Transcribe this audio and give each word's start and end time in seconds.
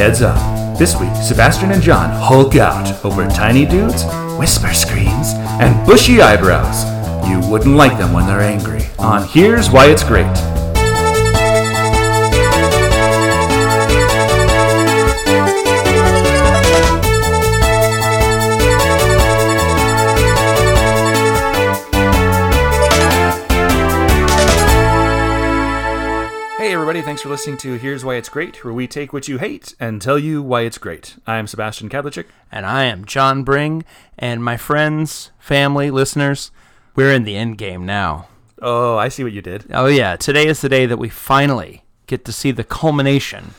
Heads 0.00 0.22
up. 0.22 0.78
This 0.78 0.98
week, 0.98 1.14
Sebastian 1.16 1.72
and 1.72 1.82
John 1.82 2.08
hulk 2.08 2.56
out 2.56 3.04
over 3.04 3.28
tiny 3.28 3.66
dudes, 3.66 4.02
whisper 4.38 4.72
screams, 4.72 5.34
and 5.60 5.86
bushy 5.86 6.22
eyebrows. 6.22 6.86
You 7.28 7.46
wouldn't 7.50 7.76
like 7.76 7.98
them 7.98 8.14
when 8.14 8.26
they're 8.26 8.40
angry. 8.40 8.86
On 8.98 9.28
Here's 9.28 9.70
Why 9.70 9.90
It's 9.90 10.02
Great. 10.02 10.24
Thanks 27.20 27.26
for 27.28 27.32
listening 27.32 27.58
to 27.58 27.74
Here's 27.74 28.02
Why 28.02 28.14
It's 28.14 28.30
Great, 28.30 28.64
where 28.64 28.72
we 28.72 28.86
take 28.86 29.12
what 29.12 29.28
you 29.28 29.36
hate 29.36 29.74
and 29.78 30.00
tell 30.00 30.18
you 30.18 30.42
why 30.42 30.62
it's 30.62 30.78
great. 30.78 31.16
I'm 31.26 31.46
Sebastian 31.46 31.90
Kadlecik. 31.90 32.24
And 32.50 32.64
I 32.64 32.84
am 32.84 33.04
John 33.04 33.44
Bring, 33.44 33.84
and 34.18 34.42
my 34.42 34.56
friends, 34.56 35.30
family, 35.38 35.90
listeners, 35.90 36.50
we're 36.96 37.12
in 37.12 37.24
the 37.24 37.36
end 37.36 37.58
game 37.58 37.84
now. 37.84 38.28
Oh, 38.62 38.96
I 38.96 39.08
see 39.10 39.22
what 39.22 39.34
you 39.34 39.42
did. 39.42 39.66
Oh, 39.70 39.84
yeah, 39.84 40.16
today 40.16 40.46
is 40.46 40.62
the 40.62 40.70
day 40.70 40.86
that 40.86 40.96
we 40.96 41.10
finally 41.10 41.84
get 42.06 42.24
to 42.24 42.32
see 42.32 42.52
the 42.52 42.64
culmination 42.64 43.52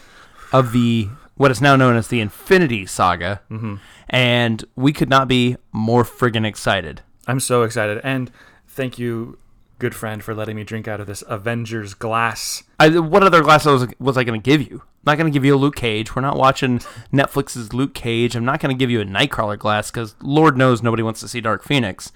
of 0.51 0.71
the 0.71 1.09
what 1.35 1.51
is 1.51 1.61
now 1.61 1.75
known 1.75 1.95
as 1.95 2.07
the 2.07 2.19
Infinity 2.19 2.87
Saga, 2.87 3.41
mm-hmm. 3.51 3.75
and 4.09 4.65
we 4.75 4.91
could 4.91 5.07
not 5.07 5.27
be 5.27 5.55
more 5.71 6.03
friggin' 6.03 6.47
excited. 6.47 7.01
I'm 7.27 7.39
so 7.39 7.61
excited, 7.61 8.01
and 8.03 8.31
thank 8.67 8.97
you, 8.97 9.37
good 9.81 9.95
friend, 9.95 10.23
for 10.23 10.35
letting 10.35 10.55
me 10.55 10.63
drink 10.63 10.87
out 10.87 11.01
of 11.01 11.07
this 11.07 11.23
Avengers 11.27 11.95
glass. 11.95 12.63
I, 12.79 12.99
what 12.99 13.23
other 13.23 13.41
glass 13.41 13.65
was, 13.65 13.87
was 13.99 14.15
I 14.15 14.23
going 14.23 14.39
to 14.39 14.49
give 14.49 14.61
you? 14.61 14.83
I'm 14.83 15.11
not 15.11 15.17
going 15.17 15.31
to 15.31 15.35
give 15.35 15.43
you 15.43 15.55
a 15.55 15.57
Luke 15.57 15.75
Cage. 15.75 16.15
We're 16.15 16.21
not 16.21 16.37
watching 16.37 16.79
Netflix's 17.11 17.73
Luke 17.73 17.95
Cage. 17.95 18.35
I'm 18.35 18.45
not 18.45 18.59
going 18.59 18.73
to 18.73 18.79
give 18.79 18.91
you 18.91 19.01
a 19.01 19.05
Nightcrawler 19.05 19.57
glass 19.57 19.89
because 19.89 20.15
Lord 20.21 20.55
knows 20.55 20.83
nobody 20.83 21.01
wants 21.01 21.19
to 21.21 21.27
see 21.27 21.41
Dark 21.41 21.63
Phoenix. 21.63 22.11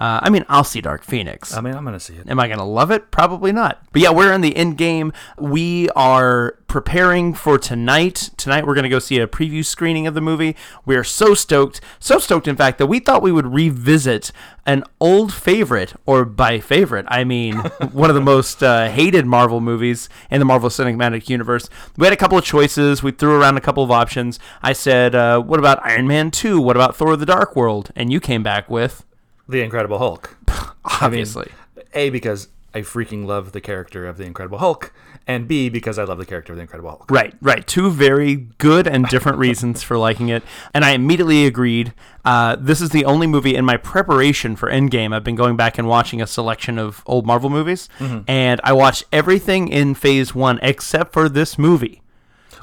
Uh, 0.00 0.18
I 0.22 0.30
mean, 0.30 0.46
I'll 0.48 0.64
see 0.64 0.80
Dark 0.80 1.04
Phoenix. 1.04 1.54
I 1.54 1.60
mean, 1.60 1.74
I'm 1.74 1.84
gonna 1.84 2.00
see 2.00 2.14
it. 2.14 2.28
Am 2.28 2.40
I 2.40 2.46
going 2.46 2.58
to 2.58 2.64
love 2.64 2.90
it? 2.90 3.10
Probably 3.10 3.52
not. 3.52 3.82
But 3.92 4.00
yeah, 4.00 4.10
we're 4.10 4.32
in 4.32 4.40
the 4.40 4.56
end 4.56 4.78
game. 4.78 5.12
We 5.38 5.90
are 5.90 6.58
preparing 6.68 7.34
for 7.34 7.58
tonight. 7.58 8.30
Tonight, 8.36 8.66
we're 8.66 8.74
going 8.74 8.84
to 8.84 8.88
go 8.88 8.98
see 9.00 9.18
a 9.18 9.26
preview 9.26 9.64
screening 9.64 10.06
of 10.06 10.14
the 10.14 10.20
movie. 10.20 10.56
We 10.86 10.96
are 10.96 11.04
so 11.04 11.34
stoked. 11.34 11.80
So 11.98 12.18
stoked, 12.18 12.48
in 12.48 12.56
fact, 12.56 12.78
that 12.78 12.86
we 12.86 13.00
thought 13.00 13.20
we 13.22 13.32
would 13.32 13.48
revisit 13.52 14.32
an 14.64 14.84
old 15.00 15.34
favorite, 15.34 15.94
or 16.06 16.24
by 16.24 16.60
favorite, 16.60 17.04
I 17.08 17.24
mean 17.24 17.56
one 17.92 18.08
of 18.08 18.14
the 18.14 18.22
most 18.22 18.62
uh, 18.62 18.88
hated 18.88 19.26
Marvel 19.26 19.60
movies 19.60 20.08
in 20.30 20.38
the 20.38 20.44
Marvel 20.44 20.70
Cinematic 20.70 21.28
Universe. 21.28 21.68
We 21.96 22.06
had 22.06 22.12
a 22.12 22.16
couple 22.16 22.38
of 22.38 22.44
choices. 22.44 23.02
We 23.02 23.10
threw 23.10 23.38
around 23.38 23.56
a 23.56 23.60
couple 23.60 23.82
of 23.82 23.90
options. 23.90 24.38
I 24.62 24.72
said, 24.72 25.14
uh, 25.14 25.40
what 25.40 25.58
about 25.58 25.84
Iron 25.84 26.06
Man 26.06 26.30
2? 26.30 26.60
What 26.60 26.76
about 26.76 26.94
Thor 26.94 27.16
the 27.16 27.26
Dark 27.26 27.56
World? 27.56 27.90
And 27.96 28.12
you 28.12 28.20
came 28.20 28.42
back 28.42 28.70
with. 28.70 29.04
The 29.50 29.62
Incredible 29.62 29.98
Hulk. 29.98 30.36
Obviously. 31.00 31.50
A 31.94 32.10
because 32.10 32.48
I 32.72 32.80
freaking 32.80 33.26
love 33.26 33.52
the 33.52 33.60
character 33.60 34.06
of 34.06 34.16
the 34.16 34.24
Incredible 34.24 34.58
Hulk, 34.58 34.92
and 35.26 35.48
B 35.48 35.68
because 35.68 35.98
I 35.98 36.04
love 36.04 36.18
the 36.18 36.26
character 36.26 36.52
of 36.52 36.56
the 36.56 36.62
Incredible 36.62 36.90
Hulk. 36.90 37.10
Right, 37.10 37.34
right. 37.42 37.66
Two 37.66 37.90
very 37.90 38.36
good 38.36 38.86
and 38.86 39.06
different 39.06 39.38
reasons 39.46 39.82
for 39.82 39.98
liking 39.98 40.28
it. 40.28 40.44
And 40.72 40.84
I 40.84 40.90
immediately 40.90 41.46
agreed. 41.46 41.92
Uh, 42.24 42.56
this 42.56 42.80
is 42.80 42.90
the 42.90 43.04
only 43.04 43.26
movie 43.26 43.56
in 43.56 43.64
my 43.64 43.76
preparation 43.76 44.54
for 44.54 44.70
Endgame. 44.70 45.12
I've 45.14 45.24
been 45.24 45.34
going 45.34 45.56
back 45.56 45.78
and 45.78 45.88
watching 45.88 46.22
a 46.22 46.26
selection 46.26 46.78
of 46.78 47.02
old 47.06 47.26
Marvel 47.26 47.50
movies, 47.50 47.88
and 48.28 48.60
I 48.62 48.72
watched 48.72 49.04
everything 49.12 49.68
in 49.68 49.94
Phase 49.94 50.34
1 50.34 50.60
except 50.62 51.12
for 51.12 51.28
this 51.28 51.58
movie. 51.58 52.02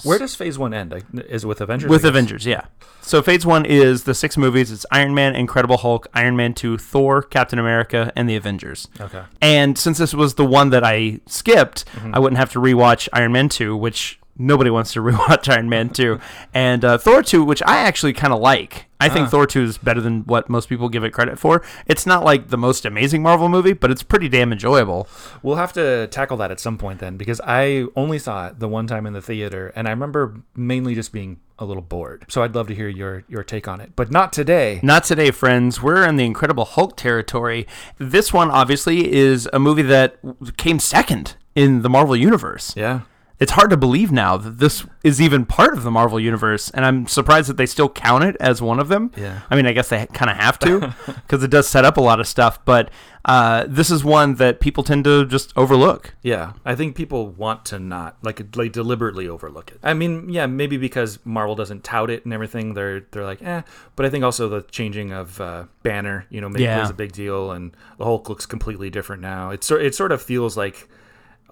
Where 0.04 0.20
does 0.20 0.36
Phase 0.36 0.58
One 0.58 0.74
end? 0.74 0.94
Is 1.30 1.44
it 1.44 1.48
with 1.48 1.62
Avengers? 1.62 1.90
With 1.90 2.06
Avengers, 2.06 2.46
yeah. 2.46 2.66
So 3.02 3.22
Phase 3.22 3.46
1 3.46 3.66
is 3.66 4.04
the 4.04 4.14
six 4.14 4.36
movies. 4.36 4.70
It's 4.70 4.86
Iron 4.92 5.16
Man, 5.16 5.34
Incredible 5.34 5.78
Hulk, 5.78 6.08
Iron 6.14 6.36
Man 6.36 6.54
2, 6.54 6.78
Thor, 6.78 7.22
Captain 7.22 7.58
America, 7.58 8.12
and 8.18 8.30
the 8.30 8.36
Avengers. 8.36 8.90
Okay. 9.00 9.24
And 9.42 9.78
since 9.78 9.98
this 9.98 10.14
was 10.14 10.34
the 10.34 10.46
one 10.46 10.72
that 10.72 10.84
I 10.84 11.22
skipped, 11.26 11.86
mm-hmm. 11.94 12.14
I 12.14 12.20
wouldn't 12.20 12.38
have 12.38 12.52
to 12.52 12.60
rewatch 12.60 13.08
Iron 13.14 13.32
Man 13.32 13.48
2, 13.48 13.78
which 13.78 14.20
nobody 14.38 14.70
wants 14.70 14.94
to 14.94 15.00
rewatch 15.02 15.52
Iron 15.52 15.70
Man 15.70 15.90
2. 15.90 16.20
and 16.54 16.84
uh, 16.86 16.98
Thor 16.98 17.24
2, 17.24 17.44
which 17.44 17.62
I 17.66 17.78
actually 17.78 18.14
kind 18.14 18.34
of 18.34 18.40
like. 18.40 18.86
I 19.00 19.10
think 19.10 19.30
Thor 19.30 19.46
2 19.46 19.62
is 19.62 19.78
better 19.78 20.02
than 20.02 20.22
what 20.24 20.50
most 20.50 20.68
people 20.70 20.90
give 20.90 21.04
it 21.04 21.12
credit 21.12 21.38
for. 21.38 21.62
It's 21.86 22.08
not 22.08 22.24
like 22.24 22.48
the 22.48 22.58
most 22.58 22.84
amazing 22.84 23.22
Marvel 23.22 23.48
movie, 23.48 23.74
but 23.74 23.92
it's 23.92 24.02
pretty 24.02 24.28
damn 24.28 24.52
enjoyable. 24.52 25.08
We'll 25.44 25.58
have 25.58 25.72
to 25.74 26.08
tackle 26.08 26.36
that 26.38 26.50
at 26.50 26.60
some 26.60 26.80
point 26.80 27.00
then, 27.00 27.16
because 27.16 27.40
I 27.44 27.86
only 27.96 28.18
saw 28.18 28.48
it 28.48 28.60
the 28.60 28.68
one 28.68 28.88
time 28.88 29.06
in 29.06 29.14
the 29.14 29.22
theater, 29.22 29.72
and 29.76 29.88
I 29.88 29.92
remember 29.92 30.42
mainly 30.56 30.96
just 30.96 31.12
being 31.12 31.40
a 31.60 31.66
little 31.66 31.84
bored. 31.84 32.26
So 32.28 32.42
I'd 32.42 32.56
love 32.56 32.68
to 32.70 32.76
hear 32.76 32.88
your 32.88 33.24
your 33.28 33.44
take 33.44 33.68
on 33.68 33.82
it, 33.82 33.92
but 33.96 34.10
not 34.12 34.34
today. 34.34 34.80
Not 34.82 35.04
today, 35.04 35.30
friends. 35.30 35.80
We're 35.80 36.04
in 36.04 36.16
the 36.16 36.26
Incredible 36.26 36.66
Hulk 36.66 36.98
territory. 36.98 37.68
This 38.00 38.34
one, 38.34 38.50
obviously, 38.50 39.14
is 39.14 39.48
a 39.54 39.60
movie 39.60 39.84
that 39.84 40.18
came 40.58 40.80
second 40.80 41.36
in 41.54 41.84
the 41.84 41.90
Marvel 41.90 42.16
Universe. 42.16 42.76
Yeah. 42.76 43.02
It's 43.40 43.52
hard 43.52 43.70
to 43.70 43.78
believe 43.78 44.12
now 44.12 44.36
that 44.38 44.58
this 44.58 44.84
is 45.04 45.22
even 45.22 45.46
part 45.46 45.74
of 45.78 45.84
the 45.84 45.92
Marvel 45.92 46.20
Universe, 46.20 46.72
and 46.72 46.84
I'm 46.84 47.06
surprised 47.06 47.48
that 47.50 47.58
they 47.58 47.68
still 47.68 47.88
count 47.88 48.24
it 48.24 48.36
as 48.40 48.64
one 48.64 48.80
of 48.80 48.88
them. 48.88 49.12
Yeah. 49.16 49.42
I 49.52 49.56
mean, 49.56 49.68
I 49.68 49.74
guess 49.74 49.90
they 49.90 50.08
kind 50.08 50.32
of 50.32 50.38
have 50.38 50.58
to 50.60 50.96
because 51.06 51.44
it 51.44 51.52
does 51.52 51.68
set 51.68 51.86
up 51.86 51.98
a 51.98 52.02
lot 52.02 52.20
of 52.20 52.28
stuff, 52.28 52.64
but 52.66 52.90
uh, 53.26 53.66
this 53.68 53.92
is 53.92 54.04
one 54.04 54.36
that 54.36 54.60
people 54.60 54.84
tend 54.84 55.04
to 55.04 55.24
just 55.26 55.54
overlook. 55.56 56.16
Yeah, 56.24 56.54
I 56.66 56.74
think 56.74 56.96
people 56.96 57.28
want 57.28 57.64
to 57.66 57.78
not 57.78 58.18
like 58.24 58.56
like 58.56 58.72
deliberately 58.72 59.28
overlook 59.28 59.70
it. 59.72 59.80
I 59.84 59.94
mean, 59.94 60.30
yeah, 60.30 60.48
maybe 60.48 60.78
because 60.78 61.20
Marvel 61.24 61.54
doesn't 61.54 61.84
tout 61.84 62.10
it 62.10 62.26
and 62.26 62.34
everything. 62.34 62.74
They're 62.74 63.02
they're 63.12 63.26
like, 63.26 63.44
eh. 63.44 63.62
But 63.96 64.08
I 64.08 64.10
think 64.10 64.24
also 64.24 64.50
the 64.50 64.62
changing 64.64 65.12
of 65.12 65.40
uh, 65.40 65.66
Banner, 65.84 66.26
you 66.32 66.42
know, 66.42 66.50
maybe 66.50 66.64
Yeah. 66.64 66.80
plays 66.80 66.90
a 66.90 66.94
big 66.96 67.12
deal, 67.12 67.52
and 67.52 67.76
the 68.00 68.06
Hulk 68.06 68.30
looks 68.30 68.48
completely 68.48 68.90
different 68.90 69.22
now. 69.22 69.52
It's 69.52 69.70
it 69.70 69.94
sort 69.94 70.12
of 70.12 70.24
feels 70.24 70.58
like 70.58 70.88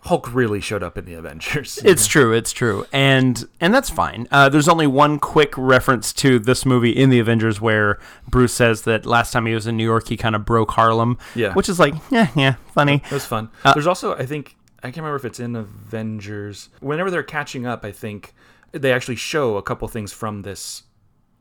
Hulk 0.06 0.34
really 0.34 0.62
showed 0.62 0.84
up 0.84 0.98
in 0.98 1.06
the 1.06 1.14
Avengers. 1.16 1.80
It's 1.86 2.06
true, 2.08 2.32
it's 2.34 2.52
true, 2.52 2.86
and 2.94 3.48
and 3.60 3.74
that's 3.74 3.90
fine. 3.90 4.28
Uh, 4.32 4.50
there's 4.50 4.68
only 4.68 4.88
one 4.88 5.18
quick 5.20 5.54
reference 5.58 6.14
to 6.14 6.40
this 6.40 6.66
movie 6.66 6.92
in 6.92 7.10
the 7.10 7.20
Avengers 7.20 7.60
where 7.60 8.00
Bruce 8.28 8.54
says 8.54 8.84
that 8.84 9.06
last 9.06 9.32
time 9.32 9.46
he 9.46 9.54
was 9.54 9.66
in 9.68 9.78
New 9.78 9.84
York, 9.84 10.08
he 10.08 10.18
kind 10.18 10.36
of 10.36 10.46
broke 10.46 10.72
Harlem. 10.72 11.18
Yeah. 11.36 11.54
which 11.54 11.70
is 11.70 11.80
like, 11.80 11.96
yeah, 12.12 12.30
yeah, 12.36 12.56
funny. 12.74 13.02
It 13.06 13.12
was 13.12 13.26
fun. 13.26 13.50
Uh, 13.64 13.74
There's 13.74 13.88
also, 13.88 14.16
I 14.16 14.26
think, 14.26 14.56
I 14.84 14.88
can't 14.88 14.98
remember 14.98 15.16
if 15.18 15.26
it's 15.26 15.40
in 15.40 15.56
Avengers. 15.56 16.70
Whenever 16.80 17.10
they're 17.10 17.24
catching 17.24 17.66
up, 17.66 17.84
I 17.84 17.92
think 17.92 18.34
they 18.72 18.92
actually 18.94 19.16
show 19.16 19.58
a 19.58 19.64
couple 19.64 19.88
things 19.88 20.12
from 20.14 20.44
this 20.44 20.84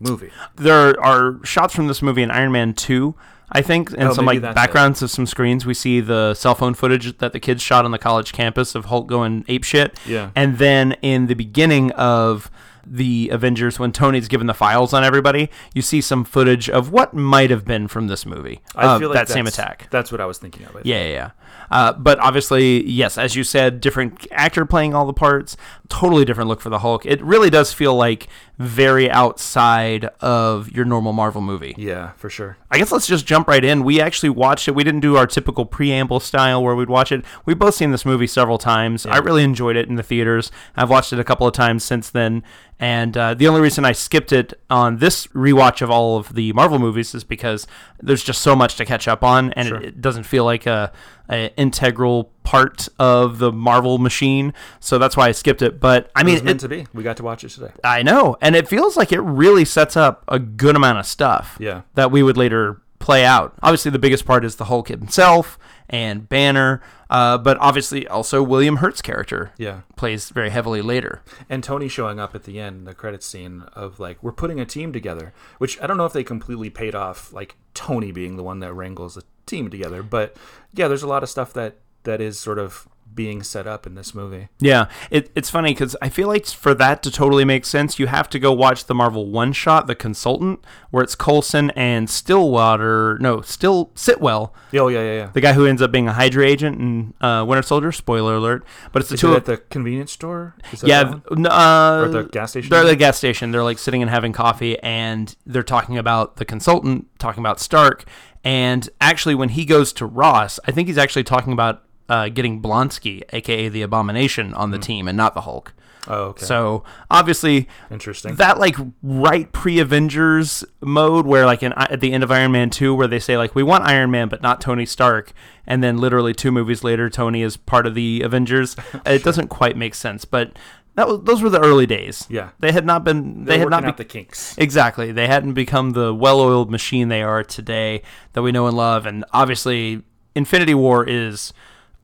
movie. 0.00 0.30
There 0.56 0.98
are 1.04 1.38
shots 1.44 1.74
from 1.74 1.86
this 1.88 2.00
movie 2.02 2.22
in 2.22 2.30
Iron 2.30 2.52
Man 2.52 2.74
2, 2.74 3.14
I 3.52 3.62
think, 3.62 3.90
and 3.92 4.04
Oh, 4.04 4.12
some 4.12 4.26
like 4.26 4.40
that's 4.40 4.52
it. 4.52 4.54
backgrounds 4.54 5.02
of 5.02 5.10
some 5.10 5.26
screens. 5.26 5.66
We 5.66 5.74
see 5.74 6.00
the 6.00 6.34
cell 6.34 6.54
phone 6.54 6.74
footage 6.74 7.18
that 7.18 7.32
the 7.32 7.40
kids 7.40 7.62
shot 7.62 7.84
on 7.84 7.90
the 7.90 7.98
college 7.98 8.32
campus 8.32 8.74
of 8.74 8.86
Hulk 8.86 9.06
going 9.06 9.44
ape 9.48 9.64
shit. 9.64 9.98
Yeah. 10.06 10.30
And 10.34 10.58
then 10.58 10.92
in 11.02 11.26
the 11.26 11.34
beginning 11.34 11.90
of 11.92 12.50
the 12.86 13.30
Avengers, 13.32 13.78
when 13.78 13.92
Tony's 13.92 14.28
given 14.28 14.46
the 14.46 14.54
files 14.54 14.92
on 14.92 15.04
everybody, 15.04 15.50
you 15.74 15.82
see 15.82 16.00
some 16.00 16.24
footage 16.24 16.68
of 16.68 16.92
what 16.92 17.14
might 17.14 17.50
have 17.50 17.64
been 17.64 17.88
from 17.88 18.08
this 18.08 18.26
movie. 18.26 18.60
I 18.74 18.84
uh, 18.86 18.98
feel 18.98 19.08
like 19.08 19.16
that 19.16 19.28
same 19.28 19.46
attack. 19.46 19.88
That's 19.90 20.12
what 20.12 20.20
I 20.20 20.26
was 20.26 20.38
thinking 20.38 20.66
of. 20.66 20.76
I 20.76 20.80
Yeah, 20.84 21.02
yeah, 21.04 21.08
yeah. 21.08 21.30
Uh, 21.70 21.92
but 21.92 22.18
obviously, 22.20 22.84
yes, 22.88 23.16
as 23.18 23.34
you 23.34 23.42
said, 23.42 23.80
different 23.80 24.26
actor 24.30 24.64
playing 24.64 24.94
all 24.94 25.06
the 25.06 25.12
parts, 25.12 25.56
totally 25.88 26.24
different 26.24 26.48
look 26.48 26.60
for 26.60 26.68
the 26.70 26.80
Hulk. 26.80 27.04
It 27.06 27.20
really 27.22 27.50
does 27.50 27.72
feel 27.72 27.94
like 27.96 28.28
very 28.58 29.10
outside 29.10 30.04
of 30.20 30.70
your 30.70 30.84
normal 30.84 31.12
Marvel 31.12 31.40
movie. 31.40 31.74
Yeah, 31.76 32.12
for 32.12 32.30
sure. 32.30 32.56
I 32.70 32.78
guess 32.78 32.92
let's 32.92 33.06
just 33.06 33.26
jump 33.26 33.48
right 33.48 33.64
in. 33.64 33.82
We 33.82 34.00
actually 34.00 34.28
watched 34.28 34.68
it. 34.68 34.74
We 34.74 34.84
didn't 34.84 35.00
do 35.00 35.16
our 35.16 35.26
typical 35.26 35.64
preamble 35.64 36.20
style 36.20 36.62
where 36.62 36.76
we'd 36.76 36.88
watch 36.88 37.10
it. 37.10 37.24
We've 37.44 37.58
both 37.58 37.74
seen 37.74 37.90
this 37.90 38.04
movie 38.04 38.26
several 38.28 38.58
times. 38.58 39.04
I 39.06 39.16
really 39.18 39.42
enjoyed 39.42 39.76
it 39.76 39.88
in 39.88 39.96
the 39.96 40.02
theaters. 40.02 40.52
I've 40.76 40.90
watched 40.90 41.12
it 41.12 41.18
a 41.18 41.24
couple 41.24 41.46
of 41.46 41.52
times 41.54 41.82
since 41.82 42.10
then. 42.10 42.44
And 42.78 43.16
uh, 43.16 43.34
the 43.34 43.46
only 43.48 43.60
reason 43.60 43.84
I 43.84 43.92
skipped 43.92 44.32
it 44.32 44.52
on 44.68 44.98
this 44.98 45.28
rewatch 45.28 45.80
of 45.80 45.90
all 45.90 46.16
of 46.16 46.34
the 46.34 46.52
Marvel 46.52 46.78
movies 46.78 47.14
is 47.14 47.24
because 47.24 47.66
there's 48.02 48.22
just 48.22 48.42
so 48.42 48.54
much 48.56 48.76
to 48.76 48.84
catch 48.84 49.06
up 49.08 49.22
on, 49.22 49.52
and 49.54 49.68
Sure. 49.68 49.76
it, 49.78 49.84
it 49.84 50.00
doesn't 50.00 50.24
feel 50.24 50.44
like 50.44 50.66
a, 50.66 50.92
integral 51.28 52.30
part 52.42 52.88
of 52.98 53.38
the 53.38 53.50
Marvel 53.50 53.98
machine. 53.98 54.52
So 54.80 54.98
that's 54.98 55.16
why 55.16 55.28
I 55.28 55.32
skipped 55.32 55.62
it. 55.62 55.80
But 55.80 56.10
I 56.14 56.20
It 56.20 56.24
mean, 56.24 56.34
was 56.34 56.42
meant 56.42 56.60
it- 56.62 56.68
to 56.68 56.68
be. 56.68 56.86
We 56.92 57.02
got 57.02 57.16
to 57.18 57.22
watch 57.22 57.44
it 57.44 57.48
today. 57.50 57.72
I 57.82 58.02
know, 58.02 58.36
and 58.40 58.54
it 58.54 58.68
feels 58.68 58.96
like 58.96 59.12
it 59.12 59.20
really 59.20 59.64
sets 59.64 59.96
up 59.96 60.24
a 60.28 60.38
good 60.38 60.76
amount 60.76 60.98
of 60.98 61.06
stuff. 61.06 61.56
Yeah. 61.58 61.82
that 61.94 62.10
we 62.10 62.22
would 62.22 62.36
later 62.36 62.80
play 62.98 63.24
out. 63.24 63.54
Obviously, 63.62 63.90
the 63.90 63.98
biggest 63.98 64.24
part 64.24 64.44
is 64.44 64.56
the 64.56 64.64
Hulk 64.66 64.88
himself 64.88 65.58
and 65.90 66.26
Banner, 66.28 66.80
uh, 67.10 67.36
but 67.36 67.58
obviously 67.60 68.08
also 68.08 68.42
William 68.42 68.76
Hurt's 68.76 69.02
character 69.02 69.52
Yeah. 69.58 69.80
plays 69.96 70.30
very 70.30 70.48
heavily 70.48 70.80
later. 70.80 71.20
And 71.50 71.62
Tony 71.62 71.86
showing 71.88 72.18
up 72.18 72.34
at 72.34 72.44
the 72.44 72.58
end, 72.58 72.86
the 72.86 72.94
credits 72.94 73.26
scene 73.26 73.64
of 73.74 74.00
like, 74.00 74.22
we're 74.22 74.32
putting 74.32 74.58
a 74.58 74.64
team 74.64 74.90
together, 74.92 75.34
which 75.58 75.78
I 75.82 75.86
don't 75.86 75.98
know 75.98 76.06
if 76.06 76.14
they 76.14 76.24
completely 76.24 76.70
paid 76.70 76.94
off, 76.94 77.30
like 77.32 77.56
Tony 77.74 78.10
being 78.10 78.36
the 78.36 78.42
one 78.42 78.60
that 78.60 78.72
wrangles 78.72 79.16
the 79.16 79.22
team 79.46 79.70
together. 79.70 80.02
But 80.02 80.36
yeah, 80.72 80.88
there's 80.88 81.02
a 81.02 81.08
lot 81.08 81.22
of 81.22 81.28
stuff 81.30 81.52
that 81.54 81.76
that 82.04 82.20
is 82.20 82.38
sort 82.38 82.58
of 82.58 82.88
being 83.14 83.42
set 83.42 83.66
up 83.66 83.86
in 83.86 83.94
this 83.94 84.14
movie. 84.14 84.48
Yeah, 84.60 84.86
it, 85.10 85.30
it's 85.34 85.50
funny 85.50 85.72
because 85.72 85.96
I 86.02 86.08
feel 86.08 86.28
like 86.28 86.46
for 86.46 86.74
that 86.74 87.02
to 87.04 87.10
totally 87.10 87.44
make 87.44 87.64
sense, 87.64 87.98
you 87.98 88.06
have 88.08 88.28
to 88.30 88.38
go 88.38 88.52
watch 88.52 88.86
the 88.86 88.94
Marvel 88.94 89.30
one 89.30 89.52
shot, 89.52 89.86
The 89.86 89.94
Consultant, 89.94 90.64
where 90.90 91.02
it's 91.04 91.14
Coulson 91.14 91.70
and 91.70 92.08
Stillwater, 92.10 93.18
no, 93.20 93.40
Still 93.40 93.90
Sitwell, 93.94 94.52
Oh 94.74 94.88
yeah, 94.88 95.00
yeah, 95.02 95.14
yeah. 95.14 95.30
the 95.32 95.40
guy 95.40 95.52
who 95.52 95.66
ends 95.66 95.80
up 95.80 95.92
being 95.92 96.08
a 96.08 96.12
Hydra 96.12 96.44
agent 96.46 96.78
and 96.78 97.14
uh, 97.20 97.44
Winter 97.46 97.62
Soldier. 97.62 97.92
Spoiler 97.92 98.34
alert! 98.34 98.64
But 98.92 99.02
it's 99.02 99.08
the 99.08 99.14
Is 99.14 99.20
two 99.20 99.32
it 99.32 99.36
at 99.36 99.44
the 99.44 99.56
convenience 99.58 100.12
store? 100.12 100.54
Yeah, 100.82 101.04
that 101.04 101.10
one? 101.10 101.20
th- 101.22 101.38
n- 101.38 101.46
uh, 101.46 102.02
Or 102.04 102.08
the 102.08 102.22
gas 102.24 102.50
station? 102.50 102.70
They're 102.70 102.82
at 102.82 102.86
the 102.86 102.96
gas 102.96 103.16
station. 103.16 103.50
They're 103.52 103.62
like 103.62 103.78
sitting 103.78 104.02
and 104.02 104.10
having 104.10 104.32
coffee, 104.32 104.78
and 104.80 105.34
they're 105.46 105.62
talking 105.62 105.96
about 105.96 106.36
the 106.36 106.44
consultant, 106.44 107.06
talking 107.18 107.40
about 107.40 107.60
Stark, 107.60 108.04
and 108.42 108.88
actually, 109.00 109.34
when 109.34 109.50
he 109.50 109.64
goes 109.64 109.92
to 109.94 110.06
Ross, 110.06 110.58
I 110.66 110.70
think 110.72 110.88
he's 110.88 110.98
actually 110.98 111.24
talking 111.24 111.52
about 111.52 111.82
uh, 112.08 112.28
getting 112.28 112.60
Blonsky, 112.62 113.22
aka 113.32 113.68
the 113.68 113.82
Abomination, 113.82 114.54
on 114.54 114.70
the 114.70 114.78
team, 114.78 115.08
and 115.08 115.16
not 115.16 115.34
the 115.34 115.42
Hulk. 115.42 115.72
Oh, 116.06 116.24
okay. 116.24 116.44
So 116.44 116.84
obviously, 117.10 117.66
Interesting. 117.90 118.34
that 118.36 118.58
like 118.58 118.76
right 119.02 119.50
pre-Avengers 119.52 120.64
mode, 120.80 121.26
where 121.26 121.46
like 121.46 121.62
in, 121.62 121.72
at 121.74 122.00
the 122.00 122.12
end 122.12 122.22
of 122.22 122.30
Iron 122.30 122.52
Man 122.52 122.70
two, 122.70 122.94
where 122.94 123.06
they 123.06 123.18
say 123.18 123.36
like 123.38 123.54
we 123.54 123.62
want 123.62 123.84
Iron 123.84 124.10
Man 124.10 124.28
but 124.28 124.42
not 124.42 124.60
Tony 124.60 124.84
Stark, 124.86 125.32
and 125.66 125.82
then 125.82 125.98
literally 125.98 126.34
two 126.34 126.52
movies 126.52 126.84
later, 126.84 127.08
Tony 127.08 127.42
is 127.42 127.56
part 127.56 127.86
of 127.86 127.94
the 127.94 128.20
Avengers. 128.22 128.76
It 129.06 129.22
doesn't 129.24 129.48
quite 129.48 129.76
make 129.76 129.94
sense, 129.94 130.24
but 130.24 130.52
that 130.94 131.08
was 131.08 131.20
those 131.22 131.42
were 131.42 131.50
the 131.50 131.60
early 131.60 131.86
days. 131.86 132.26
Yeah. 132.28 132.50
they 132.60 132.72
had 132.72 132.84
not 132.86 133.04
been. 133.04 133.44
They 133.44 133.56
They're 133.56 133.58
had 133.60 133.70
not 133.70 133.76
working 133.78 133.88
out 133.88 133.96
be- 133.96 134.04
the 134.04 134.08
kinks. 134.08 134.56
Exactly. 134.58 135.10
They 135.12 135.26
hadn't 135.26 135.54
become 135.54 135.90
the 135.90 136.14
well-oiled 136.14 136.70
machine 136.70 137.08
they 137.08 137.22
are 137.22 137.42
today 137.42 138.02
that 138.34 138.42
we 138.42 138.52
know 138.52 138.66
and 138.66 138.76
love. 138.76 139.04
And 139.06 139.24
obviously, 139.32 140.02
Infinity 140.34 140.74
War 140.74 141.04
is 141.08 141.52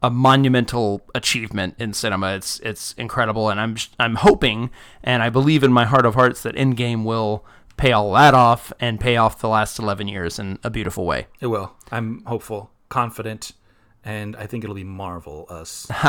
a 0.02 0.11
monumental 0.11 1.02
achievement 1.14 1.75
in 1.79 1.93
cinema. 1.93 2.35
It's 2.35 2.58
it's 2.61 2.93
incredible, 2.94 3.49
and 3.50 3.61
I'm 3.61 3.76
I'm 3.99 4.17
hoping 4.17 4.70
and 5.05 5.23
I 5.23 5.29
believe 5.31 5.62
in 5.62 5.73
my 5.73 5.85
heart 5.85 6.06
of 6.06 6.14
hearts 6.14 6.43
that 6.43 6.55
Endgame 6.55 7.05
will 7.05 7.44
pay 7.76 7.93
all 7.93 8.12
that 8.12 8.35
off 8.35 8.73
and 8.79 9.00
pay 9.00 9.17
off 9.17 9.38
the 9.41 9.49
last 9.49 9.79
11 9.79 10.06
years 10.08 10.38
in 10.38 10.58
a 10.62 10.69
beautiful 10.70 11.06
way. 11.06 11.26
It 11.41 11.47
will. 11.47 11.73
I'm 11.91 12.23
hopeful, 12.26 12.70
confident, 12.91 13.52
and 14.05 14.37
I 14.37 14.47
think 14.47 14.64
it'll 14.64 14.76
be 14.76 14.85
Marvel 14.85 15.47
us. 15.49 15.87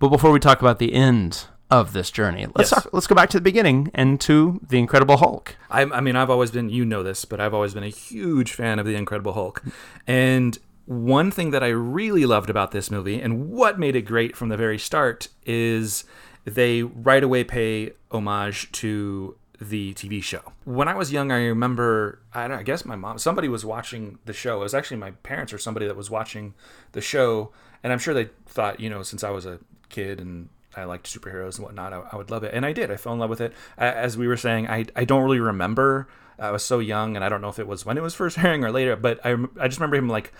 But 0.00 0.08
before 0.08 0.32
we 0.32 0.40
talk 0.40 0.60
about 0.60 0.78
the 0.80 0.92
end 0.94 1.46
of 1.70 1.92
this 1.92 2.10
journey, 2.10 2.46
let's 2.56 2.72
Yes. 2.72 2.82
talk, 2.82 2.92
let's 2.92 3.06
go 3.06 3.14
back 3.14 3.30
to 3.30 3.36
the 3.36 3.42
beginning 3.42 3.92
and 3.94 4.20
to 4.22 4.60
the 4.68 4.78
Incredible 4.80 5.18
Hulk. 5.18 5.56
I, 5.70 5.82
I 5.82 6.00
mean, 6.00 6.16
I've 6.16 6.30
always 6.30 6.50
been, 6.50 6.68
you 6.68 6.84
know 6.84 7.04
this, 7.04 7.24
but 7.24 7.40
I've 7.40 7.54
always 7.54 7.74
been 7.74 7.84
a 7.84 7.88
huge 7.88 8.52
fan 8.52 8.80
of 8.80 8.86
The 8.86 8.96
Incredible 8.96 9.34
Hulk. 9.34 9.62
And 10.08 10.58
one 10.86 11.30
thing 11.30 11.50
that 11.50 11.62
I 11.62 11.68
really 11.68 12.26
loved 12.26 12.50
about 12.50 12.72
this 12.72 12.90
movie 12.90 13.20
and 13.20 13.50
what 13.50 13.78
made 13.78 13.96
it 13.96 14.02
great 14.02 14.36
from 14.36 14.48
the 14.48 14.56
very 14.56 14.78
start 14.78 15.28
is 15.44 16.04
they 16.44 16.82
right 16.82 17.22
away 17.22 17.44
pay 17.44 17.92
homage 18.10 18.70
to 18.72 19.36
the 19.60 19.92
TV 19.94 20.22
show. 20.22 20.52
When 20.64 20.88
I 20.88 20.94
was 20.94 21.12
young, 21.12 21.30
I 21.30 21.44
remember, 21.44 22.20
I, 22.32 22.48
don't, 22.48 22.58
I 22.58 22.62
guess 22.62 22.84
my 22.84 22.96
mom, 22.96 23.18
somebody 23.18 23.48
was 23.48 23.64
watching 23.64 24.18
the 24.24 24.32
show. 24.32 24.56
It 24.56 24.64
was 24.64 24.74
actually 24.74 24.96
my 24.96 25.10
parents 25.10 25.52
or 25.52 25.58
somebody 25.58 25.86
that 25.86 25.96
was 25.96 26.10
watching 26.10 26.54
the 26.92 27.02
show. 27.02 27.52
And 27.82 27.92
I'm 27.92 27.98
sure 27.98 28.14
they 28.14 28.30
thought, 28.46 28.80
you 28.80 28.88
know, 28.88 29.02
since 29.02 29.22
I 29.22 29.30
was 29.30 29.44
a 29.44 29.58
kid 29.90 30.20
and 30.20 30.48
I 30.76 30.84
liked 30.84 31.06
superheroes 31.06 31.56
and 31.56 31.64
whatnot. 31.64 31.92
I, 31.92 32.02
I 32.12 32.16
would 32.16 32.30
love 32.30 32.44
it, 32.44 32.54
and 32.54 32.64
I 32.64 32.72
did. 32.72 32.90
I 32.90 32.96
fell 32.96 33.12
in 33.12 33.18
love 33.18 33.30
with 33.30 33.40
it. 33.40 33.52
As 33.76 34.16
we 34.16 34.28
were 34.28 34.36
saying, 34.36 34.68
I 34.68 34.86
I 34.94 35.04
don't 35.04 35.22
really 35.22 35.40
remember. 35.40 36.08
I 36.38 36.52
was 36.52 36.64
so 36.64 36.78
young, 36.78 37.16
and 37.16 37.24
I 37.24 37.28
don't 37.28 37.40
know 37.40 37.48
if 37.48 37.58
it 37.58 37.66
was 37.66 37.84
when 37.84 37.98
it 37.98 38.02
was 38.02 38.14
first 38.14 38.38
airing 38.44 38.64
or 38.64 38.70
later. 38.70 38.96
But 38.96 39.24
I, 39.24 39.36
I 39.58 39.68
just 39.68 39.78
remember 39.78 39.96
him 39.96 40.08
like 40.08 40.32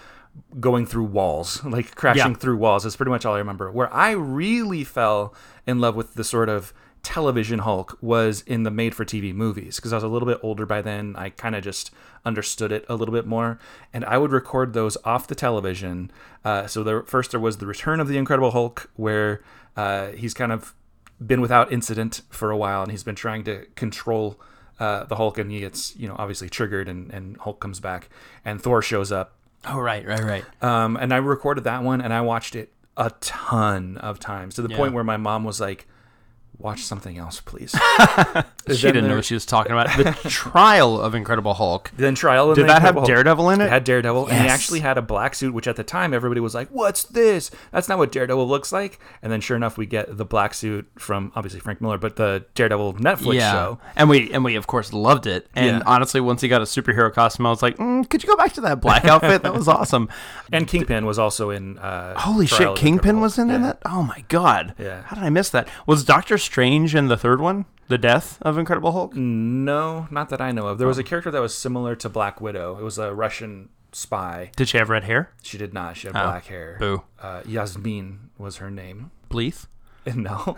going 0.59 0.87
through 0.87 1.05
walls, 1.05 1.62
like 1.65 1.94
crashing 1.94 2.32
Yeah. 2.32 2.37
through 2.38 2.56
walls. 2.56 2.82
That's 2.85 2.97
pretty 2.97 3.11
much 3.11 3.25
all 3.25 3.35
I 3.35 3.38
remember. 3.38 3.71
Where 3.71 3.93
I 3.93 4.11
really 4.12 4.85
fell 4.85 5.35
in 5.67 5.79
love 5.81 5.94
with 5.97 6.15
the 6.15 6.25
sort 6.25 6.49
of 6.49 6.73
television 7.03 7.61
Hulk 7.61 7.97
was 8.03 8.43
in 8.43 8.62
the 8.65 8.71
made 8.71 8.94
for 8.94 9.05
TV 9.06 9.32
movies 9.35 9.77
because 9.77 9.93
I 9.93 9.97
was 9.97 10.05
a 10.05 10.09
little 10.09 10.29
bit 10.29 10.38
older 10.43 10.67
by 10.67 10.82
then. 10.82 11.15
I 11.17 11.31
kind 11.31 11.55
of 11.56 11.65
just 11.65 11.91
understood 12.27 12.73
it 12.73 12.85
a 12.91 12.94
little 12.94 13.15
bit 13.15 13.27
more, 13.27 13.59
and 13.93 14.05
I 14.05 14.19
would 14.19 14.32
record 14.32 14.75
those 14.75 14.99
off 15.05 15.27
the 15.27 15.35
television. 15.35 16.11
Uh, 16.44 16.67
so 16.67 16.83
there, 16.83 17.03
first 17.05 17.31
there 17.31 17.41
was 17.41 17.56
the 17.56 17.67
Return 17.67 18.00
of 18.00 18.09
the 18.09 18.19
Incredible 18.19 18.50
Hulk, 18.50 18.91
where 18.97 19.43
uh, 19.79 20.09
he's 20.09 20.35
kind 20.35 20.53
of 20.53 20.75
been 21.25 21.41
without 21.41 21.73
incident 21.73 22.21
for 22.29 22.50
a 22.50 22.56
while, 22.56 22.83
and 22.83 22.91
he's 22.91 23.03
been 23.05 23.15
trying 23.15 23.44
to 23.44 23.65
control 23.76 24.38
uh, 24.79 25.05
the 25.05 25.17
Hulk, 25.17 25.38
and 25.38 25.50
he 25.50 25.61
gets 25.61 25.97
you 25.97 26.06
know 26.06 26.17
obviously 26.19 26.50
triggered, 26.50 26.87
and, 26.87 27.11
and 27.12 27.38
Hulk 27.38 27.61
comes 27.61 27.81
back, 27.81 28.11
and 28.44 28.61
Thor 28.61 28.83
shows 28.83 29.11
up, 29.11 29.38
Oh, 29.67 29.79
right, 29.79 30.07
right, 30.07 30.23
right. 30.23 30.45
um, 30.62 30.97
and 30.97 31.12
I 31.12 31.19
recorded 31.19 31.65
that 31.65 31.83
one, 31.83 32.01
and 32.01 32.12
I 32.12 32.23
watched 32.23 32.55
it 32.57 32.73
a 32.97 33.11
ton 33.21 33.99
of 33.99 34.19
times 34.19 34.55
to 34.55 34.62
the 34.62 34.69
point 34.71 34.95
where 34.95 35.05
my 35.05 35.17
mom 35.17 35.45
was 35.45 35.61
like, 35.61 35.87
"Watch 36.59 36.83
something 36.83 37.19
else, 37.19 37.41
please." 37.41 37.75
She 38.69 38.75
didn't 38.93 39.09
know 39.09 39.17
what 39.17 39.25
she 39.25 39.35
was 39.35 39.47
talking 39.47 39.73
about. 39.73 39.89
The 39.97 40.12
trial 40.29 41.01
of 41.01 41.15
Incredible 41.15 41.55
Hulk. 41.55 41.91
Then 41.97 42.15
Trial. 42.15 42.51
of 42.51 42.57
Did 42.57 42.62
the 42.65 42.67
that 42.69 42.83
have 42.83 42.97
Incredible 42.97 43.01
Hulk. 43.03 43.09
Daredevil 43.09 43.51
in 43.51 43.61
it? 43.61 43.65
It 43.65 43.71
had 43.71 43.85
Daredevil, 43.85 44.27
and 44.29 44.43
he 44.43 44.49
actually 44.49 44.81
had 44.81 44.99
a 44.99 45.03
black 45.03 45.35
suit, 45.35 45.55
which 45.55 45.67
at 45.67 45.77
the 45.77 45.83
time 45.85 46.12
everybody 46.15 46.41
was 46.41 46.55
like, 46.55 46.69
"What's 46.69 47.05
this? 47.05 47.51
That's 47.73 47.89
not 47.89 47.99
what 47.99 48.12
Daredevil 48.12 48.47
looks 48.47 48.71
like." 48.73 49.01
And 49.23 49.33
then, 49.33 49.41
sure 49.41 49.57
enough, 49.57 49.77
we 49.79 49.87
get 49.87 50.17
the 50.17 50.25
black 50.25 50.55
suit 50.55 50.87
from 50.99 51.33
obviously 51.35 51.61
Frank 51.61 51.81
Miller, 51.81 51.99
but 51.99 52.17
the 52.17 52.45
Daredevil 52.55 52.95
Netflix 52.95 53.41
show. 53.41 53.79
and 53.97 54.09
we 54.09 54.31
and 54.33 54.45
we 54.45 54.55
of 54.57 54.67
course 54.67 54.93
loved 54.93 55.27
it. 55.27 55.49
And 55.55 55.79
Yeah. 55.79 55.83
honestly, 55.87 56.21
once 56.21 56.41
he 56.43 56.49
got 56.49 56.61
a 56.61 56.65
superhero 56.65 57.12
costume, 57.12 57.47
I 57.47 57.51
was 57.51 57.62
like, 57.62 57.77
mm, 57.79 58.09
could 58.09 58.23
you 58.23 58.29
go 58.29 58.37
back 58.37 58.53
to 58.55 58.61
that 58.62 58.81
black 58.81 59.05
outfit? 59.07 59.43
That 59.43 59.55
was 59.55 59.69
awesome. 59.69 60.09
And 60.53 60.67
Kingpin 60.69 61.07
was 61.07 61.19
also 61.19 61.51
in. 61.51 61.79
Uh, 61.79 62.19
Holy 62.19 62.47
shit, 62.47 62.77
Kingpin 62.77 63.21
was 63.21 63.39
in. 63.39 63.49
Yeah. 63.49 63.59
that. 63.59 63.79
Oh 63.87 64.03
my 64.03 64.25
god. 64.29 64.75
Yeah. 64.79 65.03
How 65.07 65.17
did 65.17 65.25
I 65.25 65.31
miss 65.31 65.51
that? 65.51 65.69
Was 65.87 66.05
Doctor 66.05 66.37
Strange 66.39 66.95
in 66.95 67.09
the 67.09 67.17
third 67.17 67.41
one? 67.41 67.65
The 67.89 67.99
death 67.99 68.39
of 68.43 68.50
Incredible 68.58 68.93
Hulk? 68.93 69.14
No, 69.14 70.06
not 70.11 70.29
that 70.31 70.41
I 70.41 70.52
know 70.52 70.67
of. 70.69 70.79
There 70.79 70.87
Oh. 70.87 70.88
was 70.88 70.99
a 70.99 71.02
character 71.05 71.31
that 71.31 71.41
was 71.41 71.55
similar 71.55 71.94
to 71.97 72.08
Black 72.08 72.41
Widow. 72.41 72.76
It 72.79 72.82
was 72.82 72.99
a 72.99 73.14
Russian 73.14 73.69
spy. 73.93 74.50
Did 74.56 74.69
she 74.69 74.79
have 74.79 74.88
red 74.88 75.05
hair? 75.05 75.31
She 75.43 75.58
did 75.58 75.75
not. 75.75 75.97
She 75.97 76.06
had 76.06 76.17
Oh, 76.17 76.23
black 76.25 76.47
hair. 76.47 76.76
boo. 76.79 77.02
Uh, 77.20 77.43
Yasmin 77.47 78.31
was 78.38 78.56
her 78.56 78.70
name. 78.70 79.11
Bleeth? 79.31 79.67
No, 80.14 80.56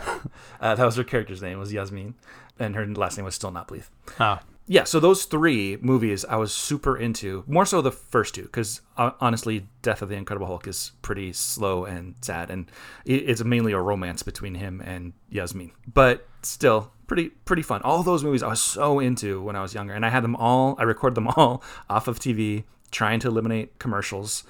uh, 0.61 0.75
that 0.77 0.85
was 0.85 0.97
her 0.97 1.05
character's 1.05 1.43
name. 1.43 1.59
Was 1.59 1.73
Yasmin, 1.73 2.15
and 2.59 2.75
her 2.77 2.87
last 2.87 3.17
name 3.19 3.25
was 3.25 3.35
still 3.35 3.51
not 3.51 3.67
Bleeth. 3.69 3.89
Oh. 4.21 4.39
yeah 4.69 4.85
so 4.85 5.01
those 5.01 5.25
three 5.25 5.77
movies 5.81 6.25
i 6.27 6.37
was 6.37 6.55
super 6.55 6.97
into 6.97 7.43
more 7.49 7.67
so 7.67 7.83
the 7.83 7.91
first 7.91 8.33
two 8.37 8.43
because 8.43 8.81
uh, 8.97 9.11
honestly 9.21 9.67
death 9.83 10.03
of 10.03 10.09
the 10.09 10.15
incredible 10.15 10.47
hulk 10.47 10.69
is 10.69 10.93
pretty 11.03 11.33
slow 11.33 11.85
and 11.85 12.15
sad 12.21 12.49
and 12.49 12.71
it- 13.05 13.29
it's 13.29 13.43
mainly 13.43 13.73
a 13.73 13.81
romance 13.81 14.23
between 14.23 14.55
him 14.55 14.81
and 14.87 15.13
yasmin 15.29 15.73
but 15.93 16.29
still 16.43 16.93
pretty 17.07 17.31
pretty 17.45 17.63
fun. 17.63 17.83
All 17.83 18.03
those 18.03 18.25
movies 18.25 18.43
i 18.43 18.49
was 18.49 18.61
so 18.61 18.99
into 18.99 19.43
when 19.43 19.57
i 19.57 19.63
was 19.63 19.75
younger 19.75 19.95
and 19.95 20.05
i 20.07 20.09
had 20.09 20.25
them 20.25 20.37
all 20.37 20.77
i 20.79 20.83
recorded 20.83 21.15
them 21.15 21.29
all 21.37 21.63
off 21.89 22.09
of 22.09 22.19
tv 22.19 22.65
trying 22.91 23.21
to 23.21 23.29
eliminate 23.29 23.79
commercials 23.79 24.45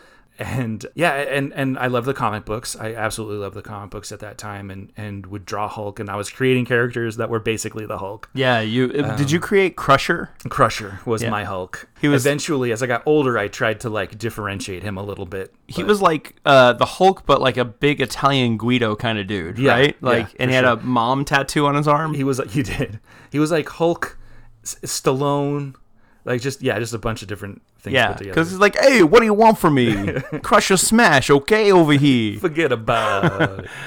and 0.44 0.86
yeah 0.94 1.12
and 1.14 1.52
and 1.54 1.78
i 1.78 1.86
love 1.86 2.04
the 2.04 2.14
comic 2.14 2.44
books 2.44 2.76
i 2.76 2.94
absolutely 2.94 3.36
love 3.38 3.54
the 3.54 3.62
comic 3.62 3.90
books 3.90 4.12
at 4.12 4.20
that 4.20 4.38
time 4.38 4.70
and 4.70 4.92
and 4.96 5.26
would 5.26 5.44
draw 5.44 5.68
hulk 5.68 5.98
and 6.00 6.08
i 6.10 6.16
was 6.16 6.30
creating 6.30 6.64
characters 6.64 7.16
that 7.16 7.28
were 7.30 7.38
basically 7.40 7.86
the 7.86 7.98
hulk 7.98 8.28
Yeah, 8.34 8.60
you 8.60 8.88
did 8.88 9.30
you 9.30 9.40
create 9.40 9.76
Crusher? 9.76 10.30
Crusher 10.48 11.00
was 11.06 11.24
my 11.24 11.44
Hulk. 11.44 11.88
He 12.00 12.08
was- 12.08 12.24
eventually, 12.26 12.72
as 12.72 12.82
I 12.82 12.86
got 12.86 13.02
older, 13.06 13.38
I 13.38 13.48
tried 13.48 13.80
to 13.80 13.90
like 13.90 14.18
differentiate 14.18 14.82
him 14.82 14.96
a 14.96 15.02
little 15.02 15.26
bit. 15.26 15.54
He 15.68 15.84
was 15.84 16.00
like 16.02 16.34
uh, 16.44 16.72
the 16.74 16.84
Hulk, 16.86 17.24
but 17.26 17.40
like 17.40 17.56
a 17.56 17.64
big 17.64 18.00
Italian 18.00 18.56
Guido 18.58 18.96
kind 18.96 19.18
of 19.18 19.26
dude, 19.26 19.58
Yeah, 19.58 19.72
right? 19.72 19.96
yeah, 20.02 20.08
Like, 20.08 20.28
and 20.40 20.50
he 20.50 20.54
had 20.56 20.64
sure. 20.64 20.72
a 20.74 20.76
mom 20.82 21.24
tattoo 21.24 21.66
on 21.66 21.74
his 21.76 21.86
arm. 21.86 22.14
he 22.14 22.24
was 22.24 22.38
like 22.38 22.50
he 22.50 22.62
did. 22.62 22.98
He 23.30 23.38
was 23.38 23.50
like 23.52 23.68
Hulk, 23.68 24.18
S- 24.64 24.76
Stallone, 24.84 25.74
like 26.24 26.40
just 26.40 26.62
yeah, 26.62 26.78
just 26.78 26.94
a 26.94 26.98
bunch 26.98 27.22
of 27.22 27.28
different 27.28 27.62
things 27.80 27.94
Yeah, 27.94 28.08
put 28.08 28.18
together. 28.18 28.34
because 28.34 28.50
he's 28.50 28.58
like, 28.60 28.78
"Hey, 28.78 29.02
what 29.02 29.20
do 29.20 29.24
you 29.26 29.34
want 29.34 29.58
from 29.58 29.74
me? 29.74 30.12
Crush 30.42 30.70
or 30.70 30.76
smash, 30.76 31.30
okay, 31.30 31.72
over 31.72 31.92
here." 31.92 32.38
Forget 32.38 32.72
about 32.72 33.60
it. 33.60 33.70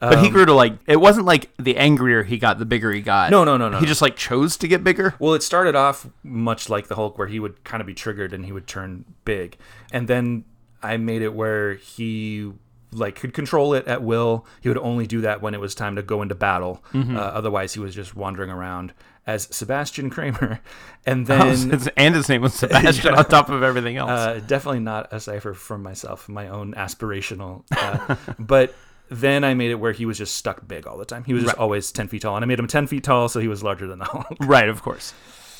But 0.00 0.18
Um, 0.18 0.24
he 0.24 0.30
grew 0.30 0.44
to 0.44 0.52
like 0.52 0.78
it 0.88 0.96
wasn't 1.00 1.26
like 1.26 1.50
the 1.58 1.76
angrier 1.76 2.24
he 2.24 2.36
got, 2.36 2.58
the 2.58 2.64
bigger 2.64 2.90
he 2.90 3.00
got. 3.00 3.30
No, 3.30 3.44
no, 3.44 3.56
no, 3.56 3.68
no, 3.68 3.78
He 3.78 3.86
just 3.86 4.02
like 4.02 4.16
chose 4.16 4.56
to 4.56 4.66
get 4.66 4.82
bigger. 4.82 5.14
Well, 5.20 5.34
it 5.34 5.44
started 5.44 5.76
off 5.76 6.08
much 6.24 6.68
like 6.68 6.88
the 6.88 6.96
Hulk, 6.96 7.16
where 7.18 7.28
he 7.28 7.38
would 7.38 7.62
kind 7.62 7.80
of 7.80 7.86
be 7.86 7.94
triggered 7.94 8.32
and 8.32 8.44
he 8.44 8.50
would 8.50 8.66
turn 8.66 9.04
big, 9.24 9.56
and 9.92 10.08
then 10.08 10.42
I 10.82 10.96
made 10.96 11.22
it 11.22 11.34
where 11.34 11.74
he 11.74 12.50
like 12.90 13.14
could 13.14 13.32
control 13.32 13.74
it 13.74 13.86
at 13.86 14.02
will. 14.02 14.44
He 14.60 14.68
would 14.68 14.76
only 14.78 15.06
do 15.06 15.20
that 15.20 15.40
when 15.40 15.54
it 15.54 15.60
was 15.60 15.72
time 15.72 15.94
to 15.94 16.02
go 16.02 16.20
into 16.20 16.34
battle. 16.34 16.82
Mm-hmm. 16.92 17.16
Uh, 17.16 17.20
otherwise, 17.20 17.72
he 17.74 17.78
was 17.78 17.94
just 17.94 18.16
wandering 18.16 18.50
around 18.50 18.92
as 19.26 19.48
Sebastian 19.54 20.10
Kramer, 20.10 20.60
and 21.06 21.28
Oh, 21.30 21.38
then 21.38 21.70
His- 21.70 21.88
and 21.96 22.14
his 22.14 22.28
name 22.28 22.42
was 22.42 22.54
Sebastian 22.58 23.14
on 23.14 23.24
top 23.26 23.48
of 23.50 23.62
everything 23.62 23.96
else. 23.96 24.10
uh, 24.10 24.40
definitely 24.46 24.80
not 24.80 25.12
a 25.12 25.20
cipher 25.20 25.54
from 25.54 25.82
myself, 25.82 26.28
my 26.28 26.48
own 26.48 26.74
aspirational. 26.74 27.62
Uh, 27.70 28.16
but 28.38 28.74
then 29.10 29.44
I 29.44 29.54
made 29.54 29.70
it 29.70 29.76
where 29.76 29.92
he 29.92 30.06
was 30.06 30.16
just 30.18 30.34
stuck 30.36 30.66
big 30.66 30.86
all 30.86 30.96
the 30.96 31.04
time. 31.04 31.24
He 31.24 31.34
was 31.34 31.44
just 31.44 31.56
always 31.58 31.92
ten 31.92 32.08
feet 32.08 32.22
tall, 32.22 32.34
and 32.36 32.44
I 32.44 32.46
made 32.46 32.58
him 32.58 32.66
ten 32.66 32.86
feet 32.86 33.04
tall, 33.04 33.28
so 33.28 33.40
he 33.40 33.48
was 33.48 33.62
larger 33.62 33.86
than 33.86 33.98
the 33.98 34.06
Hulk. 34.06 34.26
right, 34.40 34.68
of 34.68 34.82
course. 34.82 35.12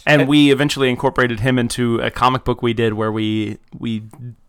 And 0.07 0.29
we 0.29 0.51
eventually 0.51 0.91
incorporated 0.91 1.41
him 1.41 1.59
into 1.59 1.99
a 2.01 2.11
comic 2.11 2.45
book 2.45 2.63
we 2.63 2.73
did 2.73 2.95
where 2.95 3.13
we 3.13 3.59
we 3.79 4.03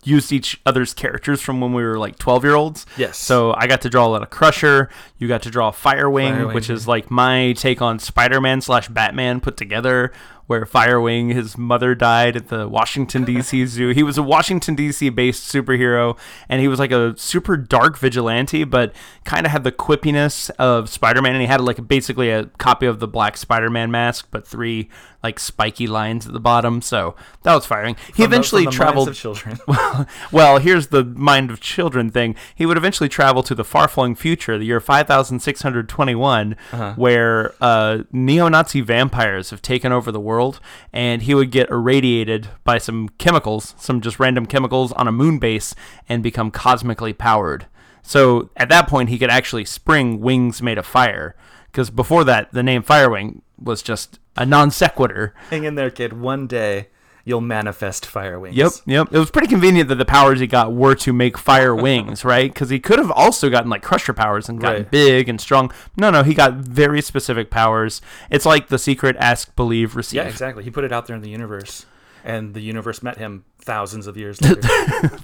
used 0.03 0.31
each 0.31 0.59
other's 0.65 0.93
characters 0.93 1.41
from 1.41 1.61
when 1.61 1.73
we 1.73 1.83
were 1.83 1.97
like 1.97 2.17
12 2.17 2.43
year 2.43 2.55
olds. 2.55 2.85
Yes. 2.97 3.17
So 3.17 3.53
I 3.57 3.67
got 3.67 3.81
to 3.81 3.89
draw 3.89 4.05
a 4.05 4.09
lot 4.09 4.23
of 4.23 4.29
Crusher. 4.29 4.89
You 5.17 5.27
got 5.27 5.41
to 5.43 5.49
draw 5.49 5.71
Firewing, 5.71 6.33
Firewing, 6.33 6.53
which 6.53 6.69
is 6.69 6.87
like 6.87 7.09
my 7.09 7.53
take 7.53 7.81
on 7.81 7.99
Spider 7.99 8.41
Man 8.41 8.61
slash 8.61 8.87
Batman 8.89 9.39
put 9.39 9.57
together. 9.57 10.11
Where 10.45 10.65
Firewing, 10.65 11.33
his 11.33 11.57
mother 11.57 11.95
died 11.95 12.35
at 12.35 12.49
the 12.49 12.67
Washington 12.67 13.23
D.C. 13.25 13.65
zoo. 13.65 13.89
He 13.91 14.03
was 14.03 14.17
a 14.17 14.23
Washington 14.23 14.75
D.C. 14.75 15.07
based 15.07 15.49
superhero, 15.49 16.17
and 16.49 16.59
he 16.59 16.67
was 16.67 16.79
like 16.79 16.91
a 16.91 17.17
super 17.17 17.55
dark 17.55 17.97
vigilante, 17.97 18.65
but 18.65 18.93
kind 19.23 19.45
of 19.45 19.53
had 19.53 19.63
the 19.63 19.71
quippiness 19.71 20.49
of 20.59 20.89
Spider 20.89 21.21
Man. 21.21 21.31
And 21.31 21.41
he 21.41 21.47
had 21.47 21.61
like 21.61 21.87
basically 21.87 22.29
a 22.29 22.47
copy 22.57 22.85
of 22.85 22.99
the 22.99 23.07
Black 23.07 23.37
Spider 23.37 23.69
Man 23.69 23.89
mask, 23.89 24.27
but 24.31 24.45
three 24.45 24.89
like 25.23 25.39
spiky 25.39 25.87
lines 25.87 26.27
at 26.27 26.33
the 26.33 26.39
bottom. 26.39 26.81
So 26.81 27.15
that 27.43 27.55
was 27.55 27.65
Firewing. 27.65 27.97
He 28.07 28.13
From 28.13 28.25
eventually 28.25 28.65
the 28.65 28.71
traveled 28.71 29.07
of 29.07 29.15
children. 29.15 29.57
well, 30.31 30.57
here's 30.59 30.87
the 30.87 31.03
mind 31.05 31.49
of 31.49 31.61
children 31.61 32.09
thing. 32.09 32.35
He 32.53 32.65
would 32.65 32.75
eventually 32.77 33.07
travel 33.09 33.41
to 33.43 33.55
the 33.55 33.63
far 33.63 33.87
flung 33.87 34.15
future, 34.15 34.57
the 34.57 34.65
year 34.65 34.81
5621, 34.81 36.55
Uh-huh. 36.71 36.93
where 36.95 37.53
uh, 37.61 37.99
neo 38.11 38.47
Nazi 38.49 38.81
vampires 38.81 39.49
have 39.49 39.61
taken 39.61 39.91
over 39.91 40.11
the 40.11 40.19
world, 40.19 40.59
and 40.91 41.21
he 41.23 41.33
would 41.33 41.51
get 41.51 41.69
irradiated 41.69 42.49
by 42.63 42.77
some 42.77 43.09
chemicals, 43.17 43.75
some 43.77 44.01
just 44.01 44.19
random 44.19 44.45
chemicals 44.45 44.91
on 44.93 45.07
a 45.07 45.11
moon 45.11 45.39
base, 45.39 45.73
and 46.09 46.21
become 46.23 46.51
cosmically 46.51 47.13
powered. 47.13 47.65
So 48.01 48.49
at 48.57 48.69
that 48.69 48.87
point, 48.89 49.09
he 49.09 49.17
could 49.17 49.29
actually 49.29 49.65
spring 49.65 50.19
wings 50.19 50.61
made 50.61 50.77
of 50.77 50.85
fire. 50.85 51.35
Because 51.73 51.89
before 51.89 52.23
that, 52.25 52.53
the 52.53 52.61
name 52.63 52.83
Firewing 52.83 53.41
was 53.59 53.81
just 53.81 54.19
a 54.37 54.45
non 54.45 54.69
sequitur. 54.71 55.33
Hang 55.49 55.63
in 55.63 55.73
there, 55.75 55.89
kid. 55.89 56.13
One 56.13 56.45
day 56.45 56.89
you'll 57.25 57.41
manifest 57.41 58.05
fire 58.05 58.39
wings. 58.39 58.55
Yep, 58.55 58.71
yep. 58.85 59.07
It 59.11 59.17
was 59.17 59.31
pretty 59.31 59.47
convenient 59.47 59.89
that 59.89 59.95
the 59.95 60.05
powers 60.05 60.39
he 60.39 60.45
got 60.45 60.71
were 60.73 60.93
to 60.95 61.11
make 61.13 61.35
fire 61.37 61.73
wings, 61.75 62.23
right? 62.33 62.53
Because 62.53 62.69
he 62.69 62.79
could 62.79 62.99
have 62.99 63.09
also 63.09 63.49
gotten 63.49 63.71
like 63.71 63.81
crusher 63.81 64.13
powers 64.13 64.47
and 64.49 64.59
gotten 64.61 64.83
Right. 64.83 64.91
big 64.91 65.27
and 65.29 65.41
strong. 65.41 65.71
No, 65.97 66.11
no, 66.11 66.21
he 66.21 66.33
got 66.35 66.53
very 66.53 67.01
specific 67.01 67.49
powers. 67.49 68.01
It's 68.29 68.45
like 68.45 68.67
the 68.67 68.77
secret 68.77 69.15
ask, 69.19 69.55
believe, 69.55 69.95
receive. 69.95 70.17
Yeah, 70.17 70.27
exactly. 70.27 70.63
He 70.63 70.69
put 70.69 70.83
it 70.83 70.91
out 70.91 71.07
there 71.07 71.15
in 71.15 71.21
the 71.23 71.29
universe, 71.29 71.85
and 72.23 72.53
the 72.53 72.61
universe 72.61 73.01
met 73.01 73.17
him 73.17 73.45
thousands 73.63 74.07
of 74.07 74.17
years 74.17 74.41
later. 74.41 74.61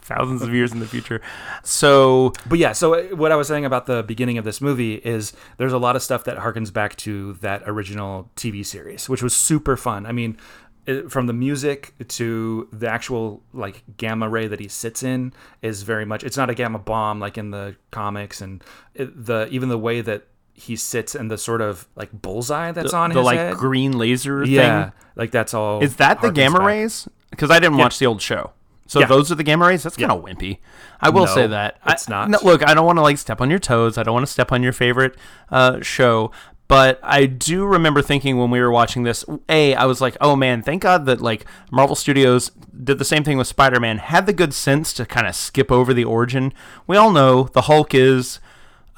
Thousands 0.01 0.41
of 0.41 0.53
years 0.53 0.71
in 0.71 0.79
the 0.79 0.87
future. 0.87 1.21
So 1.63 2.33
but 2.47 2.57
yeah, 2.57 2.71
so 2.71 2.95
uh, 2.95 3.03
what 3.15 3.31
I 3.31 3.35
was 3.35 3.47
saying 3.47 3.65
about 3.65 3.85
the 3.85 4.03
beginning 4.03 4.37
of 4.37 4.45
this 4.45 4.61
movie 4.61 4.95
is 4.95 5.33
there's 5.57 5.73
a 5.73 5.77
lot 5.77 5.95
of 5.95 6.01
stuff 6.01 6.23
that 6.23 6.37
harkens 6.37 6.71
back 6.71 6.95
to 6.97 7.33
that 7.33 7.63
original 7.65 8.29
TV 8.35 8.65
series, 8.65 9.09
which 9.09 9.21
was 9.21 9.35
super 9.35 9.75
fun. 9.77 10.05
I 10.05 10.11
mean, 10.11 10.37
it, 10.85 11.11
from 11.11 11.27
the 11.27 11.33
music 11.33 11.93
to 12.07 12.67
the 12.71 12.89
actual 12.89 13.43
like 13.53 13.83
gamma 13.97 14.29
ray 14.29 14.47
that 14.47 14.59
he 14.59 14.67
sits 14.67 15.03
in 15.03 15.33
is 15.61 15.83
very 15.83 16.05
much. 16.05 16.23
It's 16.23 16.37
not 16.37 16.49
a 16.49 16.55
gamma 16.55 16.79
bomb 16.79 17.19
like 17.19 17.37
in 17.37 17.51
the 17.51 17.75
comics, 17.91 18.41
and 18.41 18.63
it, 18.95 19.25
the 19.25 19.47
even 19.51 19.69
the 19.69 19.77
way 19.77 20.01
that 20.01 20.27
he 20.53 20.75
sits 20.75 21.15
and 21.15 21.31
the 21.31 21.37
sort 21.37 21.61
of 21.61 21.87
like 21.95 22.09
bullseye 22.11 22.71
that's 22.73 22.93
on 22.93 23.11
the 23.11 23.19
his 23.19 23.25
like 23.25 23.37
head. 23.37 23.55
green 23.55 23.97
laser 23.97 24.43
yeah, 24.43 24.83
thing. 24.83 24.93
like 25.15 25.31
that's 25.31 25.53
all. 25.53 25.81
Is 25.81 25.97
that 25.97 26.21
the 26.21 26.31
gamma 26.31 26.57
back. 26.59 26.67
rays? 26.67 27.07
Because 27.31 27.51
I 27.51 27.59
didn't 27.59 27.77
watch 27.77 27.99
the 27.99 28.05
old 28.05 28.21
show. 28.21 28.51
So 28.87 28.99
Yeah. 29.01 29.05
those 29.05 29.31
are 29.31 29.35
the 29.35 29.43
gamma 29.43 29.67
rays. 29.67 29.83
That's 29.83 29.95
kind 29.97 30.11
of 30.11 30.23
wimpy. 30.23 30.57
I 30.99 31.09
will 31.09 31.25
No, 31.25 31.33
say 31.35 31.47
that. 31.47 31.77
I- 31.85 31.91
it's 31.93 32.09
not. 32.09 32.29
no, 32.29 32.39
look, 32.41 32.67
I 32.67 32.73
don't 32.73 32.85
want 32.87 32.97
to 32.97 33.03
like 33.03 33.17
step 33.19 33.39
on 33.39 33.49
your 33.49 33.59
toes. 33.59 33.97
I 33.97 34.03
don't 34.03 34.13
want 34.15 34.25
to 34.25 34.31
step 34.31 34.51
on 34.51 34.63
your 34.63 34.73
favorite 34.73 35.15
uh, 35.51 35.79
show. 35.81 36.31
But 36.67 36.99
I 37.01 37.25
do 37.25 37.65
remember 37.65 38.01
thinking 38.03 38.37
when 38.37 38.51
we 38.51 38.59
were 38.59 38.69
watching 38.71 39.01
this, 39.03 39.25
a 39.47 39.73
I 39.73 39.85
was 39.85 40.01
like, 40.01 40.15
oh 40.21 40.35
man, 40.35 40.61
thank 40.61 40.83
God 40.83 41.05
that 41.07 41.19
like 41.21 41.45
Marvel 41.71 41.95
Studios 41.95 42.51
did 42.83 42.99
the 42.99 43.05
same 43.05 43.23
thing 43.23 43.37
with 43.39 43.47
Spider-Man. 43.47 43.97
Had 43.99 44.25
the 44.27 44.33
good 44.33 44.53
sense 44.53 44.93
to 44.93 45.05
kind 45.05 45.25
of 45.27 45.33
skip 45.35 45.71
over 45.71 45.93
the 45.95 46.03
origin. 46.03 46.53
We 46.85 46.95
all 46.97 47.09
know 47.11 47.43
the 47.53 47.61
Hulk 47.61 47.93
is 47.95 48.39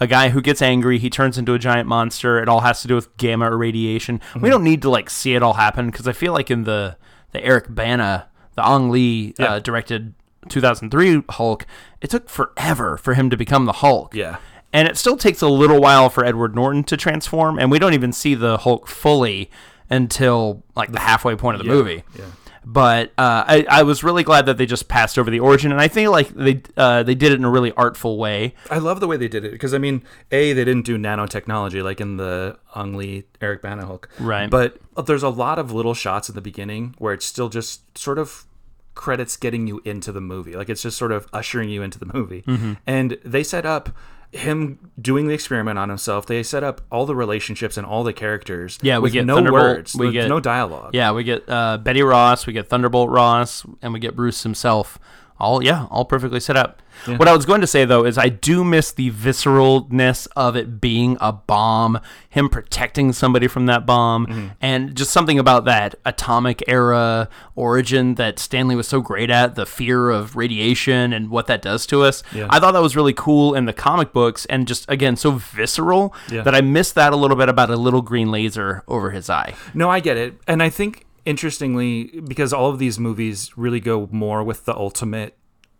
a 0.01 0.07
guy 0.07 0.29
who 0.29 0.41
gets 0.41 0.61
angry, 0.61 0.97
he 0.99 1.09
turns 1.09 1.37
into 1.37 1.53
a 1.53 1.59
giant 1.59 1.87
monster. 1.87 2.39
It 2.41 2.49
all 2.49 2.61
has 2.61 2.81
to 2.81 2.87
do 2.89 2.95
with 2.95 3.15
gamma 3.17 3.45
irradiation. 3.47 4.19
We 4.39 4.49
don't 4.49 4.63
need 4.63 4.81
to 4.81 4.89
like 4.89 5.09
see 5.09 5.35
it 5.35 5.43
all 5.43 5.53
happen 5.53 5.91
because 5.91 6.07
I 6.07 6.11
feel 6.13 6.33
like 6.33 6.49
in 6.51 6.63
the 6.63 6.97
the 7.31 7.43
Eric 7.43 7.65
Bana, 7.69 8.27
the 8.55 8.65
Ang 8.67 8.89
Lee 8.89 9.33
uh, 9.39 9.59
directed 9.59 10.13
2003 10.49 11.23
Hulk, 11.29 11.65
it 12.01 12.09
took 12.09 12.29
forever 12.29 12.97
for 12.97 13.13
him 13.13 13.29
to 13.29 13.37
become 13.37 13.65
the 13.65 13.73
Hulk. 13.73 14.13
Yeah. 14.15 14.37
And 14.73 14.87
it 14.87 14.95
still 14.97 15.17
takes 15.17 15.41
a 15.41 15.47
little 15.49 15.81
while 15.81 16.09
for 16.09 16.23
Edward 16.25 16.55
Norton 16.55 16.83
to 16.85 16.95
transform, 16.97 17.59
and 17.59 17.69
we 17.69 17.77
don't 17.79 17.93
even 17.93 18.13
see 18.13 18.35
the 18.35 18.57
Hulk 18.59 18.87
fully 18.87 19.49
until 19.89 20.63
like 20.75 20.91
the 20.91 20.99
halfway 20.99 21.35
point 21.35 21.55
of 21.59 21.61
the 21.65 21.67
Yeah, 21.67 21.73
movie. 21.77 22.03
yeah. 22.17 22.25
But 22.63 23.09
uh, 23.17 23.43
I, 23.47 23.65
I 23.67 23.83
was 23.83 24.03
really 24.03 24.23
glad 24.23 24.45
that 24.45 24.57
they 24.57 24.67
just 24.67 24.87
passed 24.87 25.17
over 25.17 25.31
the 25.31 25.39
origin, 25.39 25.71
and 25.71 25.81
I 25.81 25.87
feel 25.87 26.11
like 26.11 26.29
they 26.29 26.61
uh, 26.77 27.01
they 27.01 27.15
did 27.15 27.31
it 27.31 27.35
in 27.35 27.43
a 27.43 27.49
really 27.49 27.71
artful 27.71 28.17
way. 28.19 28.53
I 28.69 28.77
love 28.77 28.99
the 28.99 29.07
way 29.07 29.17
they 29.17 29.27
did 29.27 29.43
it 29.43 29.51
because 29.51 29.73
I 29.73 29.79
mean, 29.79 30.03
a 30.31 30.53
they 30.53 30.63
didn't 30.63 30.85
do 30.85 30.97
nanotechnology 30.97 31.83
like 31.83 31.99
in 31.99 32.17
the 32.17 32.59
Ang 32.75 32.95
Lee 32.95 33.23
Eric 33.41 33.63
Bana 33.63 33.85
Hulk, 33.87 34.09
Right. 34.19 34.47
But 34.49 34.77
there's 35.07 35.23
a 35.23 35.29
lot 35.29 35.57
of 35.57 35.71
little 35.71 35.95
shots 35.95 36.29
in 36.29 36.35
the 36.35 36.41
beginning 36.41 36.93
where 36.99 37.13
it's 37.13 37.25
still 37.25 37.49
just 37.49 37.97
sort 37.97 38.19
of 38.19 38.45
credits 38.93 39.37
getting 39.37 39.65
you 39.67 39.81
into 39.85 40.11
the 40.11 40.21
movie, 40.21 40.53
like 40.53 40.69
it's 40.69 40.83
just 40.83 40.97
sort 40.97 41.11
of 41.11 41.27
ushering 41.33 41.69
you 41.69 41.81
into 41.81 41.97
the 41.97 42.09
movie, 42.13 42.43
Mm-hmm. 42.43 42.73
and 42.85 43.17
they 43.25 43.41
set 43.43 43.65
up 43.65 43.89
him 44.31 44.91
doing 44.99 45.27
the 45.27 45.33
experiment 45.33 45.77
on 45.77 45.89
himself. 45.89 46.25
They 46.25 46.41
set 46.43 46.63
up 46.63 46.81
all 46.91 47.05
the 47.05 47.15
relationships 47.15 47.77
and 47.77 47.85
all 47.85 48.03
the 48.03 48.13
characters. 48.13 48.79
Yeah, 48.81 48.97
we 48.97 49.03
with 49.03 49.13
get 49.13 49.25
no 49.25 49.41
words, 49.51 49.95
we 49.95 50.11
get- 50.11 50.29
no 50.29 50.39
dialogue. 50.39 50.91
Yeah, 50.93 51.11
we 51.11 51.23
get 51.23 51.43
uh, 51.49 51.77
Betty 51.77 52.01
Ross, 52.01 52.45
we 52.47 52.53
get 52.53 52.69
Thunderbolt 52.69 53.09
Ross, 53.09 53.65
and 53.81 53.91
we 53.93 53.99
get 53.99 54.15
Bruce 54.15 54.43
himself. 54.43 54.97
All 55.39 55.63
yeah, 55.63 55.87
all 55.89 56.05
perfectly 56.05 56.39
set 56.39 56.55
up. 56.55 56.81
What 57.05 57.27
I 57.27 57.35
was 57.35 57.45
going 57.45 57.61
to 57.61 57.67
say 57.67 57.85
though 57.85 58.05
is 58.05 58.17
I 58.17 58.29
do 58.29 58.63
miss 58.63 58.91
the 58.91 59.11
visceralness 59.11 60.27
of 60.35 60.55
it 60.55 60.79
being 60.81 61.17
a 61.19 61.31
bomb, 61.33 61.99
him 62.29 62.49
protecting 62.49 63.11
somebody 63.13 63.47
from 63.47 63.65
that 63.67 63.85
bomb, 63.85 64.25
Mm-hmm. 64.27 64.47
and 64.61 64.95
just 64.95 65.11
something 65.11 65.39
about 65.39 65.65
that 65.65 65.95
atomic 66.05 66.63
era 66.67 67.27
origin 67.55 68.15
that 68.15 68.39
Stan 68.39 68.67
Lee 68.67 68.75
was 68.75 68.87
so 68.87 69.01
great 69.01 69.29
at, 69.29 69.55
the 69.55 69.65
fear 69.65 70.09
of 70.09 70.35
radiation 70.35 71.11
and 71.13 71.29
what 71.29 71.47
that 71.47 71.61
does 71.61 71.85
to 71.87 72.03
us. 72.03 72.23
Yeah. 72.33 72.47
I 72.49 72.59
thought 72.59 72.71
that 72.73 72.81
was 72.81 72.95
really 72.95 73.13
cool 73.13 73.55
in 73.55 73.65
the 73.65 73.73
comic 73.73 74.13
books 74.13 74.45
and 74.45 74.67
just 74.67 74.89
again 74.89 75.15
so 75.15 75.31
visceral 75.31 76.13
Yeah. 76.31 76.43
that 76.43 76.55
I 76.55 76.61
missed 76.61 76.95
that 76.95 77.13
a 77.13 77.15
little 77.15 77.37
bit 77.37 77.49
about 77.49 77.69
a 77.69 77.75
little 77.75 78.01
green 78.01 78.31
laser 78.31 78.83
over 78.87 79.11
his 79.11 79.29
eye. 79.29 79.53
No, 79.73 79.89
I 79.89 79.99
get 79.99 80.17
it. 80.17 80.35
And 80.47 80.61
I 80.63 80.69
think 80.69 81.05
interestingly, 81.25 82.05
because 82.27 82.51
all 82.53 82.69
of 82.69 82.79
these 82.79 82.99
movies 82.99 83.51
really 83.57 83.79
go 83.79 84.07
more 84.11 84.43
with 84.43 84.65
the 84.65 84.75
ultimate 84.75 85.37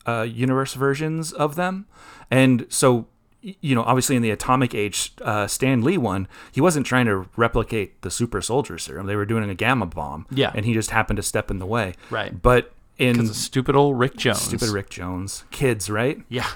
uh, 0.08 0.22
universe 0.22 0.74
versions 0.74 1.32
of 1.32 1.56
them. 1.56 1.86
And 2.30 2.66
so, 2.70 3.08
you 3.42 3.76
know, 3.76 3.84
obviously 3.84 4.16
in 4.16 4.22
the 4.22 4.32
Atomic 4.32 4.74
Age 4.76 5.14
uh, 5.22 5.48
Stan 5.48 5.82
Lee 5.82 5.98
one, 5.98 6.28
he 6.52 6.62
wasn't 6.62 6.86
trying 6.86 7.06
to 7.08 7.28
replicate 7.36 8.02
the 8.02 8.12
super 8.12 8.42
soldier 8.42 8.78
serum. 8.78 9.08
They 9.08 9.16
were 9.16 9.26
doing 9.26 9.50
a 9.50 9.56
gamma 9.56 9.86
bomb. 9.86 10.26
Yeah. 10.30 10.52
And 10.54 10.66
he 10.66 10.74
just 10.74 10.92
happened 10.92 11.18
to 11.18 11.24
step 11.24 11.52
in 11.52 11.60
the 11.60 11.66
way. 11.66 11.94
Right. 12.10 12.42
But 12.42 12.74
in 12.98 13.28
Stupid 13.34 13.76
old 13.76 13.98
Rick 13.98 14.18
Jones. 14.18 14.42
stupid 14.42 14.70
Rick 14.70 14.90
Jones, 14.92 15.44
kids, 15.50 15.90
right? 15.90 16.22
Yeah. 16.30 16.48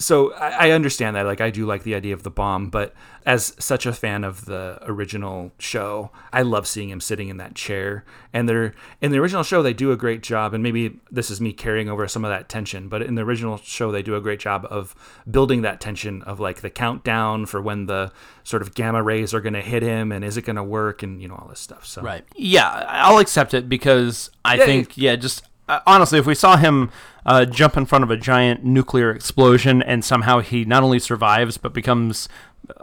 So 0.00 0.32
I, 0.34 0.68
I 0.68 0.70
understand 0.72 1.14
that. 1.14 1.26
Like, 1.26 1.40
I 1.40 1.50
do 1.50 1.66
like 1.66 1.84
the 1.84 1.94
idea 1.94 2.14
of 2.14 2.22
the 2.24 2.30
bomb, 2.30 2.70
but 2.70 2.94
as 3.26 3.54
such 3.58 3.84
a 3.84 3.92
fan 3.92 4.24
of 4.24 4.46
the 4.46 4.78
original 4.82 5.52
show, 5.58 6.10
I 6.32 6.40
love 6.40 6.66
seeing 6.66 6.88
him 6.88 7.00
sitting 7.00 7.28
in 7.28 7.36
that 7.36 7.54
chair. 7.54 8.04
And 8.32 8.48
they're 8.48 8.74
in 9.02 9.12
the 9.12 9.18
original 9.18 9.42
show, 9.42 9.62
they 9.62 9.74
do 9.74 9.92
a 9.92 9.96
great 9.96 10.22
job. 10.22 10.54
And 10.54 10.62
maybe 10.62 10.98
this 11.10 11.30
is 11.30 11.38
me 11.38 11.52
carrying 11.52 11.90
over 11.90 12.08
some 12.08 12.24
of 12.24 12.30
that 12.30 12.48
tension, 12.48 12.88
but 12.88 13.02
in 13.02 13.14
the 13.14 13.22
original 13.22 13.58
show, 13.58 13.92
they 13.92 14.02
do 14.02 14.16
a 14.16 14.20
great 14.22 14.40
job 14.40 14.66
of 14.70 14.94
building 15.30 15.60
that 15.62 15.80
tension 15.80 16.22
of 16.22 16.40
like 16.40 16.62
the 16.62 16.70
countdown 16.70 17.44
for 17.44 17.60
when 17.60 17.84
the 17.86 18.10
sort 18.42 18.62
of 18.62 18.74
gamma 18.74 19.02
rays 19.02 19.34
are 19.34 19.40
going 19.42 19.52
to 19.52 19.60
hit 19.60 19.82
him 19.82 20.12
and 20.12 20.24
is 20.24 20.38
it 20.38 20.42
going 20.42 20.56
to 20.56 20.64
work 20.64 21.02
and 21.02 21.20
you 21.20 21.28
know 21.28 21.34
all 21.36 21.46
this 21.48 21.60
stuff. 21.60 21.84
So 21.84 22.00
Right. 22.00 22.24
Yeah, 22.34 22.68
I'll 22.88 23.18
accept 23.18 23.52
it 23.52 23.68
because 23.68 24.30
I 24.46 24.56
Yeah, 24.56 24.64
think, 24.64 24.96
yeah, 24.96 25.16
just 25.16 25.44
honestly, 25.86 26.18
if 26.18 26.26
we 26.26 26.34
saw 26.34 26.56
him 26.56 26.90
uh, 27.24 27.44
jump 27.44 27.76
in 27.76 27.86
front 27.86 28.04
of 28.04 28.10
a 28.10 28.16
giant 28.16 28.64
nuclear 28.64 29.10
explosion 29.10 29.82
and 29.82 30.04
somehow 30.04 30.40
he 30.40 30.64
not 30.64 30.82
only 30.82 30.98
survives 30.98 31.58
but 31.58 31.72
becomes 31.72 32.28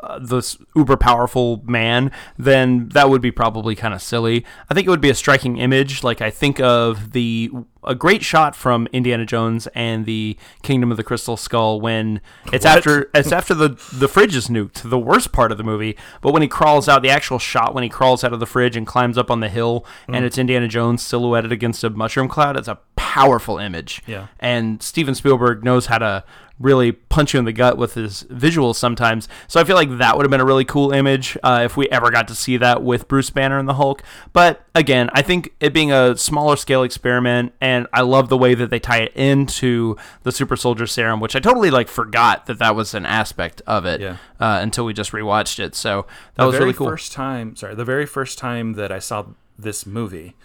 uh, 0.01 0.19
this 0.19 0.57
uber 0.75 0.97
powerful 0.97 1.61
man, 1.65 2.11
then 2.37 2.89
that 2.89 3.09
would 3.09 3.21
be 3.21 3.31
probably 3.31 3.75
kind 3.75 3.93
of 3.93 4.01
silly. 4.01 4.45
I 4.69 4.73
think 4.73 4.87
it 4.87 4.89
would 4.89 5.01
be 5.01 5.09
a 5.09 5.15
striking 5.15 5.57
image. 5.57 6.03
Like 6.03 6.21
I 6.21 6.29
think 6.29 6.59
of 6.59 7.11
the 7.13 7.51
a 7.83 7.95
great 7.95 8.23
shot 8.23 8.55
from 8.55 8.87
Indiana 8.91 9.25
Jones 9.25 9.67
and 9.75 10.05
the 10.05 10.37
Kingdom 10.63 10.91
of 10.91 10.97
the 10.97 11.03
Crystal 11.03 11.37
Skull 11.37 11.79
when 11.79 12.21
it's 12.51 12.65
after 12.65 13.09
it's 13.13 13.31
after 13.31 13.53
the 13.53 13.69
the 13.93 14.07
fridge 14.07 14.35
is 14.35 14.47
nuked, 14.47 14.89
the 14.89 14.99
worst 14.99 15.31
part 15.31 15.51
of 15.51 15.57
the 15.57 15.63
movie. 15.63 15.97
But 16.21 16.33
when 16.33 16.41
he 16.41 16.47
crawls 16.47 16.87
out, 16.87 17.01
the 17.01 17.09
actual 17.09 17.39
shot 17.39 17.73
when 17.73 17.83
he 17.83 17.89
crawls 17.89 18.23
out 18.23 18.33
of 18.33 18.39
the 18.39 18.45
fridge 18.45 18.75
and 18.75 18.85
climbs 18.85 19.17
up 19.17 19.31
on 19.31 19.39
the 19.39 19.49
hill, 19.49 19.85
and 20.07 20.25
it's 20.25 20.37
Indiana 20.37 20.67
Jones 20.67 21.01
silhouetted 21.01 21.51
against 21.51 21.83
a 21.83 21.89
mushroom 21.89 22.27
cloud, 22.27 22.57
it's 22.57 22.67
a 22.67 22.79
powerful 22.95 23.57
image. 23.57 24.01
Yeah. 24.05 24.27
And 24.39 24.81
Steven 24.83 25.15
Spielberg 25.15 25.63
knows 25.63 25.87
how 25.87 25.97
to 25.97 26.23
really 26.59 26.91
punch 26.91 27.33
you 27.33 27.39
in 27.39 27.45
the 27.45 27.53
gut 27.53 27.77
with 27.77 27.93
his 27.93 28.23
visuals 28.25 28.75
sometimes. 28.75 29.27
So 29.47 29.59
I 29.59 29.63
feel 29.63 29.75
like 29.75 29.97
that 29.97 30.15
would 30.17 30.23
have 30.23 30.31
been 30.31 30.41
a 30.41 30.45
really 30.45 30.65
cool 30.65 30.91
image 30.91 31.37
uh, 31.43 31.61
if 31.63 31.77
we 31.77 31.87
ever 31.89 32.09
got 32.09 32.27
to 32.29 32.35
see 32.35 32.57
that 32.57 32.81
with 32.81 33.07
Bruce 33.07 33.29
Banner 33.29 33.59
and 33.59 33.67
the 33.67 33.75
Hulk. 33.75 34.03
But 34.33 34.65
again, 34.73 35.09
I 35.13 35.21
think 35.21 35.53
it 35.59 35.73
being 35.73 35.91
a 35.91 36.17
smaller 36.17 36.55
scale 36.55 36.83
experiment 36.83 37.53
and 37.67 37.87
I 37.99 38.01
love 38.01 38.29
the 38.29 38.37
way 38.37 38.53
that 38.55 38.69
they 38.69 38.79
tie 38.79 39.01
it 39.07 39.13
into 39.15 39.95
the 40.23 40.31
super 40.31 40.55
soldier 40.55 40.87
serum, 40.87 41.19
which 41.19 41.35
I 41.35 41.39
totally 41.39 41.71
like 41.71 41.89
forgot 41.89 42.45
that 42.47 42.59
that 42.59 42.75
was 42.75 42.93
an 42.93 43.05
aspect 43.05 43.61
of 43.67 43.85
it 43.85 43.99
Yeah. 44.01 44.17
uh, 44.39 44.59
until 44.61 44.85
we 44.85 44.93
just 44.93 45.11
rewatched 45.11 45.59
it. 45.59 45.75
So 45.75 46.05
that 46.35 46.43
the 46.43 46.47
was 46.47 46.53
very 46.55 46.65
really 46.65 46.77
cool. 46.77 46.87
first 46.87 47.11
time 47.11 47.55
sorry 47.55 47.75
the 47.75 47.85
very 47.93 48.05
first 48.05 48.37
time 48.37 48.73
that 48.73 48.91
i 48.91 48.99
saw 48.99 49.19
this 49.67 49.85
movie 49.85 50.35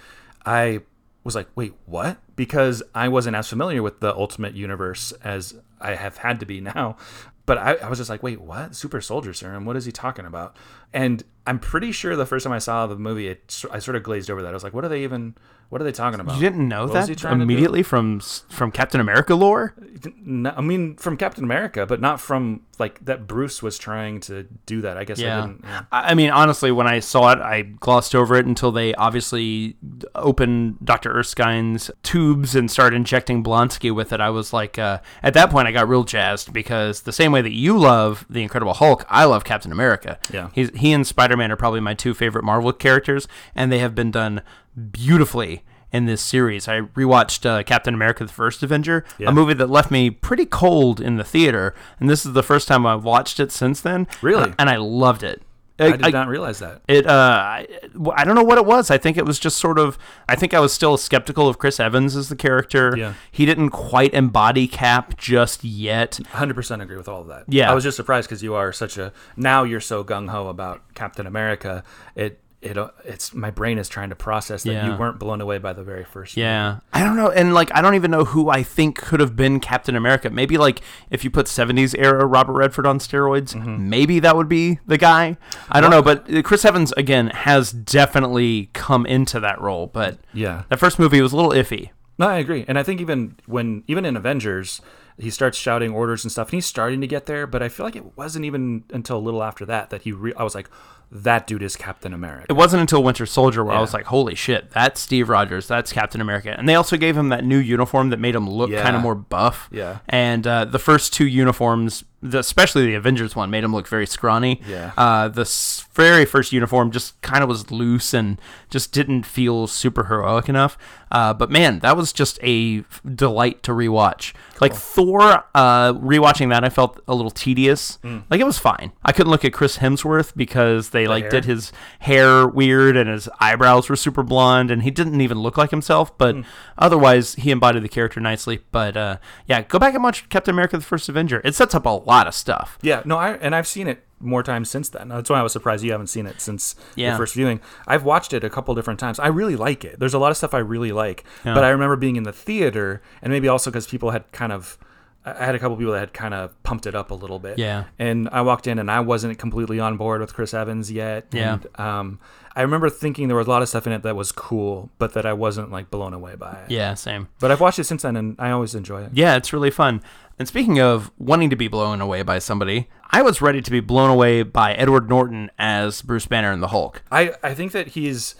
i 0.46 0.80
was 1.24 1.34
like 1.34 1.48
wait 1.54 1.72
what 1.86 2.16
because 2.36 2.82
i 2.94 3.06
wasn't 3.08 3.36
as 3.36 3.48
familiar 3.48 3.82
with 3.82 4.00
the 4.00 4.12
ultimate 4.16 4.54
universe 4.54 5.12
as 5.22 5.54
i 5.80 5.94
have 5.94 6.16
had 6.18 6.40
to 6.40 6.46
be 6.46 6.60
now 6.74 6.96
but 7.44 7.58
I, 7.58 7.74
I 7.74 7.88
was 7.88 7.98
just 7.98 8.10
like 8.10 8.22
wait 8.22 8.40
what 8.40 8.74
super 8.74 9.00
soldier 9.00 9.32
serum 9.34 9.64
what 9.66 9.76
is 9.76 9.84
he 9.84 9.92
talking 9.92 10.26
about 10.26 10.56
and 10.92 11.22
i'm 11.46 11.58
pretty 11.58 11.92
sure 11.92 12.14
the 12.16 12.26
first 12.26 12.44
time 12.44 12.52
i 12.52 12.58
saw 12.58 12.86
the 12.86 12.96
movie 12.96 13.28
it, 13.28 13.62
i 13.70 13.78
sort 13.78 13.96
of 13.96 14.02
glazed 14.02 14.30
over 14.30 14.42
that 14.42 14.48
i 14.50 14.52
was 14.52 14.62
like 14.64 14.74
what 14.74 14.84
are 14.84 14.88
they 14.88 15.02
even 15.02 15.34
what 15.68 15.80
are 15.80 15.84
they 15.84 15.92
talking 15.92 16.20
about 16.20 16.34
You 16.34 16.42
didn't 16.42 16.68
know 16.68 16.84
What 16.84 16.92
that 16.92 17.16
trying 17.16 17.38
to 17.38 17.38
do? 17.38 17.42
immediately 17.44 17.82
from 17.82 18.20
from 18.20 18.70
Captain 18.70 19.00
America 19.00 19.34
lore? 19.34 19.74
No, 20.16 20.52
I 20.54 20.60
mean, 20.60 20.96
from 20.96 21.16
Captain 21.16 21.44
America, 21.44 21.86
but 21.86 21.98
not 21.98 22.20
from 22.20 22.60
like 22.78 23.02
that. 23.06 23.26
Bruce 23.26 23.62
was 23.62 23.78
trying 23.78 24.20
to 24.20 24.46
do 24.66 24.82
that. 24.82 24.98
I 24.98 25.04
guess 25.04 25.18
I 25.18 25.40
didn't. 25.40 25.60
Yeah. 25.64 25.84
I 25.90 26.14
mean, 26.14 26.28
honestly, 26.28 26.72
when 26.72 26.86
I 26.86 26.98
saw 27.00 27.32
it, 27.32 27.38
I 27.38 27.62
glossed 27.62 28.14
over 28.14 28.34
it 28.34 28.44
until 28.44 28.70
they 28.70 28.94
obviously 28.96 29.76
opened 30.14 30.76
Dr. 30.84 31.10
Erskine's 31.14 31.90
tubes 32.02 32.54
and 32.54 32.70
started 32.70 32.96
injecting 32.96 33.42
Blonsky 33.42 33.94
with 33.94 34.12
it. 34.12 34.20
I 34.20 34.28
was 34.28 34.52
like, 34.52 34.78
uh, 34.78 34.98
at 35.22 35.32
that 35.34 35.48
point, 35.50 35.68
I 35.68 35.72
got 35.72 35.88
real 35.88 36.04
jazzed 36.04 36.52
because 36.52 37.02
the 37.02 37.12
same 37.12 37.32
way 37.32 37.40
that 37.40 37.52
you 37.52 37.78
love 37.78 38.26
the 38.28 38.42
Incredible 38.42 38.74
Hulk, 38.74 39.06
I 39.08 39.24
love 39.24 39.44
Captain 39.44 39.72
America. 39.72 40.18
Yeah. 40.30 40.50
He's, 40.52 40.70
he 40.82 40.92
and 40.92 41.06
Spider 41.06 41.36
Man 41.36 41.50
are 41.50 41.56
probably 41.56 41.80
my 41.80 41.94
two 41.94 42.12
favorite 42.12 42.44
Marvel 42.44 42.72
characters, 42.72 43.26
and 43.54 43.72
they 43.72 43.78
have 43.78 43.94
been 43.94 44.10
done 44.10 44.42
beautifully. 44.90 45.62
In 45.92 46.06
this 46.06 46.22
series, 46.22 46.68
I 46.68 46.80
rewatched 46.80 47.44
uh, 47.44 47.62
Captain 47.64 47.92
America: 47.92 48.24
The 48.24 48.32
First 48.32 48.62
Avenger, 48.62 49.04
Yeah. 49.18 49.28
a 49.28 49.32
movie 49.32 49.52
that 49.52 49.68
left 49.68 49.90
me 49.90 50.08
pretty 50.08 50.46
cold 50.46 51.02
in 51.02 51.16
the 51.16 51.24
theater, 51.24 51.74
and 52.00 52.08
this 52.08 52.24
is 52.24 52.32
the 52.32 52.42
first 52.42 52.66
time 52.66 52.86
I've 52.86 53.04
watched 53.04 53.38
it 53.38 53.52
since 53.52 53.82
then. 53.82 54.06
Really? 54.22 54.44
and, 54.44 54.54
and 54.58 54.70
I 54.70 54.76
loved 54.76 55.22
it. 55.22 55.42
I 55.78 55.96
did 55.96 56.12
not 56.12 56.28
realize 56.28 56.58
that. 56.60 56.82
It, 56.86 57.06
uh, 57.06 57.10
I, 57.12 57.66
I 58.14 58.24
don't 58.24 58.34
know 58.34 58.44
what 58.44 58.58
it 58.58 58.66
was. 58.66 58.90
I 58.90 58.98
think 58.98 59.16
it 59.16 59.24
was 59.24 59.38
just 59.38 59.58
sort 59.58 59.78
of. 59.78 59.98
I 60.28 60.36
think 60.36 60.54
I 60.54 60.60
was 60.60 60.72
still 60.72 60.96
skeptical 60.96 61.48
of 61.48 61.58
Chris 61.58 61.80
Evans 61.80 62.14
as 62.14 62.28
the 62.28 62.36
character. 62.36 62.94
Yeah. 62.96 63.14
He 63.30 63.46
didn't 63.46 63.70
quite 63.70 64.14
embody 64.14 64.68
Cap 64.68 65.16
just 65.16 65.64
yet. 65.64 66.20
100% 66.32 66.82
agree 66.82 66.96
with 66.96 67.08
all 67.08 67.22
of 67.22 67.28
that. 67.28 67.44
Yeah. 67.48 67.70
I 67.70 67.74
was 67.74 67.84
just 67.84 67.96
surprised 67.96 68.28
because 68.28 68.42
you 68.42 68.54
are 68.54 68.72
such 68.72 68.98
a 68.98 69.12
now 69.36 69.64
you're 69.64 69.80
so 69.80 70.04
gung 70.04 70.30
ho 70.30 70.48
about 70.48 70.82
Captain 70.94 71.26
America. 71.26 71.82
It 72.14 72.38
it 72.62 72.78
it's 73.04 73.34
my 73.34 73.50
brain 73.50 73.76
is 73.76 73.88
trying 73.88 74.10
to 74.10 74.14
process 74.14 74.62
that 74.62 74.72
Yeah. 74.72 74.92
you 74.92 74.96
weren't 74.96 75.18
blown 75.18 75.40
away 75.40 75.58
by 75.58 75.72
the 75.72 75.82
very 75.82 76.04
first. 76.04 76.36
Yeah. 76.36 76.78
I 76.92 77.02
don't 77.02 77.16
know. 77.16 77.28
And, 77.30 77.52
like, 77.54 77.70
I 77.74 77.82
don't 77.82 77.96
even 77.96 78.10
know 78.12 78.24
who 78.24 78.48
I 78.50 78.62
think 78.62 78.96
could 78.96 79.18
have 79.18 79.34
been 79.34 79.58
Captain 79.58 79.96
America. 79.96 80.30
Maybe, 80.30 80.56
like, 80.56 80.80
if 81.10 81.24
you 81.24 81.30
put 81.30 81.46
70s 81.46 81.94
era 81.98 82.24
Robert 82.24 82.52
Redford 82.52 82.86
on 82.86 82.98
steroids, 83.00 83.54
Mm-hmm. 83.54 83.90
maybe 83.90 84.20
that 84.20 84.36
would 84.36 84.48
be 84.48 84.78
the 84.86 84.96
guy. 84.96 85.36
I 85.70 85.80
don't 85.80 85.90
know. 85.90 86.02
But 86.02 86.32
uh, 86.32 86.42
Chris 86.42 86.64
Evans, 86.64 86.92
again, 86.96 87.28
has 87.28 87.72
definitely 87.72 88.70
come 88.72 89.06
into 89.06 89.40
that 89.40 89.60
role. 89.60 89.86
But 89.88 90.18
Yeah. 90.32 90.62
that 90.68 90.78
first 90.78 90.98
movie 90.98 91.20
was 91.20 91.32
a 91.32 91.36
little 91.36 91.52
iffy. 91.52 91.90
No, 92.18 92.28
I 92.28 92.36
agree, 92.38 92.64
and 92.68 92.78
I 92.78 92.82
think 92.82 93.00
even 93.00 93.36
when 93.46 93.82
even 93.88 94.04
in 94.04 94.16
Avengers, 94.16 94.80
he 95.18 95.30
starts 95.30 95.56
shouting 95.58 95.92
orders 95.92 96.24
and 96.24 96.30
stuff, 96.30 96.48
and 96.48 96.54
he's 96.54 96.66
starting 96.66 97.00
to 97.00 97.06
get 97.06 97.24
there. 97.26 97.46
But 97.46 97.62
I 97.62 97.68
feel 97.70 97.84
like 97.86 97.96
it 97.96 98.16
wasn't 98.16 98.44
even 98.44 98.84
until 98.92 99.16
a 99.16 99.18
little 99.24 99.42
after 99.42 99.64
that 99.66 99.88
that 99.90 100.02
he. 100.02 100.12
Re- 100.12 100.34
I 100.36 100.44
was 100.44 100.54
like, 100.54 100.68
that 101.14 101.46
dude 101.46 101.62
is 101.62 101.76
Captain 101.76 102.14
America. 102.14 102.46
It 102.48 102.54
wasn't 102.54 102.80
until 102.80 103.02
Winter 103.02 103.26
Soldier 103.26 103.62
where 103.64 103.76
I 103.76 103.80
was 103.80 103.92
like, 103.92 104.06
"Holy 104.06 104.34
shit, 104.34 104.70
that's 104.70 104.98
Steve 105.00 105.28
Rogers, 105.28 105.68
that's 105.68 105.92
Captain 105.92 106.20
America." 106.22 106.54
And 106.58 106.66
they 106.68 106.74
also 106.74 106.96
gave 106.96 107.16
him 107.16 107.28
that 107.28 107.44
new 107.44 107.58
uniform 107.58 108.08
that 108.10 108.18
made 108.18 108.34
him 108.34 108.48
look 108.48 108.70
Yeah. 108.70 108.82
kind 108.82 108.96
of 108.96 109.02
more 109.02 109.14
buff. 109.14 109.68
Yeah. 109.70 109.98
And 110.08 110.46
uh, 110.46 110.64
the 110.64 110.78
first 110.78 111.12
two 111.12 111.26
uniforms, 111.26 112.04
the, 112.22 112.38
especially 112.38 112.86
the 112.86 112.94
Avengers 112.94 113.34
one, 113.36 113.50
made 113.50 113.64
him 113.64 113.72
look 113.74 113.88
very 113.88 114.06
scrawny. 114.06 114.60
Yeah. 114.66 114.92
Uh, 114.96 115.28
the 115.28 115.42
s- 115.42 115.86
very 115.92 116.24
first 116.24 116.52
uniform 116.52 116.90
just 116.90 117.20
kind 117.20 117.42
of 117.42 117.48
was 117.48 117.70
loose 117.70 118.14
and 118.14 118.40
just 118.70 118.92
didn't 118.92 119.24
feel 119.24 119.66
super 119.66 120.04
heroic 120.04 120.48
enough. 120.48 120.78
Uh, 121.10 121.34
but 121.34 121.50
man, 121.50 121.80
that 121.80 121.94
was 121.96 122.12
just 122.12 122.38
a 122.42 122.84
delight 123.14 123.62
to 123.64 123.72
rewatch. 123.72 124.32
Like 124.62 124.72
Thor, 124.72 125.44
uh, 125.54 125.92
rewatching 125.94 126.48
that, 126.50 126.64
I 126.64 126.70
felt 126.70 127.00
a 127.06 127.14
little 127.14 127.30
tedious. 127.30 127.98
Like 128.30 128.40
it 128.40 128.46
was 128.46 128.58
fine. 128.58 128.92
I 129.04 129.12
couldn't 129.12 129.30
look 129.30 129.44
at 129.44 129.52
Chris 129.52 129.78
Hemsworth 129.78 130.32
because 130.36 130.90
they 130.90 131.06
like 131.08 131.24
hair? 131.24 131.30
did 131.32 131.44
his 131.44 131.72
hair 131.98 132.46
weird 132.48 132.96
and 132.96 133.10
his 133.10 133.28
eyebrows 133.40 133.88
were 133.90 133.96
super 133.96 134.22
blonde 134.22 134.70
and 134.70 134.84
he 134.84 134.90
didn't 134.90 135.20
even 135.20 135.40
look 135.40 135.58
like 135.58 135.70
himself. 135.70 136.16
But 136.16 136.36
otherwise, 136.78 137.34
he 137.34 137.50
embodied 137.50 137.82
the 137.82 137.88
character 137.88 138.20
nicely. 138.20 138.60
But 138.70 138.96
uh, 138.96 139.16
yeah, 139.46 139.62
go 139.62 139.78
back 139.78 139.94
and 139.94 140.02
watch 140.04 140.28
Captain 140.28 140.54
America: 140.54 140.78
The 140.78 140.84
First 140.84 141.08
Avenger. 141.08 141.42
It 141.44 141.54
sets 141.54 141.74
up 141.74 141.84
a 141.84 141.90
lot 141.90 142.11
of 142.26 142.34
stuff. 142.34 142.78
Yeah, 142.82 143.02
no, 143.04 143.16
I 143.18 143.32
and 143.34 143.54
I've 143.54 143.66
seen 143.66 143.88
it 143.88 144.04
more 144.20 144.42
times 144.42 144.70
since 144.70 144.88
then. 144.88 145.08
That's 145.08 145.28
why 145.28 145.40
I 145.40 145.42
was 145.42 145.52
surprised 145.52 145.82
you 145.82 145.90
haven't 145.92 146.06
seen 146.06 146.26
it 146.26 146.40
since 146.40 146.76
Yeah. 146.94 147.08
your 147.08 147.16
first 147.16 147.34
viewing. 147.34 147.60
I've 147.88 148.04
watched 148.04 148.32
it 148.32 148.44
a 148.44 148.50
couple 148.50 148.72
different 148.74 149.00
times. 149.00 149.18
I 149.18 149.26
really 149.26 149.56
like 149.56 149.84
it. 149.84 149.98
There's 149.98 150.14
a 150.14 150.18
lot 150.18 150.30
of 150.30 150.36
stuff 150.36 150.54
I 150.54 150.58
really 150.58 150.92
like, 150.92 151.24
but 151.44 151.64
I 151.64 151.70
remember 151.70 151.96
being 151.96 152.14
in 152.16 152.22
the 152.22 152.32
theater, 152.32 153.02
and 153.20 153.32
maybe 153.32 153.48
also 153.48 153.70
because 153.70 153.86
people 153.86 154.10
had 154.10 154.30
kind 154.32 154.52
of. 154.52 154.78
I 155.24 155.44
had 155.44 155.54
a 155.54 155.58
couple 155.58 155.76
people 155.76 155.92
that 155.92 156.00
had 156.00 156.12
kind 156.12 156.34
of 156.34 156.60
pumped 156.64 156.86
it 156.86 156.94
up 156.94 157.12
a 157.12 157.14
little 157.14 157.38
bit. 157.38 157.58
Yeah. 157.58 157.84
And 157.98 158.28
I 158.30 158.42
walked 158.42 158.66
in 158.66 158.78
and 158.78 158.90
I 158.90 159.00
wasn't 159.00 159.38
completely 159.38 159.78
on 159.78 159.96
board 159.96 160.20
with 160.20 160.34
Chris 160.34 160.52
Evans 160.52 160.90
yet. 160.90 161.26
Yeah. 161.32 161.54
And, 161.54 161.80
um, 161.80 162.20
I 162.54 162.62
remember 162.62 162.90
thinking 162.90 163.28
there 163.28 163.36
was 163.36 163.46
a 163.46 163.50
lot 163.50 163.62
of 163.62 163.68
stuff 163.68 163.86
in 163.86 163.92
it 163.92 164.02
that 164.02 164.16
was 164.16 164.30
cool, 164.30 164.90
but 164.98 165.14
that 165.14 165.24
I 165.24 165.32
wasn't 165.32 165.70
like 165.70 165.90
blown 165.90 166.12
away 166.12 166.34
by 166.34 166.52
it. 166.52 166.70
Yeah, 166.70 166.94
same. 166.94 167.28
But 167.38 167.50
I've 167.50 167.60
watched 167.60 167.78
it 167.78 167.84
since 167.84 168.02
then 168.02 168.16
and 168.16 168.36
I 168.38 168.50
always 168.50 168.74
enjoy 168.74 169.04
it. 169.04 169.10
Yeah, 169.14 169.36
it's 169.36 169.52
really 169.52 169.70
fun. 169.70 170.02
And 170.38 170.48
speaking 170.48 170.80
of 170.80 171.10
wanting 171.18 171.50
to 171.50 171.56
be 171.56 171.68
blown 171.68 172.00
away 172.00 172.22
by 172.22 172.40
somebody, 172.40 172.88
I 173.10 173.22
was 173.22 173.40
ready 173.40 173.62
to 173.62 173.70
be 173.70 173.80
blown 173.80 174.10
away 174.10 174.42
by 174.42 174.74
Edward 174.74 175.08
Norton 175.08 175.50
as 175.58 176.02
Bruce 176.02 176.26
Banner 176.26 176.50
and 176.50 176.62
the 176.62 176.68
Hulk. 176.68 177.02
I, 177.12 177.34
I 177.42 177.54
think 177.54 177.72
that 177.72 177.88
he's 177.88 178.34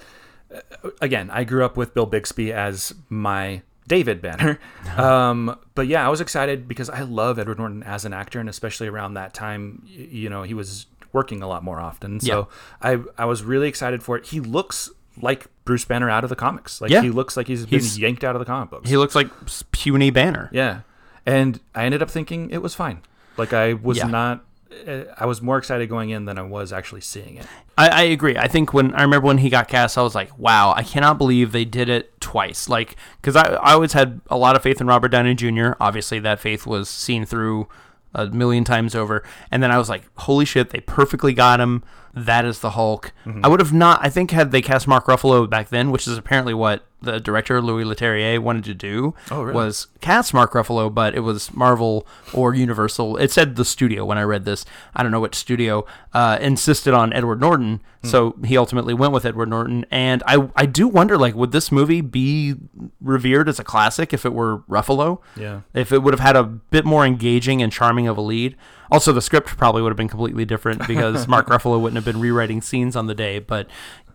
uh, 0.53 0.90
again 1.01 1.31
I 1.31 1.45
grew 1.45 1.64
up 1.64 1.77
with 1.77 1.95
Bill 1.95 2.07
Bixby 2.07 2.53
as 2.53 2.95
my 3.09 3.62
David 3.88 4.23
Banner, 4.23 4.59
um, 4.97 5.59
but 5.75 5.87
yeah 5.87 6.07
I 6.07 6.09
was 6.09 6.21
excited 6.21 6.68
because 6.68 6.88
I 6.90 7.03
love 7.03 7.38
Edward 7.38 7.59
Norton 7.59 7.83
as 7.83 8.05
an 8.05 8.12
actor 8.12 8.40
and 8.40 8.49
especially 8.49 8.88
around 8.88 9.14
that 9.14 9.35
time 9.35 9.83
you 9.87 10.29
know 10.31 10.42
he 10.45 10.55
was 10.55 10.87
working 11.12 11.42
a 11.42 11.47
lot 11.49 11.62
more 11.62 11.79
often 11.81 12.21
so 12.21 12.49
I 12.81 12.99
I 13.18 13.25
was 13.27 13.42
really 13.42 13.68
excited 13.68 14.03
for 14.03 14.16
it. 14.16 14.27
He 14.27 14.40
looks 14.40 14.90
like 15.21 15.47
Bruce 15.66 15.85
Banner 15.85 16.09
out 16.09 16.25
of 16.25 16.31
the 16.31 16.37
comics 16.37 16.81
like 16.81 16.90
Yeah. 16.90 17.03
he 17.03 17.11
looks 17.11 17.37
like 17.37 17.47
he's, 17.49 17.64
He's- 17.66 17.95
been 17.95 18.03
yanked 18.03 18.25
out 18.25 18.35
of 18.35 18.38
the 18.40 18.47
comic 18.47 18.71
books. 18.71 18.88
He 18.88 18.97
looks 18.97 19.14
like 19.14 19.29
puny 19.73 20.11
Banner. 20.11 20.49
yeah, 20.53 20.81
and 21.27 21.61
I 21.75 21.85
ended 21.85 22.03
up 22.03 22.11
thinking 22.11 22.49
it 22.51 22.62
was 22.62 22.75
fine. 22.75 23.03
Like 23.37 23.53
I 23.53 23.75
was 23.75 23.99
Yeah. 23.99 24.07
not. 24.07 24.45
Uh, 24.87 25.14
I 25.18 25.26
was 25.26 25.42
more 25.42 25.58
excited 25.58 25.88
going 25.88 26.11
in 26.11 26.24
than 26.24 26.38
I 26.38 26.42
was 26.42 26.72
actually 26.72 27.00
seeing 27.00 27.37
it. 27.37 27.46
I, 27.76 27.88
I 27.88 28.02
agree. 28.02 28.37
I 28.37 28.48
think 28.48 28.72
when 28.72 28.94
I 28.94 29.02
remember 29.02 29.26
when 29.26 29.38
he 29.38 29.50
got 29.50 29.68
cast, 29.68 29.96
I 29.96 30.02
was 30.02 30.14
like, 30.14 30.37
wow, 30.38 30.72
I 30.76 30.82
cannot 30.82 31.18
believe 31.18 31.52
they 31.52 31.64
did 31.64 31.88
it 31.88 32.20
twice. 32.20 32.68
Like, 32.68 32.96
because 33.20 33.37
I, 33.37 33.54
I 33.54 33.72
always 33.72 33.92
had 33.92 34.20
a 34.28 34.37
lot 34.37 34.56
of 34.56 34.62
faith 34.62 34.80
in 34.80 34.87
Robert 34.87 35.08
Downey 35.08 35.35
Jr. 35.35 35.72
Obviously, 35.80 36.18
that 36.20 36.40
faith 36.40 36.66
was 36.66 36.88
seen 36.88 37.24
through 37.24 37.68
a 38.14 38.26
million 38.26 38.64
times 38.64 38.94
over. 38.94 39.24
And 39.50 39.62
then 39.62 39.70
I 39.70 39.78
was 39.78 39.88
like, 39.88 40.04
holy 40.16 40.44
shit, 40.44 40.70
they 40.70 40.80
perfectly 40.80 41.32
got 41.32 41.61
him. 41.61 41.82
That 42.14 42.44
is 42.44 42.61
the 42.61 42.70
Hulk. 42.70 43.12
I 43.42 43.48
would 43.48 43.61
have 43.61 43.72
not, 43.72 44.01
I 44.03 44.11
think, 44.11 44.33
had 44.33 44.51
they 44.51 44.61
cast 44.61 44.87
Mark 44.87 45.07
Ruffalo 45.07 45.48
back 45.48 45.70
then, 45.70 45.90
which 45.90 46.07
is 46.07 46.18
apparently 46.18 46.53
what 46.55 46.85
the 47.01 47.18
director, 47.18 47.61
Louis 47.61 47.85
Leterrier, 47.85 48.38
wanted 48.38 48.62
to 48.64 48.75
do, 48.75 49.14
Oh, 49.31 49.42
really? 49.42 49.55
was 49.55 49.88
cast 50.01 50.33
Mark 50.33 50.53
Ruffalo, 50.53 50.92
but 50.92 51.14
it 51.16 51.20
was 51.20 51.53
Marvel 51.53 52.07
or 52.33 52.55
Universal. 52.55 53.16
It 53.16 53.33
said 53.33 53.57
the 53.57 53.64
studio 53.64 54.05
when 54.05 54.18
I 54.18 54.22
read 54.22 54.44
this. 54.44 54.64
I 54.94 55.03
don't 55.03 55.11
know 55.11 55.18
which 55.20 55.35
studio 55.35 55.85
uh, 56.12 56.38
insisted 56.40 56.94
on 56.94 57.12
Edward 57.12 57.40
Norton, 57.40 57.81
so 58.05 58.37
he 58.44 58.57
ultimately 58.59 58.94
went 58.94 59.12
with 59.12 59.25
Edward 59.25 59.48
Norton. 59.48 59.85
And 59.90 60.22
I, 60.27 60.48
I 60.55 60.66
do 60.66 60.87
wonder, 60.87 61.16
like, 61.16 61.35
would 61.35 61.51
this 61.53 61.72
movie 61.72 62.03
be 62.03 62.55
revered 63.01 63.48
as 63.48 63.59
a 63.59 63.64
classic 63.64 64.12
if 64.12 64.25
it 64.27 64.33
were 64.33 64.59
Ruffalo? 64.68 65.18
Yeah. 65.37 65.61
If 65.75 65.90
it 65.92 66.03
would 66.03 66.12
have 66.12 66.20
had 66.20 66.37
a 66.37 66.42
bit 66.44 66.85
more 66.85 67.05
engaging 67.07 67.62
and 67.62 67.72
charming 67.72 68.07
of 68.07 68.16
a 68.18 68.22
lead. 68.22 68.55
Also, 68.92 69.11
the 69.11 69.22
script 69.22 69.48
probably 69.57 69.81
would 69.81 69.88
have 69.88 69.96
been 69.96 70.07
completely 70.09 70.44
different 70.44 70.87
because 70.87 71.26
Mark 71.26 71.46
Ruffalo 71.46 71.81
wouldn't 71.81 71.96
have 71.96 72.05
been 72.05 72.20
rewriting 72.20 72.61
scenes 72.61 72.94
on 72.94 73.07
the 73.07 73.14
day. 73.14 73.38
But, 73.38 73.66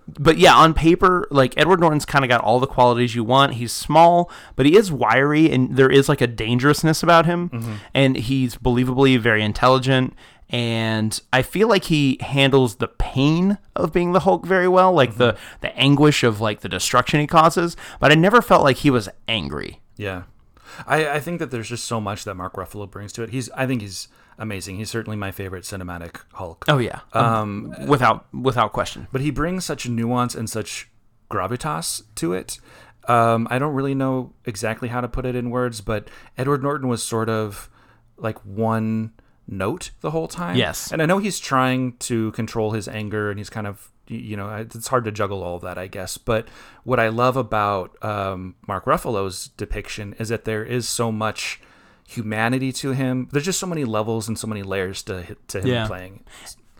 but 0.07 0.37
yeah, 0.37 0.55
on 0.55 0.75
paper, 0.75 1.27
like 1.31 1.57
Edward 1.57 1.79
Norton's 1.79 2.05
kind 2.05 2.23
of 2.23 2.29
got 2.29 2.41
all 2.41 2.59
the 2.59 2.67
qualities 2.67 3.15
you 3.15 3.23
want. 3.23 3.55
He's 3.55 3.73
small, 3.73 4.31
but 4.55 4.67
he 4.67 4.77
is 4.77 4.91
wiry, 4.91 5.51
and 5.51 5.75
there 5.75 5.89
is 5.89 6.07
like 6.07 6.21
a 6.21 6.27
dangerousness 6.27 7.01
about 7.01 7.25
him. 7.25 7.49
Mm-hmm. 7.49 7.73
And 7.95 8.15
he's 8.17 8.55
believably 8.55 9.19
very 9.19 9.41
intelligent. 9.41 10.13
And 10.49 11.19
I 11.33 11.41
feel 11.41 11.67
like 11.67 11.85
he 11.85 12.19
handles 12.21 12.75
the 12.75 12.87
pain 12.87 13.57
of 13.75 13.91
being 13.91 14.13
the 14.13 14.21
Hulk 14.21 14.45
very 14.45 14.67
well, 14.67 14.93
like 14.93 15.17
the 15.17 15.33
mm-hmm. 15.33 15.57
the 15.61 15.75
anguish 15.75 16.23
of 16.23 16.39
like 16.39 16.61
the 16.61 16.69
destruction 16.69 17.19
he 17.19 17.27
causes. 17.27 17.75
But 17.99 18.11
I 18.11 18.15
never 18.15 18.41
felt 18.43 18.63
like 18.63 18.77
he 18.77 18.91
was 18.91 19.09
angry. 19.27 19.81
Yeah. 19.97 20.23
I, 20.85 21.09
I 21.15 21.19
think 21.19 21.39
that 21.39 21.51
there's 21.51 21.69
just 21.69 21.85
so 21.85 21.99
much 21.99 22.23
that 22.25 22.35
Mark 22.35 22.53
Ruffalo 22.53 22.89
brings 22.89 23.11
to 23.13 23.23
it. 23.23 23.31
He's 23.31 23.49
I 23.51 23.65
think 23.65 23.81
he's 23.81 24.07
amazing. 24.37 24.77
He's 24.77 24.89
certainly 24.89 25.17
my 25.17 25.31
favorite 25.31 25.63
cinematic 25.63 26.21
Hulk. 26.33 26.65
Oh 26.67 26.77
yeah, 26.77 27.01
um, 27.13 27.73
without 27.87 28.25
without 28.33 28.73
question. 28.73 29.07
But 29.11 29.21
he 29.21 29.31
brings 29.31 29.65
such 29.65 29.87
nuance 29.87 30.35
and 30.35 30.49
such 30.49 30.89
gravitas 31.29 32.03
to 32.15 32.33
it. 32.33 32.59
Um, 33.07 33.47
I 33.49 33.57
don't 33.57 33.73
really 33.73 33.95
know 33.95 34.33
exactly 34.45 34.89
how 34.89 35.01
to 35.01 35.07
put 35.07 35.25
it 35.25 35.35
in 35.35 35.49
words, 35.49 35.81
but 35.81 36.09
Edward 36.37 36.61
Norton 36.61 36.87
was 36.89 37.01
sort 37.01 37.29
of 37.29 37.69
like 38.17 38.37
one 38.39 39.13
note 39.47 39.91
the 40.01 40.11
whole 40.11 40.27
time. 40.27 40.57
Yes. 40.57 40.91
And 40.91 41.01
I 41.01 41.05
know 41.05 41.17
he's 41.19 41.39
trying 41.39 41.93
to 41.99 42.31
control 42.33 42.71
his 42.71 42.87
anger 42.87 43.29
and 43.29 43.39
he's 43.39 43.49
kind 43.49 43.65
of, 43.65 43.91
you 44.07 44.35
know, 44.35 44.53
it's 44.55 44.87
hard 44.87 45.05
to 45.05 45.11
juggle 45.11 45.41
all 45.41 45.55
of 45.55 45.61
that, 45.61 45.77
I 45.77 45.87
guess. 45.87 46.17
But 46.17 46.49
what 46.83 46.99
I 46.99 47.07
love 47.07 47.37
about 47.37 48.03
um, 48.03 48.55
Mark 48.67 48.85
Ruffalo's 48.85 49.49
depiction 49.49 50.15
is 50.19 50.29
that 50.29 50.45
there 50.45 50.65
is 50.65 50.87
so 50.87 51.11
much 51.11 51.61
humanity 52.07 52.71
to 52.71 52.91
him. 52.91 53.27
There's 53.31 53.45
just 53.45 53.59
so 53.59 53.67
many 53.67 53.85
levels 53.85 54.27
and 54.27 54.39
so 54.39 54.47
many 54.47 54.63
layers 54.63 55.03
to, 55.03 55.35
to 55.49 55.59
him 55.61 55.67
Yeah. 55.67 55.87
playing. 55.87 56.23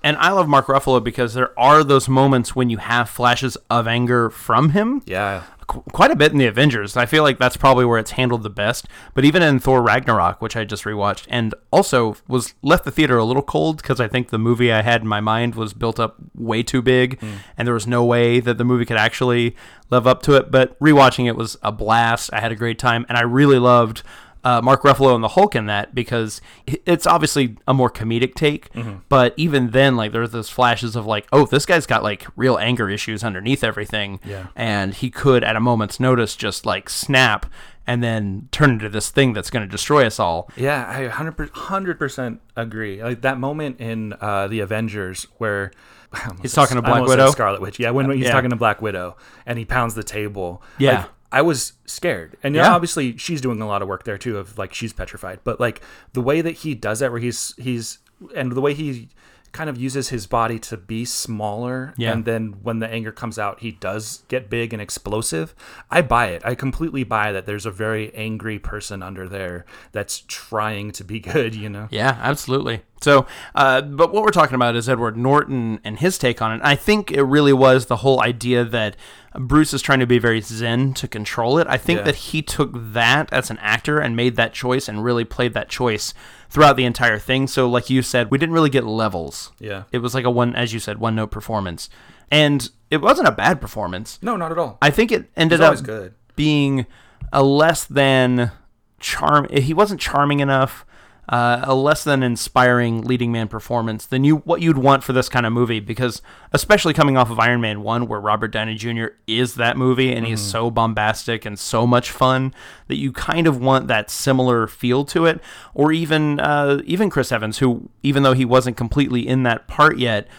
And 0.03 0.15
I 0.17 0.31
love 0.31 0.47
Mark 0.47 0.67
Ruffalo 0.67 1.03
because 1.03 1.33
there 1.33 1.57
are 1.59 1.83
those 1.83 2.07
moments 2.07 2.55
when 2.55 2.69
you 2.69 2.77
have 2.77 3.09
flashes 3.09 3.57
of 3.69 3.87
anger 3.87 4.29
from 4.29 4.69
him. 4.69 5.01
Yeah. 5.05 5.43
qu- 5.67 5.81
quite 5.91 6.11
a 6.11 6.15
bit 6.15 6.31
in 6.31 6.37
the 6.37 6.45
Avengers. 6.45 6.95
I 6.95 7.05
feel 7.05 7.23
like 7.23 7.39
that's 7.39 7.57
probably 7.57 7.83
where 7.83 7.99
it's 7.99 8.11
handled 8.11 8.43
the 8.43 8.49
best. 8.49 8.87
But 9.13 9.25
even 9.25 9.41
in 9.43 9.59
Thor 9.59 9.81
Ragnarok, 9.81 10.41
which 10.41 10.55
I 10.55 10.63
just 10.63 10.85
rewatched, 10.85 11.25
and 11.29 11.53
also 11.71 12.15
was 12.27 12.53
left 12.61 12.85
the 12.85 12.91
theater 12.91 13.17
a 13.17 13.25
little 13.25 13.41
cold 13.43 13.77
because 13.81 13.99
I 13.99 14.07
think 14.07 14.29
the 14.29 14.37
movie 14.39 14.71
I 14.71 14.81
had 14.81 15.01
in 15.01 15.07
my 15.09 15.19
mind 15.19 15.55
was 15.55 15.73
built 15.73 15.99
up 15.99 16.15
way 16.35 16.63
too 16.63 16.81
big, 16.81 17.19
hmm. 17.19 17.33
and 17.57 17.67
there 17.67 17.73
was 17.73 17.87
no 17.87 18.05
way 18.05 18.39
that 18.39 18.57
the 18.57 18.63
movie 18.63 18.85
could 18.85 18.95
actually 18.97 19.57
live 19.89 20.07
up 20.07 20.21
to 20.21 20.35
it. 20.35 20.51
But 20.51 20.79
rewatching 20.79 21.25
it 21.27 21.35
was 21.35 21.57
a 21.63 21.73
blast. 21.73 22.29
I 22.31 22.39
had 22.39 22.53
a 22.53 22.55
great 22.55 22.79
time, 22.79 23.05
and 23.09 23.17
I 23.17 23.21
really 23.23 23.59
loved. 23.59 24.03
Uh, 24.47 24.61
Mark 24.61 24.83
Ruffalo 24.83 25.13
and 25.13 25.21
the 25.23 25.27
Hulk 25.37 25.55
in 25.55 25.65
that 25.65 25.93
because 25.93 26.39
it's 26.65 27.05
obviously 27.05 27.57
a 27.67 27.73
more 27.73 27.89
comedic 27.89 28.33
take, 28.35 28.69
but 29.09 29.33
even 29.35 29.71
then, 29.71 29.97
like 29.97 30.11
there's 30.13 30.31
those 30.31 30.49
flashes 30.49 30.95
of 30.95 31.05
like, 31.05 31.27
oh, 31.33 31.45
this 31.45 31.65
guy's 31.65 31.85
got 31.85 32.01
like 32.03 32.25
real 32.37 32.57
anger 32.57 32.89
issues 32.89 33.23
underneath 33.23 33.63
everything, 33.63 34.19
Yeah. 34.23 34.47
and 34.55 34.93
he 34.93 35.09
could 35.09 35.43
at 35.43 35.55
a 35.55 35.59
moment's 35.59 35.99
notice 35.99 36.35
just 36.35 36.65
like 36.65 36.89
snap 36.89 37.45
and 37.85 38.01
then 38.03 38.47
turn 38.51 38.69
into 38.71 38.89
this 38.89 39.09
thing 39.11 39.33
that's 39.33 39.49
going 39.49 39.65
to 39.65 39.71
destroy 39.71 40.05
us 40.05 40.19
all. 40.19 40.49
Yeah, 40.55 40.85
I 40.87 41.07
100 41.07 41.95
percent 41.99 42.39
agree. 42.55 43.03
Like 43.03 43.21
that 43.21 43.39
moment 43.39 43.79
in 43.81 44.13
uh, 44.21 44.47
the 44.47 44.59
Avengers 44.61 45.27
where 45.39 45.71
He's 46.41 46.53
talking 46.53 46.75
to 46.75 46.81
Black 46.81 47.03
Widow? 47.05 47.31
Scarlet 47.31 47.59
Witch. 47.61 47.79
Yeah, 47.79 47.91
when 47.91 48.09
he's 48.11 48.25
Yeah. 48.25 48.31
talking 48.31 48.49
to 48.51 48.55
Black 48.55 48.81
Widow 48.81 49.17
and 49.45 49.59
he 49.59 49.65
pounds 49.65 49.93
the 49.93 50.03
table. 50.03 50.61
Yeah. 50.77 50.99
like, 50.99 51.09
I 51.31 51.41
was 51.41 51.73
scared, 51.85 52.37
and 52.43 52.55
you 52.55 52.61
Yeah. 52.61 52.73
obviously 52.73 53.17
she's 53.17 53.41
doing 53.41 53.61
a 53.61 53.67
lot 53.67 53.81
of 53.81 53.87
work 53.87 54.03
there 54.05 54.17
too. 54.17 54.37
Of 54.37 54.57
like 54.57 54.73
she's 54.73 54.93
petrified, 54.93 55.39
but 55.43 55.59
like 55.59 55.81
the 56.13 56.21
way 56.21 56.41
that 56.41 56.51
he 56.57 56.73
does 56.75 56.99
that, 56.99 57.11
where 57.11 57.19
he's 57.19 57.53
he's 57.57 57.99
and 58.35 58.51
the 58.51 58.61
way 58.61 58.73
he 58.73 59.09
kind 59.57 59.69
of 59.69 59.77
uses 59.77 60.09
his 60.09 60.27
body 60.27 60.59
to 60.59 60.77
be 60.77 61.03
smaller 61.03 61.93
Yeah. 61.97 62.11
and 62.13 62.25
then 62.25 62.57
when 62.63 62.79
the 62.79 62.87
anger 62.87 63.11
comes 63.11 63.39
out 63.39 63.59
he 63.61 63.71
does 63.71 64.23
get 64.27 64.49
big 64.49 64.71
and 64.73 64.81
explosive 64.81 65.55
i 65.89 66.01
buy 66.01 66.27
it 66.27 66.41
i 66.45 66.53
completely 66.55 67.03
buy 67.03 67.31
that 67.31 67.45
there's 67.45 67.65
a 67.65 67.71
very 67.71 68.13
angry 68.15 68.59
person 68.59 69.01
under 69.01 69.27
there 69.27 69.65
that's 69.91 70.23
trying 70.27 70.91
to 70.91 71.03
be 71.03 71.19
good 71.33 71.55
you 71.55 71.69
know 71.69 71.87
Yeah, 71.91 72.17
absolutely. 72.21 72.81
So, 72.99 73.27
uh, 73.53 73.81
but 73.81 74.11
what 74.11 74.23
we're 74.23 74.31
talking 74.31 74.55
about 74.55 74.75
is 74.75 74.89
Edward 74.89 75.15
Norton 75.15 75.79
and 75.83 75.99
his 75.99 76.17
take 76.17 76.41
on 76.41 76.51
it. 76.53 76.61
I 76.63 76.73
think 76.75 77.11
it 77.11 77.21
really 77.21 77.53
was 77.53 77.85
the 77.85 77.97
whole 77.97 78.23
idea 78.23 78.65
that 78.65 78.95
Bruce 79.35 79.71
is 79.71 79.83
trying 79.83 79.99
to 79.99 80.07
be 80.07 80.17
very 80.17 80.41
zen 80.41 80.95
to 80.95 81.07
control 81.07 81.59
it. 81.59 81.67
I 81.69 81.77
think 81.77 81.99
Yeah. 81.99 82.05
that 82.05 82.15
he 82.15 82.41
took 82.41 82.71
that 82.73 83.31
as 83.31 83.51
an 83.51 83.59
actor 83.59 83.99
and 83.99 84.15
made 84.15 84.35
that 84.37 84.51
choice 84.51 84.89
and 84.89 85.03
really 85.03 85.25
played 85.25 85.53
that 85.53 85.69
choice 85.69 86.15
throughout 86.49 86.75
the 86.75 86.85
entire 86.85 87.19
thing. 87.19 87.47
So, 87.47 87.67
like 87.69 87.89
you 87.89 88.01
said, 88.01 88.31
we 88.31 88.37
didn't 88.37 88.53
really 88.53 88.69
get 88.69 88.85
levels. 88.85 89.51
Yeah. 89.59 89.83
It 89.91 89.99
was 89.99 90.13
like 90.13 90.25
a 90.25 90.31
one, 90.31 90.55
as 90.55 90.73
you 90.73 90.79
said, 90.79 90.97
one 90.99 91.15
note 91.15 91.31
performance. 91.31 91.89
And 92.31 92.69
it 92.89 93.01
wasn't 93.01 93.27
a 93.27 93.31
bad 93.31 93.61
performance. 93.61 94.19
no 94.21 94.35
not 94.35 94.51
at 94.51 94.57
all 94.57 94.77
I 94.81 94.89
think 94.89 95.11
it 95.11 95.29
ended 95.35 95.61
up 95.61 95.81
good. 95.83 96.13
being 96.35 96.85
a 97.31 97.43
less 97.43 97.85
than 97.85 98.51
charm. 98.99 99.47
He 99.49 99.73
wasn't 99.73 100.01
charming 100.01 100.39
enough. 100.39 100.85
Uh, 101.29 101.59
a 101.63 101.75
less 101.75 102.05
than 102.05 102.23
inspiring 102.23 103.01
leading 103.01 103.33
man 103.33 103.49
performance 103.49 104.05
than 104.05 104.23
you 104.23 104.37
what 104.37 104.61
you'd 104.61 104.77
want 104.77 105.03
for 105.03 105.11
this 105.11 105.27
kind 105.27 105.45
of 105.45 105.51
movie 105.51 105.81
because 105.81 106.21
especially 106.53 106.93
coming 106.93 107.17
off 107.17 107.29
of 107.29 107.37
Iron 107.37 107.59
Man 107.59 107.83
1 107.83 108.07
where 108.07 108.21
Robert 108.21 108.47
Downey 108.47 108.75
Jr. 108.75 109.07
is 109.27 109.55
that 109.55 109.75
movie 109.75 110.13
and 110.13 110.25
he's 110.25 110.39
so 110.39 110.71
bombastic 110.71 111.43
and 111.43 111.59
so 111.59 111.85
much 111.85 112.11
fun 112.11 112.53
that 112.87 112.95
you 112.95 113.11
kind 113.11 113.45
of 113.45 113.59
want 113.59 113.89
that 113.89 114.09
similar 114.09 114.67
feel 114.67 115.03
to 115.03 115.25
it 115.25 115.41
or 115.73 115.91
even 115.91 116.39
uh, 116.39 116.79
even 116.85 117.09
Chris 117.09 117.29
Evans 117.33 117.57
who 117.57 117.89
even 118.03 118.23
though 118.23 118.31
he 118.31 118.45
wasn't 118.45 118.77
completely 118.77 119.27
in 119.27 119.43
that 119.43 119.67
part 119.67 119.97
yet 119.97 120.29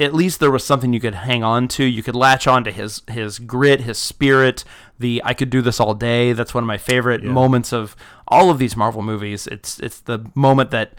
at 0.00 0.14
least 0.14 0.40
there 0.40 0.50
was 0.50 0.64
something 0.64 0.92
you 0.92 1.00
could 1.00 1.14
hang 1.14 1.44
on 1.44 1.68
to. 1.68 1.84
You 1.84 2.02
could 2.02 2.16
latch 2.16 2.46
on 2.46 2.64
to 2.64 2.72
his 2.72 3.02
his 3.08 3.38
grit, 3.38 3.82
his 3.82 3.98
spirit. 3.98 4.64
The 4.98 5.22
I 5.24 5.34
could 5.34 5.50
do 5.50 5.62
this 5.62 5.78
all 5.80 5.94
day. 5.94 6.32
That's 6.32 6.54
one 6.54 6.64
of 6.64 6.68
my 6.68 6.78
favorite 6.78 7.22
moments 7.22 7.72
of 7.72 7.94
all 8.26 8.50
of 8.50 8.58
these 8.58 8.76
Marvel 8.76 9.02
movies. 9.02 9.46
It's 9.46 9.78
it's 9.78 10.00
the 10.00 10.30
moment 10.34 10.70
that 10.72 10.94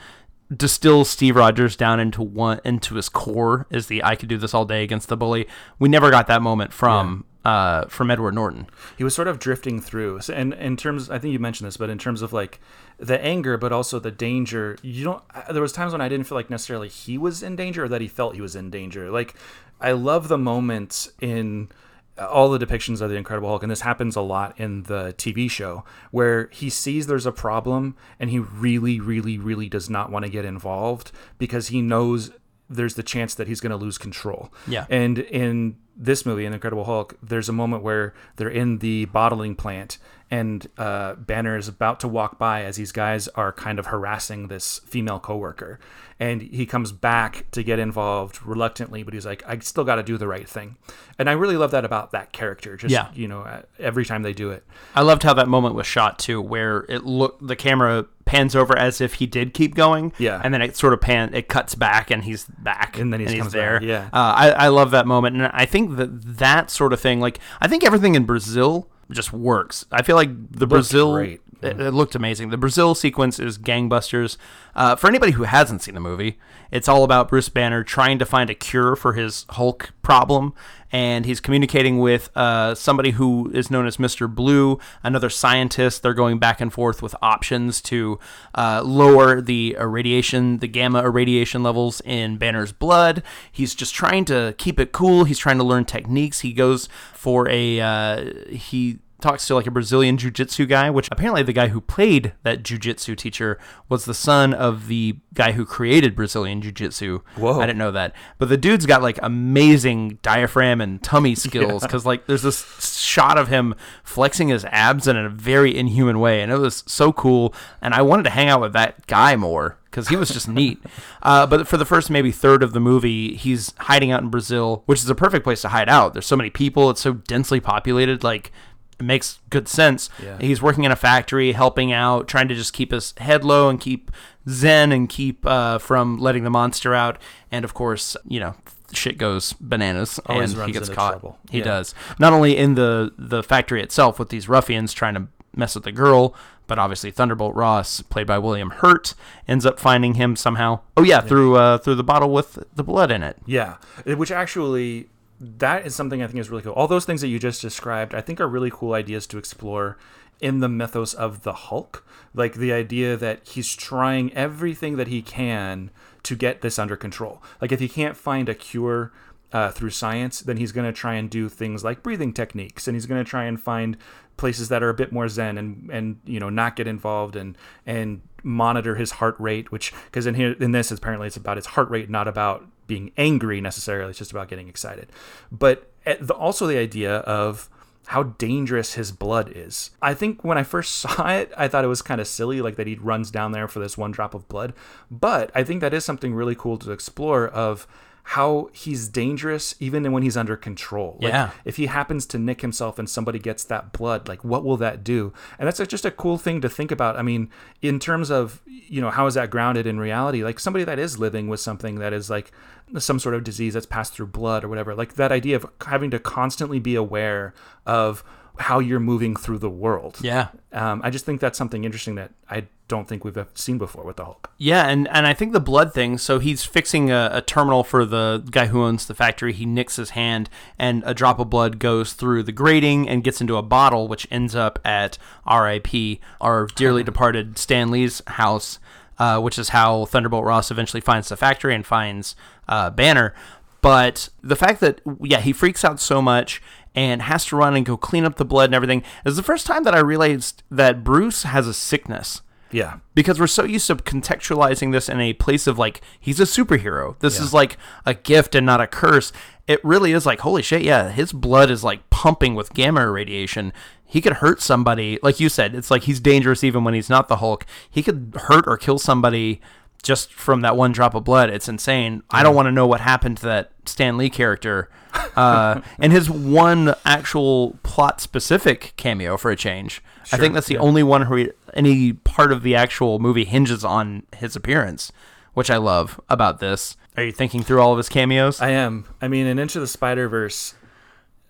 distills 0.56 1.10
Steve 1.10 1.36
Rogers 1.36 1.76
down 1.76 2.00
into 2.00 2.22
one 2.22 2.62
into 2.64 2.96
his 2.96 3.10
core 3.10 3.68
is 3.70 3.88
the 3.88 4.04
I 4.04 4.16
could 4.16 4.30
do 4.30 4.38
this 4.38 4.54
all 4.54 4.66
day 4.66 4.84
against 4.84 5.10
the 5.10 5.18
bully. 5.18 5.48
We 5.80 5.90
never 5.90 6.10
got 6.12 6.28
that 6.28 6.42
moment 6.42 6.72
from 6.72 7.26
uh 7.46 7.86
from 7.88 8.10
Edward 8.12 8.34
Norton. 8.34 8.68
he 8.98 9.04
was 9.04 9.14
sort 9.14 9.28
of 9.28 9.40
drifting 9.40 9.80
through 9.80 10.20
so, 10.22 10.34
and 10.34 10.54
in 10.56 10.76
terms 10.76 11.10
i 11.10 11.20
think 11.20 11.32
you 11.32 11.40
mentioned 11.40 11.68
this 11.68 11.78
but 11.78 11.90
in 11.90 11.98
terms 11.98 12.22
of 12.22 12.34
like 12.34 12.60
the 12.98 13.24
anger 13.24 13.56
but 13.58 13.72
also 13.72 14.00
the 14.00 14.12
danger 14.12 14.78
you 14.82 15.04
don't 15.04 15.24
there 15.52 15.62
was 15.62 15.72
times 15.72 15.92
when 15.92 16.02
i 16.02 16.10
didn't 16.10 16.26
feel 16.26 16.38
like 16.38 16.50
necessarily 16.50 16.90
he 16.90 17.18
was 17.18 17.44
in 17.44 17.56
danger 17.56 17.84
or 17.86 17.88
that 17.88 18.02
he 18.02 18.08
felt 18.08 18.36
he 18.36 18.42
was 18.42 18.56
in 18.56 18.70
danger 18.70 19.12
like 19.12 19.36
i 19.80 19.92
love 19.92 20.28
the 20.28 20.38
moments 20.38 21.12
in 21.22 21.70
all 22.18 22.50
the 22.50 22.66
depictions 22.66 23.02
of 23.02 23.10
the 23.10 23.16
incredible 23.18 23.50
hulk 23.50 23.62
and 23.62 23.70
this 23.72 23.82
happens 23.82 24.16
a 24.16 24.22
lot 24.22 24.58
in 24.60 24.84
the 24.84 25.14
tv 25.18 25.52
show 25.52 25.84
where 26.12 26.48
he 26.52 26.70
sees 26.70 27.08
there's 27.08 27.26
a 27.26 27.32
problem 27.32 27.96
and 28.20 28.30
he 28.30 28.40
really 28.40 29.00
really 29.00 29.38
really 29.38 29.68
does 29.70 29.90
not 29.90 30.10
want 30.10 30.24
to 30.26 30.32
get 30.32 30.46
involved 30.46 31.12
because 31.38 31.68
he 31.68 31.82
knows 31.82 32.32
there's 32.70 32.96
the 32.96 33.04
chance 33.04 33.36
that 33.36 33.48
he's 33.48 33.60
going 33.60 33.70
to 33.70 33.76
lose 33.78 33.98
control 34.00 34.52
Yeah. 34.66 34.86
and 34.90 35.20
in 35.20 35.76
this 35.96 36.26
movie, 36.26 36.46
An 36.46 36.54
Incredible 36.54 36.84
Hulk, 36.86 37.18
there's 37.24 37.50
a 37.50 37.54
moment 37.54 37.84
where 37.84 38.14
they're 38.36 38.50
in 38.50 38.80
the 38.80 39.06
bottling 39.06 39.56
plant 39.56 39.98
and 40.32 40.68
uh, 40.78 41.14
Banner 41.16 41.56
is 41.56 41.68
about 41.68 42.00
to 42.00 42.08
walk 42.08 42.40
by 42.40 42.64
as 42.64 42.78
these 42.78 42.92
guys 42.92 43.28
are 43.30 43.52
kind 43.52 43.78
of 43.78 43.88
harassing 43.88 44.48
this 44.48 44.80
female 44.80 45.20
coworker. 45.20 45.80
And 46.20 46.42
he 46.42 46.66
comes 46.66 46.92
back 46.92 47.46
to 47.52 47.62
get 47.62 47.78
involved 47.78 48.44
reluctantly, 48.44 49.04
but 49.04 49.14
he's 49.14 49.26
like, 49.26 49.44
I 49.48 49.60
still 49.60 49.84
got 49.84 49.96
to 49.96 50.04
do 50.04 50.18
the 50.18 50.28
right 50.28 50.48
thing. 50.50 50.78
And 51.20 51.30
I 51.30 51.34
really 51.34 51.58
love 51.58 51.72
that 51.72 51.86
about 51.86 52.12
that 52.12 52.32
character. 52.32 52.76
Just, 52.76 52.92
Yeah. 52.92 53.10
you 53.14 53.28
know, 53.28 53.46
every 53.78 54.04
time 54.06 54.24
they 54.24 54.34
do 54.34 54.50
it. 54.50 54.64
I 54.96 55.02
loved 55.02 55.24
how 55.24 55.34
that 55.36 55.48
moment 55.48 55.76
was 55.76 55.86
shot 55.86 56.18
too, 56.18 56.42
where 56.42 56.86
it 56.90 57.04
looked 57.06 57.46
the 57.46 57.56
camera 57.56 58.06
pans 58.26 58.56
over 58.56 58.78
as 58.78 59.00
if 59.02 59.16
he 59.16 59.26
did 59.28 59.54
keep 59.54 59.76
going, 59.76 60.12
Yeah. 60.18 60.42
and 60.44 60.54
then 60.54 60.62
it 60.62 60.76
sort 60.76 60.94
of 60.94 61.02
pan, 61.02 61.34
it 61.34 61.48
cuts 61.48 61.76
back, 61.76 62.10
and 62.12 62.24
he's 62.24 62.46
back, 62.46 62.98
And 63.00 63.14
then 63.14 63.20
he 63.20 63.38
comes 63.38 63.54
there. 63.54 63.80
back, 63.80 63.88
yeah. 63.88 64.06
uh, 64.12 64.34
I 64.36 64.50
I 64.52 64.68
love 64.70 64.92
that 64.92 65.06
moment, 65.08 65.36
and 65.36 65.46
I 65.54 65.66
think 65.66 65.96
that 65.98 66.38
that 66.38 66.70
sort 66.72 66.92
of 66.94 67.00
thing, 67.00 67.20
like 67.20 67.40
I 67.62 67.68
think 67.68 67.84
everything 67.84 68.16
in 68.16 68.26
Brazil 68.26 68.90
just 69.12 69.32
works. 69.32 69.86
I 69.92 70.02
feel 70.02 70.16
like 70.16 70.32
the 70.52 70.66
Brazil. 70.66 71.14
great. 71.14 71.42
It, 71.66 71.80
it 71.80 71.92
looked 71.92 72.16
amazing. 72.16 72.50
The 72.50 72.58
Brazil 72.58 72.96
sequence 72.96 73.40
is 73.40 73.58
gangbusters. 73.58 74.38
Uh, 74.76 74.96
for 74.96 75.08
anybody 75.08 75.34
who 75.34 75.44
hasn't 75.44 75.82
seen 75.82 75.96
the 75.96 76.02
movie, 76.02 76.38
it's 76.72 76.88
all 76.88 77.04
about 77.04 77.30
Bruce 77.30 77.50
Banner 77.50 77.84
trying 77.84 78.20
to 78.20 78.26
find 78.26 78.50
a 78.50 78.56
cure 78.56 78.96
for 78.96 79.14
his 79.14 79.46
Hulk 79.52 79.94
problem, 80.02 80.54
and 80.92 81.26
he's 81.26 81.40
communicating 81.40 82.00
with 82.00 82.30
uh, 82.36 82.76
somebody 82.76 83.12
who 83.12 83.50
is 83.54 83.72
known 83.72 83.88
as 83.88 83.98
Mr. 83.98 84.34
Blue, 84.34 84.80
another 85.04 85.30
scientist. 85.30 86.04
They're 86.04 86.14
going 86.14 86.40
back 86.40 86.62
and 86.62 86.72
forth 86.72 87.02
with 87.02 87.16
options 87.22 87.82
to 87.84 88.20
uh, 88.54 88.82
lower 88.84 89.42
the 89.42 89.78
irradiation, 89.80 90.60
the 90.60 90.68
gamma 90.68 91.04
irradiation 91.04 91.64
levels 91.64 92.02
in 92.02 92.38
Banner's 92.38 92.72
blood. 92.72 93.24
He's 93.52 93.74
just 93.74 93.96
trying 93.96 94.26
to 94.26 94.56
keep 94.58 94.80
it 94.80 94.92
cool. 94.92 95.24
He's 95.24 95.40
trying 95.40 95.58
to 95.58 95.64
learn 95.64 95.86
techniques. 95.86 96.42
He 96.42 96.54
goes 96.54 96.90
for 97.14 97.48
a 97.50 97.80
uh, 97.80 98.32
he 98.50 99.00
talks 99.22 99.48
to 99.48 99.56
like 99.56 99.68
a 99.68 99.72
Brazilian 99.72 100.18
jiu-jitsu 100.18 100.66
guy, 100.66 100.90
which 100.90 101.10
apparently 101.12 101.44
the 101.44 101.54
guy 101.54 101.70
who 101.70 101.82
played 101.82 102.34
that 102.44 102.64
jiu-jitsu 102.64 103.16
teacher 103.16 103.58
was 103.90 104.06
the 104.06 104.14
son 104.14 104.54
of 104.54 104.88
the 104.88 105.18
guy 105.34 105.54
who 105.54 105.66
created 105.66 106.16
Brazilian 106.16 106.62
jiu-jitsu. 106.62 107.22
Whoa. 107.36 107.60
I 107.60 107.66
didn't 107.66 107.80
know 107.80 107.92
that. 107.92 108.14
But 108.38 108.50
the 108.50 108.58
dude's 108.58 108.86
got 108.86 109.02
like 109.02 109.20
amazing 109.22 110.20
diaphragm 110.22 110.82
and 110.82 111.02
tummy 111.02 111.36
skills 111.46 111.86
cuz 111.88 112.06
like 112.06 112.28
there's 112.28 112.44
this 112.44 113.00
shot 113.00 113.38
of 113.38 113.48
him 113.48 113.76
flexing 114.04 114.50
his 114.50 114.66
abs 114.66 115.08
in 115.08 115.18
a 115.18 115.30
very 115.30 115.76
inhuman 115.76 116.20
way 116.20 116.42
and 116.42 116.52
it 116.52 116.58
was 116.58 116.84
so 116.86 117.12
cool 117.12 117.54
and 117.82 117.94
I 117.94 118.02
wanted 118.02 118.24
to 118.24 118.30
hang 118.32 118.50
out 118.50 118.62
with 118.62 118.74
that 118.74 119.08
guy 119.08 119.36
more 119.36 119.78
because 119.96 120.10
he 120.10 120.18
was 120.18 120.30
just 120.30 120.48
neat. 120.50 120.80
Uh, 121.24 121.48
but 121.48 121.68
for 121.68 121.78
the 121.78 121.86
first 121.86 122.10
maybe 122.10 122.32
third 122.32 122.62
of 122.62 122.74
the 122.74 122.82
movie, 122.82 123.36
he's 123.36 123.74
hiding 123.80 124.12
out 124.12 124.22
in 124.22 124.30
Brazil, 124.30 124.84
which 124.86 125.00
is 125.00 125.10
a 125.10 125.16
perfect 125.16 125.46
place 125.46 125.62
to 125.62 125.70
hide 125.70 125.88
out. 125.88 126.14
There's 126.14 126.26
so 126.26 126.36
many 126.36 126.50
people; 126.50 126.90
it's 126.90 127.02
so 127.02 127.14
densely 127.14 127.62
populated. 127.62 128.24
Like 128.24 128.52
it 129.00 129.04
makes 129.04 129.40
good 129.50 129.68
sense. 129.68 130.10
Yeah. 130.24 130.38
He's 130.40 130.62
working 130.62 130.84
in 130.84 130.92
a 130.92 130.96
factory, 130.96 131.52
helping 131.52 131.92
out, 131.92 132.28
trying 132.28 132.48
to 132.48 132.56
just 132.56 132.74
keep 132.74 132.92
his 132.92 133.14
head 133.18 133.44
low 133.44 133.70
and 133.70 133.80
keep 133.80 134.12
zen 134.50 134.92
and 134.92 135.10
keep 135.10 135.46
uh, 135.46 135.78
from 135.80 136.18
letting 136.18 136.44
the 136.44 136.50
monster 136.50 136.94
out. 136.94 137.18
And 137.52 137.66
of 137.66 137.74
course, 137.74 138.16
you 138.28 138.40
know, 138.40 138.56
shit 138.94 139.18
goes 139.18 139.54
bananas 139.54 140.20
Always 140.28 140.54
and 140.54 140.66
he 140.68 140.72
gets 140.72 140.90
caught. 140.90 141.12
trouble. 141.12 141.38
He 141.50 141.58
Yeah. 141.60 141.64
does. 141.66 141.96
Not 142.20 142.32
only 142.34 142.56
in 142.58 142.76
the 142.76 143.12
the 143.18 143.44
factory 143.44 143.82
itself 143.82 144.20
with 144.20 144.30
these 144.30 144.48
ruffians 144.48 144.94
trying 144.94 145.16
to 145.16 145.28
mess 145.56 145.76
with 145.76 145.84
the 145.86 145.92
girl, 145.92 146.36
but 146.68 146.78
obviously 146.80 147.12
Thunderbolt 147.12 147.56
Ross, 147.56 148.02
played 148.02 148.28
by 148.28 148.38
William 148.38 148.70
Hurt, 148.72 149.14
ends 149.48 149.66
up 149.66 149.80
finding 149.80 150.16
him 150.16 150.36
somehow. 150.36 150.80
Oh 150.98 151.04
yeah, 151.04 151.22
through 151.22 151.56
uh, 151.58 151.78
through 151.80 151.96
the 151.96 152.04
bottle 152.04 152.32
with 152.32 152.64
the 152.76 152.84
blood 152.84 153.12
in 153.12 153.24
it. 153.24 153.38
Yeah, 153.46 153.76
which 154.06 154.32
actually 154.32 155.10
that 155.40 155.86
is 155.86 155.96
something 155.96 156.22
I 156.22 156.28
think 156.28 156.40
is 156.40 156.50
really 156.50 156.64
cool. 156.64 156.74
All 156.74 156.88
those 156.88 157.06
things 157.06 157.22
that 157.22 157.28
you 157.28 157.40
just 157.40 157.62
described, 157.62 158.16
I 158.16 158.22
think, 158.22 158.40
are 158.40 158.48
really 158.48 158.72
cool 158.72 158.94
ideas 158.94 159.28
to 159.28 159.38
explore 159.38 159.98
in 160.40 160.60
the 160.60 160.70
mythos 160.70 161.14
of 161.14 161.44
the 161.44 161.54
Hulk. 161.54 162.06
Like 162.34 162.56
the 162.56 162.74
idea 162.74 163.18
that 163.18 163.48
he's 163.48 163.76
trying 163.76 164.34
everything 164.34 164.98
that 164.98 165.08
he 165.08 165.22
can 165.22 165.92
to 166.24 166.36
get 166.36 166.62
this 166.62 166.80
under 166.80 166.96
control. 166.96 167.42
Like 167.62 167.72
if 167.72 167.80
he 167.80 167.88
can't 167.88 168.18
find 168.18 168.50
a 168.50 168.56
cure 168.56 169.12
uh, 169.52 169.72
through 169.72 169.92
science, 169.92 170.40
then 170.40 170.58
he's 170.58 170.72
going 170.72 170.88
to 170.88 170.94
try 170.94 171.14
and 171.14 171.30
do 171.30 171.48
things 171.48 171.84
like 171.84 172.04
breathing 172.04 172.34
techniques, 172.34 172.88
and 172.88 172.96
he's 172.96 173.06
going 173.06 173.24
to 173.24 173.30
try 173.30 173.46
and 173.46 173.62
find 173.62 173.96
places 174.38 174.68
that 174.68 174.84
are 174.84 174.90
a 174.90 174.94
bit 174.94 175.14
more 175.14 175.30
zen 175.30 175.58
and 175.58 175.90
and 175.92 176.20
you 176.26 176.40
know 176.40 176.50
not 176.50 176.76
get 176.76 176.88
involved 176.88 177.38
and 177.38 177.58
and 177.86 178.22
monitor 178.44 178.96
his 178.96 179.12
heart 179.12 179.36
rate, 179.40 179.72
which 179.72 179.94
because 180.06 180.26
in 180.26 180.36
here 180.36 180.54
in 180.60 180.72
this 180.72 180.92
apparently 180.92 181.28
it's 181.28 181.38
about 181.38 181.58
his 181.58 181.68
heart 181.68 181.90
rate, 181.90 182.10
not 182.10 182.28
about 182.28 182.66
being 182.88 183.12
angry 183.18 183.62
necessarily. 183.62 184.10
It's 184.12 184.20
just 184.20 184.32
about 184.32 184.48
getting 184.48 184.68
excited. 184.68 185.10
But 185.52 185.92
the, 186.06 186.34
also 186.34 186.68
the 186.68 186.78
idea 186.78 187.18
of 187.18 187.70
how 188.08 188.24
dangerous 188.24 188.94
his 188.94 189.12
blood 189.12 189.52
is. 189.56 189.92
I 190.02 190.14
think 190.14 190.44
when 190.44 190.58
I 190.58 190.64
first 190.64 190.96
saw 190.96 191.30
it, 191.30 191.52
I 191.58 191.68
thought 191.68 191.84
it 191.84 191.90
was 191.90 192.02
kind 192.02 192.22
of 192.22 192.28
silly, 192.28 192.62
like 192.62 192.76
that 192.76 192.88
he 192.88 192.96
runs 192.96 193.32
down 193.32 193.52
there 193.52 193.68
for 193.68 193.80
this 193.80 193.98
one 193.98 194.12
drop 194.12 194.34
of 194.34 194.48
blood. 194.48 194.74
But 195.10 195.52
I 195.56 195.64
think 195.64 195.82
that 195.82 195.94
is 195.94 196.06
something 196.06 196.34
really 196.34 196.56
cool 196.56 196.78
to 196.80 196.92
explore 196.92 197.48
of 197.48 197.88
how 198.30 198.70
he's 198.74 199.08
dangerous 199.08 199.76
even 199.80 200.12
when 200.12 200.24
he's 200.24 200.36
under 200.36 200.58
control. 200.58 201.18
Like, 201.22 201.32
Yeah. 201.32 201.52
if 201.64 201.78
he 201.78 201.86
happens 201.86 202.26
to 202.28 202.40
nick 202.40 202.62
himself 202.62 202.98
and 202.98 203.08
somebody 203.08 203.38
gets 203.38 203.64
that 203.66 203.92
blood, 203.94 204.28
like 204.28 204.44
what 204.44 204.66
will 204.66 204.78
that 204.78 205.04
do? 205.04 205.32
And 205.60 205.68
that's 205.68 205.78
just 205.88 206.06
a 206.06 206.12
cool 206.12 206.40
thing 206.40 206.60
to 206.62 206.68
think 206.70 206.92
about. 206.92 207.18
I 207.18 207.22
mean, 207.22 207.50
in 207.84 208.00
terms 208.00 208.32
of, 208.32 208.62
you 208.66 209.00
know, 209.00 209.12
how 209.12 209.28
is 209.28 209.36
that 209.36 209.52
grounded 209.52 209.86
in 209.86 210.00
reality? 210.00 210.44
Like 210.44 210.60
somebody 210.60 210.84
that 210.86 210.98
is 210.98 211.20
living 211.20 211.48
with 211.50 211.60
something 211.60 212.00
that 212.00 212.14
is 212.14 212.30
like 212.30 212.52
some 212.98 213.20
sort 213.20 213.36
of 213.36 213.44
disease 213.44 213.76
that's 213.76 213.86
passed 213.86 214.14
through 214.14 214.28
blood 214.28 214.64
or 214.64 214.70
whatever, 214.70 214.96
like 214.96 215.14
that 215.16 215.32
idea 215.32 215.56
of 215.56 215.68
having 215.86 216.10
to 216.10 216.18
constantly 216.20 216.80
be 216.80 216.96
aware 216.96 217.54
of 217.86 218.24
how 218.60 218.80
you're 218.80 219.00
moving 219.00 219.36
through 219.36 219.60
the 219.60 219.70
world. 219.70 220.18
Yeah. 220.22 220.50
Um, 220.72 221.02
I 221.04 221.10
just 221.10 221.26
think 221.26 221.42
that's 221.42 221.58
something 221.58 221.84
interesting 221.84 222.16
that 222.16 222.32
I 222.50 222.68
don't 222.88 223.08
think 223.08 223.24
we've 223.24 223.38
seen 223.56 223.78
before 223.78 224.04
with 224.04 224.18
the 224.18 224.26
Hulk. 224.26 224.52
Yeah, 224.58 224.88
and, 224.88 225.08
and 225.10 225.26
I 225.26 225.34
think 225.34 225.54
the 225.54 225.60
blood 225.60 225.94
thing. 225.94 226.18
So 226.18 226.40
he's 226.40 226.64
fixing 226.64 227.12
a, 227.12 227.30
a 227.34 227.42
terminal 227.42 227.84
for 227.84 228.06
the 228.06 228.44
guy 228.50 228.68
who 228.68 228.84
owns 228.84 229.06
the 229.06 229.16
factory. 229.16 229.54
He 229.54 229.66
nicks 229.66 229.96
his 229.96 230.12
hand, 230.12 230.50
and 230.78 231.04
a 231.06 231.14
drop 231.14 231.40
of 231.40 231.50
blood 231.50 231.80
goes 231.80 232.14
through 232.14 232.44
the 232.44 232.52
grating 232.52 233.10
and 233.10 233.24
gets 233.24 233.42
into 233.42 233.58
a 233.58 233.64
bottle, 233.64 234.08
which 234.08 234.28
ends 234.30 234.56
up 234.56 234.80
at 234.86 235.18
R.I.P. 235.46 236.20
our 236.40 236.68
dearly 236.76 237.04
departed 237.06 237.58
Stan 237.58 237.90
Lee's 237.90 238.22
house, 238.28 238.80
uh, 239.18 239.40
which 239.40 239.58
is 239.58 239.70
how 239.70 240.06
Thunderbolt 240.06 240.46
Ross 240.46 240.70
eventually 240.72 241.02
finds 241.02 241.30
the 241.30 241.38
factory 241.38 241.74
and 241.74 241.86
finds 241.86 242.36
uh, 242.68 242.90
Banner. 242.90 243.34
But 243.82 244.30
the 244.42 244.56
fact 244.56 244.80
that 244.80 245.02
yeah, 245.22 245.42
he 245.42 245.54
freaks 245.54 245.86
out 245.86 246.00
so 246.00 246.20
much 246.20 246.60
and 246.96 247.22
has 247.24 247.46
to 247.46 247.56
run 247.56 247.76
and 247.76 247.86
go 247.86 247.98
clean 247.98 248.26
up 248.26 248.36
the 248.38 248.46
blood 248.46 248.66
and 248.70 248.76
everything 248.76 249.04
is 249.26 249.36
the 249.36 249.44
first 249.44 249.68
time 249.68 249.84
that 249.84 249.94
I 249.94 250.00
realized 250.00 250.64
that 250.72 251.04
Bruce 251.04 251.44
has 251.44 251.68
a 251.68 251.74
sickness 251.74 252.42
Yeah. 252.72 252.96
because 253.14 253.40
we're 253.40 253.48
so 253.48 253.64
used 253.66 253.88
to 253.88 253.96
contextualizing 253.96 254.92
this 254.92 255.10
in 255.10 255.20
a 255.20 255.34
place 255.34 255.68
of 255.68 255.78
like 255.78 256.02
he's 256.20 256.40
a 256.40 256.44
superhero. 256.44 257.20
This 257.20 257.38
Yeah. 257.38 257.44
is 257.44 257.54
like 257.54 257.78
a 258.06 258.14
gift 258.14 258.56
and 258.56 258.66
not 258.66 258.82
a 258.82 258.88
curse. 258.88 259.32
It 259.68 259.84
really 259.84 260.14
is 260.14 260.26
like 260.26 260.40
holy 260.42 260.62
shit, 260.62 260.82
yeah, 260.84 261.10
his 261.12 261.34
blood 261.34 261.70
is 261.70 261.84
like 261.84 262.10
pumping 262.10 262.56
with 262.56 262.74
gamma 262.74 263.10
radiation. 263.10 263.74
He 264.08 264.22
could 264.22 264.34
hurt 264.34 264.62
somebody, 264.62 265.18
like 265.24 265.40
you 265.40 265.50
said. 265.50 265.74
It's 265.76 265.90
like 265.92 266.04
he's 266.04 266.20
dangerous 266.20 266.64
even 266.64 266.84
when 266.84 266.94
he's 266.94 267.10
not 267.10 267.28
the 267.28 267.38
Hulk. 267.38 267.66
He 267.90 268.04
could 268.04 268.34
hurt 268.48 268.66
or 268.68 268.78
kill 268.78 269.00
somebody 269.00 269.60
just 270.06 270.32
from 270.32 270.62
that 270.62 270.78
one 270.78 270.92
drop 270.92 271.16
of 271.16 271.24
blood. 271.24 271.50
It's 271.50 271.68
insane. 271.68 272.22
I 272.30 272.44
don't 272.44 272.56
want 272.56 272.68
to 272.68 272.72
know 272.72 272.86
what 272.86 273.02
happened 273.02 273.38
to 273.38 273.46
that 273.48 273.72
Stan 273.86 274.18
Lee 274.18 274.30
character. 274.30 274.88
Uh, 275.36 275.82
and 276.00 276.14
his 276.14 276.30
one 276.30 276.94
actual 277.04 277.78
plot 277.82 278.22
specific 278.22 278.94
cameo 278.98 279.36
for 279.36 279.50
a 279.50 279.56
change. 279.56 280.04
I 280.32 280.38
think 280.38 280.54
that's 280.54 280.68
the 280.68 280.78
only 280.78 281.02
one 281.02 281.24
where 281.24 281.40
he- 281.40 281.52
any 281.74 282.14
part 282.14 282.52
of 282.52 282.62
the 282.62 282.76
actual 282.76 283.18
movie 283.20 283.46
hinges 283.46 283.84
on 283.84 284.24
his 284.36 284.56
appearance, 284.56 285.12
which 285.56 285.72
I 285.72 285.78
love 285.78 286.22
about 286.30 286.60
this. 286.60 286.96
Are 287.18 287.24
you 287.24 287.32
thinking 287.32 287.64
through 287.64 287.82
all 287.82 287.92
of 287.92 287.98
his 287.98 288.10
cameos? 288.10 288.62
I 288.62 288.70
am. 288.70 289.06
I 289.22 289.28
mean, 289.28 289.48
in 289.48 289.58
Into 289.58 289.80
the 289.80 289.88
Spider 289.88 290.30
Verse, 290.30 290.76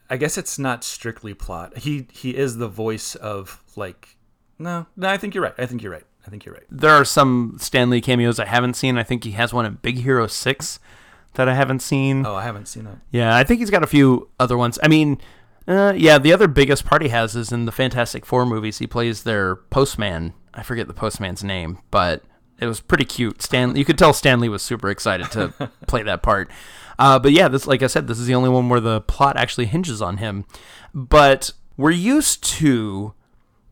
I 0.09 0.15
guess 0.17 0.37
it's 0.37 0.57
not 0.57 0.83
strictly 0.83 1.33
plot. 1.33 1.79
He 1.79 2.07
he 2.11 2.35
is 2.37 2.57
the 2.57 2.67
voice 2.69 3.15
of 3.15 3.61
like. 3.75 4.15
No, 4.57 4.85
no. 4.95 5.09
I 5.09 5.17
think 5.17 5.35
you're 5.35 5.43
right. 5.43 5.55
I 5.57 5.65
think 5.65 5.83
you're 5.83 5.91
right. 5.91 6.05
I 6.25 6.29
think 6.29 6.45
you're 6.45 6.55
right. 6.55 6.63
there 6.69 6.91
are 6.91 7.05
some 7.05 7.57
Stan 7.59 7.89
Lee 7.89 8.01
cameos 8.01 8.39
I 8.39 8.45
haven't 8.45 8.73
seen. 8.75 8.97
I 8.97 9.03
think 9.03 9.23
he 9.23 9.31
has 9.31 9.53
one 9.53 9.65
in 9.65 9.75
Big 9.81 9.99
Hero 9.99 10.27
6 10.27 10.79
that 11.35 11.47
I 11.47 11.53
haven't 11.53 11.81
seen. 11.81 12.25
Oh, 12.25 12.35
I 12.35 12.43
haven't 12.43 12.67
seen 12.67 12.85
that. 12.85 12.97
Yeah, 13.11 13.35
I 13.35 13.43
think 13.43 13.59
he's 13.59 13.69
got 13.69 13.83
a 13.83 13.87
few 13.87 14.29
other 14.39 14.57
ones. 14.57 14.79
I 14.81 14.87
mean, 14.87 15.19
uh, 15.67 15.93
yeah, 15.95 16.17
the 16.17 16.33
other 16.33 16.47
biggest 16.47 16.85
part 16.85 17.01
he 17.01 17.09
has 17.09 17.35
is 17.35 17.51
in 17.51 17.65
the 17.65 17.71
Fantastic 17.71 18.25
Four 18.25 18.45
movies. 18.45 18.79
He 18.79 18.87
plays 18.87 19.23
their 19.23 19.55
postman. 19.55 20.33
I 20.53 20.63
forget 20.63 20.87
the 20.87 20.93
postman's 20.93 21.43
name, 21.43 21.79
but 21.91 22.23
it 22.59 22.67
was 22.67 22.79
pretty 22.79 23.05
cute. 23.05 23.41
Stan, 23.41 23.75
you 23.75 23.83
could 23.85 23.97
tell 23.97 24.13
Stan 24.13 24.39
Lee 24.39 24.49
was 24.49 24.61
super 24.63 24.89
excited 24.89 25.29
to 25.31 25.71
play 25.87 26.03
that 26.03 26.23
part. 26.23 26.49
Uh, 26.97 27.19
but 27.19 27.33
yeah, 27.33 27.49
this, 27.49 27.67
like 27.67 27.83
I 27.83 27.87
said, 27.87 28.07
this 28.07 28.19
is 28.19 28.27
the 28.27 28.35
only 28.35 28.49
one 28.49 28.69
where 28.69 28.79
the 28.79 29.01
plot 29.01 29.35
actually 29.37 29.65
hinges 29.65 30.01
on 30.01 30.17
him. 30.17 30.45
But 30.93 31.51
we're 31.75 31.91
used 31.91 32.43
to 32.55 33.13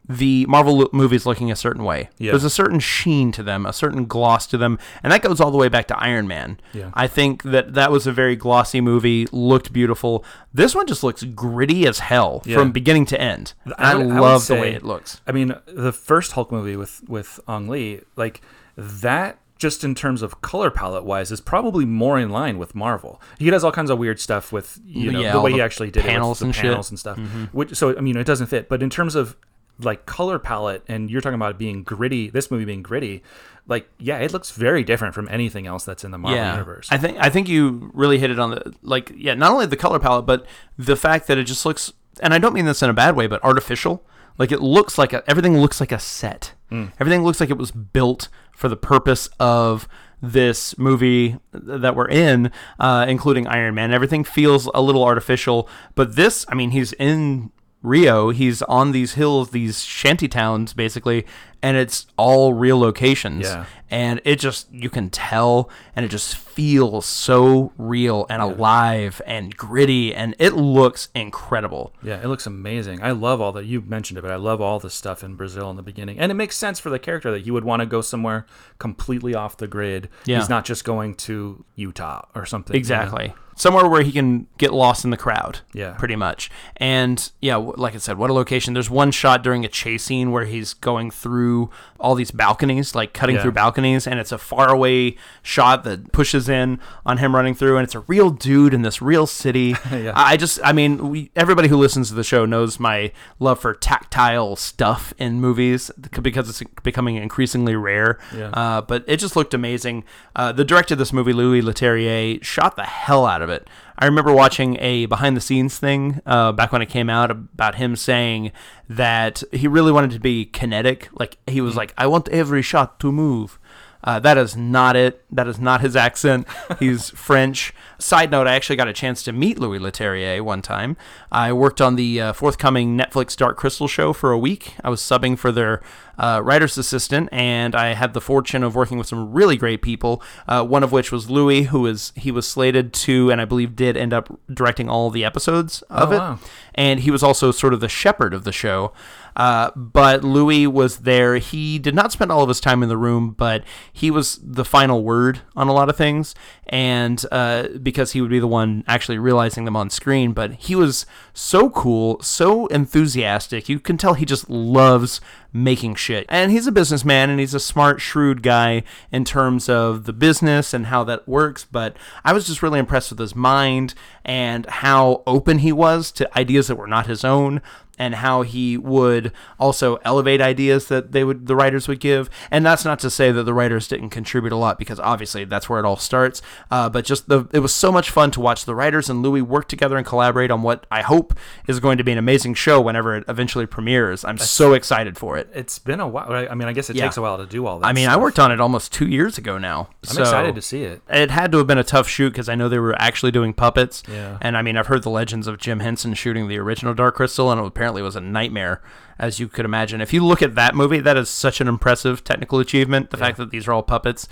the 0.07 0.45
Marvel 0.47 0.89
movies 0.91 1.25
looking 1.25 1.49
a 1.49 1.55
certain 1.55 1.83
way. 1.83 2.09
Yeah. 2.17 2.31
There's 2.31 2.43
a 2.43 2.49
certain 2.49 2.79
sheen 2.81 3.31
to 3.33 3.43
them, 3.43 3.65
a 3.65 3.71
certain 3.71 4.05
gloss 4.05 4.45
to 4.47 4.57
them, 4.57 4.77
and 5.01 5.13
that 5.13 5.21
goes 5.21 5.39
all 5.39 5.49
the 5.49 5.57
way 5.57 5.69
back 5.69 5.87
to 5.87 5.97
Iron 5.97 6.27
Man. 6.27 6.59
Yeah. 6.73 6.89
I 6.93 7.07
think 7.07 7.43
that 7.43 7.73
that 7.75 7.89
was 7.91 8.05
a 8.05 8.11
very 8.11 8.35
glossy 8.35 8.81
movie, 8.81 9.27
looked 9.31 9.71
beautiful. 9.71 10.25
This 10.53 10.75
one 10.75 10.87
just 10.87 11.03
looks 11.03 11.23
gritty 11.23 11.87
as 11.87 11.99
hell 11.99 12.41
Yeah. 12.45 12.57
from 12.57 12.71
beginning 12.73 13.05
to 13.07 13.21
end. 13.21 13.53
I, 13.77 13.95
would- 13.95 14.07
would 14.07 14.15
love 14.15 14.41
the 14.41 14.45
say- 14.47 14.61
way 14.61 14.73
it 14.73 14.83
looks. 14.83 15.21
I 15.25 15.31
mean, 15.31 15.55
the 15.67 15.93
first 15.93 16.33
Hulk 16.33 16.51
movie 16.51 16.75
with 16.75 17.01
with 17.07 17.39
Ang 17.47 17.69
Lee, 17.69 18.01
like 18.17 18.41
that, 18.75 19.37
just 19.57 19.83
in 19.85 19.95
terms 19.95 20.21
of 20.21 20.41
color 20.41 20.69
palette 20.69 21.05
wise, 21.05 21.31
is 21.31 21.39
probably 21.39 21.85
more 21.85 22.19
in 22.19 22.29
line 22.29 22.57
with 22.57 22.75
Marvel. 22.75 23.21
He 23.39 23.49
does 23.49 23.63
all 23.63 23.71
kinds 23.71 23.89
of 23.89 23.97
weird 23.97 24.19
stuff 24.19 24.51
with 24.51 24.79
you 24.85 25.11
know 25.11 25.21
Yeah, 25.21 25.31
the 25.31 25.39
way 25.41 25.51
the 25.51 25.57
he 25.57 25.61
actually 25.61 25.91
did 25.91 26.03
panels 26.03 26.41
it 26.41 26.47
with 26.47 26.47
and 26.47 26.49
the 26.49 26.53
shit. 26.57 26.63
Mm-hmm. 26.65 26.71
panels 26.73 26.89
and 26.89 26.99
stuff. 26.99 27.17
Which 27.53 27.75
so 27.75 27.97
I 27.97 28.01
mean, 28.01 28.17
it 28.17 28.25
doesn't 28.25 28.47
fit. 28.47 28.67
But 28.67 28.83
in 28.83 28.89
terms 28.89 29.15
of 29.15 29.37
like 29.83 30.05
color 30.05 30.39
palette, 30.39 30.83
and 30.87 31.09
you're 31.09 31.21
talking 31.21 31.35
about 31.35 31.51
it 31.51 31.57
being 31.57 31.83
gritty, 31.83 32.29
this 32.29 32.49
movie 32.49 32.65
being 32.65 32.83
gritty, 32.83 33.23
like 33.67 33.89
yeah, 33.97 34.19
it 34.19 34.33
looks 34.33 34.51
very 34.51 34.83
different 34.83 35.15
from 35.15 35.27
anything 35.29 35.67
else 35.67 35.85
that's 35.85 36.03
in 36.03 36.11
the 36.11 36.17
Marvel 36.17 36.39
universe. 36.51 36.87
I 36.91 36.97
think 36.97 37.17
I 37.19 37.29
think 37.29 37.47
you 37.47 37.91
really 37.93 38.19
hit 38.19 38.31
it 38.31 38.39
on 38.39 38.51
the 38.51 38.73
like 38.81 39.11
yeah, 39.15 39.33
not 39.33 39.51
only 39.51 39.65
the 39.65 39.77
color 39.77 39.99
palette, 39.99 40.25
but 40.25 40.45
the 40.77 40.95
fact 40.95 41.27
that 41.27 41.37
it 41.37 41.45
just 41.45 41.65
looks 41.65 41.93
and 42.21 42.33
I 42.33 42.37
don't 42.37 42.53
mean 42.53 42.65
this 42.65 42.83
in 42.83 42.89
a 42.89 42.93
bad 42.93 43.15
way, 43.15 43.27
but 43.27 43.43
artificial. 43.43 44.05
Like 44.37 44.51
it 44.51 44.61
looks 44.61 44.97
like 44.97 45.13
a, 45.13 45.23
everything 45.29 45.57
looks 45.59 45.79
like 45.79 45.91
a 45.91 45.99
set. 45.99 46.53
Everything 46.99 47.23
looks 47.23 47.39
like 47.39 47.49
it 47.51 47.57
was 47.57 47.71
built 47.71 48.29
for 48.51 48.67
the 48.67 48.75
purpose 48.75 49.29
of 49.39 49.87
this 50.21 50.77
movie 50.77 51.37
that 51.51 51.95
we're 51.95 52.07
in, 52.07 52.51
uh, 52.79 53.05
including 53.07 53.45
Iron 53.45 53.75
Man. 53.75 53.93
Everything 53.93 54.23
feels 54.23 54.67
a 54.73 54.81
little 54.81 55.03
artificial, 55.03 55.69
but 55.95 56.15
this, 56.15 56.45
I 56.49 56.55
mean, 56.55 56.71
he's 56.71 56.93
in 56.93 57.51
Rio. 57.83 58.29
He's 58.29 58.61
on 58.63 58.91
these 58.93 59.13
hills, 59.13 59.51
these 59.51 59.83
shanty 59.83 60.27
towns, 60.27 60.73
basically, 60.73 61.25
and 61.61 61.77
it's 61.77 62.07
all 62.17 62.53
real 62.53 62.79
locations. 62.79 63.45
Yeah. 63.45 63.65
And 63.91 64.19
it 64.25 64.39
just, 64.39 64.73
you 64.73 64.89
can 64.89 65.11
tell, 65.11 65.69
and 65.95 66.03
it 66.03 66.09
just 66.09 66.35
feels 66.35 67.05
so 67.05 67.71
real 67.77 68.25
and 68.27 68.41
alive 68.41 69.21
and 69.27 69.55
gritty, 69.55 70.15
and 70.15 70.33
it 70.39 70.53
looks 70.53 71.09
incredible. 71.13 71.93
Yeah, 72.01 72.19
it 72.23 72.25
looks 72.27 72.47
amazing. 72.47 73.03
I 73.03 73.11
love 73.11 73.39
all 73.39 73.51
that 73.51 73.65
you 73.65 73.81
mentioned 73.81 74.17
it, 74.17 74.23
but 74.23 74.31
I 74.31 74.37
love 74.37 74.61
all 74.61 74.79
the 74.79 74.89
stuff 74.89 75.23
in 75.23 75.35
Brazil 75.35 75.69
in 75.69 75.75
the 75.75 75.83
beginning, 75.83 76.17
and 76.17 76.31
it 76.31 76.35
makes 76.35 76.57
sense 76.57 76.79
for 76.79 76.89
the 76.89 76.97
character 76.97 77.29
that 77.31 77.45
you 77.45 77.53
would 77.53 77.65
want 77.65 77.81
to 77.81 77.85
go 77.85 78.01
somewhere 78.01 78.47
completely 78.79 79.35
off 79.35 79.57
the 79.57 79.67
grid. 79.67 80.09
Yeah. 80.25 80.39
He's 80.39 80.49
not 80.49 80.65
just 80.65 80.83
going 80.85 81.13
to 81.15 81.63
Utah 81.75 82.25
or 82.33 82.47
something. 82.47 82.73
you 82.73 82.95
know? 83.27 83.33
Somewhere 83.55 83.87
where 83.87 84.01
he 84.01 84.11
can 84.11 84.47
get 84.57 84.73
lost 84.73 85.03
in 85.05 85.11
the 85.11 85.17
crowd. 85.17 85.59
Yeah. 85.73 85.91
Pretty 85.93 86.15
much. 86.15 86.49
And 86.77 87.31
yeah, 87.41 87.55
like 87.57 87.93
I 87.93 87.97
said, 87.97 88.17
what 88.17 88.29
a 88.29 88.33
location. 88.33 88.73
There's 88.73 88.89
one 88.89 89.11
shot 89.11 89.43
during 89.43 89.63
a 89.63 89.67
chase 89.67 90.03
scene 90.05 90.31
where 90.31 90.45
he's 90.45 90.73
going 90.73 91.11
through 91.11 91.69
all 91.99 92.15
these 92.15 92.31
balconies, 92.31 92.95
like 92.95 93.13
cutting 93.13 93.35
Yeah. 93.35 93.43
through 93.43 93.51
balconies, 93.53 94.07
and 94.07 94.19
it's 94.19 94.31
a 94.31 94.37
faraway 94.37 95.15
shot 95.41 95.83
that 95.83 96.11
pushes 96.11 96.49
in 96.49 96.79
on 97.05 97.17
him 97.17 97.35
running 97.35 97.53
through, 97.53 97.77
and 97.77 97.83
it's 97.83 97.95
a 97.95 97.99
real 98.01 98.29
dude 98.29 98.73
in 98.73 98.81
this 98.81 99.01
real 99.01 99.27
city. 99.27 99.75
Yeah. 99.93 100.11
I 100.15 100.37
just, 100.37 100.59
I 100.63 100.73
mean, 100.73 101.09
we, 101.09 101.29
everybody 101.35 101.67
who 101.67 101.77
listens 101.77 102.09
to 102.09 102.15
the 102.15 102.23
show 102.23 102.45
knows 102.45 102.79
my 102.79 103.11
love 103.39 103.59
for 103.59 103.73
tactile 103.75 104.55
stuff 104.55 105.13
in 105.19 105.39
movies 105.39 105.91
because 106.21 106.49
it's 106.49 106.63
becoming 106.81 107.15
increasingly 107.15 107.75
rare. 107.75 108.17
Yeah. 108.35 108.47
Uh, 108.49 108.81
but 108.81 109.05
it 109.07 109.17
just 109.17 109.35
looked 109.35 109.53
amazing. 109.53 110.03
Uh, 110.35 110.51
the 110.51 110.65
director 110.65 110.95
of 110.95 110.97
this 110.97 111.13
movie, 111.13 111.31
Louis 111.31 111.61
Leterrier, 111.61 112.43
shot 112.43 112.75
the 112.75 112.83
hell 112.83 113.25
out 113.25 113.41
of 113.41 113.42
out 113.42 113.42
of 113.43 113.49
it. 113.49 113.69
I 113.97 114.05
remember 114.05 114.33
watching 114.33 114.77
a 114.79 115.05
behind 115.05 115.37
the 115.37 115.41
scenes 115.41 115.77
thing 115.77 116.21
uh, 116.25 116.51
back 116.51 116.71
when 116.71 116.81
it 116.81 116.89
came 116.89 117.09
out 117.09 117.29
about 117.29 117.75
him 117.75 117.95
saying 117.95 118.51
that 118.89 119.43
he 119.51 119.67
really 119.67 119.91
wanted 119.91 120.11
to 120.11 120.19
be 120.19 120.45
kinetic. 120.45 121.09
Like 121.13 121.37
he 121.47 121.61
was 121.61 121.75
like, 121.75 121.93
I 121.97 122.07
want 122.07 122.27
every 122.29 122.61
shot 122.61 122.99
to 123.01 123.11
move. 123.11 123.59
Uh, 124.03 124.19
that 124.19 124.37
is 124.37 124.55
not 124.57 124.95
it. 124.95 125.23
That 125.31 125.47
is 125.47 125.59
not 125.59 125.81
his 125.81 125.95
accent. 125.95 126.45
He's 126.79 127.09
French. 127.11 127.73
Side 127.99 128.31
note: 128.31 128.47
I 128.47 128.55
actually 128.55 128.75
got 128.75 128.87
a 128.87 128.93
chance 128.93 129.23
to 129.23 129.31
meet 129.31 129.59
Louis 129.59 129.79
Leterrier 129.79 130.41
one 130.41 130.61
time. 130.61 130.97
I 131.31 131.53
worked 131.53 131.79
on 131.79 131.95
the 131.95 132.19
uh, 132.19 132.33
forthcoming 132.33 132.97
Netflix 132.97 133.35
Dark 133.37 133.57
Crystal 133.57 133.87
show 133.87 134.11
for 134.13 134.31
a 134.31 134.37
week. 134.37 134.75
I 134.83 134.89
was 134.89 135.01
subbing 135.01 135.37
for 135.37 135.51
their 135.51 135.81
uh, 136.17 136.41
writer's 136.43 136.77
assistant, 136.77 137.29
and 137.31 137.75
I 137.75 137.93
had 137.93 138.13
the 138.13 138.21
fortune 138.21 138.61
of 138.61 138.75
working 138.75 138.97
with 138.97 139.07
some 139.07 139.31
really 139.31 139.55
great 139.55 139.81
people. 139.81 140.21
Uh, 140.47 140.63
one 140.65 140.83
of 140.83 140.91
which 140.91 141.11
was 141.11 141.29
Louis, 141.29 141.63
who 141.63 141.81
was 141.81 142.11
he 142.15 142.29
was 142.31 142.47
slated 142.47 142.91
to, 142.93 143.31
and 143.31 143.39
I 143.39 143.45
believe 143.45 143.75
did 143.75 143.95
end 143.95 144.11
up 144.13 144.37
directing 144.53 144.89
all 144.89 145.09
the 145.09 145.23
episodes 145.23 145.81
of 145.83 146.09
Oh, 146.09 146.15
it. 146.15 146.17
wow. 146.17 146.39
And 146.75 146.99
he 147.01 147.11
was 147.11 147.23
also 147.23 147.51
sort 147.51 147.73
of 147.73 147.79
the 147.79 147.87
shepherd 147.89 148.33
of 148.33 148.43
the 148.43 148.51
show. 148.51 148.91
Uh, 149.35 149.71
but 149.75 150.23
Louis 150.23 150.67
was 150.67 150.99
there. 150.99 151.37
He 151.37 151.79
did 151.79 151.95
not 151.95 152.11
spend 152.11 152.31
all 152.31 152.43
of 152.43 152.49
his 152.49 152.59
time 152.59 152.83
in 152.83 152.89
the 152.89 152.97
room, 152.97 153.31
but 153.37 153.63
he 153.91 154.11
was 154.11 154.39
the 154.43 154.65
final 154.65 155.03
word 155.03 155.41
on 155.55 155.67
a 155.67 155.73
lot 155.73 155.89
of 155.89 155.97
things, 155.97 156.35
and 156.67 157.23
uh, 157.31 157.67
because 157.81 158.11
he 158.11 158.21
would 158.21 158.29
be 158.29 158.39
the 158.39 158.47
one 158.47 158.83
actually 158.87 159.17
realizing 159.17 159.65
them 159.65 159.75
on 159.75 159.89
screen. 159.89 160.33
But 160.33 160.53
he 160.53 160.75
was 160.75 161.05
so 161.33 161.69
cool, 161.69 162.21
so 162.21 162.67
enthusiastic. 162.67 163.69
You 163.69 163.79
can 163.79 163.97
tell 163.97 164.13
he 164.13 164.25
just 164.25 164.49
loves 164.49 165.19
making 165.53 165.93
shit. 165.95 166.25
And 166.27 166.51
he's 166.51 166.65
a 166.65 166.71
businessman 166.71 167.29
and 167.29 167.39
he's 167.39 167.53
a 167.53 167.59
smart, 167.59 168.01
shrewd 168.01 168.41
guy 168.41 168.83
in 169.11 169.23
terms 169.23 169.69
of 169.69 170.05
the 170.05 170.13
business 170.13 170.73
and 170.73 170.87
how 170.87 171.03
that 171.05 171.27
works. 171.27 171.63
But 171.63 171.95
I 172.25 172.33
was 172.33 172.47
just 172.47 172.63
really 172.63 172.79
impressed 172.79 173.11
with 173.11 173.19
his 173.19 173.35
mind 173.35 173.93
and 174.25 174.65
how 174.65 175.21
open 175.27 175.59
he 175.59 175.71
was 175.71 176.11
to 176.13 176.37
ideas 176.37 176.67
that 176.67 176.75
were 176.75 176.87
not 176.87 177.05
his 177.05 177.23
own 177.23 177.61
and 177.99 178.15
how 178.15 178.41
he 178.41 178.75
would 178.77 179.31
also 179.59 179.97
elevate 180.03 180.41
ideas 180.41 180.87
that 180.87 181.11
they 181.11 181.23
would 181.23 181.45
the 181.47 181.55
writers 181.55 181.87
would 181.87 181.99
give 181.99 182.29
and 182.49 182.65
that's 182.65 182.83
not 182.83 182.97
to 182.99 183.09
say 183.09 183.31
that 183.31 183.43
the 183.43 183.53
writers 183.53 183.87
didn't 183.87 184.09
contribute 184.09 184.51
a 184.51 184.55
lot 184.55 184.79
because 184.79 184.99
obviously 184.99 185.45
that's 185.45 185.69
where 185.69 185.79
it 185.79 185.85
all 185.85 185.95
starts 185.97 186.41
uh, 186.71 186.89
but 186.89 187.05
just 187.05 187.29
the 187.29 187.47
it 187.53 187.59
was 187.59 187.73
so 187.73 187.91
much 187.91 188.09
fun 188.09 188.31
to 188.31 188.39
watch 188.39 188.65
the 188.65 188.73
writers 188.73 189.09
and 189.09 189.21
louis 189.21 189.41
work 189.41 189.67
together 189.67 189.95
and 189.97 190.05
collaborate 190.07 190.49
on 190.49 190.61
what 190.63 190.85
i 190.89 191.01
hope 191.01 191.33
is 191.67 191.79
going 191.79 191.97
to 191.97 192.03
be 192.03 192.11
an 192.11 192.17
amazing 192.17 192.53
show 192.53 192.81
whenever 192.81 193.15
it 193.15 193.23
eventually 193.27 193.65
premieres 193.65 194.25
i'm 194.25 194.37
so 194.37 194.73
excited 194.73 195.17
for 195.17 195.37
it 195.37 195.47
It's 195.53 195.77
been 195.79 195.99
a 195.99 196.07
while. 196.07 196.31
I 196.49 196.55
mean, 196.55 196.67
I 196.67 196.73
guess 196.73 196.89
it 196.89 196.95
Yeah. 196.95 197.03
takes 197.03 197.17
a 197.17 197.21
while 197.21 197.37
to 197.37 197.45
do 197.45 197.65
all 197.67 197.79
that. 197.79 197.87
i 197.87 197.93
mean 197.93 198.07
i 198.09 198.17
worked 198.17 198.39
on 198.39 198.51
it 198.51 198.59
almost 198.59 198.91
two 198.91 199.07
years 199.07 199.37
ago 199.37 199.57
now 199.57 199.89
I'm 200.09 200.17
excited 200.17 200.55
to 200.55 200.61
see 200.61 200.83
it. 200.83 201.01
it 201.09 201.31
had 201.31 201.51
to 201.53 201.59
have 201.59 201.67
been 201.67 201.77
a 201.77 201.83
tough 201.83 202.07
shoot 202.09 202.31
because 202.31 202.49
I 202.49 202.55
know 202.55 202.67
they 202.67 202.77
were 202.79 202.93
actually 203.01 203.31
doing 203.31 203.53
puppets. 203.53 204.03
Yeah. 204.11 204.37
And 204.41 204.57
I 204.57 204.61
mean, 204.61 204.75
I've 204.75 204.87
heard 204.87 205.03
the 205.03 205.09
legends 205.09 205.47
of 205.47 205.57
Jim 205.57 205.79
Henson 205.79 206.13
shooting 206.13 206.49
the 206.49 206.57
original 206.59 206.93
Dark 206.93 207.15
Crystal, 207.15 207.49
and 207.49 207.57
it 207.59 207.63
apparently 207.83 208.01
was 208.01 208.15
a 208.15 208.21
nightmare, 208.21 208.81
as 209.19 209.41
you 209.41 209.49
could 209.49 209.65
imagine. 209.65 209.99
If 209.99 210.13
you 210.13 210.25
look 210.25 210.41
at 210.41 210.55
that 210.55 210.73
movie, 210.73 211.01
that 211.01 211.17
is 211.17 211.27
such 211.27 211.59
an 211.59 211.67
impressive 211.67 212.23
technical 212.23 212.59
achievement. 212.59 213.09
The 213.09 213.17
fact 213.17 213.35
that 213.35 213.51
these 213.51 213.67
are 213.67 213.73
all 213.73 213.83
puppets, 213.83 214.25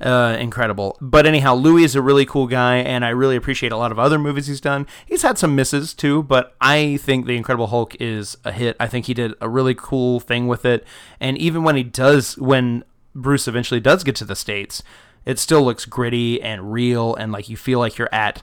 uh, 0.00 0.36
incredible. 0.40 0.98
But 1.00 1.24
anyhow, 1.24 1.54
Louis 1.54 1.84
is 1.84 1.94
a 1.94 2.02
really 2.02 2.26
cool 2.26 2.48
guy, 2.48 2.78
and 2.78 3.04
I 3.04 3.10
really 3.10 3.36
appreciate 3.36 3.70
a 3.70 3.76
lot 3.76 3.92
of 3.92 3.98
other 4.00 4.18
movies 4.18 4.48
he's 4.48 4.60
done. 4.60 4.88
He's 5.06 5.22
had 5.22 5.38
some 5.38 5.54
misses 5.54 5.94
too, 5.94 6.24
but 6.24 6.56
I 6.60 6.96
think 6.96 7.26
The 7.26 7.36
Incredible 7.36 7.68
Hulk 7.68 7.94
is 8.00 8.36
a 8.44 8.50
hit. 8.50 8.76
I 8.80 8.88
think 8.88 9.06
he 9.06 9.14
did 9.14 9.34
a 9.40 9.48
really 9.48 9.76
cool 9.76 10.18
thing 10.18 10.48
with 10.48 10.64
it, 10.64 10.84
and 11.20 11.38
even 11.38 11.62
when 11.62 11.76
he 11.76 11.84
does, 11.84 12.36
when 12.38 12.82
Bruce 13.14 13.46
eventually 13.46 13.78
does 13.78 14.02
get 14.02 14.16
to 14.16 14.24
the 14.24 14.34
states, 14.34 14.82
it 15.24 15.38
still 15.38 15.62
looks 15.62 15.84
gritty 15.84 16.42
and 16.42 16.72
real, 16.72 17.14
and 17.14 17.30
like 17.30 17.48
you 17.48 17.56
feel 17.56 17.78
like 17.78 17.98
you're 17.98 18.12
at 18.12 18.42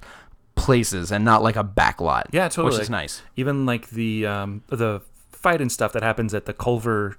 places 0.56 1.12
and 1.12 1.24
not 1.26 1.42
like 1.44 1.56
a 1.56 1.64
backlot. 1.64 2.24
Yeah, 2.32 2.48
totally. 2.50 2.74
which 2.76 2.82
is 2.84 2.90
nice. 2.90 3.22
Even 3.36 3.66
like 3.66 3.90
the 3.90 4.26
um, 4.26 4.64
the 4.68 5.02
fight 5.32 5.62
and 5.62 5.72
stuff 5.72 5.94
that 5.94 6.04
happens 6.04 6.34
at 6.34 6.46
the 6.46 6.54
Culver 6.54 7.18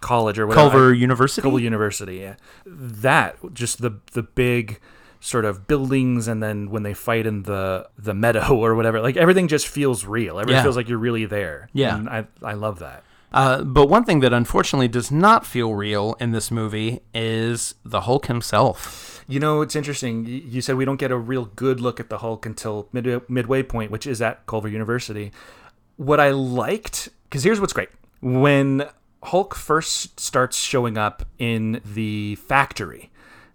College 0.00 0.38
or 0.38 0.46
whatever. 0.46 0.70
Culver 0.70 0.92
University. 0.94 1.42
Culver 1.42 1.58
University. 1.60 2.16
Yeah, 2.16 2.36
that 2.66 3.36
just 3.54 3.80
the 3.80 3.98
the 4.12 4.22
big 4.22 4.80
sort 5.20 5.44
of 5.46 5.66
buildings, 5.66 6.28
and 6.28 6.42
then 6.42 6.68
when 6.70 6.82
they 6.82 6.92
fight 6.94 7.26
in 7.26 7.44
the 7.44 7.88
the 7.98 8.12
meadow 8.14 8.54
or 8.56 8.74
whatever, 8.74 9.00
like 9.00 9.16
everything 9.16 9.48
just 9.48 9.66
feels 9.66 10.04
real. 10.04 10.38
Everything 10.38 10.58
Yeah. 10.58 10.62
feels 10.62 10.76
like 10.76 10.88
you're 10.88 10.98
really 10.98 11.26
there. 11.26 11.68
Yeah. 11.72 11.96
and 11.96 12.08
I 12.08 12.26
I 12.42 12.54
love 12.54 12.78
that. 12.80 13.02
Uh, 13.32 13.64
but 13.64 13.88
one 13.88 14.04
thing 14.04 14.20
that 14.20 14.32
unfortunately 14.32 14.86
does 14.86 15.10
not 15.10 15.44
feel 15.44 15.74
real 15.74 16.14
in 16.20 16.30
this 16.30 16.52
movie 16.52 17.00
is 17.12 17.74
the 17.84 18.02
Hulk 18.02 18.26
himself. 18.26 19.13
You 19.26 19.40
know, 19.40 19.62
it's 19.62 19.74
interesting. 19.74 20.26
You 20.26 20.60
said 20.60 20.76
we 20.76 20.84
don't 20.84 20.98
get 20.98 21.10
a 21.10 21.16
real 21.16 21.46
good 21.46 21.80
look 21.80 21.98
at 21.98 22.10
the 22.10 22.18
Hulk 22.18 22.44
until 22.44 22.88
mid- 22.92 23.28
midway 23.28 23.62
point, 23.62 23.90
which 23.90 24.06
is 24.06 24.20
at 24.20 24.46
Culver 24.46 24.68
University. 24.68 25.32
What 25.96 26.20
I 26.20 26.30
liked, 26.30 27.08
because 27.24 27.44
here's 27.44 27.60
what's 27.60 27.72
great: 27.72 27.88
when 28.20 28.88
Hulk 29.22 29.54
first 29.54 30.20
starts 30.20 30.58
showing 30.58 30.98
up 30.98 31.26
in 31.38 31.80
the 31.84 32.36
factory, 32.36 33.10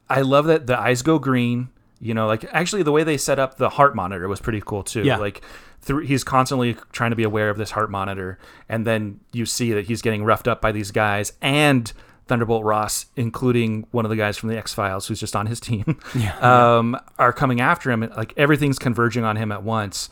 I 0.10 0.22
love 0.22 0.46
that 0.46 0.68
the 0.68 0.80
eyes 0.80 1.02
go 1.02 1.20
green. 1.20 1.70
You 2.00 2.14
know, 2.14 2.28
like 2.28 2.46
actually 2.54 2.84
the 2.84 2.92
way 2.92 3.04
they 3.04 3.18
set 3.18 3.40
up 3.40 3.58
the 3.58 3.70
heart 3.70 3.96
monitor 3.96 4.28
was 4.28 4.40
pretty 4.40 4.62
cool 4.66 4.84
too. 4.84 5.04
Yeah. 5.04 5.18
Like 5.18 5.44
through, 5.82 6.06
he's 6.06 6.24
constantly 6.24 6.78
trying 6.92 7.12
to 7.12 7.16
be 7.16 7.24
aware 7.24 7.50
of 7.50 7.58
this 7.58 7.72
heart 7.72 7.92
monitor, 7.92 8.40
and 8.68 8.88
then 8.88 9.20
you 9.34 9.46
see 9.46 9.74
that 9.74 9.86
he's 9.86 10.02
getting 10.02 10.24
roughed 10.24 10.48
up 10.48 10.62
by 10.62 10.72
these 10.72 10.92
guys 10.92 11.34
and 11.42 11.92
Thunderbolt 12.30 12.64
Ross, 12.64 13.08
including 13.16 13.88
one 13.92 14.06
of 14.06 14.10
the 14.10 14.16
guys 14.16 14.38
from 14.38 14.50
the 14.50 14.58
X 14.58 14.74
Files 14.74 15.08
who's 15.08 15.20
just 15.20 15.36
on 15.36 15.48
his 15.48 15.60
team, 15.60 16.00
um, 16.42 16.96
are 17.18 17.34
coming 17.34 17.60
after 17.60 17.92
him. 17.92 18.02
Like 18.16 18.34
everything's 18.38 18.80
converging 18.80 19.26
on 19.26 19.36
him 19.36 19.52
at 19.52 19.64
once. 19.64 20.10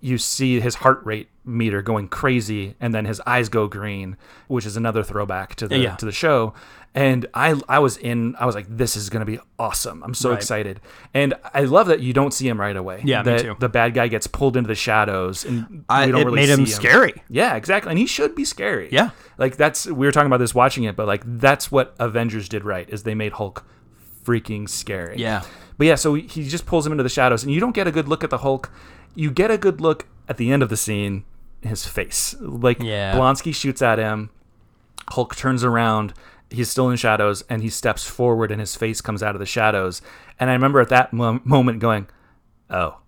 You 0.00 0.16
see 0.18 0.60
his 0.60 0.76
heart 0.76 1.00
rate 1.04 1.28
meter 1.44 1.82
going 1.82 2.08
crazy, 2.08 2.74
and 2.80 2.94
then 2.94 3.04
his 3.04 3.20
eyes 3.26 3.48
go 3.48 3.66
green, 3.68 4.16
which 4.48 4.64
is 4.64 4.76
another 4.76 5.02
throwback 5.02 5.54
to 5.56 5.68
the 5.68 5.78
Yeah. 5.78 5.96
to 5.96 6.06
the 6.06 6.12
show. 6.12 6.54
And 6.94 7.26
I 7.34 7.54
I 7.68 7.78
was 7.78 7.96
in. 7.98 8.34
I 8.36 8.46
was 8.46 8.54
like, 8.54 8.66
this 8.68 8.96
is 8.96 9.10
gonna 9.10 9.24
be 9.24 9.38
awesome. 9.58 10.02
I'm 10.02 10.14
so 10.14 10.30
Right. 10.30 10.38
excited, 10.38 10.80
and 11.14 11.34
I 11.54 11.60
love 11.62 11.86
that 11.86 12.00
you 12.00 12.12
don't 12.12 12.32
see 12.34 12.48
him 12.48 12.58
right 12.60 12.76
away. 12.76 13.02
Yeah, 13.04 13.22
me 13.22 13.38
too. 13.38 13.56
The 13.60 13.68
bad 13.68 13.94
guy 13.94 14.08
gets 14.08 14.26
pulled 14.26 14.56
into 14.56 14.66
the 14.68 14.74
shadows, 14.74 15.44
and 15.44 15.84
I, 15.88 16.06
we 16.06 16.12
don't 16.12 16.20
it 16.22 16.24
really 16.24 16.36
made 16.36 16.48
him 16.48 16.66
see 16.66 16.72
scary. 16.72 17.22
yeah, 17.28 17.54
exactly. 17.54 17.90
And 17.90 17.98
he 17.98 18.06
should 18.06 18.34
be 18.34 18.44
scary. 18.44 18.88
Yeah. 18.90 19.10
Like 19.38 19.56
that's 19.56 19.86
we 19.86 20.04
were 20.06 20.10
talking 20.12 20.26
about 20.26 20.38
this 20.40 20.54
watching 20.54 20.82
it, 20.84 20.96
but 20.96 21.06
like 21.06 21.22
that's 21.24 21.70
what 21.70 21.94
Avengers 22.00 22.48
did 22.48 22.64
right 22.64 22.88
is 22.90 23.04
they 23.04 23.14
made 23.14 23.32
Hulk 23.34 23.64
freaking 24.24 24.68
scary. 24.68 25.16
Yeah. 25.18 25.42
But 25.78 25.86
yeah, 25.86 25.94
so 25.94 26.14
he 26.14 26.46
just 26.48 26.66
pulls 26.66 26.84
him 26.86 26.92
into 26.92 27.02
the 27.04 27.08
shadows 27.08 27.42
and 27.42 27.52
you 27.52 27.60
don't 27.60 27.74
get 27.74 27.86
a 27.86 27.92
good 27.92 28.06
look 28.08 28.22
at 28.24 28.30
the 28.30 28.38
Hulk. 28.38 28.70
You 29.14 29.30
get 29.30 29.50
a 29.50 29.58
good 29.58 29.80
look 29.80 30.06
at 30.28 30.36
the 30.36 30.52
end 30.52 30.62
of 30.62 30.68
the 30.68 30.76
scene, 30.76 31.24
his 31.62 31.86
face. 31.86 32.34
Like 32.40 32.80
Yeah. 32.82 33.14
Blonsky 33.14 33.54
shoots 33.54 33.82
at 33.82 33.98
him, 33.98 34.30
Hulk 35.10 35.34
turns 35.36 35.64
around, 35.64 36.14
he's 36.50 36.68
still 36.70 36.88
in 36.90 36.96
shadows 36.96 37.42
and 37.48 37.62
he 37.62 37.68
steps 37.70 38.04
forward 38.06 38.50
and 38.50 38.60
his 38.60 38.74
face 38.76 39.00
comes 39.00 39.22
out 39.22 39.34
of 39.34 39.40
the 39.40 39.46
shadows. 39.46 40.02
And 40.38 40.50
I 40.50 40.52
remember 40.54 40.80
at 40.80 40.88
that 40.88 41.12
mo- 41.12 41.40
moment 41.44 41.78
going, 41.80 42.08
"Oh, 42.70 42.98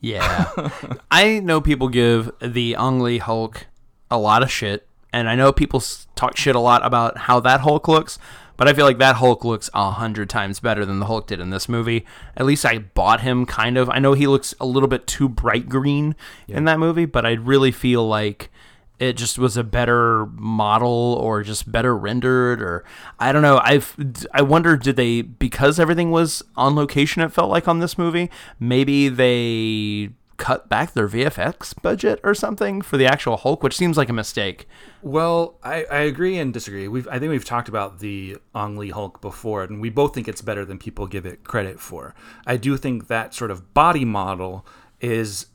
Yeah. 0.00 0.50
I 1.10 1.38
know 1.40 1.60
people 1.60 1.88
give 1.88 2.30
the 2.40 2.74
Ang 2.76 3.00
Lee 3.00 3.18
Hulk 3.18 3.66
a 4.10 4.18
lot 4.18 4.42
of 4.42 4.50
shit, 4.50 4.86
and 5.12 5.28
I 5.28 5.34
know 5.34 5.52
people 5.52 5.82
talk 6.14 6.36
shit 6.36 6.54
a 6.54 6.60
lot 6.60 6.84
about 6.84 7.16
how 7.18 7.40
that 7.40 7.60
Hulk 7.60 7.88
looks, 7.88 8.18
but 8.56 8.68
I 8.68 8.72
feel 8.72 8.86
like 8.86 8.98
that 8.98 9.16
Hulk 9.16 9.44
looks 9.44 9.70
a 9.74 9.90
hundred 9.90 10.30
times 10.30 10.60
better 10.60 10.84
than 10.84 10.98
the 10.98 11.06
Hulk 11.06 11.26
did 11.26 11.40
in 11.40 11.50
this 11.50 11.68
movie. 11.68 12.06
At 12.36 12.46
least 12.46 12.64
I 12.64 12.78
bought 12.78 13.20
him 13.20 13.46
kind 13.46 13.76
of. 13.76 13.90
I 13.90 13.98
know 13.98 14.12
he 14.12 14.26
looks 14.26 14.54
a 14.60 14.66
little 14.66 14.88
bit 14.88 15.06
too 15.06 15.28
bright 15.28 15.68
green 15.68 16.14
in 16.48 16.64
that 16.64 16.78
movie, 16.78 17.04
but 17.04 17.26
I 17.26 17.32
really 17.32 17.72
feel 17.72 18.06
like 18.06 18.50
it 18.98 19.12
just 19.14 19.38
was 19.38 19.56
a 19.56 19.64
better 19.64 20.26
model 20.26 21.18
or 21.20 21.42
just 21.42 21.70
better 21.70 21.96
rendered 21.96 22.62
or 22.62 22.84
I 23.18 23.32
don't 23.32 23.42
know. 23.42 23.60
I've 23.62 23.94
I 24.32 24.42
wonder 24.42 24.76
did 24.76 24.96
they 24.96 25.22
because 25.22 25.78
everything 25.78 26.10
was 26.10 26.42
on 26.56 26.74
location 26.74 27.22
it 27.22 27.32
felt 27.32 27.50
like 27.50 27.68
on 27.68 27.80
this 27.80 27.98
movie, 27.98 28.30
maybe 28.58 29.08
they 29.08 30.10
cut 30.36 30.68
back 30.68 30.92
their 30.92 31.08
VFX 31.08 31.80
budget 31.80 32.20
or 32.22 32.34
something 32.34 32.82
for 32.82 32.96
the 32.96 33.06
actual 33.06 33.36
Hulk, 33.38 33.62
which 33.62 33.76
seems 33.76 33.96
like 33.96 34.08
a 34.08 34.12
mistake. 34.12 34.68
Well, 35.02 35.58
I, 35.62 35.84
I 35.84 35.98
agree 36.00 36.36
and 36.38 36.52
disagree. 36.52 36.88
We've 36.88 37.08
I 37.08 37.18
think 37.18 37.30
we've 37.30 37.44
talked 37.44 37.68
about 37.68 38.00
the 38.00 38.36
Ang 38.54 38.76
Lee 38.76 38.90
Hulk 38.90 39.20
before, 39.20 39.62
and 39.62 39.80
we 39.80 39.90
both 39.90 40.14
think 40.14 40.28
it's 40.28 40.42
better 40.42 40.64
than 40.64 40.78
people 40.78 41.06
give 41.06 41.24
it 41.26 41.44
credit 41.44 41.80
for. 41.80 42.14
I 42.46 42.56
do 42.56 42.76
think 42.76 43.06
that 43.08 43.34
sort 43.34 43.50
of 43.50 43.72
body 43.74 44.04
model 44.04 44.66
is 45.00 45.46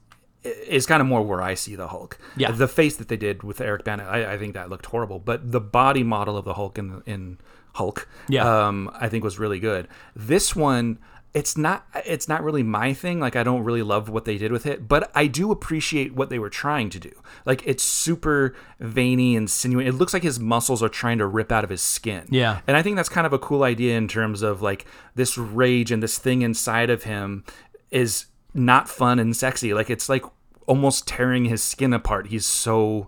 is 0.44 0.88
kind 0.88 1.02
of 1.02 1.08
more 1.08 1.22
where 1.22 1.42
I 1.42 1.54
see 1.54 1.76
the 1.76 1.90
Hulk. 1.90 2.18
Yeah. 2.36 2.50
The 2.52 2.68
face 2.68 2.96
that 2.98 3.08
they 3.10 3.18
did 3.18 3.44
with 3.44 3.62
Eric 3.62 3.84
Bana, 3.84 4.04
I, 4.06 4.34
I 4.34 4.38
think 4.40 4.56
that 4.56 4.70
looked 4.70 4.88
horrible. 4.88 5.20
But 5.20 5.52
the 5.52 5.62
body 5.62 6.02
model 6.04 6.36
of 6.38 6.46
the 6.46 6.56
Hulk 6.56 6.80
in 6.80 7.04
in 7.06 7.38
Hulk, 7.74 8.08
Yeah. 8.28 8.68
um, 8.68 8.90
I 8.96 9.08
think 9.08 9.24
was 9.24 9.38
really 9.38 9.60
good. 9.60 9.88
This 10.16 10.56
one, 10.56 10.98
it's 11.34 11.58
not 11.58 11.86
it's 12.06 12.28
not 12.28 12.44
really 12.44 12.64
my 12.64 12.94
thing. 12.94 13.20
Like 13.20 13.36
I 13.36 13.44
don't 13.44 13.64
really 13.64 13.84
love 13.84 14.10
what 14.10 14.26
they 14.26 14.38
did 14.38 14.52
with 14.52 14.66
it, 14.66 14.88
but 14.88 15.10
I 15.16 15.28
do 15.28 15.52
appreciate 15.52 16.14
what 16.14 16.30
they 16.30 16.40
were 16.40 16.50
trying 16.50 16.90
to 16.90 17.00
do. 17.00 17.12
Like 17.46 17.64
it's 17.66 17.84
super 17.84 18.54
veiny 18.80 19.36
and 19.36 19.50
sinewy. 19.50 19.88
It 19.88 19.94
looks 19.94 20.14
like 20.14 20.24
his 20.24 20.40
muscles 20.40 20.84
are 20.84 20.90
trying 20.90 21.20
to 21.20 21.26
rip 21.26 21.52
out 21.52 21.64
of 21.64 21.70
his 21.70 21.82
skin. 21.82 22.28
Yeah. 22.30 22.60
And 22.68 22.76
I 22.76 22.82
think 22.82 22.98
that's 22.98 23.10
kind 23.10 23.26
of 23.26 23.32
a 23.32 23.40
cool 23.40 23.64
idea 23.64 23.98
in 23.98 24.10
terms 24.10 24.42
of 24.42 24.62
like 24.62 24.86
this 25.16 25.38
rage 25.38 25.92
and 25.92 26.04
this 26.04 26.18
thing 26.18 26.42
inside 26.42 26.90
of 26.90 27.04
him 27.04 27.46
is 27.92 28.26
not 28.54 28.90
fun 28.90 29.18
and 29.18 29.36
sexy. 29.36 29.74
Like 29.74 29.90
it's 29.90 30.10
like 30.10 30.26
almost 30.68 31.08
tearing 31.08 31.46
his 31.46 31.64
skin 31.64 31.94
apart. 31.94 32.28
He's 32.28 32.46
so 32.46 33.08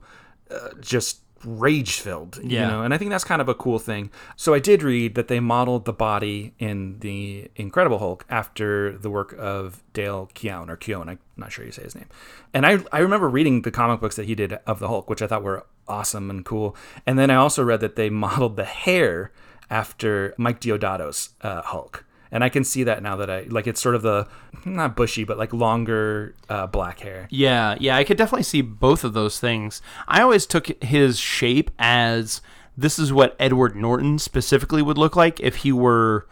uh, 0.49 0.69
just 0.79 1.22
rage 1.45 1.99
filled, 1.99 2.39
Yeah. 2.43 2.61
you 2.61 2.67
know. 2.71 2.81
And 2.83 2.93
I 2.93 2.97
think 2.97 3.11
that's 3.11 3.23
kind 3.23 3.41
of 3.41 3.49
a 3.49 3.53
cool 3.53 3.79
thing. 3.79 4.09
So 4.35 4.53
I 4.53 4.59
did 4.59 4.83
read 4.83 5.15
that 5.15 5.27
they 5.27 5.39
modeled 5.39 5.85
the 5.85 5.93
body 5.93 6.53
in 6.59 6.99
the 6.99 7.49
Incredible 7.55 7.99
Hulk 7.99 8.25
after 8.29 8.97
the 8.97 9.09
work 9.09 9.33
of 9.37 9.83
Dale 9.93 10.29
Keown 10.33 10.69
or 10.69 10.75
Keown. 10.75 11.09
I'm 11.09 11.19
not 11.37 11.51
sure 11.51 11.65
you 11.65 11.71
say 11.71 11.83
his 11.83 11.95
name. 11.95 12.07
And 12.53 12.65
I 12.65 12.79
I 12.91 12.99
remember 12.99 13.29
reading 13.29 13.61
the 13.63 13.71
comic 13.71 13.99
books 13.99 14.15
that 14.15 14.25
he 14.25 14.35
did 14.35 14.53
of 14.67 14.79
the 14.79 14.87
Hulk, 14.87 15.09
which 15.09 15.21
I 15.21 15.27
thought 15.27 15.43
were 15.43 15.65
awesome 15.87 16.29
and 16.29 16.45
cool. 16.45 16.75
And 17.05 17.17
then 17.19 17.29
I 17.29 17.35
also 17.35 17.63
read 17.63 17.81
that 17.81 17.95
they 17.95 18.09
modeled 18.25 18.55
the 18.55 18.65
hair 18.65 19.31
after 19.69 20.33
Mike 20.37 20.59
Deodato's 20.61 21.29
uh, 21.41 21.61
Hulk. 21.63 22.05
And 22.33 22.43
I 22.43 22.49
can 22.49 22.63
see 22.63 22.83
that 22.83 23.03
now 23.03 23.15
that 23.17 23.29
I 23.29 23.43
like 23.43 23.67
it's 23.67 23.79
sort 23.79 23.93
of 23.93 24.01
the 24.01 24.27
not 24.65 24.95
bushy 24.95 25.23
but 25.23 25.37
like 25.37 25.53
longer 25.53 26.35
uh, 26.49 26.65
black 26.65 26.99
hair. 26.99 27.27
Yeah, 27.29 27.75
yeah, 27.79 27.95
I 27.95 28.03
could 28.03 28.17
definitely 28.17 28.43
see 28.43 28.61
both 28.61 29.03
of 29.03 29.13
those 29.13 29.39
things. 29.39 29.83
I 30.07 30.21
always 30.23 30.47
took 30.47 30.83
his 30.83 31.19
shape 31.19 31.69
as 31.77 32.41
this 32.75 32.97
is 32.97 33.13
what 33.13 33.35
Edward 33.39 33.75
Norton 33.75 34.17
specifically 34.17 34.81
would 34.81 34.97
look 34.97 35.15
like 35.15 35.39
if 35.41 35.57
he 35.57 35.71
were 35.71 36.27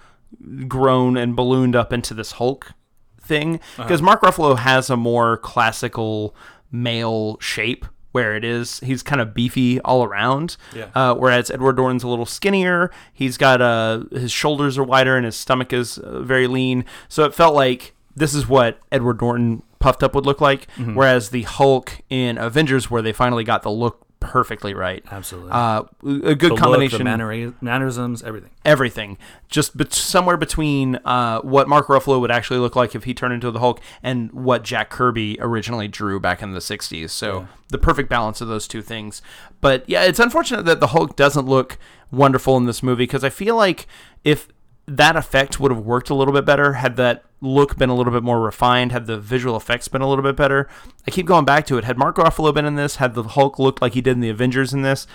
grown 0.68 1.18
and 1.18 1.36
ballooned 1.36 1.76
up 1.76 1.94
into 1.94 2.16
this 2.16 2.34
Hulk 2.34 2.74
thing. 3.22 3.56
Uh-huh. 3.56 3.84
Because 3.84 4.02
Mark 4.02 4.22
Ruffalo 4.22 4.58
has 4.58 4.90
a 4.90 4.98
more 4.98 5.38
classical 5.38 6.36
male 6.72 7.38
shape 7.40 7.86
where 8.12 8.36
it 8.36 8.44
is 8.44 8.80
he's 8.82 9.04
kind 9.04 9.22
of 9.22 9.34
beefy 9.34 9.80
all 9.82 10.04
around. 10.04 10.58
Yeah. 10.76 10.90
Uh, 10.94 11.16
whereas 11.16 11.50
Edward 11.50 11.78
Norton's 11.78 12.04
a 12.04 12.08
little 12.08 12.26
skinnier. 12.26 12.92
He's 13.14 13.38
got 13.38 13.62
uh, 13.62 14.04
his 14.12 14.32
shoulders 14.32 14.78
are 14.78 14.84
wider 14.84 15.16
and 15.16 15.26
his 15.26 15.36
stomach 15.36 15.74
is 15.74 15.98
uh, 15.98 16.22
very 16.22 16.48
lean. 16.48 16.86
So 17.08 17.24
it 17.24 17.34
felt 17.34 17.56
like 17.56 17.94
this 18.16 18.34
is 18.34 18.48
what 18.48 18.80
Edward 18.92 19.22
Norton 19.22 19.64
puffed 19.80 20.04
up 20.04 20.16
would 20.16 20.26
look 20.26 20.42
like. 20.42 20.68
Mm-hmm. 20.78 20.96
Whereas 20.96 21.30
the 21.30 21.44
Hulk 21.44 22.02
in 22.10 22.38
Avengers, 22.38 22.92
where 22.92 23.02
they 23.02 23.14
finally 23.14 23.44
got 23.44 23.64
the 23.64 23.72
look 23.72 24.06
perfectly 24.22 24.74
right. 24.74 25.04
Absolutely. 25.12 25.52
Uh, 25.52 25.84
a 26.04 26.36
good 26.36 26.40
the 26.40 26.48
look, 26.50 26.60
combination 26.60 27.00
the 27.00 27.04
manner- 27.04 27.54
mannerisms, 27.60 28.24
everything. 28.24 28.52
everything 28.64 29.18
just 29.50 29.76
bet 29.76 29.92
somewhere 29.92 30.38
between 30.38 30.96
uh, 31.04 31.42
what 31.42 31.68
Mark 31.68 31.88
Ruffalo 31.88 32.22
would 32.22 32.32
actually 32.32 32.60
look 32.60 32.78
like 32.78 32.96
if 32.96 33.04
he 33.04 33.14
turned 33.14 33.34
into 33.34 33.52
the 33.52 33.60
Hulk 33.60 33.82
and 34.02 34.32
what 34.32 34.64
Jack 34.64 34.90
Kirby 34.90 35.38
originally 35.42 35.90
drew 35.90 36.20
back 36.22 36.42
in 36.42 36.54
the 36.54 36.60
60s. 36.60 37.10
So 37.10 37.48
the 37.68 37.78
perfect 37.78 38.08
balance 38.08 38.40
of 38.40 38.48
those 38.48 38.68
two 38.68 38.82
things. 38.82 39.22
But 39.60 39.84
yeah, 39.90 40.04
it's 40.04 40.20
unfortunate 40.20 40.64
that 40.66 40.80
the 40.80 40.88
Hulk 40.88 41.18
doesn't 41.18 41.48
look 41.48 41.78
wonderful 42.12 42.56
in 42.56 42.66
this 42.66 42.82
movie 42.82 43.04
because 43.04 43.24
I 43.24 43.30
feel 43.30 43.56
like 43.58 43.88
if 44.24 44.48
that 44.86 45.16
effect 45.16 45.60
would 45.60 45.72
have 45.72 45.86
worked 45.86 46.10
a 46.10 46.16
little 46.16 46.34
bit 46.34 46.46
better 46.46 46.74
had 46.74 46.96
that 46.98 47.24
look 47.42 47.78
been 47.78 47.90
a 47.90 47.96
little 47.96 48.14
bit 48.14 48.24
more 48.24 48.40
refined 48.40 48.92
had 48.92 49.08
the 49.08 49.18
visual 49.20 49.58
effects 49.58 49.88
been 49.88 50.02
a 50.02 50.08
little 50.08 50.24
bit 50.24 50.36
better 50.36 50.70
i 51.08 51.12
keep 51.12 51.26
going 51.26 51.44
back 51.44 51.66
to 51.66 51.78
it 51.78 51.84
had 51.84 51.98
mark 51.98 52.16
ruffalo 52.18 52.54
been 52.54 52.66
in 52.66 52.76
this 52.76 52.98
had 52.98 53.16
the 53.16 53.24
hulk 53.24 53.58
looked 53.58 53.82
like 53.82 53.94
he 53.94 54.02
did 54.02 54.12
in 54.12 54.20
the 54.20 54.30
avengers 54.30 54.74
in 54.74 54.82
this 54.84 55.08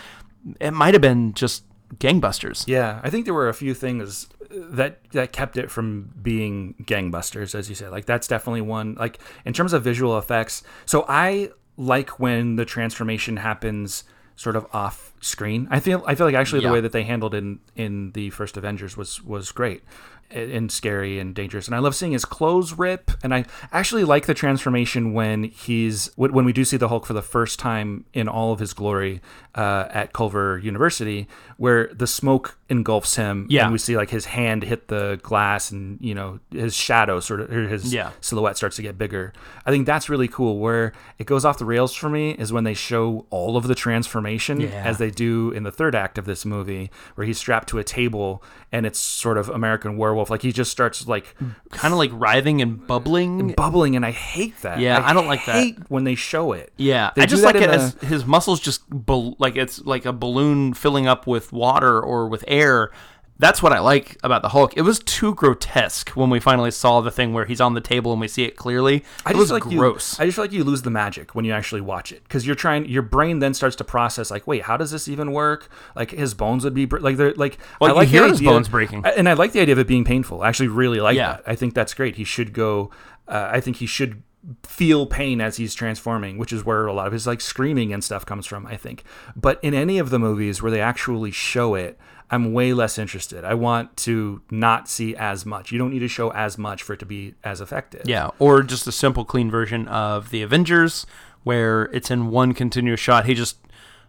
it 0.61 0.73
might 0.73 0.93
have 0.93 1.01
been 1.01 1.33
just 1.35 1.65
gangbusters 1.99 2.67
Yeah, 2.67 3.01
I 3.05 3.11
think 3.11 3.25
there 3.27 3.35
were 3.35 3.49
a 3.49 3.55
few 3.55 3.73
things 3.75 4.29
that 4.51 4.99
that 5.13 5.33
kept 5.33 5.57
it 5.57 5.71
from 5.71 6.11
being 6.21 6.75
gangbusters, 6.83 7.55
as 7.55 7.69
you 7.69 7.75
say. 7.77 7.89
Like 7.89 8.07
that's 8.07 8.27
definitely 8.27 8.63
one. 8.63 8.95
Like 8.99 9.19
in 9.45 9.53
terms 9.53 9.73
of 9.73 9.85
visual 9.85 10.19
effects, 10.19 10.63
so 10.85 11.05
I 11.09 11.51
like 11.77 12.19
when 12.19 12.57
the 12.57 12.65
transformation 12.65 13.37
happens 13.37 14.03
sort 14.35 14.57
of 14.57 14.67
off 14.73 15.15
screen. 15.21 15.67
I 15.71 15.79
feel 15.81 16.03
I 16.07 16.15
feel 16.15 16.27
like 16.27 16.35
actually 16.35 16.63
Yeah. 16.63 16.69
the 16.69 16.75
way 16.75 16.81
that 16.81 16.93
they 16.93 17.05
handled 17.05 17.35
it 17.35 17.39
in 17.39 17.61
in 17.77 18.13
the 18.13 18.31
first 18.31 18.57
Avengers 18.57 18.97
was 18.97 19.23
was 19.25 19.51
great 19.53 19.83
and 20.31 20.71
scary 20.71 21.19
and 21.19 21.35
dangerous. 21.35 21.67
And 21.67 21.75
I 21.75 21.79
love 21.79 21.95
seeing 21.95 22.13
his 22.13 22.25
clothes 22.25 22.73
rip. 22.75 23.11
And 23.23 23.35
I 23.35 23.45
actually 23.73 24.05
like 24.05 24.27
the 24.27 24.35
transformation 24.35 25.13
when 25.13 25.45
he's 25.45 26.11
when 26.17 26.45
we 26.45 26.53
do 26.53 26.65
see 26.65 26.77
the 26.77 26.89
Hulk 26.89 27.07
for 27.07 27.13
the 27.13 27.23
first 27.23 27.59
time 27.59 28.05
in 28.13 28.29
all 28.29 28.53
of 28.53 28.59
his 28.59 28.73
glory 28.73 29.21
uh, 29.55 29.87
at 29.91 30.13
Culver 30.13 30.59
University, 30.59 31.27
where 31.57 31.89
the 31.95 32.07
smoke 32.07 32.59
engulfs 32.69 33.17
him. 33.17 33.47
Yeah. 33.49 33.65
and 33.65 33.73
we 33.73 33.79
see 33.79 33.97
like 33.97 34.11
his 34.11 34.27
hand 34.27 34.63
hit 34.65 34.89
the 34.89 35.19
glass, 35.23 35.71
and 35.71 35.99
you 36.01 36.15
know 36.15 36.41
his 36.51 36.75
shadow 36.75 37.21
sort 37.21 37.41
of 37.41 37.51
or 37.51 37.69
his 37.69 37.93
Yeah. 37.95 38.11
silhouette 38.21 38.57
starts 38.57 38.77
to 38.77 38.83
get 38.83 38.99
bigger. 38.99 39.33
I 39.65 39.71
think 39.71 39.87
that's 39.87 40.09
really 40.09 40.29
cool. 40.29 40.59
Where 40.59 40.93
it 41.19 41.27
goes 41.27 41.45
off 41.45 41.59
the 41.59 41.65
rails 41.65 41.95
for 41.95 42.09
me 42.11 42.33
is 42.33 42.53
when 42.53 42.65
they 42.65 42.75
show 42.75 43.27
all 43.31 43.57
of 43.57 43.67
the 43.69 43.75
transformation 43.75 44.61
Yeah. 44.61 44.69
as 44.85 44.99
they 44.99 45.11
do 45.11 45.51
in 45.53 45.63
the 45.63 45.73
third 45.73 45.95
act 45.95 46.19
of 46.19 46.25
this 46.27 46.45
movie, 46.45 46.91
where 47.15 47.27
he's 47.27 47.39
strapped 47.39 47.69
to 47.71 47.79
a 47.79 47.85
table 47.85 48.43
and 48.73 48.85
it's 48.85 48.99
sort 48.99 49.39
of 49.39 49.49
American 49.49 49.97
Werewolf. 49.97 50.16
Like 50.31 50.43
he 50.43 50.53
just 50.53 50.71
starts 50.71 51.07
like 51.07 51.35
kind 51.71 51.93
of 51.93 51.99
like 51.99 52.11
writhing 52.13 52.63
and 52.63 52.87
bubbling 52.87 53.41
and 53.41 53.57
bubbling, 53.57 53.97
and 53.97 54.05
I 54.05 54.11
hate 54.11 54.61
that. 54.63 54.79
Yeah, 54.81 55.01
I 55.05 55.13
don't 55.13 55.27
like 55.27 55.45
that. 55.47 55.75
when 55.89 56.05
they 56.05 56.15
show 56.15 56.53
it. 56.53 56.73
Yeah, 56.77 57.11
They 57.15 57.23
I 57.23 57.27
just 57.27 57.43
like 57.45 57.57
it 57.57 57.69
a- 57.69 57.73
as 57.73 57.95
his 58.03 58.25
muscles 58.25 58.61
just 58.61 58.83
bal- 58.91 59.37
like 59.39 59.57
it's 59.57 59.81
like 59.85 60.07
a 60.07 60.13
balloon 60.13 60.75
filling 60.75 61.07
up 61.07 61.27
with 61.27 61.53
water 61.53 62.01
or 62.01 62.29
with 62.29 62.45
air. 62.49 62.91
That's 63.39 63.63
what 63.63 63.73
I 63.73 63.81
like 63.81 64.17
about 64.23 64.41
the 64.41 64.49
Hulk. 64.49 64.77
It 64.79 64.83
was 64.83 64.99
too 64.99 65.35
grotesque 65.35 66.11
when 66.11 66.31
we 66.31 66.41
finally 66.41 66.71
saw 66.71 67.03
the 67.03 67.11
thing 67.11 67.35
where 67.35 67.45
he's 67.45 67.61
on 67.61 67.75
the 67.75 67.83
table 67.83 68.13
and 68.13 68.21
we 68.21 68.29
see 68.29 68.45
it 68.45 68.57
clearly. 68.57 69.05
I 69.27 69.33
just 69.33 69.39
was 69.39 69.49
feel 69.51 69.55
like 69.59 69.77
gross. 69.79 70.19
You, 70.19 70.23
I 70.23 70.27
just 70.27 70.37
feel 70.37 70.45
like 70.45 70.53
you 70.53 70.65
lose 70.65 70.83
the 70.83 70.91
magic 70.91 71.35
when 71.35 71.45
you 71.45 71.53
actually 71.53 71.83
watch 71.83 72.13
it 72.13 72.23
because 72.23 72.47
you're 72.47 72.57
trying. 72.57 72.87
Your 72.87 73.03
brain 73.03 73.41
then 73.41 73.53
starts 73.53 73.77
to 73.77 73.85
process 73.85 74.31
like, 74.31 74.47
wait, 74.47 74.63
how 74.63 74.79
does 74.79 74.91
this 74.91 75.07
even 75.07 75.33
work? 75.33 75.69
Like 75.95 76.13
his 76.13 76.33
bones 76.33 76.65
would 76.65 76.73
be 76.75 76.87
like 76.87 77.17
they're 77.19 77.35
like. 77.35 77.59
Well, 77.79 77.91
I 77.91 77.95
like 77.95 78.09
hear 78.09 78.27
his 78.27 78.41
bones 78.41 78.69
breaking. 78.71 79.05
and 79.05 79.29
I 79.29 79.35
like 79.35 79.53
the 79.53 79.61
idea 79.61 79.73
of 79.75 79.79
it 79.81 79.87
being 79.87 80.05
painful. 80.05 80.41
I 80.43 80.49
actually 80.49 80.69
really 80.69 81.01
like 81.01 81.17
Yeah. 81.17 81.33
that. 81.33 81.43
I 81.47 81.55
think 81.57 81.75
that's 81.75 81.93
great. 81.93 82.17
He 82.17 82.25
should 82.25 82.55
go. 82.55 82.91
Uh, 83.29 83.51
I 83.53 83.61
think 83.61 83.77
he 83.79 83.87
should 83.87 84.23
feel 84.63 85.07
pain 85.07 85.41
as 85.41 85.57
he's 85.57 85.75
transforming, 85.75 86.39
which 86.39 86.53
is 86.53 86.65
where 86.65 86.87
a 86.87 86.93
lot 86.93 87.07
of 87.07 87.13
his 87.13 87.27
like 87.27 87.41
screaming 87.43 87.93
and 87.93 88.03
stuff 88.03 88.25
comes 88.25 88.47
from. 88.47 88.67
I 88.67 88.77
think, 88.77 89.05
but 89.35 89.59
in 89.63 89.75
any 89.75 89.99
of 89.99 90.09
the 90.09 90.19
movies 90.19 90.63
where 90.63 90.71
they 90.71 90.81
actually 90.81 91.33
show 91.33 91.75
it. 91.75 91.99
I'm 92.31 92.53
way 92.53 92.73
less 92.73 92.99
interested. 92.99 93.45
I 93.45 93.55
want 93.55 93.97
to 93.99 94.43
not 94.51 94.89
see 94.89 95.15
as 95.15 95.47
much. 95.47 95.71
You 95.71 95.79
don't 95.79 95.91
need 95.91 96.01
to 96.01 96.09
show 96.09 96.31
as 96.33 96.59
much 96.59 96.83
for 96.83 96.95
it 96.95 96.99
to 96.99 97.07
be 97.07 97.35
as 97.45 97.61
effective. 97.61 98.03
yeah, 98.05 98.31
or 98.39 98.63
just 98.63 98.87
a 98.87 98.93
simple, 98.93 99.25
clean 99.25 99.51
version 99.51 99.87
of 99.89 100.31
the 100.31 100.43
Avengers 100.43 101.07
where 101.45 101.85
it's 101.93 102.11
in 102.11 102.31
one 102.31 102.53
continuous 102.53 102.99
shot. 102.99 103.27
He 103.27 103.35
just 103.35 103.59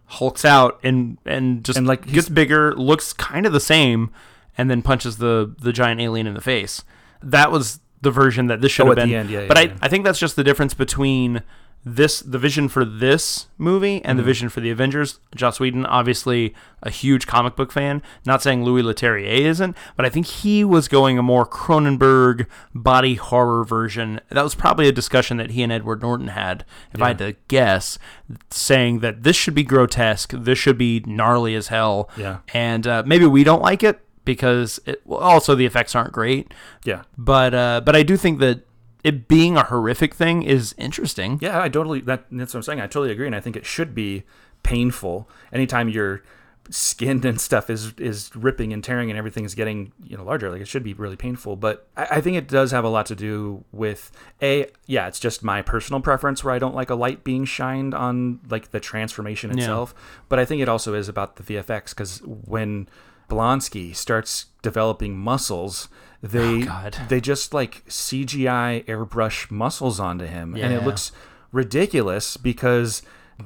hulks 0.06 0.44
out 0.44 0.80
and 0.82 1.18
and 1.24 1.64
just 1.64 1.78
And, 1.78 1.86
like, 1.86 2.06
gets 2.10 2.28
bigger, 2.28 2.74
looks 2.74 3.12
kind 3.12 3.46
of 3.46 3.52
the 3.52 3.60
same, 3.60 4.10
and 4.56 4.68
then 4.70 4.82
punches 4.82 5.18
the 5.18 5.54
the 5.60 5.72
giant 5.72 6.00
alien 6.00 6.26
in 6.26 6.34
the 6.34 6.40
face. 6.40 6.82
That 7.22 7.52
was 7.52 7.78
the 8.00 8.10
version 8.10 8.46
that 8.46 8.60
this 8.60 8.70
oh, 8.70 8.74
should 8.74 8.86
Oh, 8.86 8.88
have 8.88 8.96
been. 8.96 9.12
end, 9.12 9.30
yeah, 9.30 9.46
but 9.46 9.56
yeah, 9.56 9.62
I, 9.62 9.66
yeah. 9.66 9.78
I 9.82 9.88
think 9.88 10.04
that's 10.04 10.18
just 10.18 10.34
the 10.36 10.44
difference 10.44 10.74
between 10.74 11.42
this 11.84 12.20
the 12.20 12.38
vision 12.38 12.68
for 12.68 12.84
this 12.84 13.46
movie 13.56 14.04
and 14.04 14.18
the 14.18 14.22
Mm-hmm. 14.22 14.28
vision 14.28 14.48
for 14.50 14.60
the 14.60 14.70
Avengers. 14.70 15.20
Joss 15.34 15.58
Whedon, 15.58 15.86
obviously 15.86 16.54
a 16.82 16.90
huge 16.90 17.26
comic 17.26 17.56
book 17.56 17.72
fan. 17.72 18.02
Not 18.26 18.42
saying 18.42 18.62
Louis 18.64 18.82
Leterrier 18.82 19.26
isn't, 19.26 19.76
but 19.96 20.04
I 20.04 20.10
think 20.10 20.26
he 20.26 20.64
was 20.64 20.86
going 20.88 21.18
a 21.18 21.22
more 21.22 21.46
Cronenberg 21.46 22.46
body 22.74 23.14
horror 23.14 23.64
version. 23.64 24.20
That 24.28 24.42
was 24.42 24.54
probably 24.54 24.86
a 24.88 24.92
discussion 24.92 25.36
that 25.38 25.50
he 25.52 25.62
and 25.62 25.72
Edward 25.72 26.02
Norton 26.02 26.28
had, 26.28 26.64
if 26.92 27.00
I 27.00 27.08
had 27.08 27.18
to 27.18 27.36
guess, 27.48 27.98
saying 28.50 28.98
that 29.00 29.22
this 29.22 29.36
should 29.36 29.54
be 29.54 29.62
grotesque, 29.62 30.32
this 30.34 30.58
should 30.58 30.78
be 30.78 31.00
gnarly 31.06 31.54
as 31.54 31.68
hell. 31.68 32.10
Yeah. 32.16 32.38
And 32.52 32.86
uh, 32.86 33.02
maybe 33.06 33.24
we 33.26 33.44
don't 33.44 33.62
like 33.62 33.82
it 33.82 34.00
because 34.24 34.78
it, 34.84 35.00
well, 35.06 35.20
also 35.20 35.54
the 35.54 35.64
effects 35.64 35.94
aren't 35.94 36.12
great. 36.12 36.52
Yeah. 36.84 37.04
But 37.16 37.54
uh, 37.54 37.80
but 37.84 37.96
I 37.96 38.02
do 38.02 38.16
think 38.18 38.40
that 38.40 38.60
it 39.04 39.28
being 39.28 39.56
a 39.56 39.64
horrific 39.64 40.14
thing 40.14 40.42
is 40.42 40.74
interesting. 40.78 41.38
Yeah, 41.40 41.60
I 41.60 41.68
totally 41.68 42.00
that 42.02 42.24
that's 42.30 42.54
what 42.54 42.58
I'm 42.58 42.62
saying. 42.62 42.80
I 42.80 42.86
totally 42.86 43.12
agree, 43.12 43.26
and 43.26 43.36
I 43.36 43.40
think 43.40 43.56
it 43.56 43.66
should 43.66 43.94
be 43.94 44.24
painful. 44.62 45.28
Anytime 45.52 45.88
your 45.88 46.22
skin 46.70 47.26
and 47.26 47.40
stuff 47.40 47.70
is 47.70 47.94
is 47.94 48.30
ripping 48.34 48.72
and 48.72 48.84
tearing 48.84 49.10
and 49.10 49.18
everything 49.18 49.44
is 49.44 49.54
getting 49.54 49.92
you 50.02 50.16
know 50.16 50.24
larger, 50.24 50.50
like 50.50 50.60
it 50.60 50.68
should 50.68 50.82
be 50.82 50.94
really 50.94 51.16
painful. 51.16 51.56
But 51.56 51.86
I, 51.96 52.06
I 52.12 52.20
think 52.20 52.36
it 52.36 52.48
does 52.48 52.72
have 52.72 52.84
a 52.84 52.88
lot 52.88 53.06
to 53.06 53.14
do 53.14 53.64
with 53.72 54.10
a 54.42 54.66
yeah, 54.86 55.06
it's 55.06 55.20
just 55.20 55.42
my 55.42 55.62
personal 55.62 56.00
preference 56.00 56.42
where 56.42 56.54
I 56.54 56.58
don't 56.58 56.74
like 56.74 56.90
a 56.90 56.96
light 56.96 57.22
being 57.24 57.44
shined 57.44 57.94
on 57.94 58.40
like 58.50 58.72
the 58.72 58.80
transformation 58.80 59.50
itself. 59.50 59.94
But 60.28 60.38
I 60.38 60.44
think 60.44 60.60
it 60.60 60.68
also 60.68 60.94
is 60.94 61.08
about 61.08 61.36
the 61.36 61.42
VFX 61.42 61.90
because 61.90 62.20
when 62.24 62.88
Blonsky 63.28 63.94
starts 63.94 64.46
developing 64.62 65.16
muscles. 65.16 65.88
They 66.22 66.66
Oh, 66.68 66.90
they 67.08 67.20
just 67.20 67.54
like 67.54 67.84
CGI 67.88 68.84
airbrush 68.86 69.50
muscles 69.50 70.00
onto 70.00 70.24
him, 70.26 70.54
and 70.54 70.72
it 70.72 70.82
looks 70.84 71.12
ridiculous 71.52 72.36
because 72.36 73.02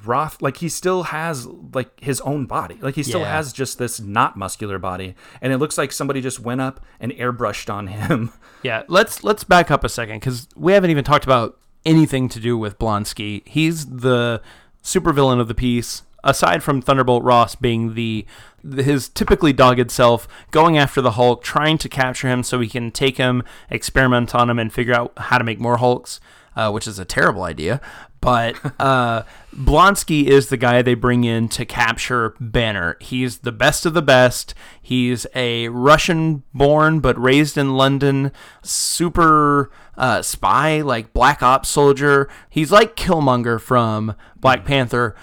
Roth, 0.06 0.40
like 0.40 0.56
he 0.56 0.70
still 0.70 1.02
has 1.04 1.46
like 1.46 2.00
his 2.00 2.20
own 2.22 2.46
body, 2.46 2.78
like 2.80 2.94
he 2.94 3.02
still 3.02 3.20
Yeah. 3.20 3.32
has 3.36 3.52
just 3.52 3.78
this 3.78 4.00
not 4.00 4.36
muscular 4.38 4.78
body, 4.78 5.14
and 5.42 5.52
it 5.52 5.58
looks 5.58 5.76
like 5.76 5.92
somebody 5.92 6.20
just 6.22 6.40
went 6.40 6.60
up 6.62 6.80
and 6.98 7.12
airbrushed 7.12 7.72
on 7.72 7.88
him. 7.88 8.30
Yeah, 8.62 8.84
let's 8.86 9.24
let's 9.24 9.42
back 9.42 9.72
up 9.72 9.82
a 9.82 9.88
second 9.88 10.20
because 10.20 10.46
we 10.54 10.72
haven't 10.72 10.90
even 10.90 11.02
talked 11.02 11.24
about 11.24 11.58
anything 11.84 12.28
to 12.28 12.38
do 12.38 12.56
with 12.56 12.78
Blonsky. 12.78 13.42
He's 13.46 13.86
the 13.86 14.40
supervillain 14.84 15.40
of 15.40 15.48
the 15.48 15.54
piece. 15.54 16.02
Aside 16.24 16.62
from 16.62 16.80
Thunderbolt 16.82 17.22
Ross 17.22 17.54
being 17.54 17.94
the, 17.94 18.26
his 18.62 19.08
typically 19.08 19.52
dogged 19.52 19.90
self, 19.90 20.28
going 20.50 20.78
after 20.78 21.00
the 21.00 21.12
Hulk, 21.12 21.42
trying 21.42 21.78
to 21.78 21.88
capture 21.88 22.28
him 22.28 22.42
so 22.42 22.60
he 22.60 22.68
can 22.68 22.90
take 22.90 23.16
him, 23.16 23.42
experiment 23.70 24.34
on 24.34 24.50
him, 24.50 24.58
and 24.58 24.72
figure 24.72 24.94
out 24.94 25.12
how 25.16 25.38
to 25.38 25.44
make 25.44 25.60
more 25.60 25.78
Hulks, 25.78 26.20
uh, 26.56 26.70
which 26.70 26.86
is 26.86 26.98
a 26.98 27.04
terrible 27.04 27.42
idea. 27.42 27.80
But 28.22 28.56
uh, 28.80 29.24
Blonsky 29.54 30.24
is 30.24 30.48
the 30.48 30.56
guy 30.56 30.80
they 30.80 30.94
bring 30.94 31.24
in 31.24 31.48
to 31.50 31.66
capture 31.66 32.34
Banner. 32.40 32.96
He's 33.00 33.38
the 33.38 33.52
best 33.52 33.84
of 33.84 33.92
the 33.92 34.00
best. 34.00 34.54
He's 34.80 35.26
a 35.34 35.68
Russian 35.68 36.42
born 36.54 37.00
but 37.00 37.20
raised 37.20 37.58
in 37.58 37.76
London 37.76 38.32
super 38.62 39.70
uh, 39.98 40.22
spy, 40.22 40.80
like 40.80 41.12
black 41.12 41.42
ops 41.42 41.68
soldier. 41.68 42.28
He's 42.48 42.72
like 42.72 42.96
Killmonger 42.96 43.60
from 43.60 44.14
Black 44.36 44.64
Panther. 44.64 45.14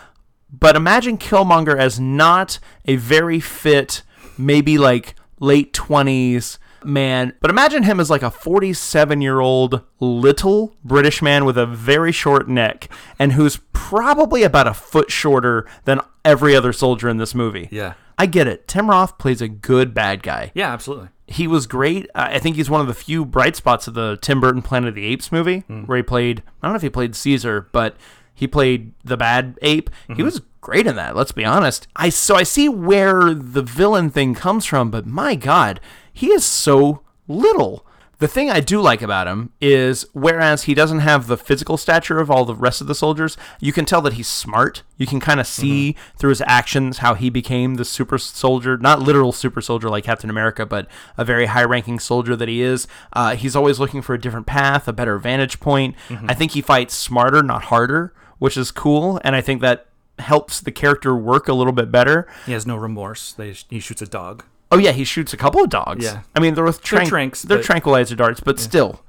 But 0.52 0.76
imagine 0.76 1.18
Killmonger 1.18 1.78
as 1.78 2.00
not 2.00 2.60
a 2.86 2.95
very 2.95 3.39
fit, 3.39 4.02
maybe 4.38 4.78
like 4.78 5.16
late 5.39 5.74
20s 5.74 6.58
man. 6.84 7.34
But 7.41 7.52
imagine 7.52 7.84
him 7.84 8.00
as 8.00 8.10
like 8.10 8.24
a 8.24 8.32
47 8.32 9.22
year 9.22 9.39
old 9.39 9.82
little 10.00 10.76
British 10.84 11.22
man 11.22 11.45
with 11.45 11.58
a 11.58 11.66
very 11.66 12.12
short 12.12 12.47
neck 12.47 12.89
and 13.18 13.34
who's 13.34 13.60
probably 13.74 14.43
about 14.43 14.68
a 14.68 14.74
foot 14.74 15.12
shorter 15.12 15.68
than 15.86 16.02
every 16.24 16.56
other 16.56 16.74
soldier 16.74 17.10
in 17.10 17.18
this 17.18 17.36
movie. 17.36 17.68
Yeah. 17.72 17.93
I 18.18 18.26
get 18.26 18.47
it. 18.47 18.68
Tim 18.68 18.89
Roth 18.89 19.18
plays 19.18 19.41
a 19.41 19.47
good 19.47 19.93
bad 19.93 20.24
guy. 20.24 20.52
Yeah, 20.54 20.74
absolutely. 20.74 21.08
He 21.28 21.47
was 21.47 21.68
great. 21.68 22.10
I 22.14 22.36
I 22.36 22.39
think 22.39 22.58
he's 22.58 22.70
one 22.70 22.82
of 22.82 22.88
the 22.88 22.93
few 22.93 23.24
bright 23.24 23.56
spots 23.56 23.88
of 23.88 23.93
the 23.93 24.18
Tim 24.22 24.41
Burton 24.41 24.62
Planet 24.62 24.89
of 24.89 24.95
the 24.95 25.06
Apes 25.06 25.32
movie 25.32 25.60
hmm. 25.60 25.84
where 25.84 25.97
he 25.97 26.04
played, 26.04 26.43
I 26.62 26.68
don't 26.68 26.74
know 26.74 26.78
if 26.78 26.82
he 26.82 26.89
played 26.89 27.16
Caesar, 27.16 27.70
but 27.72 27.95
he 28.40 28.48
played 28.48 28.94
the 29.04 29.18
bad 29.18 29.60
ape. 29.62 29.90
He 30.08 30.14
mm-hmm. 30.14 30.24
was 30.24 30.42
great 30.62 30.88
in 30.88 30.96
that, 30.96 31.14
let's 31.14 31.34
be 31.34 31.44
honest. 31.44 31.90
I 31.98 32.08
so 32.08 32.36
I 32.36 32.44
see 32.44 32.70
where 32.70 33.34
the 33.34 33.62
villain 33.62 34.10
thing 34.10 34.34
comes 34.34 34.66
from, 34.66 34.90
but 34.90 35.06
my 35.06 35.36
god, 35.36 35.82
he 36.14 36.28
is 36.32 36.46
so 36.46 37.02
little. 37.28 37.86
The 38.20 38.28
thing 38.28 38.50
I 38.50 38.60
do 38.60 38.82
like 38.82 39.02
about 39.02 39.28
him 39.28 39.52
is 39.62 40.06
whereas 40.14 40.64
he 40.64 40.74
doesn't 40.74 41.00
have 41.00 41.28
the 41.28 41.38
physical 41.38 41.78
stature 41.78 42.20
of 42.20 42.30
all 42.30 42.44
the 42.44 42.56
rest 42.56 42.82
of 42.82 42.88
the 42.88 42.96
soldiers, 42.96 43.38
you 43.62 43.72
can 43.72 43.86
tell 43.86 44.02
that 44.02 44.14
he's 44.14 44.28
smart. 44.28 44.84
You 44.98 45.08
can 45.08 45.22
kind 45.22 45.40
of 45.40 45.46
mm-hmm. 45.46 45.62
see 45.62 45.96
through 46.18 46.32
his 46.32 46.44
actions 46.46 46.98
how 46.98 47.14
he 47.14 47.30
became 47.30 47.76
the 47.76 47.86
super 47.86 48.18
soldier, 48.18 48.78
not 48.78 49.02
literal 49.02 49.32
super 49.32 49.62
soldier 49.62 49.90
like 49.90 50.04
Captain 50.04 50.30
America, 50.30 50.66
but 50.66 50.88
a 51.18 51.24
very 51.24 51.46
high 51.46 51.64
ranking 51.64 51.98
soldier 51.98 52.36
that 52.36 52.50
he 52.50 52.62
is. 52.62 52.88
Uh, 53.14 53.36
he's 53.38 53.56
always 53.56 53.80
looking 53.80 54.02
for 54.02 54.14
a 54.14 54.20
different 54.20 54.48
path, 54.48 54.88
a 54.88 54.94
better 54.94 55.18
vantage 55.18 55.62
point. 55.62 55.96
Mm-hmm. 56.10 56.30
I 56.30 56.34
think 56.34 56.52
he 56.52 56.62
fights 56.62 56.94
smarter, 56.94 57.42
not 57.42 57.66
harder, 57.66 58.14
which 58.40 58.58
is 58.58 58.72
cool. 58.72 59.22
And 59.24 59.36
I 59.36 59.42
think 59.42 59.62
that 59.62 59.86
helps 60.18 60.60
the 60.60 60.72
character 60.72 61.16
work 61.16 61.48
a 61.48 61.54
little 61.54 61.74
bit 61.74 61.92
better. 61.92 62.28
He 62.46 62.52
has 62.54 62.66
no 62.66 62.76
remorse. 62.76 63.34
They, 63.34 63.52
he 63.70 63.80
shoots 63.80 64.02
a 64.02 64.08
dog. 64.08 64.44
Oh 64.72 64.78
yeah, 64.78 64.92
he 64.92 65.04
shoots 65.04 65.34
a 65.34 65.38
couple 65.38 65.64
of 65.64 65.70
dogs. 65.70 66.04
Yeah. 66.04 66.22
I 66.36 66.40
mean 66.40 66.54
they're 66.54 66.64
with 66.64 66.82
They're 66.82 67.06
tranks, 67.06 67.42
They're 67.44 67.62
tranquilizer 67.62 68.16
darts, 68.16 68.40
but 68.40 68.60
still, 68.60 69.02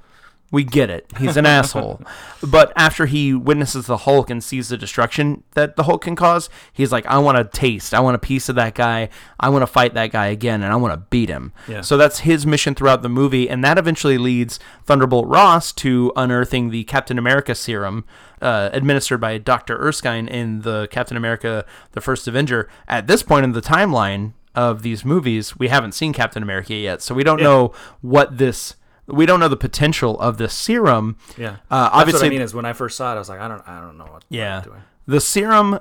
we 0.51 0.65
get 0.65 0.89
it. 0.89 1.07
He's 1.17 1.37
an 1.37 1.45
asshole. 1.45 2.01
But 2.43 2.73
after 2.75 3.05
he 3.05 3.35
witnesses 3.35 3.85
the 3.85 3.97
Hulk 3.97 4.31
and 4.31 4.43
sees 4.43 4.69
the 4.69 4.77
destruction 4.77 5.43
that 5.51 5.75
the 5.75 5.83
Hulk 5.83 6.01
can 6.01 6.15
cause, 6.15 6.49
he's 6.73 6.91
like, 6.91 7.05
I 7.05 7.19
want 7.19 7.37
a 7.37 7.43
taste. 7.43 7.93
I 7.93 7.99
want 7.99 8.15
a 8.15 8.19
piece 8.19 8.49
of 8.49 8.55
that 8.55 8.73
guy. 8.73 9.09
I 9.39 9.49
want 9.49 9.61
to 9.61 9.67
fight 9.67 9.93
that 9.93 10.11
guy 10.11 10.25
again, 10.27 10.63
and 10.63 10.73
I 10.73 10.75
want 10.75 10.93
to 10.93 11.05
beat 11.11 11.29
him. 11.29 11.53
Yeah. 11.67 11.81
So 11.81 11.97
that's 11.97 12.19
his 12.21 12.47
mission 12.47 12.73
throughout 12.73 13.03
the 13.03 13.09
movie, 13.09 13.47
and 13.47 13.63
that 13.63 13.77
eventually 13.77 14.17
leads 14.17 14.59
Thunderbolt 14.85 15.27
Ross 15.27 15.71
to 15.73 16.11
unearthing 16.15 16.71
the 16.71 16.83
Captain 16.85 17.19
America 17.19 17.53
serum. 17.53 18.05
Uh, 18.41 18.71
administered 18.73 19.21
by 19.21 19.37
Dr. 19.37 19.77
Erskine 19.77 20.27
in 20.27 20.61
the 20.61 20.87
Captain 20.89 21.15
America: 21.15 21.63
The 21.91 22.01
First 22.01 22.27
Avenger. 22.27 22.67
At 22.87 23.05
this 23.05 23.21
point 23.21 23.43
in 23.43 23.51
the 23.51 23.61
timeline, 23.61 24.33
of 24.55 24.81
these 24.81 25.05
movies, 25.05 25.57
we 25.57 25.69
haven't 25.69 25.93
seen 25.93 26.11
Captain 26.13 26.43
America 26.43 26.73
yet, 26.73 27.01
so 27.01 27.15
we 27.15 27.23
don't 27.23 27.41
know 27.41 27.71
what 28.01 28.37
this. 28.37 28.75
We 29.11 29.25
don't 29.25 29.39
know 29.39 29.47
the 29.47 29.57
potential 29.57 30.19
of 30.19 30.37
this 30.37 30.53
serum. 30.53 31.17
Yeah. 31.37 31.57
Uh, 31.69 31.83
That's 31.83 31.95
obviously, 31.95 32.19
what 32.21 32.25
I 32.27 32.29
mean 32.29 32.41
is 32.41 32.53
when 32.53 32.65
I 32.65 32.73
first 32.73 32.97
saw 32.97 33.11
it, 33.11 33.15
I 33.15 33.19
was 33.19 33.29
like, 33.29 33.39
I 33.39 33.47
don't, 33.47 33.61
I 33.67 33.79
don't 33.81 33.97
know 33.97 34.05
what. 34.05 34.23
yeah, 34.29 34.57
What 34.59 34.65
I'm 34.65 34.71
doing. 34.71 34.83
the 35.07 35.21
serum 35.21 35.79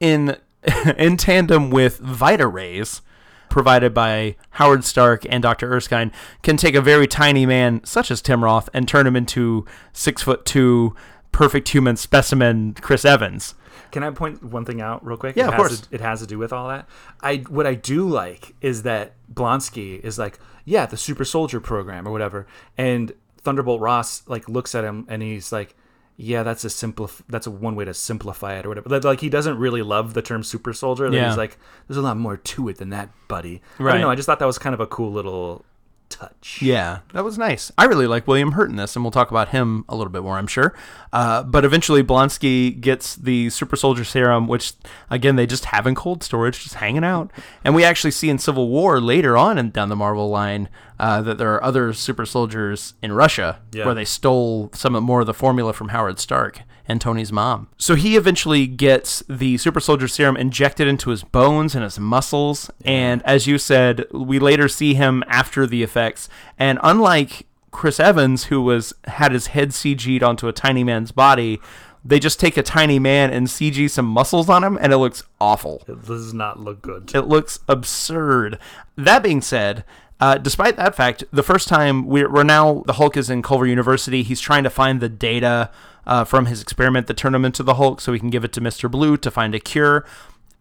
in 0.00 0.36
in 0.96 1.16
tandem 1.16 1.70
with 1.70 1.98
Vita 1.98 2.46
rays 2.46 3.00
provided 3.48 3.92
by 3.92 4.34
Howard 4.50 4.84
Stark 4.84 5.26
and 5.28 5.42
Dr. 5.42 5.70
Erskine 5.72 6.10
can 6.42 6.56
take 6.56 6.74
a 6.74 6.80
very 6.80 7.06
tiny 7.06 7.44
man 7.44 7.82
such 7.84 8.10
as 8.10 8.22
Tim 8.22 8.42
Roth 8.42 8.68
and 8.72 8.88
turn 8.88 9.06
him 9.06 9.14
into 9.16 9.66
six 9.92 10.22
foot 10.22 10.44
two 10.46 10.94
perfect 11.32 11.68
human 11.70 11.96
specimen 11.96 12.74
Chris 12.74 13.04
Evans. 13.04 13.54
Can 13.90 14.02
I 14.02 14.10
point 14.10 14.42
one 14.42 14.64
thing 14.64 14.80
out 14.80 15.04
real 15.04 15.18
quick? 15.18 15.36
Yeah, 15.36 15.44
it 15.44 15.48
of 15.48 15.54
has 15.54 15.60
course. 15.60 15.80
To, 15.82 15.94
it 15.94 16.00
has 16.00 16.20
to 16.20 16.26
do 16.26 16.38
with 16.38 16.52
all 16.52 16.68
that. 16.68 16.88
I 17.20 17.38
what 17.48 17.66
I 17.66 17.74
do 17.74 18.08
like 18.08 18.54
is 18.62 18.84
that 18.84 19.12
Blonsky 19.32 20.00
is 20.00 20.18
like, 20.18 20.38
yeah, 20.64 20.86
the 20.86 20.96
super 20.96 21.24
soldier 21.24 21.60
program 21.60 22.06
or 22.06 22.12
whatever, 22.12 22.46
and 22.78 23.12
Thunderbolt 23.38 23.80
Ross 23.80 24.22
like 24.28 24.48
looks 24.48 24.74
at 24.74 24.84
him 24.84 25.04
and 25.08 25.22
he's 25.22 25.50
like, 25.52 25.74
yeah, 26.16 26.42
that's 26.42 26.64
a 26.64 26.68
simplif- 26.68 27.22
that's 27.28 27.46
a 27.46 27.50
one 27.50 27.74
way 27.74 27.84
to 27.84 27.94
simplify 27.94 28.54
it 28.58 28.66
or 28.66 28.68
whatever. 28.68 29.00
Like- 29.00 29.20
he 29.20 29.28
doesn't 29.28 29.58
really 29.58 29.82
love 29.82 30.14
the 30.14 30.22
term 30.22 30.42
super 30.44 30.72
soldier. 30.72 31.10
Yeah. 31.12 31.28
He's 31.28 31.36
like, 31.36 31.58
there's 31.88 31.96
a 31.96 32.02
lot 32.02 32.16
more 32.16 32.36
to 32.36 32.68
it 32.68 32.76
than 32.78 32.90
that, 32.90 33.08
buddy. 33.28 33.62
Right. 33.78 33.90
I 33.90 33.92
don't 33.94 34.02
know. 34.02 34.10
I 34.10 34.14
just 34.14 34.26
thought 34.26 34.38
that 34.38 34.46
was 34.46 34.58
kind 34.58 34.74
of 34.74 34.80
a 34.80 34.86
cool 34.86 35.10
little 35.10 35.64
touch. 36.12 36.60
Yeah, 36.62 37.00
that 37.12 37.24
was 37.24 37.38
nice. 37.38 37.72
I 37.76 37.84
really 37.84 38.06
like 38.06 38.26
William 38.28 38.52
Hurt 38.52 38.70
in 38.70 38.76
this, 38.76 38.94
and 38.94 39.04
we'll 39.04 39.10
talk 39.10 39.30
about 39.30 39.48
him 39.48 39.84
a 39.88 39.96
little 39.96 40.12
bit 40.12 40.22
more, 40.22 40.38
I'm 40.38 40.46
sure. 40.46 40.74
Uh, 41.12 41.42
but 41.42 41.64
eventually, 41.64 42.02
Blonsky 42.02 42.78
gets 42.80 43.16
the 43.16 43.50
super 43.50 43.76
soldier 43.76 44.04
serum, 44.04 44.46
which, 44.48 44.72
again, 45.10 45.36
they 45.36 45.46
just 45.46 45.66
have 45.66 45.86
in 45.86 45.94
cold 45.94 46.22
storage, 46.22 46.62
just 46.62 46.76
hanging 46.76 47.04
out. 47.04 47.30
And 47.64 47.74
we 47.74 47.84
actually 47.84 48.10
see 48.12 48.28
in 48.30 48.38
Civil 48.38 48.68
War 48.68 49.00
later 49.00 49.36
on 49.36 49.58
and 49.58 49.72
down 49.72 49.88
the 49.88 49.96
Marvel 49.96 50.28
line 50.30 50.68
uh, 50.98 51.20
that 51.22 51.38
there 51.38 51.52
are 51.54 51.62
other 51.64 51.92
super 51.92 52.24
soldiers 52.26 52.94
in 53.02 53.12
Russia 53.12 53.60
Yeah. 53.72 53.86
where 53.86 53.94
they 53.94 54.04
stole 54.04 54.70
some 54.74 54.92
more 55.02 55.20
of 55.20 55.26
the 55.26 55.34
formula 55.34 55.72
from 55.72 55.88
Howard 55.88 56.18
Stark 56.18 56.60
and 56.86 57.00
Tony's 57.00 57.32
mom. 57.32 57.68
So 57.76 57.94
he 57.94 58.16
eventually 58.16 58.66
gets 58.66 59.22
the 59.28 59.56
super 59.58 59.80
soldier 59.80 60.08
serum 60.08 60.36
injected 60.36 60.88
into 60.88 61.10
his 61.10 61.22
bones 61.22 61.74
and 61.74 61.84
his 61.84 61.98
muscles. 61.98 62.70
And 62.84 63.22
as 63.24 63.46
you 63.46 63.58
said, 63.58 64.06
we 64.12 64.38
later 64.38 64.68
see 64.68 64.94
him 64.94 65.22
after 65.26 65.66
the 65.66 65.82
effects. 65.82 66.28
And 66.58 66.78
unlike 66.82 67.46
Chris 67.70 67.98
Evans, 67.98 68.44
who 68.44 68.62
was 68.62 68.94
had 69.04 69.32
his 69.32 69.48
head 69.48 69.70
CG'd 69.70 70.22
onto 70.22 70.48
a 70.48 70.52
tiny 70.52 70.84
man's 70.84 71.12
body, 71.12 71.60
they 72.04 72.18
just 72.18 72.40
take 72.40 72.56
a 72.56 72.62
tiny 72.62 72.98
man 72.98 73.32
and 73.32 73.46
CG 73.46 73.88
some 73.88 74.06
muscles 74.06 74.48
on 74.48 74.64
him, 74.64 74.76
and 74.80 74.92
it 74.92 74.98
looks 74.98 75.22
awful. 75.40 75.82
It 75.86 76.04
does 76.04 76.34
not 76.34 76.58
look 76.58 76.82
good. 76.82 77.14
It 77.14 77.22
looks 77.22 77.60
absurd. 77.68 78.58
That 78.96 79.22
being 79.22 79.40
said, 79.40 79.84
uh, 80.20 80.38
despite 80.38 80.76
that 80.76 80.94
fact, 80.94 81.24
the 81.32 81.42
first 81.42 81.68
time 81.68 82.06
we're, 82.06 82.30
we're 82.30 82.42
now 82.42 82.82
the 82.86 82.94
Hulk 82.94 83.16
is 83.16 83.30
in 83.30 83.42
Culver 83.42 83.66
University. 83.66 84.22
He's 84.22 84.40
trying 84.40 84.64
to 84.64 84.70
find 84.70 85.00
the 85.00 85.08
data 85.08 85.70
uh, 86.06 86.24
from 86.24 86.46
his 86.46 86.60
experiment 86.62 87.06
that 87.06 87.16
turned 87.16 87.34
him 87.36 87.44
into 87.44 87.62
the 87.62 87.74
Hulk, 87.74 88.00
so 88.00 88.12
he 88.12 88.18
can 88.18 88.30
give 88.30 88.44
it 88.44 88.52
to 88.54 88.60
Mister 88.60 88.88
Blue 88.88 89.16
to 89.16 89.30
find 89.30 89.54
a 89.54 89.60
cure. 89.60 90.04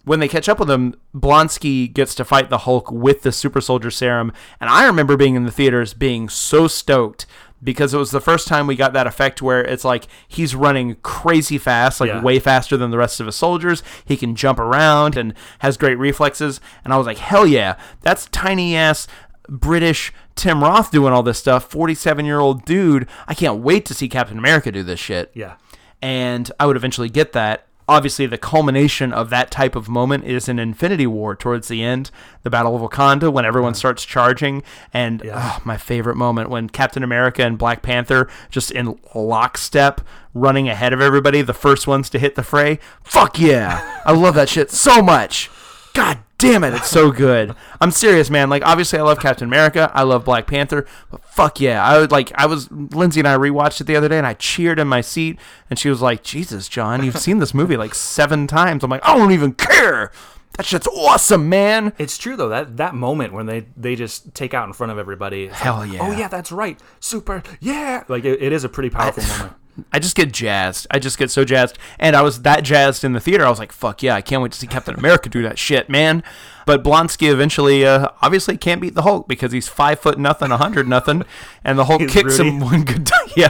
When 0.03 0.19
they 0.19 0.27
catch 0.27 0.49
up 0.49 0.59
with 0.59 0.69
him, 0.69 0.95
Blonsky 1.15 1.91
gets 1.93 2.15
to 2.15 2.25
fight 2.25 2.49
the 2.49 2.59
Hulk 2.59 2.91
with 2.91 3.21
the 3.21 3.31
Super 3.31 3.61
Soldier 3.61 3.91
Serum, 3.91 4.33
and 4.59 4.69
I 4.69 4.85
remember 4.87 5.15
being 5.15 5.35
in 5.35 5.45
the 5.45 5.51
theaters 5.51 5.93
being 5.93 6.27
so 6.27 6.67
stoked 6.67 7.27
because 7.63 7.93
it 7.93 7.99
was 7.99 8.09
the 8.09 8.19
first 8.19 8.47
time 8.47 8.65
we 8.65 8.75
got 8.75 8.93
that 8.93 9.05
effect 9.05 9.43
where 9.43 9.63
it's 9.63 9.85
like 9.85 10.07
he's 10.27 10.55
running 10.55 10.95
crazy 11.03 11.59
fast, 11.59 12.01
like 12.01 12.07
Yeah. 12.07 12.23
way 12.23 12.39
faster 12.39 12.75
than 12.75 12.89
the 12.89 12.97
rest 12.97 13.19
of 13.19 13.27
his 13.27 13.35
soldiers. 13.35 13.83
He 14.03 14.17
can 14.17 14.35
jump 14.35 14.57
around 14.59 15.15
and 15.15 15.35
has 15.59 15.77
great 15.77 15.99
reflexes. 15.99 16.59
And 16.83 16.91
I 16.91 16.97
was 16.97 17.05
like, 17.05 17.19
hell 17.19 17.45
yeah, 17.45 17.75
that's 18.01 18.25
tiny 18.31 18.75
ass 18.75 19.07
British 19.47 20.11
Tim 20.35 20.63
Roth 20.63 20.91
doing 20.91 21.13
all 21.13 21.23
this 21.23 21.37
stuff. 21.39 21.69
47 21.69 22.25
year 22.25 22.39
old 22.39 22.65
dude. 22.65 23.07
I 23.27 23.33
can't 23.33 23.61
wait 23.61 23.85
to 23.85 23.93
see 23.93 24.07
Captain 24.09 24.37
America 24.37 24.71
do 24.71 24.83
this 24.83 24.99
shit. 24.99 25.31
Yeah. 25.33 25.55
And 26.01 26.51
I 26.59 26.65
would 26.65 26.75
eventually 26.75 27.09
get 27.09 27.33
that. 27.33 27.67
Obviously, 27.87 28.25
the 28.25 28.37
culmination 28.37 29.11
of 29.11 29.29
that 29.31 29.51
type 29.51 29.75
of 29.75 29.89
moment 29.89 30.23
is 30.23 30.47
in 30.47 30.59
Infinity 30.59 31.05
War 31.05 31.35
towards 31.35 31.67
the 31.67 31.83
end, 31.83 32.09
the 32.43 32.49
Battle 32.49 32.73
of 32.75 32.89
Wakanda, 32.89 33.31
when 33.33 33.43
everyone 33.43 33.73
starts 33.73 34.05
charging. 34.05 34.63
And 34.93 35.21
Yeah. 35.25 35.33
ah, 35.35 35.61
my 35.65 35.75
favorite 35.75 36.15
moment 36.15 36.49
when 36.49 36.69
Captain 36.69 37.03
America 37.03 37.43
and 37.43 37.57
Black 37.57 37.81
Panther 37.81 38.29
just 38.49 38.71
in 38.71 38.97
lockstep 39.13 39.99
running 40.33 40.69
ahead 40.69 40.93
of 40.93 41.01
everybody, 41.01 41.41
the 41.41 41.53
first 41.53 41.85
ones 41.87 42.09
to 42.11 42.19
hit 42.19 42.35
the 42.35 42.43
fray. 42.43 42.79
Fuck 43.03 43.39
yeah. 43.39 43.99
I 44.05 44.13
love 44.13 44.35
that 44.35 44.47
shit 44.47 44.71
so 44.71 45.01
much. 45.01 45.49
God 45.93 46.19
damn 46.41 46.63
it, 46.63 46.73
it's 46.73 46.89
so 46.89 47.11
good. 47.11 47.55
I'm 47.79 47.91
serious, 47.91 48.29
man. 48.29 48.49
Like 48.49 48.65
obviously 48.65 48.99
I 48.99 49.03
love 49.03 49.19
Captain 49.19 49.47
America, 49.47 49.91
I 49.93 50.03
love 50.03 50.25
Black 50.25 50.47
Panther, 50.47 50.85
but 51.09 51.23
fuck 51.23 51.59
yeah. 51.59 51.83
I 51.83 51.99
would 51.99 52.11
like 52.11 52.31
I 52.35 52.47
was 52.47 52.69
Lindsay 52.71 53.19
and 53.19 53.27
I 53.27 53.35
rewatched 53.35 53.81
it 53.81 53.85
the 53.85 53.95
other 53.95 54.09
day 54.09 54.17
and 54.17 54.27
I 54.27 54.33
cheered 54.33 54.79
in 54.79 54.87
my 54.87 55.01
seat 55.01 55.39
and 55.69 55.77
she 55.77 55.89
was 55.89 56.01
like, 56.01 56.23
Jesus, 56.23 56.67
John, 56.67 57.03
you've 57.03 57.17
seen 57.17 57.37
this 57.37 57.53
movie 57.53 57.77
like 57.77 57.93
seven 57.93 58.47
times. 58.47 58.83
I'm 58.83 58.89
like, 58.89 59.07
I 59.07 59.15
don't 59.15 59.31
even 59.31 59.53
care. 59.53 60.11
That 60.57 60.65
shit's 60.65 60.87
awesome, 60.87 61.47
man. 61.47 61.93
It's 61.97 62.17
true 62.17 62.35
though 62.35 62.49
that 62.49 62.77
that 62.77 62.93
moment 62.93 63.33
when 63.33 63.45
they 63.45 63.67
they 63.77 63.95
just 63.95 64.33
take 64.33 64.53
out 64.53 64.67
in 64.67 64.73
front 64.73 64.91
of 64.91 64.97
everybody. 64.97 65.47
Hell 65.47 65.77
like, 65.77 65.93
yeah. 65.93 65.99
Oh 66.01 66.11
yeah, 66.11 66.27
that's 66.27 66.51
right. 66.51 66.79
Super. 66.99 67.43
Yeah. 67.59 68.03
Like 68.07 68.25
it, 68.25 68.41
it 68.41 68.51
is 68.51 68.63
a 68.63 68.69
pretty 68.69 68.89
powerful 68.89 69.23
moment. 69.23 69.53
I 69.91 69.99
just 69.99 70.15
get 70.15 70.31
jazzed. 70.31 70.87
I 70.91 70.99
just 70.99 71.17
get 71.17 71.31
so 71.31 71.43
jazzed. 71.45 71.77
And 71.99 72.15
I 72.15 72.21
was 72.21 72.41
that 72.43 72.63
jazzed 72.63 73.03
in 73.03 73.13
the 73.13 73.19
theater. 73.19 73.45
I 73.45 73.49
was 73.49 73.59
like, 73.59 73.71
fuck 73.71 74.01
yeah, 74.03 74.15
I 74.15 74.21
can't 74.21 74.41
wait 74.41 74.51
to 74.53 74.57
see 74.57 74.67
Captain 74.67 74.95
America 74.95 75.29
do 75.29 75.41
that 75.43 75.57
shit, 75.59 75.89
man. 75.89 76.23
But 76.65 76.83
Blonsky 76.83 77.31
eventually, 77.31 77.85
uh, 77.85 78.09
obviously, 78.21 78.55
can't 78.57 78.79
beat 78.81 78.93
the 78.95 79.01
Hulk 79.01 79.27
because 79.27 79.51
he's 79.51 79.67
five 79.67 79.99
foot 79.99 80.19
nothing, 80.19 80.51
a 80.51 80.57
hundred 80.57 80.87
nothing, 80.87 81.23
and 81.63 81.77
the 81.79 81.85
Hulk 81.85 82.01
He's 82.01 82.11
kicks 82.13 82.37
Rudy. 82.39 82.49
him 82.49 82.59
one 82.59 82.83
good 82.83 83.05
time. 83.07 83.27
Yeah, 83.35 83.49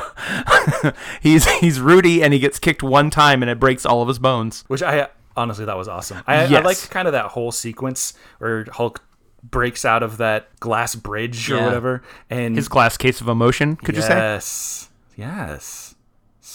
he's 1.21 1.47
he's 1.59 1.79
Rudy, 1.79 2.23
and 2.23 2.33
he 2.33 2.39
gets 2.39 2.59
kicked 2.59 2.83
one 2.83 3.09
time, 3.09 3.41
and 3.41 3.49
it 3.49 3.59
breaks 3.59 3.85
all 3.85 4.01
of 4.01 4.07
his 4.07 4.19
bones. 4.19 4.63
which 4.67 4.83
I 4.83 5.07
honestly 5.35 5.65
thought 5.65 5.77
was 5.77 5.87
awesome. 5.87 6.21
I, 6.27 6.35
I 6.35 6.45
Yes. 6.45 6.63
like 6.65 6.89
kind 6.89 7.07
of 7.07 7.13
that 7.13 7.25
whole 7.27 7.51
sequence 7.51 8.13
where 8.37 8.65
Hulk 8.71 9.03
breaks 9.43 9.85
out 9.85 10.03
of 10.03 10.17
that 10.17 10.47
glass 10.59 10.93
bridge 10.93 11.49
or 11.51 11.61
whatever, 11.63 12.03
and 12.29 12.55
His 12.55 12.67
glass 12.67 12.95
case 12.97 13.21
of 13.21 13.27
emotion, 13.27 13.75
could 13.75 13.95
you 13.95 14.01
say? 14.03 14.15
yes, 14.15 14.89
yes, 15.17 15.90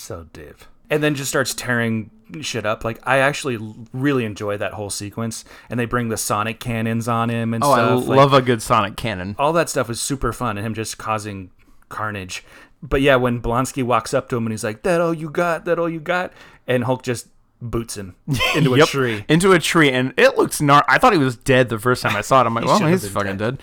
so 0.07 0.27
div, 0.33 0.69
and 0.91 1.03
then 1.03 1.15
just 1.15 1.29
starts 1.29 1.53
tearing 1.55 2.11
shit 2.41 2.65
up. 2.67 2.85
Like 2.85 2.99
I 3.05 3.19
actually 3.19 3.59
really 3.93 4.25
enjoy 4.25 4.57
that 4.57 4.73
whole 4.75 4.91
sequence, 4.91 5.45
and 5.71 5.79
they 5.79 5.85
bring 5.87 6.09
the 6.09 6.17
sonic 6.17 6.61
cannons 6.61 7.09
on 7.09 7.29
him 7.31 7.53
and 7.55 7.63
Oh, 7.65 7.73
I 7.73 7.77
stuff. 7.79 8.09
like, 8.09 8.17
love 8.17 8.33
a 8.33 8.43
good 8.43 8.63
Sonic 8.63 8.97
cannon. 8.97 9.37
all 9.39 9.53
that 9.55 9.69
stuff 9.69 9.89
was 9.89 10.01
super 10.01 10.33
fun, 10.33 10.57
and 10.57 10.67
him 10.67 10.75
just 10.75 10.99
causing 10.99 11.51
carnage. 11.89 12.45
But 12.83 13.01
yeah, 13.01 13.17
when 13.17 13.41
Blonsky 13.41 13.83
walks 13.83 14.13
up 14.15 14.29
to 14.29 14.37
him 14.37 14.47
and 14.47 14.53
he's 14.53 14.65
like, 14.65 14.83
"That 14.83 15.01
all 15.01 15.15
you 15.15 15.29
got? 15.31 15.65
That 15.65 15.79
all 15.79 15.89
you 15.89 16.01
got?" 16.01 16.33
and 16.67 16.85
Hulk 16.85 17.03
just 17.03 17.29
boots 17.63 17.97
him 17.97 18.15
into 18.55 18.75
a 18.75 18.79
Yep, 18.79 18.89
tree. 18.89 19.25
Into 19.29 19.53
a 19.53 19.59
tree, 19.59 19.91
and 19.91 20.13
it 20.17 20.37
looks 20.37 20.61
gnar. 20.61 20.83
I 20.89 20.99
thought 20.99 21.13
he 21.15 21.19
was 21.19 21.37
dead 21.37 21.69
the 21.69 21.79
first 21.79 22.03
time 22.03 22.15
I 22.15 22.21
saw 22.21 22.43
it. 22.43 22.47
I'm 22.47 22.55
like, 22.59 22.65
well, 22.67 22.79
he's 22.87 23.09
fucking 23.09 23.39
dead. 23.39 23.63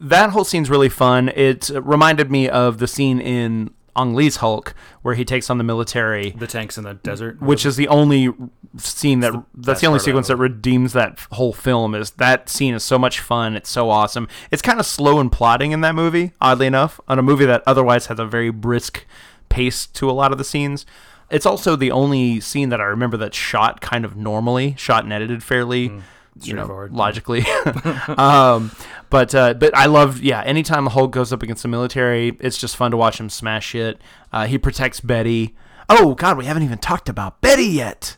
That 0.00 0.30
whole 0.30 0.44
scene's 0.44 0.70
really 0.70 0.88
fun. 0.88 1.30
It 1.30 1.70
reminded 1.74 2.30
me 2.30 2.48
of 2.48 2.78
the 2.78 2.86
scene 2.86 3.20
in 3.20 3.70
Ang 3.96 4.14
Lee's 4.14 4.36
Hulk 4.36 4.74
where 5.02 5.14
he 5.14 5.24
takes 5.24 5.50
on 5.50 5.58
the 5.58 5.64
military, 5.64 6.30
The 6.30 6.46
tanks 6.46 6.78
in 6.78 6.84
the 6.84 6.94
desert, 6.94 7.40
which 7.40 7.64
is 7.64 7.76
the 7.76 7.88
only 7.88 8.32
scene 8.76 9.20
that 9.20 9.32
that's 9.54 9.80
the 9.80 9.86
only 9.86 10.00
sequence 10.00 10.28
that 10.28 10.36
redeems 10.36 10.92
that 10.94 11.18
whole 11.32 11.52
film. 11.52 11.94
Is 11.94 12.12
that 12.12 12.48
scene 12.48 12.74
is 12.74 12.82
so 12.82 12.98
much 12.98 13.20
fun. 13.20 13.56
It's 13.56 13.70
so 13.70 13.90
awesome. 13.90 14.28
It's 14.50 14.62
kind 14.62 14.80
of 14.80 14.86
slow 14.86 15.20
and 15.20 15.30
plotting 15.30 15.72
in 15.72 15.80
that 15.82 15.94
movie, 15.94 16.32
oddly 16.40 16.66
enough, 16.66 17.00
on 17.08 17.18
a 17.18 17.22
movie 17.22 17.46
that 17.46 17.62
otherwise 17.66 18.06
has 18.06 18.18
a 18.18 18.26
very 18.26 18.50
brisk 18.50 19.04
pace 19.48 19.86
to 19.86 20.10
a 20.10 20.12
lot 20.12 20.32
of 20.32 20.38
the 20.38 20.44
scenes. 20.44 20.84
It's 21.30 21.46
also 21.46 21.74
the 21.76 21.90
only 21.90 22.40
scene 22.40 22.68
that 22.68 22.80
I 22.80 22.84
remember 22.84 23.16
that's 23.16 23.36
shot 23.36 23.80
kind 23.80 24.04
of 24.04 24.16
normally, 24.16 24.74
shot 24.76 25.04
and 25.04 25.12
edited 25.12 25.42
fairly, 25.42 25.88
mm. 25.88 26.02
You 26.42 26.54
know, 26.54 26.88
logically. 26.90 27.44
um, 28.08 28.72
but 29.10 29.34
uh, 29.34 29.54
but 29.54 29.76
I 29.76 29.86
love 29.86 30.22
yeah. 30.22 30.42
Anytime 30.42 30.86
Hulk 30.86 31.12
goes 31.12 31.32
up 31.32 31.42
against 31.42 31.62
the 31.62 31.68
military, 31.68 32.36
it's 32.40 32.58
just 32.58 32.76
fun 32.76 32.90
to 32.90 32.96
watch 32.96 33.20
him 33.20 33.30
smash 33.30 33.66
shit. 33.66 34.00
Uh, 34.32 34.46
he 34.46 34.58
protects 34.58 35.00
Betty. 35.00 35.54
Oh 35.88 36.14
God, 36.14 36.36
we 36.36 36.46
haven't 36.46 36.62
even 36.62 36.78
talked 36.78 37.08
about 37.08 37.40
Betty 37.40 37.66
yet. 37.66 38.16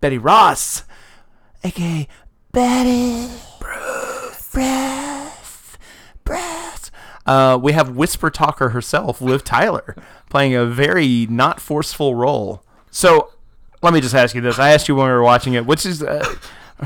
Betty 0.00 0.18
Ross, 0.18 0.84
aka 1.64 2.08
Betty. 2.52 3.28
Breath, 4.52 5.78
breath. 6.24 6.90
Uh, 7.24 7.58
we 7.60 7.72
have 7.72 7.96
whisper 7.96 8.28
talker 8.30 8.70
herself, 8.70 9.20
Liv 9.20 9.44
Tyler, 9.44 9.96
playing 10.28 10.54
a 10.54 10.66
very 10.66 11.26
not 11.30 11.60
forceful 11.60 12.14
role. 12.14 12.62
So, 12.90 13.30
let 13.80 13.94
me 13.94 14.00
just 14.00 14.14
ask 14.14 14.34
you 14.34 14.40
this: 14.40 14.58
I 14.58 14.70
asked 14.72 14.88
you 14.88 14.96
when 14.96 15.06
we 15.06 15.12
were 15.12 15.22
watching 15.22 15.54
it, 15.54 15.64
which 15.64 15.86
is 15.86 16.02
uh, 16.02 16.34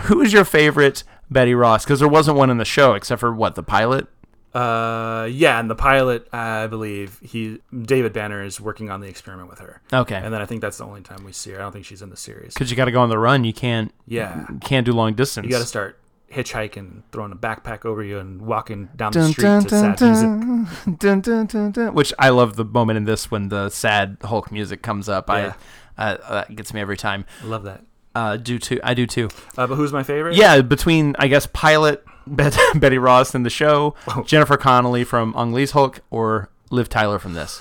who 0.02 0.20
is 0.20 0.32
your 0.32 0.44
favorite 0.44 1.04
Betty 1.30 1.54
Ross? 1.54 1.84
Because 1.84 2.00
there 2.00 2.08
wasn't 2.08 2.36
one 2.36 2.50
in 2.50 2.58
the 2.58 2.64
show 2.64 2.94
except 2.94 3.20
for 3.20 3.32
what 3.34 3.54
the 3.54 3.62
pilot. 3.62 4.06
Uh, 4.54 5.28
yeah, 5.30 5.60
and 5.60 5.68
the 5.68 5.74
pilot, 5.74 6.26
I 6.32 6.66
believe 6.66 7.18
he 7.22 7.60
David 7.82 8.14
Banner 8.14 8.42
is 8.42 8.58
working 8.58 8.88
on 8.90 9.00
the 9.02 9.06
experiment 9.08 9.50
with 9.50 9.58
her. 9.58 9.82
Okay, 9.92 10.16
And 10.16 10.32
then 10.32 10.40
I 10.40 10.46
think 10.46 10.62
that's 10.62 10.78
the 10.78 10.84
only 10.86 11.02
time 11.02 11.24
we 11.24 11.32
see 11.32 11.50
her. 11.50 11.58
I 11.58 11.62
don't 11.62 11.72
think 11.72 11.84
she's 11.84 12.00
in 12.00 12.08
the 12.08 12.16
series. 12.16 12.54
because 12.54 12.70
you 12.70 12.76
got 12.76 12.86
to 12.86 12.90
go 12.92 13.00
on 13.00 13.10
the 13.10 13.18
run. 13.18 13.44
You 13.44 13.52
can't 13.52 13.92
Yeah, 14.06 14.46
can't 14.62 14.86
do 14.86 14.92
long 14.92 15.12
distance. 15.14 15.44
you 15.44 15.50
got 15.50 15.58
to 15.58 15.66
start 15.66 15.98
hitchhiking, 16.32 17.02
throwing 17.12 17.32
a 17.32 17.36
backpack 17.36 17.84
over 17.84 18.02
you, 18.02 18.18
and 18.18 18.40
walking 18.42 18.88
down 18.96 19.12
the 19.12 19.20
Dun, 19.20 19.30
street 19.32 19.42
dun, 19.44 19.62
to 19.64 19.68
sad 19.68 20.00
music. 20.00 20.98
dun, 21.46 21.70
dun. 21.72 21.94
Which 21.94 22.14
I 22.18 22.30
love 22.30 22.56
the 22.56 22.64
moment 22.64 22.96
in 22.96 23.04
this 23.04 23.30
when 23.30 23.48
the 23.50 23.68
sad 23.68 24.16
Hulk 24.22 24.50
music 24.50 24.80
comes 24.82 25.08
up. 25.08 25.28
Yeah. 25.28 25.52
I 25.98 26.12
uh, 26.12 26.30
that 26.30 26.56
gets 26.56 26.72
me 26.72 26.80
every 26.80 26.96
time. 26.96 27.26
I 27.42 27.46
love 27.46 27.64
that. 27.64 27.82
Uh, 28.16 28.36
do 28.38 28.58
too. 28.58 28.80
I 28.82 28.94
do 28.94 29.06
too. 29.06 29.28
Uh, 29.58 29.66
but 29.66 29.74
who's 29.76 29.92
my 29.92 30.02
favorite? 30.02 30.36
Yeah, 30.36 30.62
between 30.62 31.14
I 31.18 31.26
guess 31.28 31.46
pilot 31.52 32.02
Bet- 32.26 32.56
Betty 32.74 32.98
Ross 32.98 33.34
in 33.34 33.42
the 33.42 33.50
show, 33.50 33.94
Oh. 34.08 34.22
Jennifer 34.22 34.56
Connelly 34.56 35.04
from 35.04 35.34
Ang 35.36 35.52
Lee's 35.52 35.72
Hulk, 35.72 36.00
or 36.10 36.48
Liv 36.70 36.88
Tyler 36.88 37.18
from 37.18 37.34
this. 37.34 37.60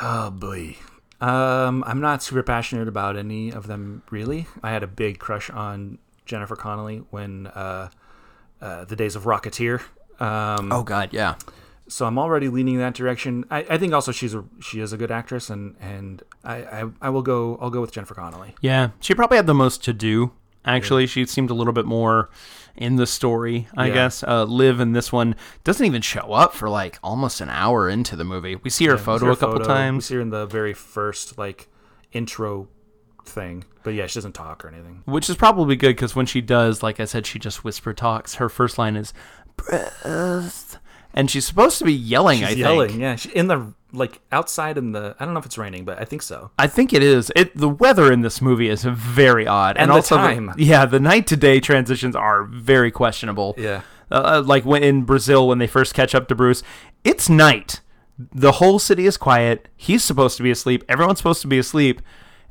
Oh 0.00 0.30
boy. 0.30 0.76
Um, 1.20 1.84
I'm 1.86 2.00
not 2.00 2.22
super 2.22 2.42
passionate 2.42 2.88
about 2.88 3.16
any 3.16 3.50
of 3.52 3.66
them 3.66 4.02
really. 4.10 4.46
I 4.62 4.70
had 4.72 4.82
a 4.82 4.86
big 4.88 5.18
crush 5.20 5.50
on 5.50 5.98
Jennifer 6.26 6.56
Connelly 6.56 7.02
when 7.10 7.46
uh, 7.48 7.90
uh, 8.60 8.84
the 8.86 8.96
days 8.96 9.14
of 9.14 9.24
Rocketeer. 9.24 9.80
Um, 10.20 10.72
Oh 10.72 10.82
God, 10.82 11.10
yeah. 11.12 11.34
So 11.88 12.06
I'm 12.06 12.18
already 12.18 12.48
leaning 12.48 12.78
that 12.78 12.94
direction. 12.94 13.44
I, 13.50 13.66
I 13.70 13.78
think 13.78 13.92
also 13.92 14.12
she's 14.12 14.34
a 14.34 14.44
she 14.60 14.80
is 14.80 14.92
a 14.92 14.96
good 14.96 15.10
actress, 15.10 15.50
and 15.50 15.76
and 15.80 16.22
I, 16.44 16.56
I 16.56 16.84
I 17.02 17.10
will 17.10 17.22
go 17.22 17.58
I'll 17.60 17.70
go 17.70 17.80
with 17.80 17.92
Jennifer 17.92 18.14
Connelly. 18.14 18.54
Yeah, 18.60 18.90
she 19.00 19.14
probably 19.14 19.36
had 19.36 19.46
the 19.46 19.54
most 19.54 19.82
to 19.84 19.92
do. 19.92 20.32
Actually, 20.64 21.08
she 21.08 21.26
seemed 21.26 21.50
a 21.50 21.54
little 21.54 21.72
bit 21.72 21.86
more 21.86 22.30
in 22.76 22.94
the 22.94 23.06
story, 23.06 23.66
I 23.76 23.88
Yeah. 23.88 23.94
guess. 23.94 24.22
Uh, 24.22 24.44
Liv 24.44 24.78
in 24.78 24.92
this 24.92 25.10
one 25.12 25.34
doesn't 25.64 25.84
even 25.84 26.02
show 26.02 26.32
up 26.32 26.54
for 26.54 26.70
like 26.70 26.98
almost 27.02 27.40
an 27.40 27.48
hour 27.50 27.88
into 27.88 28.14
the 28.14 28.22
movie. 28.24 28.54
We 28.56 28.70
see 28.70 28.84
her 28.86 28.92
Yeah, 28.92 28.98
photo 28.98 29.18
see 29.18 29.26
her 29.26 29.32
a 29.32 29.36
couple 29.36 29.54
photo. 29.56 29.64
Times. 29.68 30.04
We 30.04 30.06
see 30.06 30.14
her 30.14 30.20
in 30.20 30.30
the 30.30 30.46
very 30.46 30.72
first 30.72 31.36
like 31.36 31.68
intro 32.12 32.68
thing, 33.24 33.64
but 33.82 33.94
yeah, 33.94 34.06
she 34.06 34.14
doesn't 34.14 34.32
talk 34.34 34.64
or 34.64 34.68
anything. 34.68 35.02
which 35.04 35.28
is 35.28 35.34
probably 35.36 35.74
good 35.74 35.96
because 35.96 36.14
when 36.14 36.26
she 36.26 36.40
does, 36.40 36.80
like 36.82 37.00
I 37.00 37.06
said, 37.06 37.26
she 37.26 37.40
just 37.40 37.64
whisper 37.64 37.92
talks. 37.92 38.36
Her 38.36 38.48
first 38.48 38.78
line 38.78 38.94
is 38.96 39.12
"breath," 39.56 40.78
and 41.14 41.30
she's 41.30 41.46
supposed 41.46 41.78
to 41.78 41.84
be 41.84 41.92
yelling. 41.92 42.38
She's 42.38 42.44
I 42.46 42.48
think. 42.50 42.58
yelling, 42.60 43.00
yeah, 43.00 43.16
she, 43.16 43.30
in 43.30 43.46
the 43.48 43.72
like 43.92 44.20
outside 44.32 44.78
in 44.78 44.92
the 44.92 45.14
I 45.20 45.24
don't 45.24 45.34
know 45.34 45.40
if 45.40 45.46
it's 45.46 45.58
raining, 45.58 45.84
but 45.84 45.98
I 46.00 46.04
think 46.04 46.22
so. 46.22 46.50
I 46.58 46.66
think 46.66 46.92
it 46.92 47.02
is. 47.02 47.30
It 47.36 47.56
the 47.56 47.68
weather 47.68 48.10
in 48.12 48.22
this 48.22 48.40
movie 48.40 48.68
is 48.68 48.84
very 48.84 49.46
odd, 49.46 49.76
And 49.76 49.90
the 49.90 49.94
also 49.96 50.16
time. 50.16 50.52
yeah, 50.56 50.86
the 50.86 51.00
night 51.00 51.26
to 51.28 51.36
day 51.36 51.60
transitions 51.60 52.16
are 52.16 52.44
very 52.44 52.90
questionable. 52.90 53.54
Yeah. 53.58 53.82
uh, 54.10 54.42
like 54.44 54.64
when 54.64 54.82
in 54.82 55.02
Brazil 55.04 55.46
when 55.48 55.58
they 55.58 55.66
first 55.66 55.94
catch 55.94 56.14
up 56.14 56.28
to 56.28 56.34
Bruce, 56.34 56.62
it's 57.04 57.28
night. 57.28 57.80
The 58.18 58.52
whole 58.52 58.78
city 58.78 59.06
is 59.06 59.16
quiet. 59.16 59.68
He's 59.76 60.04
supposed 60.04 60.36
to 60.36 60.42
be 60.42 60.50
asleep. 60.50 60.84
Everyone's 60.88 61.18
supposed 61.18 61.40
to 61.42 61.48
be 61.48 61.58
asleep, 61.58 62.00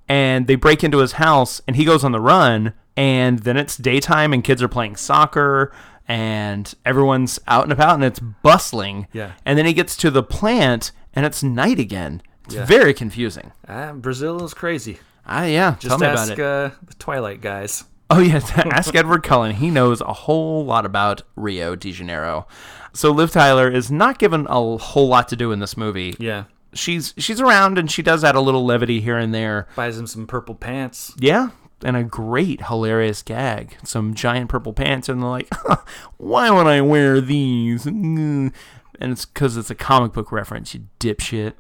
and 0.10 0.48
they 0.48 0.56
break 0.56 0.84
into 0.84 0.98
his 1.00 1.14
house, 1.14 1.62
and 1.68 1.76
he 1.76 1.86
goes 1.86 2.04
on 2.04 2.12
the 2.12 2.20
run. 2.20 2.74
And 2.98 3.40
then 3.40 3.56
it's 3.58 3.78
daytime, 3.78 4.34
and 4.34 4.44
kids 4.44 4.62
are 4.62 4.68
playing 4.68 4.98
soccer, 4.98 5.72
and 6.08 6.74
everyone's 6.86 7.40
out 7.48 7.64
and 7.64 7.72
about, 7.72 7.96
and 7.96 8.04
it's 8.04 8.20
bustling. 8.20 9.08
Yeah. 9.14 9.32
And 9.46 9.58
then 9.58 9.66
he 9.66 9.74
gets 9.74 9.96
to 9.98 10.12
the 10.12 10.24
plant, 10.24 10.92
and 11.14 11.26
it's 11.26 11.42
night 11.44 11.80
again. 11.80 12.22
It's 12.46 12.56
Yeah. 12.56 12.66
very 12.66 12.94
confusing. 12.94 13.52
Ah, 13.68 13.94
Brazil 13.94 14.44
is 14.44 14.54
crazy. 14.54 15.00
Ah, 15.26 15.46
yeah. 15.46 15.76
Just 15.80 15.88
tell 15.90 15.98
me 16.00 16.08
ask 16.08 16.34
about 16.34 16.40
it. 16.40 16.44
Uh, 16.44 16.76
the 16.88 16.94
Twilight 16.96 17.42
guys. 17.42 17.84
Oh 18.10 18.20
yeah, 18.20 18.42
ask 18.72 18.94
Edward 18.94 19.24
Cullen. 19.24 19.56
He 19.56 19.70
knows 19.70 20.02
a 20.02 20.12
whole 20.12 20.66
lot 20.66 20.86
about 20.86 21.22
Rio 21.38 21.76
de 21.78 21.92
Janeiro. 21.94 22.46
So 22.94 23.12
Liv 23.12 23.32
Tyler 23.32 23.70
is 23.70 23.90
not 23.90 24.20
given 24.20 24.48
a 24.50 24.78
whole 24.78 25.08
lot 25.08 25.30
to 25.30 25.38
do 25.38 25.54
in 25.54 25.60
this 25.60 25.78
movie. 25.78 26.16
Yeah, 26.20 26.44
She's 26.74 27.14
she's 27.18 27.40
around 27.40 27.78
and 27.78 27.90
she 27.90 28.02
does 28.02 28.24
add 28.26 28.36
a 28.36 28.42
little 28.42 28.66
levity 28.66 29.00
here 29.00 29.18
and 29.18 29.34
there. 29.34 29.68
buys 29.78 29.98
him 29.98 30.08
some 30.08 30.28
purple 30.28 30.56
pants. 30.56 31.14
Yeah, 31.20 31.50
and 31.84 31.98
a 31.98 32.04
great 32.04 32.66
hilarious 32.68 33.22
gag. 33.24 33.78
Some 33.84 34.14
giant 34.14 34.50
purple 34.50 34.74
pants 34.74 35.10
and 35.10 35.22
they're 35.22 35.30
like, 35.30 35.54
"Why 36.18 36.50
would 36.52 36.68
I 36.68 36.82
wear 36.82 37.22
these?" 37.22 37.86
And 37.86 38.54
it's 39.00 39.26
because 39.26 39.58
it's 39.58 39.70
a 39.70 39.76
comic 39.76 40.14
book 40.14 40.32
reference, 40.32 40.74
you 40.74 40.88
dipshit. 41.00 41.54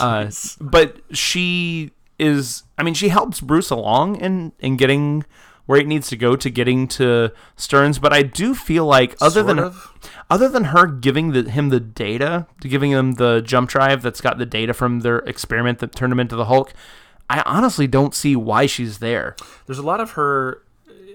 Uh, 0.00 0.30
but 0.60 1.00
she 1.16 1.92
is 2.20 2.64
i 2.76 2.82
mean 2.82 2.92
she 2.94 3.08
helps 3.08 3.40
bruce 3.40 3.70
along 3.70 4.14
in 4.16 4.52
in 4.60 4.76
getting 4.76 5.24
where 5.64 5.80
it 5.80 5.86
needs 5.86 6.08
to 6.08 6.16
go 6.16 6.36
to 6.36 6.50
getting 6.50 6.86
to 6.86 7.30
stearns 7.56 7.98
but 7.98 8.12
i 8.12 8.22
do 8.22 8.54
feel 8.54 8.84
like 8.84 9.16
other 9.22 9.40
Sort 9.40 9.46
than 9.46 9.58
of. 9.58 9.94
other 10.28 10.46
than 10.48 10.64
her 10.64 10.86
giving 10.86 11.32
the, 11.32 11.48
him 11.50 11.70
the 11.70 11.80
data 11.80 12.46
giving 12.60 12.90
him 12.90 13.12
the 13.12 13.40
jump 13.40 13.70
drive 13.70 14.02
that's 14.02 14.20
got 14.20 14.36
the 14.36 14.44
data 14.44 14.74
from 14.74 15.00
their 15.00 15.20
experiment 15.20 15.78
that 15.78 15.94
turned 15.94 16.12
him 16.12 16.20
into 16.20 16.36
the 16.36 16.44
hulk 16.44 16.74
i 17.30 17.42
honestly 17.46 17.86
don't 17.86 18.14
see 18.14 18.34
why 18.36 18.66
she's 18.66 18.98
there 18.98 19.34
There's 19.66 19.78
a 19.78 19.82
lot 19.92 20.00
of 20.00 20.10
her, 20.12 20.62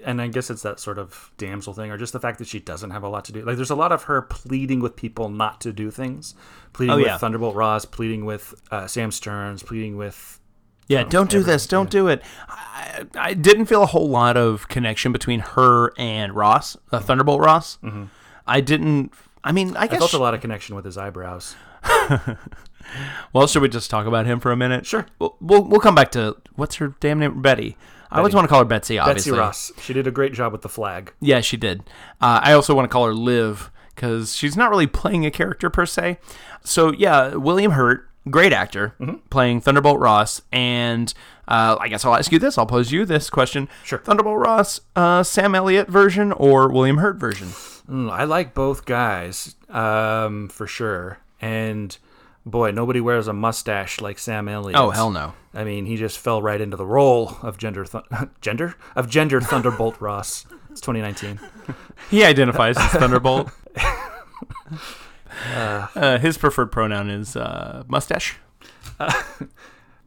and 0.04 0.20
I 0.22 0.28
guess 0.28 0.50
it's 0.50 0.62
that 0.62 0.78
sort 0.80 0.98
of 0.98 1.30
damsel 1.36 1.72
thing, 1.74 1.90
or 1.90 1.98
just 1.98 2.12
the 2.12 2.20
fact 2.20 2.38
that 2.38 2.46
she 2.48 2.58
doesn't 2.60 2.90
have 2.90 3.02
a 3.02 3.08
lot 3.08 3.24
to 3.26 3.32
do. 3.32 3.42
Like, 3.42 3.56
there's 3.56 3.70
a 3.70 3.74
lot 3.84 3.92
of 3.92 4.04
her 4.04 4.22
pleading 4.22 4.80
with 4.80 4.94
people 4.96 5.28
not 5.28 5.60
to 5.62 5.72
do 5.72 5.90
things, 5.90 6.34
pleading 6.72 6.94
Oh, 6.94 6.96
with 6.98 7.06
yeah. 7.06 7.18
Thunderbolt 7.18 7.54
Ross, 7.56 7.84
pleading 7.84 8.24
with 8.24 8.54
uh, 8.70 8.86
Sam 8.86 9.10
Stearns, 9.10 9.62
pleading 9.64 9.96
with. 9.96 10.40
yeah 10.88 11.02
don't 11.02 11.28
do 11.28 11.40
every- 11.40 11.52
this 11.52 11.66
don't 11.66 11.90
do 11.90 12.06
it 12.08 12.22
I, 12.48 13.04
I 13.18 13.34
didn't 13.34 13.66
feel 13.66 13.82
a 13.82 13.86
whole 13.94 14.08
lot 14.08 14.36
of 14.36 14.68
connection 14.68 15.10
between 15.12 15.40
her 15.40 15.92
and 15.98 16.32
ross 16.34 16.76
uh, 16.92 17.00
thunderbolt 17.00 17.40
ross 17.40 17.78
i 18.46 18.60
didn't 18.60 19.12
i 19.42 19.50
mean 19.50 19.76
i 19.76 19.82
I 19.82 19.86
guess 19.88 19.98
felt 19.98 20.12
a 20.12 20.18
lot 20.26 20.34
of 20.34 20.40
connection 20.40 20.76
with 20.76 20.84
his 20.84 20.96
eyebrows. 20.96 21.56
Well, 23.32 23.46
should 23.46 23.62
we 23.62 23.68
just 23.68 23.90
talk 23.90 24.06
about 24.06 24.26
him 24.26 24.40
for 24.40 24.52
a 24.52 24.56
minute? 24.56 24.86
Sure. 24.86 25.06
We'll 25.18 25.36
we'll, 25.40 25.62
we'll 25.64 25.80
come 25.80 25.94
back 25.94 26.10
to 26.12 26.36
what's 26.54 26.76
her 26.76 26.94
damn 27.00 27.18
name? 27.18 27.42
Betty. 27.42 27.76
I 28.10 28.18
always 28.18 28.34
want 28.34 28.44
to 28.44 28.48
call 28.48 28.60
her 28.60 28.64
Betsy. 28.64 28.98
Obviously. 28.98 29.32
Betsy 29.32 29.40
Ross. 29.40 29.72
She 29.80 29.92
did 29.92 30.06
a 30.06 30.10
great 30.12 30.32
job 30.32 30.52
with 30.52 30.62
the 30.62 30.68
flag. 30.68 31.12
Yeah, 31.20 31.40
she 31.40 31.56
did. 31.56 31.80
Uh, 32.20 32.40
I 32.42 32.52
also 32.52 32.74
want 32.74 32.84
to 32.84 32.88
call 32.88 33.04
her 33.06 33.14
Liv 33.14 33.70
because 33.94 34.34
she's 34.36 34.56
not 34.56 34.70
really 34.70 34.86
playing 34.86 35.26
a 35.26 35.30
character 35.30 35.68
per 35.70 35.86
se. 35.86 36.18
So 36.62 36.92
yeah, 36.92 37.34
William 37.34 37.72
Hurt, 37.72 38.08
great 38.30 38.52
actor, 38.52 38.94
Mm-hmm. 39.00 39.16
playing 39.28 39.60
Thunderbolt 39.60 39.98
Ross, 40.00 40.40
and 40.52 41.12
uh, 41.48 41.76
I 41.80 41.88
guess 41.88 42.04
I'll 42.04 42.14
ask 42.14 42.30
you 42.32 42.38
this. 42.38 42.56
I'll 42.56 42.64
pose 42.66 42.92
you 42.92 43.04
this 43.04 43.28
question: 43.28 43.68
Sure. 43.84 43.98
Thunderbolt 43.98 44.38
Ross, 44.38 44.80
uh, 44.94 45.22
Sam 45.24 45.54
Elliott 45.54 45.88
version 45.88 46.32
or 46.32 46.70
William 46.70 46.98
Hurt 46.98 47.16
version? 47.18 47.48
Mm, 47.88 48.10
I 48.10 48.24
like 48.24 48.54
both 48.54 48.84
guys, 48.84 49.56
um, 49.68 50.48
for 50.48 50.66
sure. 50.66 51.18
And 51.40 51.96
boy, 52.46 52.70
nobody 52.70 53.00
wears 53.00 53.28
a 53.28 53.34
mustache 53.34 54.00
like 54.00 54.18
Sam 54.18 54.48
Elliott. 54.48 54.78
Oh 54.78 54.90
hell 54.90 55.10
no. 55.10 55.34
I 55.52 55.64
mean, 55.64 55.84
he 55.84 55.96
just 55.96 56.18
fell 56.18 56.40
right 56.40 56.60
into 56.60 56.76
the 56.76 56.86
role 56.86 57.36
of 57.42 57.58
gender, 57.58 57.84
th- 57.84 58.04
gender 58.40 58.76
of 58.94 59.10
gender 59.10 59.40
Thunderbolt 59.40 60.00
Ross. 60.00 60.46
It's 60.70 60.80
2019. 60.80 61.40
He 62.10 62.24
identifies 62.24 62.78
as 62.78 62.92
Thunderbolt. 62.92 63.50
Uh, 65.44 66.18
his 66.18 66.38
preferred 66.38 66.72
pronoun 66.72 67.10
is 67.10 67.36
uh, 67.36 67.84
mustache. 67.88 68.38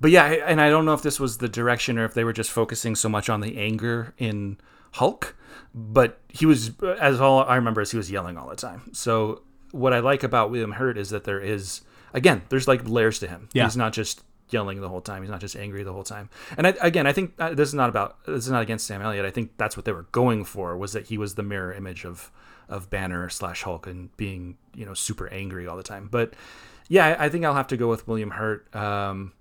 But 0.01 0.11
yeah, 0.11 0.25
and 0.25 0.61
I 0.61 0.69
don't 0.69 0.85
know 0.85 0.93
if 0.93 1.01
this 1.01 1.19
was 1.19 1.39
the 1.39 1.49
direction 1.49 1.97
or 1.99 2.05
if 2.05 2.13
they 2.13 2.23
were 2.23 2.33
just 2.33 2.51
focusing 2.51 2.95
so 2.95 3.09
much 3.09 3.29
on 3.29 3.41
the 3.41 3.57
anger 3.57 4.13
in 4.17 4.57
Hulk. 4.93 5.35
But 5.75 6.19
he 6.29 6.45
was, 6.45 6.71
as 6.99 7.19
all 7.19 7.43
I 7.43 7.55
remember, 7.55 7.81
is 7.81 7.91
he 7.91 7.97
was 7.97 8.09
yelling 8.09 8.37
all 8.37 8.47
the 8.47 8.55
time. 8.55 8.91
So 8.93 9.41
what 9.71 9.93
I 9.93 9.99
like 9.99 10.23
about 10.23 10.51
William 10.51 10.71
Hurt 10.73 10.97
is 10.97 11.09
that 11.09 11.25
there 11.25 11.39
is, 11.39 11.81
again, 12.13 12.43
there's 12.49 12.67
like 12.67 12.87
layers 12.87 13.19
to 13.19 13.27
him. 13.27 13.49
Yeah. 13.53 13.65
He's 13.65 13.77
not 13.77 13.93
just 13.93 14.21
yelling 14.49 14.81
the 14.81 14.89
whole 14.89 15.01
time. 15.01 15.21
He's 15.21 15.31
not 15.31 15.41
just 15.41 15.55
angry 15.55 15.83
the 15.83 15.93
whole 15.93 16.03
time. 16.03 16.29
And 16.57 16.67
I, 16.67 16.75
again, 16.81 17.07
I 17.07 17.13
think 17.13 17.33
uh, 17.39 17.53
this 17.53 17.69
is 17.69 17.75
not 17.75 17.89
about 17.89 18.23
this 18.25 18.45
is 18.45 18.51
not 18.51 18.61
against 18.61 18.87
Sam 18.87 19.01
Elliott. 19.01 19.25
I 19.25 19.31
think 19.31 19.51
that's 19.57 19.77
what 19.77 19.85
they 19.85 19.91
were 19.91 20.07
going 20.11 20.45
for 20.45 20.77
was 20.77 20.93
that 20.93 21.07
he 21.07 21.17
was 21.17 21.35
the 21.35 21.43
mirror 21.43 21.73
image 21.73 22.05
of 22.05 22.31
of 22.67 22.89
Banner 22.89 23.29
slash 23.29 23.63
Hulk 23.63 23.87
and 23.87 24.15
being 24.17 24.57
you 24.75 24.85
know 24.85 24.93
super 24.93 25.27
angry 25.29 25.67
all 25.67 25.77
the 25.77 25.83
time. 25.83 26.07
But 26.11 26.33
yeah, 26.87 27.07
I, 27.07 27.25
I 27.25 27.29
think 27.29 27.45
I'll 27.45 27.55
have 27.55 27.67
to 27.67 27.77
go 27.77 27.87
with 27.87 28.07
William 28.07 28.31
Hurt. 28.31 28.73
Um, 28.75 29.33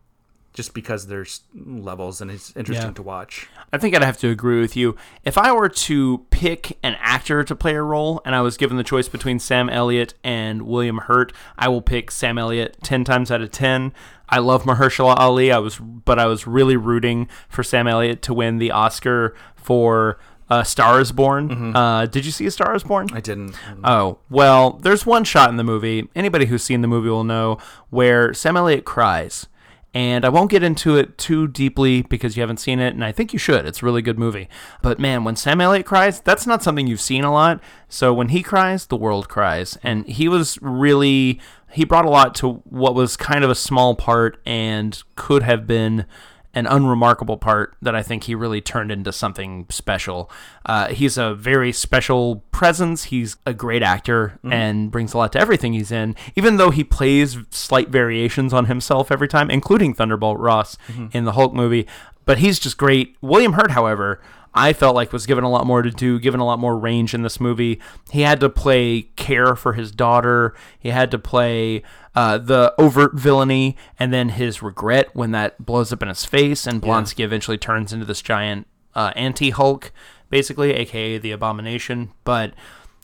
just 0.58 0.74
because 0.74 1.06
there's 1.06 1.42
levels 1.54 2.20
and 2.20 2.32
it's 2.32 2.52
interesting 2.56 2.88
Yeah. 2.88 2.94
to 2.94 3.02
watch. 3.02 3.46
I 3.72 3.78
think 3.78 3.94
I'd 3.94 4.02
have 4.02 4.18
to 4.18 4.28
agree 4.28 4.60
with 4.60 4.74
you. 4.76 4.96
If 5.24 5.38
I 5.38 5.52
were 5.52 5.68
to 5.68 6.26
pick 6.30 6.76
an 6.82 6.96
actor 7.00 7.44
to 7.44 7.54
play 7.54 7.76
a 7.76 7.82
role 7.82 8.20
and 8.24 8.34
I 8.34 8.40
was 8.40 8.56
given 8.56 8.76
the 8.76 8.82
choice 8.82 9.08
between 9.08 9.38
Sam 9.38 9.70
Elliott 9.70 10.14
and 10.24 10.62
William 10.62 10.98
Hurt, 10.98 11.32
I 11.56 11.68
will 11.68 11.80
pick 11.80 12.10
Sam 12.10 12.38
Elliott 12.38 12.76
10 12.82 13.04
times 13.04 13.30
out 13.30 13.40
of 13.40 13.52
10. 13.52 13.92
I 14.28 14.40
love 14.40 14.64
Mahershala 14.64 15.14
Ali, 15.16 15.52
I 15.52 15.58
was 15.58 15.78
but 15.78 16.18
I 16.18 16.26
was 16.26 16.44
really 16.48 16.76
rooting 16.76 17.28
for 17.48 17.62
Sam 17.62 17.86
Elliott 17.86 18.20
to 18.22 18.34
win 18.34 18.58
the 18.58 18.72
Oscar 18.72 19.36
for 19.54 20.18
uh, 20.50 20.64
Star 20.64 21.00
is 21.00 21.12
Born. 21.12 21.76
Uh, 21.76 22.06
did 22.06 22.26
you 22.26 22.32
see 22.32 22.46
A 22.46 22.50
Star 22.50 22.74
is 22.74 22.82
Born? 22.82 23.06
I 23.12 23.20
didn't. 23.20 23.54
Oh, 23.84 24.18
well, 24.28 24.72
there's 24.82 25.06
one 25.06 25.22
shot 25.22 25.50
in 25.50 25.56
the 25.56 25.62
movie, 25.62 26.08
anybody 26.16 26.46
who's 26.46 26.64
seen 26.64 26.80
the 26.82 26.88
movie 26.88 27.10
will 27.10 27.22
know, 27.22 27.58
where 27.90 28.34
Sam 28.34 28.56
Elliott 28.56 28.84
cries. 28.84 29.46
And 29.94 30.24
I 30.24 30.28
won't 30.28 30.50
get 30.50 30.62
into 30.62 30.96
it 30.96 31.16
too 31.16 31.48
deeply 31.48 32.02
because 32.02 32.36
you 32.36 32.42
haven't 32.42 32.58
seen 32.58 32.78
it, 32.78 32.94
and 32.94 33.04
I 33.04 33.10
think 33.10 33.32
you 33.32 33.38
should. 33.38 33.64
It's 33.64 33.82
a 33.82 33.86
really 33.86 34.02
good 34.02 34.18
movie. 34.18 34.48
But 34.82 34.98
man, 34.98 35.24
when 35.24 35.34
Sam 35.34 35.60
Elliott 35.60 35.86
cries, 35.86 36.20
that's 36.20 36.46
not 36.46 36.62
something 36.62 36.86
you've 36.86 37.00
seen 37.00 37.24
a 37.24 37.32
lot. 37.32 37.60
So 37.88 38.12
when 38.12 38.28
he 38.28 38.42
cries, 38.42 38.86
the 38.86 38.96
world 38.96 39.28
cries. 39.28 39.78
And 39.82 40.06
he 40.06 40.28
was 40.28 40.58
really, 40.60 41.40
he 41.72 41.84
brought 41.84 42.04
a 42.04 42.10
lot 42.10 42.34
to 42.36 42.62
what 42.64 42.94
was 42.94 43.16
kind 43.16 43.42
of 43.44 43.50
a 43.50 43.54
small 43.54 43.94
part 43.94 44.40
and 44.44 45.02
could 45.16 45.42
have 45.42 45.66
been 45.66 46.04
an 46.54 46.66
unremarkable 46.66 47.36
part 47.36 47.76
that 47.82 47.94
I 47.94 48.02
think 48.02 48.24
he 48.24 48.34
really 48.34 48.60
turned 48.60 48.90
into 48.90 49.12
something 49.12 49.66
special. 49.68 50.30
Uh, 50.66 50.88
he's 50.88 51.18
a 51.18 51.34
very 51.34 51.72
special 51.72 52.42
presence. 52.52 53.04
He's 53.04 53.36
a 53.46 53.52
great 53.52 53.82
actor 53.82 54.38
and 54.52 54.90
brings 54.90 55.12
a 55.14 55.18
lot 55.18 55.32
to 55.32 55.38
everything 55.40 55.74
he's 55.74 55.92
in, 55.92 56.16
even 56.36 56.56
though 56.56 56.70
he 56.70 56.82
plays 56.84 57.36
slight 57.50 57.90
variations 57.90 58.52
on 58.52 58.64
himself 58.64 59.12
every 59.12 59.28
time, 59.28 59.50
including 59.50 59.94
Thunderbolt 59.94 60.38
Ross 60.38 60.76
in 61.12 61.24
the 61.24 61.32
Hulk 61.32 61.52
movie. 61.52 61.86
But 62.24 62.38
he's 62.38 62.58
just 62.58 62.76
great. 62.76 63.16
William 63.20 63.52
Hurt, 63.52 63.70
however, 63.72 64.20
I 64.58 64.72
felt 64.72 64.96
like 64.96 65.12
was 65.12 65.24
given 65.24 65.44
a 65.44 65.50
lot 65.50 65.66
more 65.66 65.82
to 65.82 65.90
do, 65.90 66.18
given 66.18 66.40
a 66.40 66.44
lot 66.44 66.58
more 66.58 66.76
range 66.76 67.14
in 67.14 67.22
this 67.22 67.38
movie. 67.38 67.80
He 68.10 68.22
had 68.22 68.40
to 68.40 68.50
play 68.50 69.02
care 69.14 69.54
for 69.54 69.74
his 69.74 69.92
daughter. 69.92 70.52
He 70.78 70.88
had 70.88 71.12
to 71.12 71.18
play 71.18 71.82
uh, 72.16 72.38
the 72.38 72.74
overt 72.76 73.14
villainy 73.14 73.76
and 74.00 74.12
then 74.12 74.30
his 74.30 74.60
regret 74.60 75.14
when 75.14 75.30
that 75.30 75.64
blows 75.64 75.92
up 75.92 76.02
in 76.02 76.08
his 76.08 76.24
face, 76.24 76.66
and 76.66 76.82
Blonsky 76.82 77.24
eventually 77.24 77.56
turns 77.56 77.92
into 77.92 78.04
this 78.04 78.20
giant 78.20 78.66
uh, 78.96 79.12
anti-Hulk, 79.14 79.92
basically, 80.28 80.72
aka 80.72 81.18
the 81.18 81.30
Abomination. 81.30 82.10
But 82.24 82.52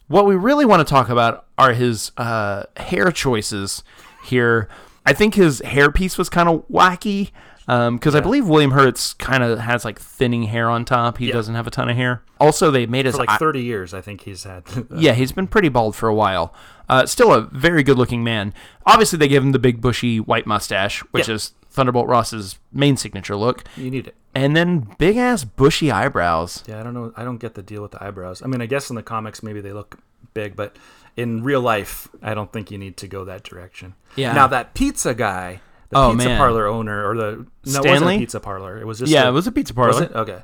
what 0.09 0.26
we 0.26 0.34
really 0.34 0.64
want 0.64 0.86
to 0.86 0.90
talk 0.90 1.09
about 1.09 1.46
are 1.57 1.72
his 1.72 2.11
uh, 2.16 2.64
hair 2.76 3.12
choices 3.12 3.84
here. 4.26 4.68
I 5.07 5.12
think 5.12 5.34
his 5.34 5.61
hairpiece 5.61 6.18
was 6.18 6.28
kind 6.28 6.48
of 6.48 6.66
wacky 6.68 7.30
because 7.66 8.14
I 8.14 8.20
believe 8.20 8.46
William 8.48 8.72
Hurt's 8.72 9.14
kind 9.14 9.42
of 9.42 9.58
has 9.58 9.84
like 9.84 9.98
thinning 9.98 10.44
hair 10.44 10.68
on 10.68 10.84
top. 10.84 11.18
He 11.18 11.30
doesn't 11.30 11.54
have 11.54 11.66
a 11.66 11.70
ton 11.70 11.88
of 11.88 11.96
hair. 11.96 12.22
Also, 12.40 12.70
they 12.70 12.84
made 12.86 13.06
his 13.06 13.14
For 13.14 13.20
like 13.20 13.30
eye- 13.30 13.36
30 13.38 13.62
years, 13.62 13.94
I 13.94 14.00
think 14.00 14.22
he's 14.22 14.44
had. 14.44 14.64
yeah, 14.94 15.12
he's 15.12 15.32
been 15.32 15.46
pretty 15.46 15.68
bald 15.70 15.96
for 15.96 16.08
a 16.08 16.14
while. 16.14 16.52
Uh, 16.88 17.06
still 17.06 17.32
a 17.32 17.40
very 17.40 17.82
good 17.82 17.96
looking 17.96 18.22
man. 18.22 18.52
Obviously, 18.84 19.18
they 19.18 19.28
gave 19.28 19.42
him 19.42 19.52
the 19.52 19.58
big 19.58 19.80
bushy 19.80 20.20
white 20.20 20.46
mustache, 20.46 21.00
which 21.12 21.28
Yeah. 21.28 21.36
is 21.36 21.54
Thunderbolt 21.70 22.06
Ross's 22.06 22.58
main 22.72 22.96
signature 22.96 23.34
look, 23.34 23.64
you 23.76 23.90
need 23.90 24.06
it. 24.08 24.14
and 24.34 24.54
then 24.54 24.86
big 24.98 25.16
ass 25.16 25.42
bushy 25.44 25.90
eyebrows. 25.90 26.62
Yeah, 26.68 26.78
I 26.78 26.82
don't 26.84 26.94
know. 26.94 27.12
I 27.16 27.24
don't 27.24 27.38
get 27.38 27.54
the 27.54 27.62
deal 27.62 27.82
with 27.82 27.92
the 27.92 28.04
eyebrows. 28.04 28.42
I 28.42 28.46
mean, 28.46 28.60
I 28.60 28.66
guess 28.66 28.90
in 28.90 28.96
the 28.96 29.02
comics 29.02 29.42
maybe 29.42 29.60
they 29.60 29.72
look 29.72 29.98
big, 30.34 30.54
but 30.54 30.76
in 31.16 31.42
real 31.42 31.60
life, 31.62 32.06
I 32.22 32.34
don't 32.34 32.52
think 32.52 32.70
you 32.70 32.78
need 32.78 32.96
to 32.98 33.08
go 33.08 33.24
that 33.24 33.42
direction. 33.42 33.94
Yeah. 34.14 34.34
Now 34.34 34.46
that 34.48 34.74
pizza 34.74 35.14
guy, 35.14 35.60
the 35.95 35.99
Oh, 36.01 36.12
pizza 36.12 36.28
man. 36.28 36.38
parlor 36.38 36.66
owner, 36.66 37.09
or 37.09 37.16
the 37.16 37.22
no, 37.22 37.30
it 37.30 37.47
wasn't 37.64 37.84
Stanley? 37.86 38.16
a 38.16 38.18
pizza 38.18 38.40
parlor. 38.40 38.78
It 38.78 38.86
was 38.86 38.99
just 38.99 39.11
Yeah, 39.11 39.24
a- 39.24 39.28
it 39.28 39.32
was 39.32 39.47
a 39.47 39.53
pizza 39.53 39.72
parlor. 39.74 39.92
Was 39.92 40.01
it 40.03 40.12
okay? 40.14 40.42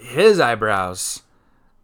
His 0.00 0.40
eyebrows 0.40 1.22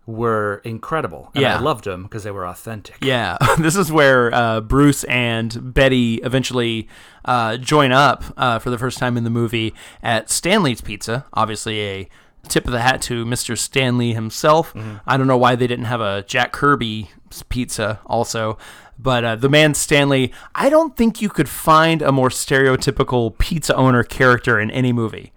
were 0.06 0.60
incredible. 0.64 1.30
And 1.34 1.42
Yeah. 1.42 1.56
I 1.56 1.60
loved 1.60 1.84
them 1.84 2.02
because 2.02 2.24
they 2.24 2.30
were 2.30 2.46
authentic. 2.46 2.96
Yeah, 3.00 3.38
this 3.58 3.74
is 3.76 3.90
where 3.90 4.32
uh, 4.34 4.60
Bruce 4.60 5.04
and 5.04 5.72
Betty 5.72 6.16
eventually 6.16 6.88
uh, 7.24 7.56
join 7.56 7.90
up 7.90 8.22
uh, 8.36 8.58
for 8.58 8.68
the 8.70 8.76
first 8.78 8.98
time 8.98 9.16
in 9.16 9.24
the 9.24 9.30
movie 9.30 9.74
at 10.02 10.28
Stanley's 10.30 10.82
Pizza. 10.82 11.24
Obviously, 11.32 11.80
a 11.80 12.08
tip 12.48 12.66
of 12.66 12.72
the 12.72 12.82
hat 12.82 13.00
to 13.02 13.24
Mr. 13.24 13.56
Stan 13.56 13.96
Lee 13.96 14.12
himself. 14.12 14.74
I 15.06 15.16
don't 15.16 15.26
know 15.26 15.38
why 15.38 15.54
they 15.56 15.66
didn't 15.66 15.86
have 15.86 16.02
a 16.02 16.22
Jack 16.24 16.52
Kirby 16.52 17.08
pizza 17.48 18.00
also. 18.04 18.58
But 18.98 19.24
uh, 19.24 19.36
the 19.36 19.48
man 19.48 19.74
Stanley, 19.74 20.32
I 20.54 20.70
don't 20.70 20.96
think 20.96 21.20
you 21.20 21.28
could 21.28 21.48
find 21.48 22.00
a 22.02 22.12
more 22.12 22.28
stereotypical 22.28 23.36
pizza 23.38 23.74
owner 23.74 24.02
character 24.02 24.58
in 24.60 24.70
any 24.70 24.92
movie. 24.92 25.32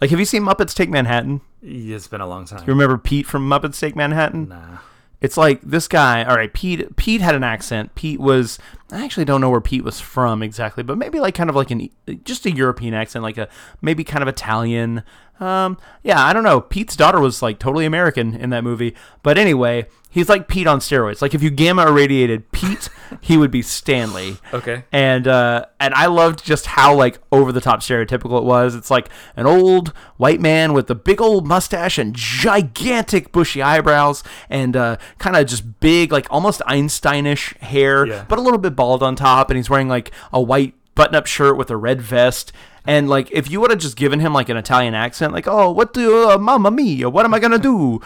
Like, 0.00 0.10
have 0.10 0.18
you 0.18 0.26
seen 0.26 0.42
Muppets 0.42 0.74
Take 0.74 0.90
Manhattan? 0.90 1.40
It's 1.62 2.08
been 2.08 2.20
a 2.20 2.26
long 2.26 2.44
time. 2.44 2.60
You 2.60 2.72
remember 2.72 2.98
Pete 2.98 3.26
from 3.26 3.48
Muppets 3.48 3.80
Take 3.80 3.96
Manhattan? 3.96 4.48
Nah. 4.48 4.78
It's 5.20 5.36
like 5.36 5.62
this 5.62 5.88
guy. 5.88 6.22
All 6.24 6.36
right, 6.36 6.52
Pete. 6.52 6.94
Pete 6.96 7.22
had 7.22 7.34
an 7.34 7.42
accent. 7.42 7.94
Pete 7.94 8.20
was. 8.20 8.58
I 8.92 9.02
actually 9.02 9.24
don't 9.24 9.40
know 9.40 9.48
where 9.48 9.62
Pete 9.62 9.82
was 9.82 9.98
from 9.98 10.42
exactly, 10.42 10.82
but 10.82 10.98
maybe 10.98 11.18
like 11.20 11.34
kind 11.34 11.48
of 11.48 11.56
like 11.56 11.70
an 11.70 11.88
just 12.24 12.44
a 12.44 12.50
European 12.50 12.92
accent, 12.92 13.22
like 13.22 13.38
a 13.38 13.48
maybe 13.80 14.04
kind 14.04 14.22
of 14.22 14.28
Italian. 14.28 15.02
Um, 15.38 15.76
yeah, 16.02 16.24
I 16.24 16.32
don't 16.32 16.44
know. 16.44 16.60
Pete's 16.60 16.96
daughter 16.96 17.20
was 17.20 17.42
like 17.42 17.58
totally 17.58 17.84
American 17.84 18.34
in 18.34 18.50
that 18.50 18.64
movie, 18.64 18.94
but 19.22 19.36
anyway, 19.36 19.86
he's 20.08 20.28
like 20.30 20.48
Pete 20.48 20.66
on 20.66 20.78
steroids. 20.80 21.20
Like 21.20 21.34
if 21.34 21.42
you 21.42 21.50
gamma 21.50 21.86
irradiated 21.86 22.50
Pete, 22.52 22.88
he 23.20 23.36
would 23.36 23.50
be 23.50 23.60
Stanley. 23.60 24.38
Okay. 24.54 24.84
And 24.92 25.28
uh, 25.28 25.66
and 25.78 25.92
I 25.94 26.06
loved 26.06 26.42
just 26.44 26.66
how 26.66 26.94
like 26.94 27.18
over 27.30 27.52
the 27.52 27.60
top 27.60 27.80
stereotypical 27.80 28.38
it 28.38 28.44
was. 28.44 28.74
It's 28.74 28.90
like 28.90 29.10
an 29.36 29.46
old 29.46 29.88
white 30.16 30.40
man 30.40 30.72
with 30.72 30.88
a 30.90 30.94
big 30.94 31.20
old 31.20 31.46
mustache 31.46 31.98
and 31.98 32.14
gigantic 32.14 33.32
bushy 33.32 33.60
eyebrows 33.60 34.22
and 34.48 34.76
uh, 34.76 34.96
kind 35.18 35.36
of 35.36 35.46
just 35.46 35.80
big 35.80 36.12
like 36.12 36.26
almost 36.30 36.60
Einsteinish 36.66 37.56
hair, 37.58 38.06
Yeah. 38.06 38.24
but 38.28 38.38
a 38.38 38.42
little 38.42 38.58
bit 38.58 38.74
bald 38.74 39.02
on 39.02 39.16
top. 39.16 39.50
And 39.50 39.56
he's 39.58 39.68
wearing 39.68 39.88
like 39.88 40.12
a 40.32 40.40
white 40.40 40.74
button-up 40.94 41.26
shirt 41.26 41.58
with 41.58 41.70
a 41.70 41.76
red 41.76 42.00
vest. 42.00 42.52
And 42.86 43.08
like, 43.08 43.30
if 43.32 43.50
you 43.50 43.60
would 43.60 43.70
have 43.70 43.80
just 43.80 43.96
given 43.96 44.20
him 44.20 44.32
like 44.32 44.48
an 44.48 44.56
Italian 44.56 44.94
accent, 44.94 45.32
like, 45.32 45.46
"Oh, 45.48 45.70
what 45.70 45.92
do, 45.92 46.28
uh, 46.30 46.38
Mamma 46.38 46.70
Mia? 46.70 47.08
What 47.10 47.24
am 47.24 47.34
I 47.34 47.38
gonna 47.38 47.58
do?" 47.58 48.00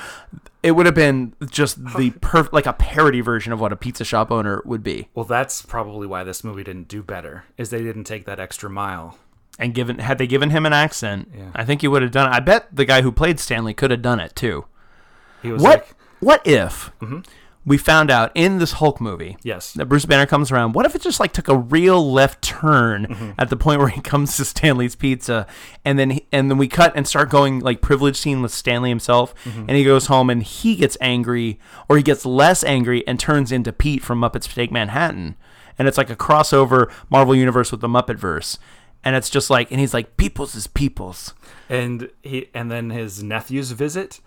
It 0.63 0.73
would 0.73 0.85
have 0.87 0.95
been 0.95 1.33
just 1.51 1.83
the 1.97 2.11
perfect, 2.21 2.53
like 2.53 2.67
a 2.67 2.75
parody 2.75 3.21
version 3.23 3.53
of 3.53 3.61
what 3.61 3.73
a 3.73 3.77
pizza 3.77 4.05
shop 4.05 4.31
owner 4.31 4.61
would 4.67 4.83
be. 4.83 5.09
Well, 5.15 5.25
that's 5.25 5.63
probably 5.63 6.07
why 6.07 6.23
this 6.23 6.45
movie 6.45 6.63
didn't 6.65 6.87
do 6.89 7.03
better. 7.03 7.45
Is 7.57 7.71
they 7.71 7.83
didn't 7.83 8.05
take 8.05 8.27
that 8.27 8.39
extra 8.41 8.69
mile. 8.69 9.17
and 9.59 9.75
given 9.75 9.99
had 9.99 10.17
they 10.19 10.27
given 10.27 10.49
him 10.51 10.65
an 10.65 10.73
accent, 10.73 11.31
Yeah. 11.37 11.51
I 11.55 11.65
think 11.67 11.81
he 11.83 11.89
would 11.89 12.01
have 12.03 12.11
done 12.13 12.31
it. 12.33 12.35
I 12.35 12.41
bet 12.41 12.69
the 12.73 12.85
guy 12.87 13.03
who 13.03 13.13
played 13.13 13.39
Stanley 13.41 13.75
could 13.75 13.91
have 13.91 14.01
done 14.01 14.19
it 14.21 14.35
too. 14.35 14.65
He 15.43 15.51
was 15.53 15.61
What 15.63 15.71
like, 15.81 15.95
what 16.21 16.47
if 16.47 16.91
we 17.71 17.79
found 17.79 18.11
out 18.11 18.33
in 18.35 18.59
this 18.59 18.73
Hulk 18.73 19.01
movie 19.01 19.37
Yes. 19.45 19.75
that 19.75 19.87
Bruce 19.87 20.05
Banner 20.05 20.27
comes 20.27 20.51
around. 20.51 20.73
What 20.73 20.87
if 20.87 20.97
it 20.97 21.03
just 21.03 21.21
like 21.21 21.33
took 21.33 21.47
a 21.47 21.57
real 21.57 22.13
left 22.13 22.43
turn 22.43 23.07
mm-hmm. 23.07 23.31
at 23.39 23.49
the 23.49 23.57
point 23.57 23.79
where 23.79 23.89
he 23.89 24.01
comes 24.01 24.37
to 24.39 24.45
Stanley's 24.45 24.97
Pizza, 24.97 25.47
and 25.85 25.97
then 25.97 26.11
he, 26.11 26.27
and 26.33 26.51
then 26.51 26.59
we 26.59 26.67
cut 26.67 26.93
and 26.97 27.07
start 27.07 27.31
going 27.31 27.61
like 27.61 27.81
privilege 27.81 28.17
scene 28.17 28.43
with 28.43 28.51
Stanley 28.51 28.89
himself, 28.89 29.37
mm-hmm. 29.45 29.67
and 29.69 29.71
he 29.71 29.85
goes 29.85 30.07
home 30.07 30.31
and 30.31 30.43
he 30.43 30.75
gets 30.75 30.97
angry 31.01 31.61
or 31.89 31.97
he 31.97 32.03
gets 32.03 32.27
less 32.27 32.65
angry 32.65 33.07
and 33.07 33.21
turns 33.21 33.53
into 33.53 33.73
Pete 33.73 34.03
from 34.03 34.21
Muppets 34.21 34.53
Take 34.53 34.73
Manhattan, 34.73 35.37
and 35.79 35.87
it's 35.87 35.97
like 35.97 36.11
a 36.11 36.17
crossover 36.17 36.91
Marvel 37.09 37.37
universe 37.37 37.71
with 37.71 37.83
the 37.83 37.89
Muppet 37.89 38.17
verse. 38.17 38.59
And 39.05 39.15
it's 39.15 39.31
just 39.31 39.49
like, 39.49 39.71
and 39.71 39.79
he's 39.79 39.95
like, 39.95 40.17
"Peoples 40.17 40.57
is 40.57 40.67
peoples." 40.67 41.35
And 41.69 42.11
he 42.23 42.49
and 42.53 42.69
then 42.69 42.91
his 42.91 43.23
nephews 43.23 43.71
visit, 43.71 44.19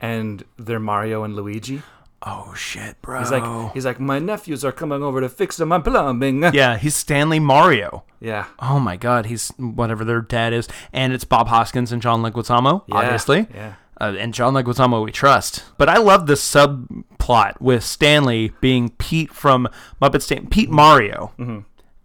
and 0.00 0.42
they're 0.58 0.80
Mario 0.80 1.22
and 1.22 1.36
Luigi. 1.36 1.84
Oh 2.22 2.52
shit, 2.54 3.00
bro! 3.00 3.18
He's 3.20 3.30
like, 3.30 3.72
he's 3.72 3.86
like, 3.86 3.98
my 3.98 4.18
nephews 4.18 4.64
are 4.64 4.72
coming 4.72 5.02
over 5.02 5.20
to 5.22 5.28
fix 5.28 5.58
my 5.58 5.78
plumbing. 5.78 6.42
yeah, 6.52 6.76
he's 6.76 6.94
Stanley 6.94 7.40
Mario. 7.40 8.04
Yeah. 8.20 8.46
Oh 8.58 8.78
my 8.78 8.96
god, 8.96 9.26
he's 9.26 9.48
whatever 9.56 10.04
their 10.04 10.20
dad 10.20 10.52
is, 10.52 10.68
and 10.92 11.12
it's 11.14 11.24
Bob 11.24 11.48
Hoskins 11.48 11.92
and 11.92 12.02
John 12.02 12.22
Leguizamo, 12.22 12.82
Yeah, 12.88 12.94
obviously. 12.96 13.46
yeah. 13.54 13.74
Uh, 13.98 14.14
and 14.18 14.32
John 14.34 14.54
Leguizamo 14.54 15.04
we 15.04 15.12
trust. 15.12 15.64
But 15.78 15.88
I 15.90 15.98
love 15.98 16.26
the 16.26 16.34
subplot 16.34 17.60
with 17.60 17.84
Stanley 17.84 18.52
being 18.60 18.90
Pete 18.90 19.32
from 19.32 19.68
Muppet 20.00 20.22
Stan- 20.22 20.46
Pete 20.48 20.70
Mario. 20.70 21.32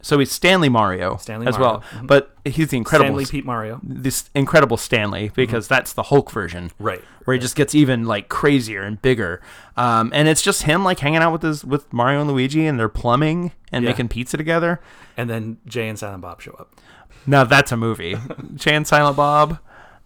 So 0.06 0.20
he's 0.20 0.32
Stanley 0.32 0.70
Mario 0.70 1.14
Mm-hmm. 1.14 1.22
Stanley 1.22 1.48
as 1.48 1.58
Mario. 1.58 1.82
well. 1.94 2.04
But 2.04 2.36
he's 2.46 2.70
the 2.70 2.78
incredible 2.78 3.08
Stanley 3.08 3.26
Pete 3.26 3.44
Mario. 3.44 3.80
this 3.82 4.30
incredible 4.36 4.78
Stanley 4.78 5.32
because 5.34 5.68
that's 5.68 5.94
the 5.94 6.04
Hulk 6.04 6.30
version. 6.30 6.70
Right. 6.78 7.02
Where 7.24 7.34
he 7.34 7.40
just 7.40 7.56
gets 7.56 7.74
even 7.74 8.06
like 8.06 8.30
crazier 8.30 8.84
and 8.84 9.02
bigger. 9.02 9.42
Um, 9.76 10.12
and 10.14 10.28
it's 10.28 10.44
just 10.44 10.62
him 10.64 10.84
like 10.84 11.00
hanging 11.00 11.24
out 11.24 11.32
with 11.32 11.42
his 11.42 11.66
with 11.66 11.92
Mario 11.92 12.22
and 12.22 12.30
Luigi 12.30 12.68
and 12.68 12.80
they're 12.80 12.88
plumbing 12.88 13.52
and 13.72 13.84
Yeah. 13.84 13.90
making 13.90 14.10
pizza 14.10 14.38
together. 14.38 14.80
And 15.18 15.28
then 15.28 15.58
Jay 15.66 15.88
and 15.90 15.98
Silent 15.98 16.22
Bob 16.22 16.40
show 16.40 16.52
up. 16.60 16.76
Now 17.26 17.44
that's 17.44 17.72
a 17.72 17.78
movie. 17.78 18.16
Chan 18.60 18.86
Silent 18.86 19.18
Bob 19.18 19.58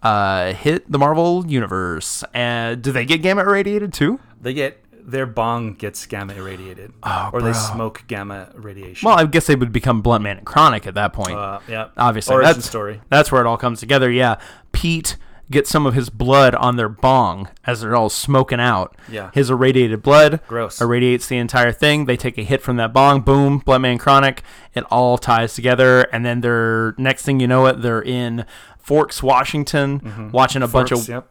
uh, 0.02 0.54
hit 0.54 0.90
the 0.90 0.98
Marvel 0.98 1.46
universe. 1.46 2.24
And 2.34 2.82
do 2.82 2.94
they 2.94 3.04
get 3.04 3.22
gamma 3.22 3.42
irradiated 3.42 3.92
too? 3.92 4.22
They 4.42 4.54
get 4.54 4.82
their 5.12 5.26
bong 5.26 5.74
gets 5.74 6.06
gamma 6.06 6.34
irradiated, 6.34 6.94
Oh, 7.04 7.30
or 7.34 7.42
they 7.42 7.54
smoke 7.54 8.04
gamma 8.08 8.52
radiation. 8.56 9.08
Well, 9.08 9.18
I 9.18 9.26
guess 9.26 9.48
they 9.48 9.56
would 9.56 9.72
become 9.72 10.02
Blunt 10.02 10.24
Man 10.24 10.38
and 10.38 10.46
Chronic 10.46 10.88
at 10.88 10.94
that 10.96 11.14
point. 11.14 11.36
uh, 11.38 11.60
yeah, 11.68 11.90
Obviously, 11.98 12.36
origin 12.36 12.54
that's 12.54 12.66
story. 12.68 13.02
That's 13.10 13.32
where 13.32 13.42
it 13.42 13.48
all 13.48 13.58
comes 13.58 13.80
together. 13.80 14.10
Yeah, 14.12 14.40
Pete 14.72 15.18
gets 15.52 15.70
some 15.70 15.88
of 15.88 15.96
his 15.96 16.12
blood 16.12 16.54
on 16.54 16.76
their 16.76 16.88
bong 16.90 17.50
as 17.66 17.82
they're 17.82 17.96
all 17.96 18.10
smoking 18.10 18.60
out. 18.60 18.96
Yeah. 19.12 19.32
his 19.34 19.50
irradiated 19.50 20.04
blood 20.04 20.42
Gross. 20.48 20.80
irradiates 20.80 21.26
the 21.28 21.38
entire 21.38 21.72
thing. 21.72 22.06
They 22.06 22.18
take 22.18 22.38
a 22.38 22.44
hit 22.44 22.62
from 22.62 22.76
that 22.78 22.94
bong. 22.94 23.22
Boom, 23.22 23.58
Blunt 23.58 23.82
Man 23.82 23.98
Chronic. 23.98 24.44
It 24.76 24.84
all 24.92 25.18
ties 25.18 25.56
together, 25.56 26.02
and 26.14 26.24
then 26.24 26.42
they're 26.42 26.94
next 27.00 27.24
thing 27.24 27.40
you 27.40 27.48
know 27.48 27.66
it, 27.66 27.82
they're 27.82 28.02
in. 28.02 28.46
Forks, 28.78 29.22
Washington, 29.22 30.32
watching 30.34 30.64
a 30.64 30.68
bunch 30.68 30.92
of 30.92 31.08
yep. 31.08 31.30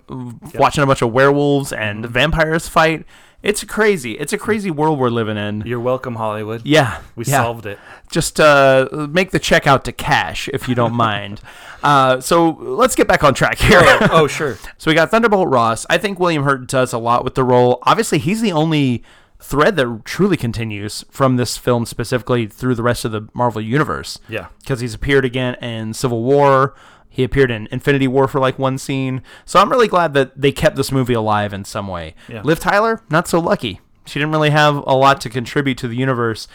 watching 0.55 0.85
a 0.85 0.87
bunch 0.87 1.03
of 1.03 1.13
werewolves 1.13 1.73
and 1.73 2.07
vampires 2.07 2.69
fight. 2.69 3.05
It's 3.43 3.63
crazy. 3.63 4.13
It's 4.19 4.33
a 4.33 4.39
crazy 4.39 4.71
world 4.71 4.99
we're 4.99 5.11
living 5.11 5.37
in. 5.37 5.63
You're 5.65 5.79
welcome, 5.79 6.17
Hollywood. 6.17 6.63
Yeah, 6.65 7.03
we 7.15 7.25
yeah. 7.25 7.43
solved 7.43 7.67
it. 7.67 7.79
Just 8.11 8.41
uh, 8.41 8.89
make 9.11 9.31
the 9.31 9.39
check 9.39 9.67
out 9.67 9.85
to 9.85 9.93
cash 9.93 10.49
if 10.53 10.69
you 10.69 10.75
don't 10.75 10.93
mind. 10.93 11.41
uh, 11.85 12.21
so 12.21 12.49
let's 12.49 12.97
get 12.97 13.07
back 13.07 13.23
on 13.23 13.35
track 13.35 13.59
here. 13.59 13.81
oh, 14.11 14.27
sure. 14.31 14.59
so 14.77 14.91
we 14.91 14.95
got 14.95 15.11
Thunderbolt 15.13 15.49
Ross. 15.49 15.87
I 15.89 15.99
think 15.99 16.19
William 16.19 16.43
Hurt 16.43 16.67
does 16.67 16.93
a 16.93 16.99
lot 16.99 17.23
with 17.23 17.37
the 17.37 17.45
role. 17.45 17.79
Obviously, 17.83 18.19
he's 18.19 18.41
the 18.41 18.53
only 18.53 19.05
thread 19.41 19.77
that 19.77 20.03
truly 20.05 20.37
continues 20.37 21.05
from 21.11 21.37
this 21.37 21.57
film 21.57 21.87
specifically 21.87 22.49
through 22.49 22.75
the 22.75 22.83
rest 22.83 23.05
of 23.05 23.13
the 23.13 23.29
Marvel 23.35 23.63
universe. 23.63 24.19
Yeah. 24.29 24.49
because 24.61 24.81
he's 24.81 24.95
appeared 24.95 25.25
again 25.25 25.55
in 25.63 25.95
Civil 25.95 26.25
War. 26.25 26.75
He 27.19 27.25
appeared 27.25 27.51
in 27.51 27.67
Infinity 27.73 28.07
War 28.07 28.29
for 28.29 28.39
like 28.39 28.61
one 28.61 28.79
scene. 28.79 29.25
So 29.45 29.59
I'm 29.59 29.69
really 29.71 29.89
glad 29.89 30.15
that 30.15 30.41
they 30.41 30.53
kept 30.53 30.77
this 30.77 30.93
movie 30.93 31.15
alive 31.15 31.53
in 31.53 31.65
some 31.65 31.89
way. 31.89 32.15
Yeah. 32.29 32.43
Liv 32.43 32.61
Tyler, 32.61 33.03
not 33.11 33.27
so 33.27 33.41
lucky. 33.41 33.81
She 34.07 34.21
didn't 34.21 34.31
really 34.31 34.51
have 34.51 34.77
a 34.77 34.95
lot 34.95 35.21
to 35.23 35.29
contribute 35.29 35.79
to 35.79 35.89
the 35.89 35.97
universe. 35.97 36.47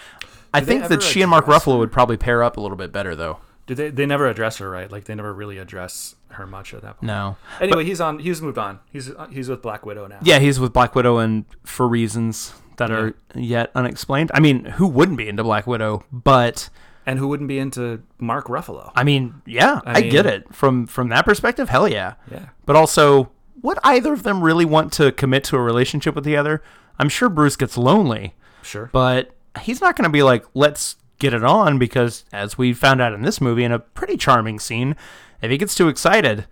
I 0.53 0.61
Did 0.61 0.69
they 0.69 0.77
think 0.77 0.87
that 0.87 1.03
she 1.03 1.21
and 1.21 1.29
Mark 1.29 1.47
Ruffalo 1.47 1.73
her? 1.73 1.79
would 1.79 1.91
probably 1.91 2.15
pair 2.15 2.41
up 2.41 2.55
a 2.55 2.61
little 2.61 2.77
bit 2.77 2.93
better, 2.93 3.13
though. 3.13 3.39
Did 3.67 3.75
they? 3.75 3.89
They 3.89 4.05
never 4.05 4.25
address 4.29 4.59
her, 4.59 4.69
right? 4.69 4.89
Like 4.89 5.03
they 5.03 5.15
never 5.15 5.33
really 5.33 5.57
address 5.57 6.15
her 6.29 6.47
much 6.47 6.73
at 6.73 6.81
that 6.83 6.91
point. 7.01 7.07
No. 7.07 7.35
Anyway, 7.59 7.83
he's 7.83 7.99
on. 7.99 8.19
He's 8.19 8.41
moved 8.41 8.57
on. 8.57 8.79
He's 8.89 9.11
uh, 9.11 9.27
he's 9.27 9.49
with 9.49 9.61
Black 9.61 9.85
Widow 9.85 10.07
now. 10.07 10.19
Yeah, 10.23 10.39
he's 10.39 10.61
with 10.61 10.71
Black 10.71 10.95
Widow 10.95 11.17
and 11.17 11.43
for 11.65 11.89
reasons 11.89 12.53
that 12.77 12.89
are 12.89 13.15
yet 13.35 13.69
unexplained. 13.75 14.31
I 14.33 14.39
mean, 14.39 14.63
who 14.63 14.87
wouldn't 14.87 15.17
be 15.17 15.27
into 15.27 15.43
Black 15.43 15.67
Widow? 15.67 16.05
But 16.09 16.69
And 17.05 17.19
who 17.19 17.27
wouldn't 17.27 17.47
be 17.49 17.59
into 17.59 18.01
Mark 18.19 18.47
Ruffalo? 18.47 18.91
I 18.95 19.03
mean, 19.03 19.41
yeah, 19.45 19.81
I, 19.85 19.97
I 19.97 20.01
get 20.01 20.25
it 20.25 20.53
from 20.53 20.87
from 20.87 21.09
that 21.09 21.25
perspective. 21.25 21.69
Hell 21.69 21.87
yeah. 21.87 22.13
Yeah. 22.31 22.49
But 22.65 22.75
also, 22.75 23.31
would 23.61 23.77
either 23.83 24.13
of 24.13 24.23
them 24.23 24.41
really 24.41 24.65
want 24.65 24.93
to 24.93 25.11
commit 25.11 25.43
to 25.45 25.57
a 25.57 25.61
relationship 25.61 26.15
with 26.15 26.23
the 26.23 26.37
other? 26.37 26.61
I'm 26.99 27.09
sure 27.09 27.27
Bruce 27.29 27.55
gets 27.55 27.77
lonely, 27.77 28.35
Sure. 28.61 28.89
but 28.93 29.31
he's 29.61 29.81
not 29.81 29.95
going 29.95 30.03
to 30.03 30.09
be 30.11 30.23
like, 30.23 30.45
let's 30.53 30.95
get 31.19 31.33
it 31.33 31.43
on 31.43 31.79
because, 31.79 32.23
as 32.31 32.57
we 32.57 32.73
found 32.73 33.01
out 33.01 33.13
in 33.13 33.21
this 33.23 33.41
movie, 33.41 33.63
in 33.63 33.71
a 33.71 33.79
pretty 33.79 34.15
charming 34.17 34.59
scene, 34.59 34.95
if 35.41 35.49
he 35.49 35.57
gets 35.57 35.73
too 35.75 35.87
excited, 35.89 36.45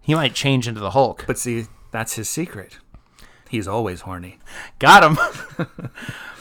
he 0.00 0.14
might 0.14 0.34
change 0.34 0.68
into 0.68 0.80
the 0.80 0.90
Hulk. 0.90 1.24
But 1.26 1.36
see, 1.38 1.66
that's 1.90 2.14
his 2.14 2.28
secret. 2.28 2.78
He's 3.50 3.66
always 3.66 4.02
horny. 4.02 4.38
Got 4.78 5.02
him. 5.04 5.18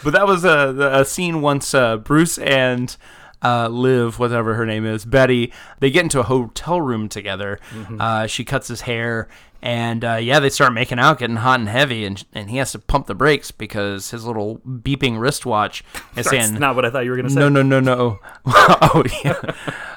but 0.03 0.11
that 0.13 0.27
was 0.27 0.43
a, 0.43 0.75
a 0.93 1.05
scene 1.05 1.41
once 1.41 1.73
uh, 1.73 1.97
Bruce 1.97 2.37
and 2.37 2.95
uh, 3.43 3.67
Liv, 3.67 4.19
whatever 4.19 4.55
her 4.55 4.65
name 4.65 4.85
is, 4.85 5.05
Betty, 5.05 5.51
they 5.79 5.89
get 5.91 6.03
into 6.03 6.19
a 6.19 6.23
hotel 6.23 6.81
room 6.81 7.07
together. 7.09 7.59
Uh, 7.99 8.27
she 8.27 8.43
cuts 8.43 8.67
his 8.67 8.81
hair. 8.81 9.27
And 9.59 10.05
uh, 10.05 10.15
yeah, 10.17 10.39
they 10.39 10.51
start 10.51 10.71
making 10.71 10.99
out, 10.99 11.17
getting 11.17 11.37
hot 11.37 11.59
and 11.59 11.67
heavy, 11.67 12.05
and 12.05 12.23
and 12.31 12.51
he 12.51 12.57
has 12.57 12.73
to 12.73 12.79
pump 12.79 13.07
the 13.07 13.15
brakes 13.15 13.49
because 13.49 14.11
his 14.11 14.23
little 14.23 14.59
beeping 14.59 15.19
wristwatch 15.19 15.83
is 15.93 15.99
That's 16.15 16.29
saying, 16.29 16.53
not 16.59 16.75
what 16.75 16.85
I 16.85 16.91
thought 16.91 17.05
you 17.05 17.09
were 17.09 17.17
gonna 17.17 17.31
say. 17.31 17.39
no, 17.39 17.49
no, 17.49 17.63
no, 17.63 17.79
no. 17.79 18.19
oh, 18.45 19.03
yeah. 19.23 19.41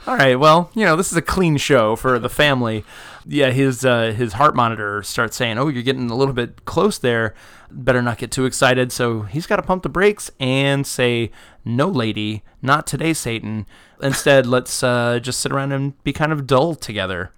All 0.06 0.16
right. 0.16 0.36
Well, 0.36 0.70
you 0.74 0.86
know, 0.86 0.96
this 0.96 1.12
is 1.12 1.18
a 1.18 1.22
clean 1.22 1.58
show 1.58 1.94
for 1.94 2.18
the 2.18 2.30
family. 2.30 2.84
Yeah, 3.26 3.50
his 3.50 3.84
uh, 3.84 4.12
his 4.16 4.32
heart 4.32 4.56
monitor 4.56 5.02
starts 5.02 5.36
saying, 5.36 5.58
"Oh, 5.58 5.68
you're 5.68 5.82
getting 5.82 6.10
a 6.10 6.16
little 6.16 6.34
bit 6.34 6.64
close 6.64 6.96
there. 6.96 7.34
Better 7.70 8.00
not 8.00 8.16
get 8.16 8.30
too 8.30 8.46
excited." 8.46 8.90
So 8.92 9.22
he's 9.22 9.46
got 9.46 9.56
to 9.56 9.62
pump 9.62 9.82
the 9.82 9.90
brakes 9.90 10.30
and 10.40 10.86
say, 10.86 11.30
"No, 11.64 11.88
lady, 11.88 12.42
not 12.62 12.86
today, 12.86 13.12
Satan. 13.12 13.66
Instead, 14.02 14.46
let's 14.46 14.82
uh, 14.82 15.18
just 15.20 15.40
sit 15.40 15.52
around 15.52 15.72
and 15.72 16.02
be 16.04 16.12
kind 16.12 16.32
of 16.32 16.46
dull 16.46 16.74
together." 16.74 17.32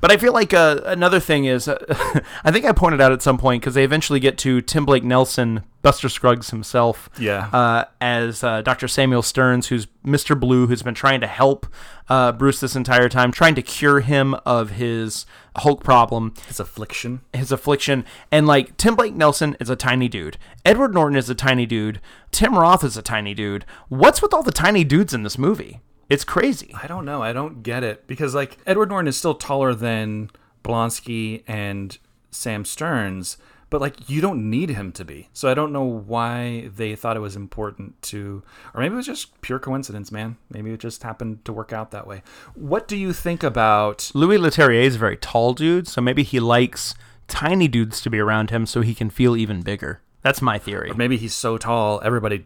But 0.00 0.10
I 0.10 0.16
feel 0.16 0.32
like 0.32 0.52
uh, 0.54 0.80
another 0.84 1.20
thing 1.20 1.44
is, 1.44 1.68
uh, 1.68 1.76
I 2.44 2.50
think 2.50 2.64
I 2.64 2.72
pointed 2.72 3.00
out 3.00 3.12
at 3.12 3.22
some 3.22 3.38
point 3.38 3.62
because 3.62 3.74
they 3.74 3.84
eventually 3.84 4.20
get 4.20 4.38
to 4.38 4.60
Tim 4.60 4.84
Blake 4.84 5.04
Nelson, 5.04 5.62
Buster 5.82 6.08
Scruggs 6.08 6.50
himself, 6.50 7.08
Yeah. 7.18 7.48
uh, 7.52 7.84
as 8.00 8.42
uh, 8.44 8.62
Dr. 8.62 8.88
Samuel 8.88 9.22
Stearns, 9.22 9.68
who's 9.68 9.86
Mr. 10.04 10.38
Blue, 10.38 10.66
who's 10.66 10.82
been 10.82 10.94
trying 10.94 11.20
to 11.20 11.26
help 11.26 11.66
uh, 12.08 12.32
Bruce 12.32 12.60
this 12.60 12.74
entire 12.76 13.08
time, 13.08 13.30
trying 13.32 13.54
to 13.54 13.62
cure 13.62 14.00
him 14.00 14.34
of 14.46 14.70
his 14.70 15.26
Hulk 15.56 15.82
problem, 15.84 16.34
His 16.48 16.60
affliction. 16.60 17.20
his 17.32 17.52
affliction. 17.52 18.04
And 18.30 18.46
like 18.46 18.76
Tim 18.76 18.94
Blake 18.96 19.14
Nelson 19.14 19.56
is 19.60 19.68
a 19.70 19.76
tiny 19.76 20.08
dude, 20.08 20.38
Edward 20.64 20.94
Norton 20.94 21.16
is 21.16 21.28
a 21.30 21.34
tiny 21.34 21.66
dude, 21.66 22.00
Tim 22.30 22.58
Roth 22.58 22.82
is 22.84 22.96
a 22.96 23.02
tiny 23.02 23.34
dude. 23.34 23.64
What's 23.88 24.22
with 24.22 24.32
all 24.32 24.42
the 24.42 24.50
tiny 24.52 24.82
dudes 24.84 25.12
in 25.14 25.22
this 25.24 25.36
movie? 25.38 25.80
It's 26.12 26.24
crazy. 26.24 26.74
I 26.74 26.86
don't 26.88 27.06
know. 27.06 27.22
I 27.22 27.32
don't 27.32 27.62
get 27.62 27.82
it 27.82 28.06
because 28.06 28.34
like 28.34 28.58
Edward 28.66 28.90
Norton 28.90 29.08
is 29.08 29.16
still 29.16 29.34
taller 29.34 29.74
than 29.74 30.28
Blonsky 30.62 31.42
and 31.46 31.96
Sam 32.30 32.66
Stearns, 32.66 33.38
but 33.70 33.80
like 33.80 34.10
you 34.10 34.20
don't 34.20 34.50
need 34.50 34.68
him 34.68 34.92
to 34.92 35.06
be. 35.06 35.30
So 35.32 35.48
I 35.48 35.54
don't 35.54 35.72
know 35.72 35.84
why 35.84 36.68
they 36.76 36.96
thought 36.96 37.16
it 37.16 37.20
was 37.20 37.34
important 37.34 38.02
to, 38.02 38.42
or 38.74 38.82
maybe 38.82 38.92
it 38.92 38.96
was 38.96 39.06
just 39.06 39.40
pure 39.40 39.58
coincidence, 39.58 40.12
man. 40.12 40.36
Maybe 40.50 40.70
it 40.70 40.80
just 40.80 41.02
happened 41.02 41.46
to 41.46 41.52
work 41.54 41.72
out 41.72 41.92
that 41.92 42.06
way. 42.06 42.22
What 42.54 42.86
do 42.88 42.98
you 42.98 43.14
think 43.14 43.42
about? 43.42 44.10
Louis 44.12 44.36
Leterrier 44.36 44.82
is 44.82 44.96
a 44.96 44.98
very 44.98 45.16
tall 45.16 45.54
dude, 45.54 45.88
so 45.88 46.02
maybe 46.02 46.22
he 46.22 46.40
likes 46.40 46.94
tiny 47.26 47.68
dudes 47.68 48.02
to 48.02 48.10
be 48.10 48.18
around 48.18 48.50
him 48.50 48.66
so 48.66 48.82
he 48.82 48.94
can 48.94 49.08
feel 49.08 49.34
even 49.34 49.62
bigger. 49.62 50.02
That's 50.20 50.42
my 50.42 50.58
theory. 50.58 50.92
Maybe 50.94 51.16
he's 51.16 51.32
so 51.34 51.56
tall, 51.56 52.02
everybody 52.04 52.44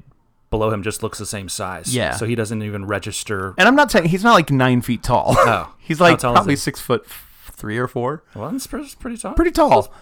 below 0.50 0.70
him 0.70 0.82
just 0.82 1.02
looks 1.02 1.18
the 1.18 1.26
same 1.26 1.48
size. 1.48 1.94
Yeah. 1.94 2.12
So 2.12 2.26
he 2.26 2.34
doesn't 2.34 2.62
even 2.62 2.86
register. 2.86 3.54
And 3.58 3.68
I'm 3.68 3.76
not 3.76 3.90
saying 3.90 4.06
he's 4.06 4.24
not 4.24 4.34
like 4.34 4.50
nine 4.50 4.82
feet 4.82 5.02
tall. 5.02 5.34
Oh. 5.36 5.74
he's 5.78 6.00
like 6.00 6.18
tall 6.18 6.34
probably 6.34 6.52
he? 6.52 6.56
six 6.56 6.80
foot 6.80 7.06
three 7.52 7.78
or 7.78 7.88
four. 7.88 8.22
Well, 8.34 8.50
that's 8.50 8.66
pretty, 8.66 8.90
pretty 8.98 9.16
tall. 9.16 9.34
Pretty 9.34 9.50
tall. 9.50 9.92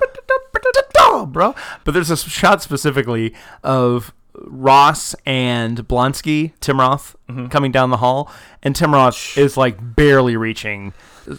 Pretty 0.53 0.80
tall, 0.97 1.26
bro. 1.26 1.55
But 1.84 1.92
there's 1.92 2.11
a 2.11 2.16
shot 2.16 2.62
specifically 2.62 3.34
of 3.62 4.12
Ross 4.37 5.14
and 5.24 5.87
Blonsky, 5.89 6.53
Tim 6.61 6.80
Roth, 6.80 7.16
Mm-hmm. 7.28 7.47
coming 7.47 7.72
down 7.72 7.89
the 7.89 7.97
hall, 7.97 8.30
and 8.62 8.76
Tim 8.76 8.93
Roth 8.93 9.39
is 9.39 9.57
like 9.57 9.78
barely 9.97 10.37
reaching 10.37 10.93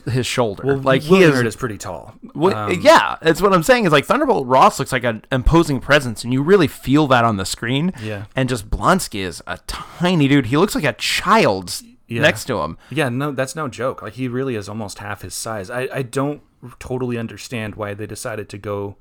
his 0.09 0.25
shoulder. 0.25 0.77
like 0.77 1.03
he 1.03 1.21
is. 1.21 1.39
Is 1.41 1.55
pretty 1.55 1.77
tall. 1.77 2.15
Well, 2.33 2.55
Um, 2.71 2.79
yeah, 2.81 3.17
that's 3.21 3.39
what 3.39 3.53
I'm 3.53 3.61
saying. 3.61 3.85
Is 3.85 3.91
like 3.91 4.05
Thunderbolt 4.05 4.47
Ross 4.47 4.79
looks 4.79 4.91
like 4.91 5.03
an 5.03 5.23
imposing 5.31 5.79
presence, 5.79 6.23
and 6.23 6.33
you 6.33 6.41
really 6.41 6.67
feel 6.67 7.05
that 7.07 7.23
on 7.23 7.37
the 7.37 7.45
screen. 7.45 7.93
Yeah. 8.01 8.25
And 8.35 8.49
just 8.49 8.69
Blonsky 8.71 9.19
is 9.19 9.43
a 9.45 9.59
tiny 9.67 10.27
dude. 10.27 10.47
He 10.47 10.57
looks 10.57 10.73
like 10.73 10.83
a 10.83 10.93
child 10.93 11.81
Yeah. 12.07 12.21
next 12.23 12.45
to 12.45 12.57
him. 12.61 12.79
Yeah, 12.89 13.09
no, 13.09 13.31
that's 13.31 13.55
no 13.55 13.67
joke. 13.67 14.01
Like 14.01 14.13
he 14.13 14.27
really 14.27 14.55
is 14.55 14.67
almost 14.67 14.97
half 14.97 15.21
his 15.21 15.35
size. 15.35 15.69
I, 15.69 15.87
I 15.93 16.01
don't 16.01 16.41
totally 16.79 17.17
understand 17.19 17.75
why 17.75 17.93
they 17.93 18.07
decided 18.07 18.49
to 18.49 18.57
go 18.57 18.95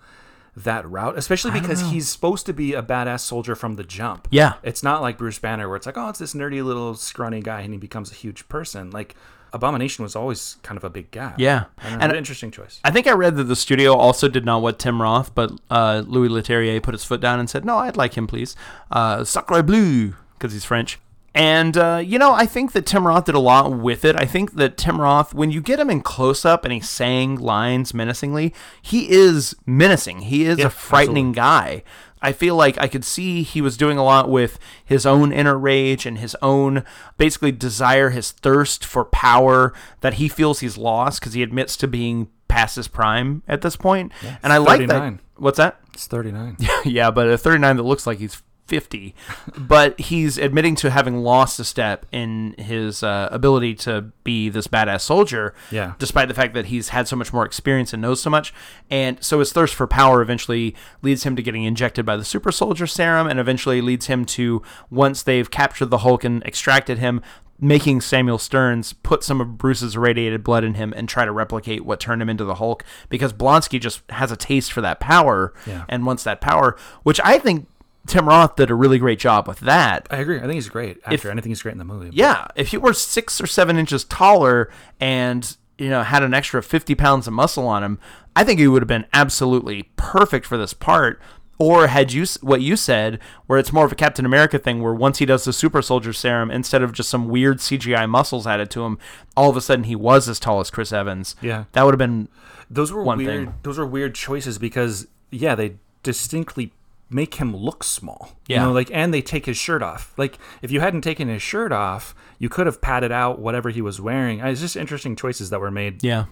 that 0.57 0.89
route, 0.89 1.19
especially 1.19 1.51
because 1.51 1.81
he's 1.91 2.09
supposed 2.09 2.47
to 2.47 2.53
be 2.53 2.75
a 2.75 2.83
badass 2.83 3.21
soldier 3.21 3.55
from 3.55 3.75
the 3.77 3.85
jump. 3.85 4.29
Yeah. 4.31 4.55
It's 4.63 4.83
not 4.83 5.03
like 5.03 5.19
Bruce 5.19 5.39
Banner 5.39 5.67
where 5.69 5.77
it's 5.77 5.87
like, 5.87 5.99
oh, 5.99 6.09
it's 6.11 6.19
this 6.21 6.35
nerdy 6.35 6.65
little 6.65 6.95
scrawny 6.95 7.41
guy 7.41 7.63
and 7.63 7.73
he 7.75 7.79
becomes 7.79 8.13
a 8.13 8.15
huge 8.15 8.49
person. 8.49 8.91
Like 8.91 9.15
Abomination 9.53 10.03
was 10.03 10.17
always 10.17 10.57
kind 10.63 10.77
of 10.77 10.83
a 10.85 10.91
big 10.91 11.11
guy. 11.13 11.33
Yeah. 11.39 11.65
I 11.79 11.89
And- 11.91 12.03
an 12.11 12.17
interesting 12.17 12.51
choice. 12.51 12.81
I 12.85 12.91
think 12.91 13.07
I 13.07 13.13
read 13.13 13.37
that 13.37 13.45
the 13.45 13.55
studio 13.57 13.95
also 13.95 14.29
did 14.29 14.45
not 14.45 14.63
want 14.63 14.79
Tim 14.81 15.01
Roth, 15.01 15.33
but 15.35 15.53
uh, 15.71 16.03
Louis 16.07 16.29
Leterrier 16.29 16.83
put 16.83 16.93
his 16.95 17.05
foot 17.05 17.21
down 17.21 17.39
and 17.39 17.49
said, 17.49 17.65
"No, 17.65 17.79
I'd 17.79 17.97
like 17.97 18.15
him, 18.15 18.27
please." 18.27 18.57
Uh, 18.91 19.23
Sacre 19.23 19.63
bleu, 19.63 20.15
because 20.37 20.53
he's 20.53 20.65
French. 20.65 20.99
And 21.35 21.77
uh, 21.77 22.01
you 22.05 22.19
know, 22.19 22.33
I 22.33 22.47
think 22.47 22.73
that 22.73 22.87
Tim 22.87 23.07
Roth 23.07 23.25
did 23.25 23.35
a 23.35 23.41
lot 23.41 23.73
with 23.77 24.05
it. 24.05 24.15
I 24.17 24.25
think 24.25 24.55
that 24.55 24.77
Tim 24.77 25.01
Roth, 25.01 25.35
when 25.35 25.51
you 25.51 25.61
get 25.61 25.81
him 25.81 25.91
in 25.91 26.01
close 26.01 26.45
up 26.45 26.65
and 26.65 26.73
he's 26.73 26.89
saying 26.89 27.37
lines 27.41 27.93
menacingly, 27.93 28.55
he 28.81 29.11
is 29.11 29.57
menacing. 29.67 30.21
He 30.23 30.45
is 30.45 30.59
Yeah, 30.59 30.67
a 30.67 30.71
frightening 30.71 31.33
guy. 31.33 31.83
I 32.23 32.33
feel 32.33 32.55
like 32.57 32.79
I 32.81 32.87
could 32.89 33.05
see 33.05 33.43
he 33.43 33.61
was 33.61 33.77
doing 33.77 33.99
a 33.99 34.05
lot 34.05 34.31
with 34.31 34.59
his 34.83 35.05
own 35.05 35.31
inner 35.33 35.59
rage 35.59 36.07
and 36.07 36.17
his 36.19 36.35
own 36.41 36.83
basically 37.19 37.53
desire, 37.53 38.11
his 38.11 38.31
thirst 38.31 38.83
for 38.85 39.05
power 39.05 39.75
that 40.01 40.15
he 40.15 40.29
feels 40.29 40.61
he's 40.61 40.79
lost 40.79 41.21
because 41.21 41.35
he 41.35 41.43
admits 41.43 41.77
to 41.79 41.87
being 41.89 42.29
past 42.49 42.77
his 42.77 42.89
prime 42.89 43.43
at 43.47 43.61
this 43.61 43.77
point. 43.77 44.11
and 44.43 44.53
I 44.53 44.59
like 44.59 44.87
that. 44.87 45.19
What's 45.37 45.59
that? 45.59 45.81
It's 45.93 46.07
39. 46.07 46.57
yeah, 46.85 47.11
but 47.11 47.29
a 47.29 47.37
39 47.37 47.77
that 47.77 47.83
looks 47.83 48.07
like 48.07 48.19
he's 48.21 48.41
50. 48.67 49.15
but 49.59 49.99
he's 50.01 50.39
admitting 50.39 50.75
to 50.77 50.91
having 50.91 51.19
lost 51.19 51.61
a 51.61 51.65
step 51.65 52.07
in 52.13 52.55
his 52.59 53.03
uh, 53.03 53.29
ability 53.31 53.75
to 53.77 54.11
be 54.25 54.49
this 54.49 54.67
badass 54.67 55.03
soldier. 55.03 55.55
Yeah. 55.71 55.95
Despite 55.99 56.29
the 56.29 56.35
fact 56.35 56.55
that 56.55 56.67
he's 56.67 56.89
had 56.89 57.07
so 57.09 57.17
much 57.17 57.33
more 57.33 57.45
experience 57.45 57.93
and 57.93 58.01
knows 58.03 58.23
so 58.23 58.31
much. 58.31 58.55
And 58.91 59.23
so 59.23 59.39
his 59.41 59.53
thirst 59.53 59.75
for 59.75 59.87
power 59.87 60.23
eventually 60.23 60.75
leads 61.03 61.25
him 61.25 61.37
to 61.37 61.43
getting 61.43 61.65
injected 61.65 62.07
by 62.07 62.17
the 62.17 62.25
super 62.25 62.51
soldier 62.53 62.87
serum 62.87 63.27
and 63.27 63.39
eventually 63.39 63.81
leads 63.81 64.07
him 64.07 64.25
to, 64.27 64.63
once 64.91 65.23
they've 65.23 65.51
captured 65.51 65.91
the 65.91 65.99
Hulk 65.99 66.25
and 66.25 66.43
extracted 66.45 66.99
him, 66.99 67.21
making 67.61 68.01
Samuel 68.01 68.39
Stearns 68.39 68.93
put 68.93 69.23
some 69.23 69.41
of 69.41 69.57
Bruce's 69.57 69.95
irradiated 69.95 70.43
blood 70.43 70.65
in 70.65 70.75
him 70.75 70.93
and 70.97 71.09
try 71.09 71.25
to 71.25 71.31
replicate 71.33 71.85
what 71.85 72.01
turned 72.01 72.21
him 72.21 72.29
into 72.29 72.45
the 72.45 72.57
Hulk 72.57 72.85
because 73.09 73.33
Blonsky 73.33 73.81
just 73.81 74.03
has 74.11 74.33
a 74.33 74.37
taste 74.37 74.73
for 74.73 74.81
that 74.81 74.99
power 74.99 75.55
Yeah. 75.65 75.85
and 75.89 76.05
wants 76.05 76.25
that 76.25 76.41
power, 76.41 76.77
which 77.05 77.21
I 77.23 77.39
think 77.39 77.69
Tim 78.07 78.29
Roth 78.29 78.57
did 78.57 78.71
a 78.71 78.75
really 78.75 78.99
great 78.99 79.19
job 79.19 79.49
with 79.49 79.61
that. 79.61 80.07
I 80.11 80.19
agree. 80.19 80.37
I 80.39 80.43
think 80.43 80.55
he's 80.55 80.69
great 80.69 80.99
actor. 81.07 81.31
and 81.31 81.39
I 81.39 81.43
think 81.43 81.51
he's 81.51 81.63
great 81.63 81.73
in 81.73 81.79
the 81.79 81.85
movie. 81.85 82.07
but- 82.07 82.15
Yeah, 82.15 82.49
if 82.55 82.69
he 82.69 82.77
were 82.77 82.93
six 82.93 83.41
or 83.41 83.47
seven 83.47 83.79
inches 83.79 84.05
taller 84.05 84.71
and 85.01 85.57
you 85.79 85.89
know 85.91 86.03
had 86.03 86.23
an 86.23 86.35
extra 86.35 86.63
fifty 86.63 86.95
pounds 86.95 87.27
of 87.27 87.33
muscle 87.33 87.67
on 87.67 87.83
him, 87.83 87.99
I 88.37 88.45
think 88.45 88.61
he 88.61 88.69
would 88.69 88.83
have 88.83 88.89
been 88.89 89.07
absolutely 89.13 89.85
perfect 89.97 90.47
for 90.47 90.57
this 90.57 90.75
part. 90.75 91.21
Or 91.57 91.87
had 91.87 92.13
you 92.13 92.27
what 92.43 92.63
you 92.63 92.75
said, 92.77 93.21
where 93.47 93.61
it's 93.61 93.73
more 93.73 93.85
of 93.87 93.93
a 93.93 93.95
Captain 93.95 94.27
America 94.27 94.59
thing, 94.59 94.83
where 94.83 94.93
once 94.93 95.19
he 95.19 95.25
does 95.25 95.45
the 95.45 95.53
super 95.53 95.83
soldier 95.83 96.13
serum, 96.13 96.51
instead 96.51 96.83
of 96.83 96.93
just 96.93 97.09
some 97.09 97.29
weird 97.29 97.59
CGI 97.59 98.09
muscles 98.09 98.45
added 98.45 98.71
to 98.73 98.85
him, 98.85 98.99
all 99.37 99.51
of 99.51 99.57
a 99.57 99.61
sudden 99.61 99.85
he 99.85 99.95
was 99.95 100.29
as 100.29 100.41
tall 100.41 100.59
as 100.59 100.69
Chris 100.69 100.93
Evans. 100.93 101.37
Yeah. 101.41 101.65
that 101.73 101.85
would 101.85 101.95
have 101.95 101.99
been 101.99 102.29
those 102.69 102.93
were 102.93 103.05
weird. 103.05 103.47
thing. 103.47 103.55
Those 103.63 103.79
were 103.79 103.87
weird 103.87 104.17
choices 104.17 104.59
because 104.59 105.07
yeah, 105.31 105.55
they 105.55 105.77
distinctly 106.03 106.73
make 107.11 107.35
him 107.35 107.55
look 107.57 107.85
small. 107.85 108.33
Yeah. 108.49 108.61
You 108.61 108.67
know, 108.67 108.73
like 108.73 108.91
and 108.93 109.13
they 109.15 109.23
take 109.23 109.47
his 109.47 109.57
shirt 109.57 109.83
off. 109.83 110.13
Like 110.17 110.39
if 110.63 110.71
you 110.71 110.81
hadn't 110.81 111.03
taken 111.03 111.29
his 111.29 111.43
shirt 111.43 111.73
off, 111.73 112.15
you 112.39 112.49
could 112.49 112.67
have 112.67 112.81
padded 112.81 113.13
out 113.13 113.39
whatever 113.39 113.71
he 113.71 113.81
was 113.83 114.01
wearing. 114.01 114.43
Uh, 114.43 114.47
It's 114.49 114.61
just 114.61 114.77
interesting 114.77 115.15
choices 115.17 115.51
that 115.51 115.61
were 115.61 115.71
made. 115.71 116.03
Yeah. 116.03 116.27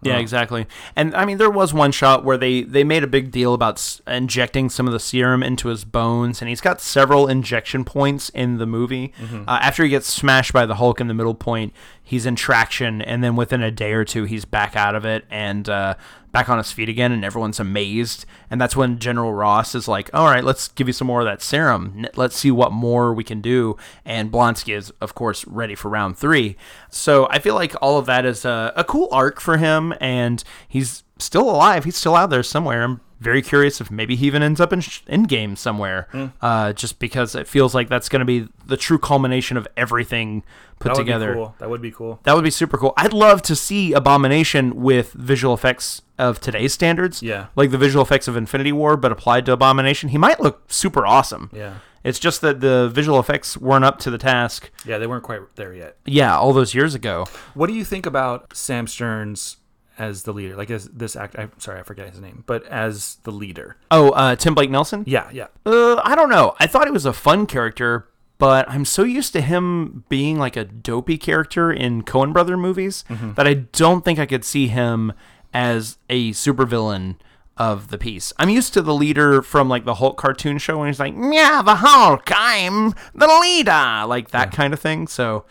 Yeah, 0.00 0.18
exactly. 0.18 0.68
And 0.94 1.12
I 1.16 1.24
mean, 1.24 1.38
there 1.38 1.50
was 1.50 1.74
one 1.74 1.90
shot 1.90 2.24
where 2.24 2.38
they 2.38 2.62
they 2.62 2.84
made 2.84 3.02
a 3.02 3.08
big 3.08 3.32
deal 3.32 3.52
about 3.52 3.78
s- 3.78 4.00
injecting 4.06 4.68
some 4.70 4.86
of 4.86 4.92
the 4.92 5.00
serum 5.00 5.42
into 5.42 5.66
his 5.66 5.84
bones, 5.84 6.40
and 6.40 6.48
he's 6.48 6.60
got 6.60 6.80
several 6.80 7.26
injection 7.26 7.84
points 7.84 8.28
in 8.28 8.58
the 8.58 8.66
movie. 8.66 9.12
Uh, 9.20 9.58
after 9.60 9.82
he 9.82 9.88
gets 9.88 10.06
smashed 10.06 10.52
by 10.52 10.66
the 10.66 10.76
Hulk 10.76 11.00
in 11.00 11.08
the 11.08 11.14
middle 11.14 11.34
point, 11.34 11.72
he's 12.00 12.26
in 12.26 12.36
traction, 12.36 13.02
and 13.02 13.24
then 13.24 13.34
within 13.34 13.60
a 13.60 13.72
day 13.72 13.92
or 13.92 14.04
two, 14.04 14.22
he's 14.22 14.44
back 14.44 14.76
out 14.76 14.94
of 14.94 15.04
it 15.04 15.24
and 15.32 15.68
uh, 15.68 15.96
back 16.32 16.48
on 16.48 16.58
his 16.58 16.72
feet 16.72 16.88
again, 16.88 17.12
and 17.12 17.24
everyone's 17.24 17.60
amazed. 17.60 18.26
And 18.50 18.60
that's 18.60 18.76
when 18.76 18.98
General 18.98 19.32
Ross 19.32 19.74
is 19.74 19.88
like, 19.88 20.10
"All 20.12 20.26
right, 20.26 20.44
let's 20.44 20.68
give 20.68 20.86
you 20.86 20.92
some 20.92 21.06
more 21.06 21.20
of 21.20 21.26
that 21.26 21.42
serum. 21.42 22.06
Let's 22.16 22.36
see 22.36 22.50
what 22.50 22.72
more 22.72 23.14
we 23.14 23.24
can 23.24 23.40
do." 23.40 23.76
And 24.04 24.30
Blonsky 24.30 24.76
is, 24.76 24.92
of 25.00 25.14
course, 25.14 25.46
ready 25.46 25.74
for 25.74 25.88
round 25.88 26.18
three. 26.18 26.56
So 26.90 27.28
I 27.30 27.38
feel 27.38 27.54
like 27.54 27.74
all 27.80 27.98
of 27.98 28.06
that 28.06 28.24
is 28.24 28.44
a, 28.44 28.72
a 28.76 28.84
cool 28.84 29.08
arc 29.12 29.40
for 29.40 29.56
him, 29.56 29.94
and 30.00 30.42
he's 30.66 31.04
still 31.18 31.48
alive. 31.50 31.84
He's 31.84 31.96
still 31.96 32.14
out 32.14 32.30
there 32.30 32.42
somewhere. 32.42 32.82
I'm 32.82 33.00
very 33.20 33.42
curious 33.42 33.80
if 33.80 33.90
maybe 33.90 34.14
he 34.16 34.26
even 34.26 34.42
ends 34.42 34.60
up 34.60 34.72
in 34.72 34.80
sh- 34.80 35.00
in 35.06 35.24
game 35.24 35.56
somewhere, 35.56 36.06
Hmm. 36.12 36.26
uh, 36.40 36.72
just 36.72 36.98
because 36.98 37.34
it 37.34 37.46
feels 37.48 37.74
like 37.74 37.88
that's 37.88 38.08
going 38.08 38.20
to 38.20 38.24
be 38.26 38.48
the 38.66 38.76
true 38.76 38.98
culmination 38.98 39.56
of 39.56 39.66
everything 39.76 40.44
put 40.78 40.92
That 40.92 40.98
together. 40.98 41.34
cool. 41.34 41.54
That 41.58 41.68
would 41.70 41.82
be 41.82 41.90
cool. 41.90 42.20
That 42.22 42.34
would 42.36 42.44
be 42.44 42.50
super 42.50 42.78
cool. 42.78 42.94
I'd 42.96 43.12
love 43.12 43.42
to 43.42 43.56
see 43.56 43.92
Abomination 43.92 44.76
with 44.76 45.12
visual 45.12 45.52
effects 45.54 46.02
of 46.18 46.40
today's 46.40 46.72
standards. 46.72 47.22
Yeah. 47.22 47.46
Like 47.56 47.70
the 47.70 47.78
visual 47.78 48.02
effects 48.04 48.28
of 48.28 48.36
Infinity 48.36 48.72
War, 48.72 48.96
but 48.96 49.10
applied 49.12 49.46
to 49.46 49.52
Abomination. 49.52 50.10
He 50.10 50.18
might 50.18 50.40
look 50.40 50.62
super 50.70 51.04
awesome. 51.06 51.50
Yeah. 51.52 51.74
It's 52.04 52.20
just 52.20 52.40
that 52.42 52.60
the 52.60 52.88
visual 52.88 53.18
effects 53.18 53.56
weren't 53.58 53.84
up 53.84 53.98
to 54.00 54.10
the 54.10 54.18
task. 54.18 54.70
Yeah, 54.86 54.98
they 54.98 55.06
weren't 55.08 55.24
quite 55.24 55.40
there 55.56 55.74
yet. 55.74 55.96
Yeah, 56.06 56.38
all 56.38 56.52
those 56.52 56.72
years 56.72 56.94
ago. 56.94 57.26
What 57.54 57.66
do 57.66 57.72
you 57.74 57.84
think 57.84 58.06
about 58.06 58.56
Sam 58.56 58.86
Stearns 58.86 59.56
as 59.98 60.22
the 60.22 60.32
leader? 60.32 60.56
Like 60.56 60.70
as 60.70 60.88
this 60.88 61.16
act 61.16 61.36
I'm 61.38 61.52
sorry, 61.58 61.80
I 61.80 61.82
forget 61.82 62.08
his 62.08 62.20
name, 62.20 62.44
but 62.46 62.64
as 62.66 63.18
the 63.24 63.32
leader. 63.32 63.76
Oh, 63.90 64.10
uh, 64.10 64.36
Tim 64.36 64.54
Blake 64.54 64.70
Nelson? 64.70 65.04
Yeah, 65.06 65.28
yeah. 65.32 65.48
Uh, 65.66 66.00
I 66.04 66.14
don't 66.14 66.30
know. 66.30 66.54
I 66.58 66.66
thought 66.66 66.86
he 66.86 66.92
was 66.92 67.06
a 67.06 67.12
fun 67.12 67.46
character, 67.46 68.08
but 68.38 68.68
I'm 68.70 68.84
so 68.84 69.02
used 69.02 69.32
to 69.34 69.40
him 69.40 70.04
being 70.08 70.38
like 70.38 70.56
a 70.56 70.64
dopey 70.64 71.18
character 71.18 71.72
in 71.72 72.02
Coen 72.02 72.32
Brother 72.32 72.56
movies 72.56 73.04
that 73.08 73.46
I 73.46 73.54
don't 73.54 74.04
think 74.04 74.18
I 74.18 74.26
could 74.26 74.44
see 74.44 74.68
him 74.68 75.12
as 75.52 75.98
a 76.08 76.30
supervillain 76.30 77.16
of 77.56 77.88
the 77.88 77.98
piece. 77.98 78.32
I'm 78.38 78.48
used 78.48 78.72
to 78.74 78.82
the 78.82 78.94
leader 78.94 79.42
from 79.42 79.68
like 79.68 79.84
the 79.84 79.94
Hulk 79.94 80.16
cartoon 80.16 80.58
show 80.58 80.78
when 80.78 80.86
he's 80.86 81.00
like, 81.00 81.14
"Yeah, 81.16 81.60
the 81.62 81.76
Hulk, 81.76 82.30
I'm 82.32 82.94
the 83.14 83.26
leader," 83.26 84.04
like 84.06 84.30
that 84.30 84.52
kind 84.52 84.72
of 84.72 84.78
thing. 84.78 85.08
So 85.08 85.44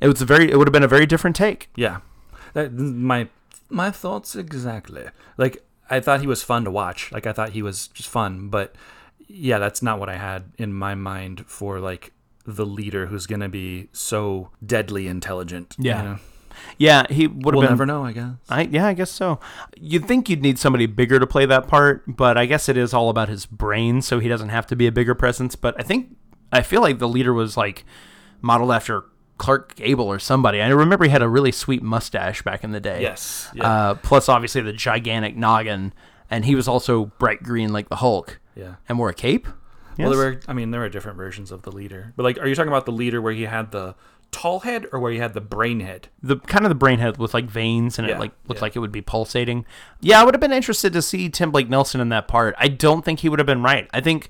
it 0.00 0.06
was 0.06 0.22
a 0.22 0.24
very, 0.24 0.50
it 0.50 0.56
would 0.56 0.68
have 0.68 0.72
been 0.72 0.84
a 0.84 0.88
very 0.88 1.06
different 1.06 1.34
take. 1.34 1.68
Yeah, 1.74 1.98
that, 2.52 2.72
my 2.72 3.28
my 3.70 3.90
thoughts 3.90 4.36
exactly. 4.36 5.06
Like 5.36 5.64
I 5.88 6.00
thought 6.00 6.20
he 6.20 6.26
was 6.26 6.42
fun 6.42 6.64
to 6.64 6.70
watch. 6.70 7.10
Like 7.12 7.26
I 7.26 7.32
thought 7.32 7.50
he 7.50 7.62
was 7.62 7.88
just 7.88 8.08
fun, 8.08 8.48
but 8.48 8.74
yeah, 9.28 9.58
that's 9.58 9.82
not 9.82 9.98
what 10.00 10.08
I 10.08 10.16
had 10.16 10.52
in 10.58 10.72
my 10.72 10.94
mind 10.94 11.44
for 11.46 11.78
like 11.80 12.12
the 12.46 12.66
leader 12.66 13.06
who's 13.06 13.26
gonna 13.26 13.48
be 13.48 13.88
so 13.92 14.50
deadly 14.64 15.06
intelligent. 15.06 15.76
you 15.78 15.90
Yeah. 15.90 16.02
know? 16.02 16.18
Yeah, 16.78 17.06
he 17.08 17.26
would 17.26 17.36
have 17.46 17.54
we'll 17.54 17.60
been. 17.62 17.70
never 17.70 17.86
know. 17.86 18.04
I 18.04 18.12
guess. 18.12 18.34
I 18.48 18.62
yeah, 18.62 18.86
I 18.86 18.92
guess 18.92 19.10
so. 19.10 19.40
You'd 19.80 20.06
think 20.06 20.28
you'd 20.28 20.42
need 20.42 20.58
somebody 20.58 20.86
bigger 20.86 21.18
to 21.18 21.26
play 21.26 21.46
that 21.46 21.68
part, 21.68 22.02
but 22.06 22.36
I 22.36 22.44
guess 22.46 22.68
it 22.68 22.76
is 22.76 22.92
all 22.92 23.08
about 23.08 23.28
his 23.28 23.46
brain, 23.46 24.02
so 24.02 24.18
he 24.18 24.28
doesn't 24.28 24.48
have 24.50 24.66
to 24.66 24.76
be 24.76 24.86
a 24.86 24.92
bigger 24.92 25.14
presence. 25.14 25.54
But 25.56 25.74
I 25.78 25.82
think 25.84 26.16
I 26.52 26.62
feel 26.62 26.82
like 26.82 26.98
the 26.98 27.08
leader 27.08 27.32
was 27.32 27.56
like 27.56 27.84
modeled 28.42 28.72
after 28.72 29.04
Clark 29.40 29.74
Gable 29.74 30.04
or 30.04 30.18
somebody. 30.18 30.60
I 30.60 30.68
remember 30.68 31.06
he 31.06 31.10
had 31.10 31.22
a 31.22 31.28
really 31.28 31.50
sweet 31.50 31.82
mustache 31.82 32.42
back 32.42 32.62
in 32.62 32.72
the 32.72 32.78
day. 32.78 33.00
Yes. 33.00 33.48
Yeah. 33.54 33.64
Uh, 33.66 33.94
plus, 33.94 34.28
obviously, 34.28 34.60
the 34.60 34.74
gigantic 34.74 35.34
noggin, 35.34 35.94
and 36.30 36.44
he 36.44 36.54
was 36.54 36.68
also 36.68 37.06
bright 37.18 37.42
green 37.42 37.72
like 37.72 37.88
the 37.88 37.96
Hulk, 37.96 38.38
yeah. 38.54 38.74
and 38.86 38.98
wore 38.98 39.08
a 39.08 39.14
cape. 39.14 39.48
Well, 39.98 40.10
there 40.10 40.18
were. 40.18 40.40
I 40.46 40.52
mean, 40.52 40.70
there 40.72 40.80
were 40.80 40.90
different 40.90 41.16
versions 41.16 41.50
of 41.50 41.62
the 41.62 41.72
leader, 41.72 42.12
but 42.16 42.22
like, 42.22 42.38
are 42.38 42.46
you 42.46 42.54
talking 42.54 42.68
about 42.68 42.84
the 42.84 42.92
leader 42.92 43.20
where 43.22 43.32
he 43.32 43.44
had 43.44 43.72
the 43.72 43.94
tall 44.30 44.60
head 44.60 44.86
or 44.92 45.00
where 45.00 45.10
he 45.10 45.18
had 45.18 45.32
the 45.32 45.40
brain 45.40 45.80
head? 45.80 46.08
the 46.22 46.36
kind 46.36 46.66
of 46.66 46.68
the 46.68 46.74
brain 46.74 46.98
head 46.98 47.16
with 47.16 47.32
like 47.32 47.46
veins 47.46 47.98
and 47.98 48.06
Yeah, 48.06 48.16
it 48.16 48.20
like 48.20 48.32
looked 48.46 48.60
yeah. 48.60 48.64
like 48.66 48.76
it 48.76 48.80
would 48.80 48.92
be 48.92 49.00
pulsating. 49.00 49.64
Yeah, 50.00 50.20
I 50.20 50.24
would 50.24 50.34
have 50.34 50.40
been 50.40 50.52
interested 50.52 50.92
to 50.92 51.00
see 51.00 51.30
Tim 51.30 51.50
Blake 51.50 51.70
Nelson 51.70 52.00
in 52.02 52.10
that 52.10 52.28
part. 52.28 52.54
I 52.58 52.68
don't 52.68 53.04
think 53.06 53.20
he 53.20 53.30
would 53.30 53.38
have 53.38 53.46
been 53.46 53.62
right. 53.62 53.88
I 53.92 54.02
think 54.02 54.28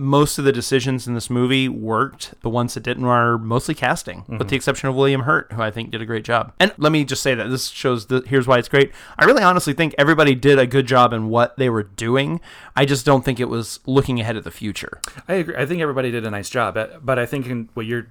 most 0.00 0.38
of 0.38 0.44
the 0.46 0.52
decisions 0.52 1.06
in 1.06 1.14
this 1.14 1.28
movie 1.28 1.68
worked. 1.68 2.34
The 2.40 2.48
ones 2.48 2.74
that 2.74 2.82
didn't 2.82 3.04
are 3.04 3.36
mostly 3.36 3.74
casting, 3.74 4.20
with 4.20 4.38
mm-hmm. 4.38 4.48
the 4.48 4.56
exception 4.56 4.88
of 4.88 4.94
William 4.94 5.22
Hurt, 5.22 5.52
who 5.52 5.60
I 5.60 5.70
think 5.70 5.90
did 5.90 6.00
a 6.00 6.06
great 6.06 6.24
job. 6.24 6.54
And 6.58 6.72
let 6.78 6.90
me 6.90 7.04
just 7.04 7.22
say 7.22 7.34
that 7.34 7.48
this 7.48 7.68
shows 7.68 8.06
the 8.06 8.22
here's 8.26 8.46
why 8.46 8.58
it's 8.58 8.68
great. 8.68 8.92
I 9.18 9.26
really 9.26 9.42
honestly 9.42 9.74
think 9.74 9.94
everybody 9.98 10.34
did 10.34 10.58
a 10.58 10.66
good 10.66 10.86
job 10.86 11.12
in 11.12 11.28
what 11.28 11.56
they 11.58 11.68
were 11.68 11.82
doing. 11.82 12.40
I 12.74 12.86
just 12.86 13.04
don't 13.04 13.24
think 13.24 13.38
it 13.38 13.48
was 13.50 13.80
looking 13.84 14.18
ahead 14.20 14.36
at 14.36 14.44
the 14.44 14.50
future. 14.50 15.00
I 15.28 15.34
agree. 15.34 15.56
I 15.56 15.66
think 15.66 15.82
everybody 15.82 16.10
did 16.10 16.24
a 16.24 16.30
nice 16.30 16.48
job, 16.48 16.74
but, 16.74 17.04
but 17.04 17.18
I 17.18 17.26
think 17.26 17.46
in 17.46 17.68
what 17.74 17.84
you're 17.84 18.10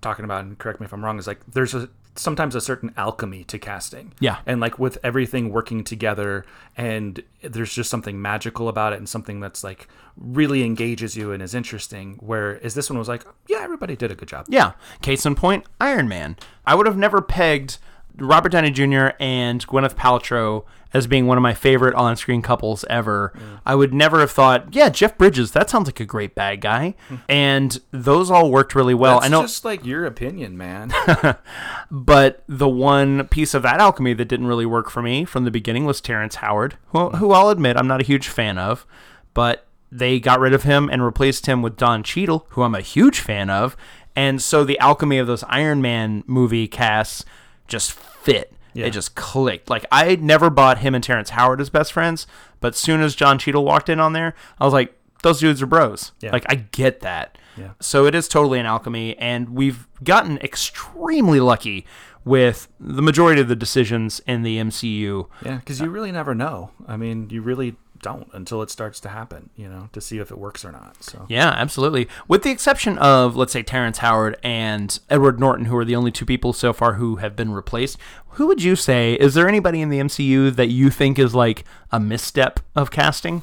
talking 0.00 0.24
about, 0.24 0.44
and 0.44 0.58
correct 0.58 0.80
me 0.80 0.86
if 0.86 0.92
I'm 0.92 1.04
wrong, 1.04 1.18
is 1.18 1.26
like 1.28 1.40
there's 1.46 1.74
a 1.74 1.88
sometimes 2.18 2.54
a 2.54 2.60
certain 2.60 2.92
alchemy 2.96 3.44
to 3.44 3.58
casting. 3.58 4.12
Yeah. 4.20 4.38
And 4.46 4.60
like 4.60 4.78
with 4.78 4.98
everything 5.02 5.50
working 5.50 5.84
together, 5.84 6.44
and 6.76 7.22
there's 7.42 7.72
just 7.72 7.90
something 7.90 8.20
magical 8.20 8.68
about 8.68 8.92
it, 8.92 8.98
and 8.98 9.08
something 9.08 9.40
that's 9.40 9.62
like 9.62 9.88
really 10.16 10.62
engages 10.62 11.16
you 11.16 11.32
and 11.32 11.42
is 11.42 11.54
interesting. 11.54 12.18
Whereas 12.20 12.74
this 12.74 12.90
one 12.90 12.98
was 12.98 13.08
like, 13.08 13.24
yeah, 13.48 13.60
everybody 13.60 13.96
did 13.96 14.10
a 14.10 14.14
good 14.14 14.28
job. 14.28 14.46
Yeah. 14.48 14.72
Case 15.02 15.24
in 15.24 15.34
point, 15.34 15.64
Iron 15.80 16.08
Man. 16.08 16.36
I 16.66 16.74
would 16.74 16.86
have 16.86 16.96
never 16.96 17.22
pegged 17.22 17.78
Robert 18.16 18.50
Downey 18.50 18.70
Jr. 18.70 19.10
and 19.20 19.64
Gwyneth 19.66 19.94
Paltrow 19.94 20.64
as 20.92 21.06
being 21.06 21.26
one 21.26 21.36
of 21.36 21.42
my 21.42 21.54
favorite 21.54 21.94
on-screen 21.94 22.42
couples 22.42 22.84
ever. 22.88 23.32
I 23.66 23.74
would 23.74 23.92
never 23.92 24.20
have 24.20 24.30
thought, 24.30 24.74
yeah, 24.74 24.88
Jeff 24.88 25.18
Bridges, 25.18 25.52
that 25.52 25.68
sounds 25.68 25.86
like 25.86 26.00
a 26.00 26.04
great 26.04 26.34
bad 26.34 26.60
guy. 26.60 26.94
Hmm. 27.08 27.16
and 27.28 27.80
those 27.90 28.30
all 28.30 28.50
worked 28.50 28.74
really 28.74 28.94
well. 28.94 29.20
That's 29.20 29.26
I 29.26 29.28
know 29.28 29.42
just 29.42 29.64
like 29.64 29.84
your 29.84 30.06
opinion, 30.06 30.56
man. 30.56 30.92
but 31.90 32.42
the 32.48 32.68
one 32.68 33.28
piece 33.28 33.54
of 33.54 33.62
that 33.62 33.80
alchemy 33.80 34.14
that 34.14 34.26
didn't 34.26 34.46
really 34.46 34.66
work 34.66 34.90
for 34.90 35.02
me 35.02 35.24
from 35.24 35.44
the 35.44 35.50
beginning 35.50 35.84
was 35.84 36.00
Terrence 36.00 36.36
Howard, 36.36 36.76
who, 36.88 37.08
hmm. 37.08 37.16
who 37.16 37.32
I'll 37.32 37.50
admit 37.50 37.76
I'm 37.76 37.88
not 37.88 38.00
a 38.00 38.06
huge 38.06 38.28
fan 38.28 38.58
of, 38.58 38.86
but 39.34 39.66
they 39.90 40.20
got 40.20 40.40
rid 40.40 40.52
of 40.52 40.64
him 40.64 40.88
and 40.90 41.04
replaced 41.04 41.46
him 41.46 41.62
with 41.62 41.76
Don 41.76 42.02
Cheadle, 42.02 42.46
who 42.50 42.62
I'm 42.62 42.74
a 42.74 42.80
huge 42.80 43.20
fan 43.20 43.50
of. 43.50 43.76
And 44.14 44.42
so 44.42 44.64
the 44.64 44.78
alchemy 44.78 45.18
of 45.18 45.26
those 45.26 45.44
Iron 45.44 45.80
Man 45.80 46.24
movie 46.26 46.66
casts 46.66 47.24
just 47.66 47.92
fit. 47.92 48.52
Yeah. 48.74 48.86
It 48.86 48.90
just 48.90 49.14
clicked. 49.14 49.70
Like 49.70 49.86
I 49.90 50.16
never 50.16 50.50
bought 50.50 50.78
him 50.78 50.94
and 50.94 51.02
Terrence 51.02 51.30
Howard 51.30 51.60
as 51.60 51.70
best 51.70 51.92
friends, 51.92 52.26
but 52.60 52.74
soon 52.74 53.00
as 53.00 53.16
Don 53.16 53.38
Cheadle 53.38 53.64
walked 53.64 53.88
in 53.88 54.00
on 54.00 54.12
there, 54.12 54.34
I 54.60 54.64
was 54.64 54.72
like, 54.72 54.94
those 55.22 55.40
dudes 55.40 55.60
are 55.62 55.66
bros. 55.66 56.12
Yeah. 56.20 56.32
Like 56.32 56.44
I 56.48 56.54
get 56.56 57.00
that. 57.00 57.38
Yeah. 57.56 57.70
So 57.80 58.06
it 58.06 58.14
is 58.14 58.28
totally 58.28 58.60
an 58.60 58.66
alchemy, 58.66 59.16
and 59.18 59.50
we've 59.50 59.88
gotten 60.04 60.38
extremely 60.38 61.40
lucky 61.40 61.86
with 62.28 62.68
the 62.78 63.02
majority 63.02 63.40
of 63.40 63.48
the 63.48 63.56
decisions 63.56 64.20
in 64.26 64.42
the 64.42 64.58
MCU. 64.58 65.28
yeah, 65.44 65.56
because 65.56 65.80
you 65.80 65.88
really 65.88 66.12
never 66.12 66.34
know. 66.34 66.70
I 66.86 66.96
mean, 66.96 67.28
you 67.30 67.42
really 67.42 67.76
don't 68.00 68.28
until 68.32 68.62
it 68.62 68.70
starts 68.70 69.00
to 69.00 69.08
happen. 69.08 69.50
You 69.56 69.68
know, 69.68 69.88
to 69.92 70.00
see 70.00 70.18
if 70.18 70.30
it 70.30 70.38
works 70.38 70.64
or 70.64 70.72
not. 70.72 71.02
So 71.02 71.26
Yeah, 71.28 71.48
absolutely. 71.48 72.08
With 72.26 72.42
the 72.42 72.50
exception 72.50 72.98
of, 72.98 73.36
let's 73.36 73.52
say, 73.52 73.62
Terrence 73.62 73.98
Howard 73.98 74.36
and 74.42 74.98
Edward 75.10 75.40
Norton, 75.40 75.66
who 75.66 75.76
are 75.76 75.84
the 75.84 75.96
only 75.96 76.10
two 76.10 76.26
people 76.26 76.52
so 76.52 76.72
far 76.72 76.94
who 76.94 77.16
have 77.16 77.34
been 77.34 77.52
replaced, 77.52 77.98
who 78.32 78.46
would 78.46 78.62
you 78.62 78.76
say, 78.76 79.14
is 79.14 79.34
there 79.34 79.48
anybody 79.48 79.80
in 79.80 79.88
the 79.88 79.98
MCU 79.98 80.54
that 80.54 80.68
you 80.68 80.90
think 80.90 81.18
is 81.18 81.34
like 81.34 81.64
a 81.90 81.98
misstep 81.98 82.60
of 82.76 82.90
casting? 82.90 83.42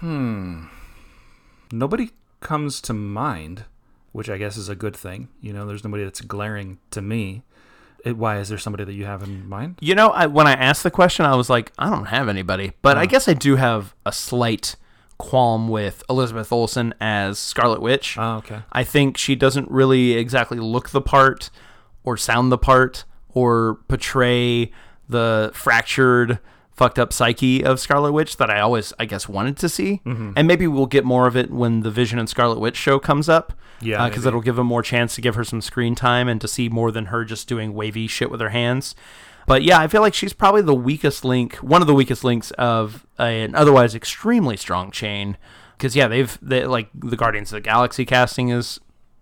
Hmm. 0.00 0.66
Nobody 1.72 2.10
comes 2.40 2.80
to 2.82 2.92
mind, 2.92 3.64
which 4.12 4.30
I 4.30 4.38
guess 4.38 4.56
is 4.56 4.68
a 4.68 4.76
good 4.76 4.96
thing. 4.96 5.28
You 5.40 5.52
know, 5.52 5.66
there's 5.66 5.84
nobody 5.84 6.04
that's 6.04 6.20
glaring 6.20 6.78
to 6.90 7.02
me. 7.02 7.42
Why 8.12 8.38
is 8.38 8.48
there 8.48 8.58
somebody 8.58 8.84
that 8.84 8.94
you 8.94 9.04
have 9.04 9.22
in 9.22 9.48
mind? 9.48 9.78
You 9.80 9.94
know, 9.94 10.10
I, 10.10 10.26
when 10.26 10.46
I 10.46 10.52
asked 10.52 10.82
the 10.82 10.90
question, 10.90 11.26
I 11.26 11.34
was 11.34 11.50
like, 11.50 11.72
I 11.78 11.90
don't 11.90 12.06
have 12.06 12.28
anybody, 12.28 12.72
but 12.82 12.96
I 12.96 13.06
guess 13.06 13.28
I 13.28 13.34
do 13.34 13.56
have 13.56 13.94
a 14.06 14.12
slight 14.12 14.76
qualm 15.18 15.68
with 15.68 16.02
Elizabeth 16.08 16.52
Olsen 16.52 16.94
as 17.00 17.38
Scarlet 17.38 17.82
Witch. 17.82 18.16
Oh, 18.16 18.36
okay. 18.36 18.60
I 18.72 18.84
think 18.84 19.18
she 19.18 19.34
doesn't 19.34 19.70
really 19.70 20.12
exactly 20.12 20.58
look 20.58 20.90
the 20.90 21.00
part 21.00 21.50
or 22.04 22.16
sound 22.16 22.52
the 22.52 22.58
part 22.58 23.04
or 23.28 23.80
portray 23.88 24.70
the 25.08 25.50
fractured, 25.54 26.38
fucked 26.70 26.98
up 26.98 27.12
psyche 27.12 27.64
of 27.64 27.80
Scarlet 27.80 28.12
Witch 28.12 28.36
that 28.36 28.50
I 28.50 28.60
always, 28.60 28.92
I 28.98 29.04
guess, 29.04 29.28
wanted 29.28 29.56
to 29.58 29.68
see. 29.68 30.00
Mm-hmm. 30.06 30.32
And 30.36 30.46
maybe 30.46 30.66
we'll 30.66 30.86
get 30.86 31.04
more 31.04 31.26
of 31.26 31.36
it 31.36 31.50
when 31.50 31.80
the 31.80 31.90
Vision 31.90 32.18
and 32.18 32.28
Scarlet 32.28 32.60
Witch 32.60 32.76
show 32.76 32.98
comes 32.98 33.28
up. 33.28 33.52
Yeah, 33.80 34.08
Because 34.08 34.24
maybe. 34.24 34.28
it'll 34.28 34.40
give 34.42 34.58
him 34.58 34.66
more 34.66 34.82
chance 34.82 35.14
to 35.14 35.20
give 35.20 35.34
her 35.34 35.44
some 35.44 35.60
screen 35.60 35.94
time 35.94 36.28
and 36.28 36.40
to 36.40 36.48
see 36.48 36.68
more 36.68 36.90
than 36.90 37.06
her 37.06 37.24
just 37.24 37.48
doing 37.48 37.74
wavy 37.74 38.06
shit 38.06 38.30
with 38.30 38.40
her 38.40 38.48
hands. 38.50 38.94
But 39.46 39.62
yeah, 39.62 39.78
I 39.80 39.88
feel 39.88 40.00
like 40.02 40.14
she's 40.14 40.32
probably 40.32 40.62
the 40.62 40.74
weakest 40.74 41.24
link, 41.24 41.54
one 41.56 41.80
of 41.80 41.86
the 41.86 41.94
weakest 41.94 42.22
links 42.24 42.50
of 42.52 43.06
an 43.18 43.54
otherwise 43.54 43.94
extremely 43.94 44.56
strong 44.56 44.90
chain. 44.90 45.36
Because 45.76 45.94
yeah, 45.96 46.08
they've 46.08 46.36
they, 46.42 46.66
like 46.66 46.88
the 46.94 47.16
Guardians 47.16 47.50
of 47.52 47.56
the 47.56 47.60
Galaxy 47.62 48.04
casting 48.04 48.48
is 48.50 48.78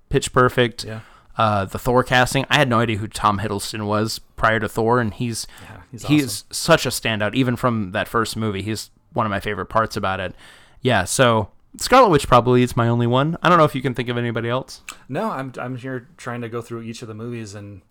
pitch 0.08 0.32
perfect. 0.32 0.84
Yeah. 0.84 1.00
Uh, 1.38 1.66
the 1.66 1.78
Thor 1.78 2.02
casting, 2.02 2.46
I 2.48 2.56
had 2.56 2.66
no 2.68 2.80
idea 2.80 2.96
who 2.96 3.06
Tom 3.08 3.40
Hiddleston 3.40 3.86
was 3.86 4.18
prior 4.36 4.58
to 4.58 4.68
Thor, 4.70 5.00
and 5.00 5.12
he's 5.12 5.46
Yeah, 5.62 5.80
he's 5.92 6.04
he's 6.06 6.44
such 6.50 6.86
a 6.86 6.88
standout. 6.88 7.34
Even 7.34 7.56
from 7.56 7.92
that 7.92 8.08
first 8.08 8.36
movie, 8.38 8.62
he's 8.62 8.90
one 9.12 9.26
of 9.26 9.30
my 9.30 9.38
favorite 9.40 9.66
parts 9.66 9.96
about 9.98 10.18
it. 10.18 10.34
Yeah, 10.80 11.04
so 11.04 11.50
Scarlet 11.78 12.08
Witch 12.10 12.26
probably 12.28 12.62
is 12.62 12.76
my 12.76 12.88
only 12.88 13.06
one. 13.06 13.36
I 13.42 13.48
don't 13.48 13.58
know 13.58 13.64
if 13.64 13.74
you 13.74 13.82
can 13.82 13.94
think 13.94 14.08
of 14.08 14.16
anybody 14.16 14.48
else. 14.48 14.82
No, 15.08 15.30
I'm 15.30 15.52
I'm 15.58 15.76
here 15.76 16.08
trying 16.16 16.40
to 16.40 16.48
go 16.48 16.62
through 16.62 16.82
each 16.82 17.02
of 17.02 17.08
the 17.08 17.14
movies 17.14 17.54
and 17.54 17.82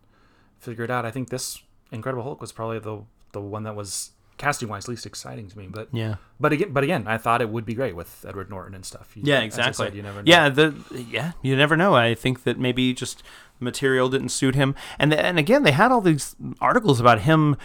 figure 0.60 0.84
it 0.84 0.90
out. 0.92 1.06
I 1.06 1.12
think 1.12 1.30
this 1.30 1.62
Incredible 1.92 2.24
Hulk 2.24 2.42
was 2.42 2.52
probably 2.52 2.80
the 2.80 3.04
the 3.32 3.42
one 3.42 3.64
that 3.64 3.76
was 3.76 4.12
casting 4.38 4.68
wise 4.68 4.88
least 4.88 5.06
exciting 5.06 5.48
to 5.48 5.58
me. 5.58 5.68
But 5.72 5.88
Yeah. 5.94 6.16
but 6.40 6.52
again, 6.52 6.74
but 6.74 6.84
again, 6.84 7.06
I 7.08 7.18
thought 7.18 7.42
it 7.42 7.50
would 7.50 7.66
be 7.66 7.74
great 7.74 7.96
with 7.96 8.26
Edward 8.28 8.50
Norton 8.50 8.74
and 8.76 8.86
stuff. 8.86 9.16
You- 9.16 9.24
Yeah, 9.26 9.40
exactly. 9.42 9.86
said, 9.88 9.96
you 9.96 10.02
never 10.02 10.18
know. 10.22 10.30
Yeah, 10.30 10.50
the 10.50 10.74
yeah, 11.10 11.32
you 11.42 11.56
never 11.56 11.78
know. 11.78 11.96
I 11.96 12.16
think 12.16 12.44
that 12.44 12.60
maybe 12.60 12.94
just 12.94 13.24
material 13.60 14.10
didn't 14.10 14.30
suit 14.30 14.56
him, 14.56 14.76
and 15.00 15.14
and 15.14 15.40
again, 15.40 15.64
they 15.64 15.72
had 15.72 15.92
all 15.92 16.02
these 16.02 16.36
articles 16.60 17.00
about 17.00 17.22
him 17.22 17.56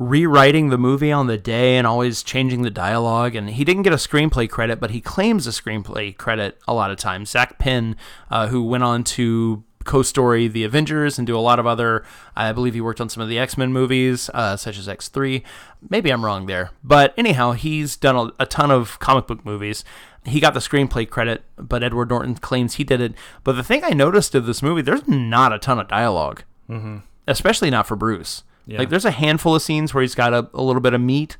rewriting 0.00 0.70
the 0.70 0.78
movie 0.78 1.12
on 1.12 1.26
the 1.26 1.36
day 1.36 1.76
and 1.76 1.86
always 1.86 2.22
changing 2.22 2.62
the 2.62 2.70
dialogue. 2.70 3.36
And 3.36 3.50
he 3.50 3.64
didn't 3.64 3.82
get 3.82 3.92
a 3.92 3.96
screenplay 3.96 4.48
credit, 4.48 4.80
but 4.80 4.92
he 4.92 5.00
claims 5.02 5.46
a 5.46 5.50
screenplay 5.50 6.16
credit 6.16 6.58
a 6.66 6.72
lot 6.72 6.90
of 6.90 6.96
times. 6.96 7.30
Zak 7.30 7.58
Penn, 7.58 7.96
uh, 8.30 8.48
who 8.48 8.64
went 8.64 8.82
on 8.82 9.04
to 9.04 9.62
co-story 9.84 10.48
the 10.48 10.64
Avengers 10.64 11.18
and 11.18 11.26
do 11.26 11.36
a 11.36 11.40
lot 11.40 11.58
of 11.58 11.66
other. 11.66 12.02
I 12.34 12.50
believe 12.52 12.72
he 12.72 12.80
worked 12.80 13.00
on 13.00 13.10
some 13.10 13.22
of 13.22 13.28
the 13.28 13.38
X 13.38 13.58
Men 13.58 13.72
movies, 13.74 14.30
uh, 14.32 14.56
such 14.56 14.78
as 14.78 14.88
X 14.88 15.08
three. 15.08 15.42
Maybe 15.88 16.10
I'm 16.10 16.24
wrong 16.24 16.46
there, 16.46 16.70
but 16.82 17.12
anyhow, 17.16 17.52
he's 17.52 17.96
done 17.96 18.16
a, 18.16 18.42
a 18.42 18.46
ton 18.46 18.70
of 18.70 18.98
comic 19.00 19.26
book 19.26 19.44
movies. 19.44 19.84
He 20.24 20.40
got 20.40 20.54
the 20.54 20.60
screenplay 20.60 21.08
credit, 21.08 21.44
but 21.56 21.82
Edward 21.82 22.10
Norton 22.10 22.36
claims 22.36 22.74
he 22.74 22.84
did 22.84 23.00
it. 23.00 23.14
But 23.42 23.52
the 23.52 23.62
thing 23.62 23.82
I 23.84 23.90
noticed 23.90 24.34
of 24.34 24.46
this 24.46 24.62
movie, 24.62 24.82
there's 24.82 25.08
not 25.08 25.52
a 25.52 25.58
ton 25.58 25.78
of 25.78 25.88
dialogue, 25.88 26.44
mm-hmm. 26.68 26.98
especially 27.26 27.70
not 27.70 27.86
for 27.86 27.96
Bruce. 27.96 28.44
Yeah. 28.66 28.78
Like 28.78 28.90
there's 28.90 29.04
a 29.04 29.10
handful 29.10 29.54
of 29.54 29.62
scenes 29.62 29.92
where 29.94 30.02
he's 30.02 30.14
got 30.14 30.32
a, 30.32 30.48
a 30.54 30.62
little 30.62 30.82
bit 30.82 30.94
of 30.94 31.00
meat, 31.00 31.36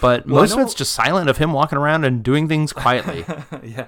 but 0.00 0.26
Well, 0.26 0.42
most 0.42 0.52
of 0.52 0.58
it's 0.60 0.74
just 0.74 0.92
silent 0.92 1.30
of 1.30 1.38
him 1.38 1.52
walking 1.52 1.78
around 1.78 2.04
and 2.04 2.22
doing 2.22 2.48
things 2.48 2.72
quietly. 2.72 3.24
yeah. 3.64 3.86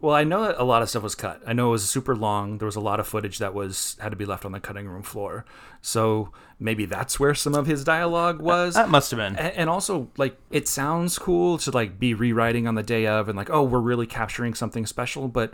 Well, 0.00 0.14
I 0.14 0.22
know 0.22 0.42
that 0.44 0.60
a 0.60 0.62
lot 0.62 0.82
of 0.82 0.88
stuff 0.88 1.02
was 1.02 1.16
cut. 1.16 1.42
I 1.44 1.52
know 1.52 1.68
it 1.68 1.70
was 1.72 1.88
super 1.88 2.14
long. 2.14 2.58
There 2.58 2.66
was 2.66 2.76
a 2.76 2.80
lot 2.80 3.00
of 3.00 3.08
footage 3.08 3.38
that 3.38 3.52
was 3.52 3.96
had 3.98 4.10
to 4.10 4.16
be 4.16 4.24
left 4.24 4.44
on 4.44 4.52
the 4.52 4.60
cutting 4.60 4.86
room 4.86 5.02
floor. 5.02 5.44
So 5.82 6.30
maybe 6.60 6.84
that's 6.84 7.18
where 7.18 7.34
some 7.34 7.54
of 7.56 7.66
his 7.66 7.82
dialogue 7.82 8.40
was. 8.40 8.74
that 8.74 8.90
must 8.90 9.10
have 9.10 9.18
been. 9.18 9.34
And 9.36 9.68
also 9.68 10.08
like 10.16 10.36
it 10.50 10.68
sounds 10.68 11.18
cool 11.18 11.58
to 11.58 11.72
like 11.72 11.98
be 11.98 12.14
rewriting 12.14 12.68
on 12.68 12.76
the 12.76 12.82
day 12.84 13.08
of 13.08 13.28
and 13.28 13.36
like 13.36 13.50
oh 13.50 13.64
we're 13.64 13.80
really 13.80 14.06
capturing 14.06 14.54
something 14.54 14.86
special 14.86 15.26
but 15.26 15.52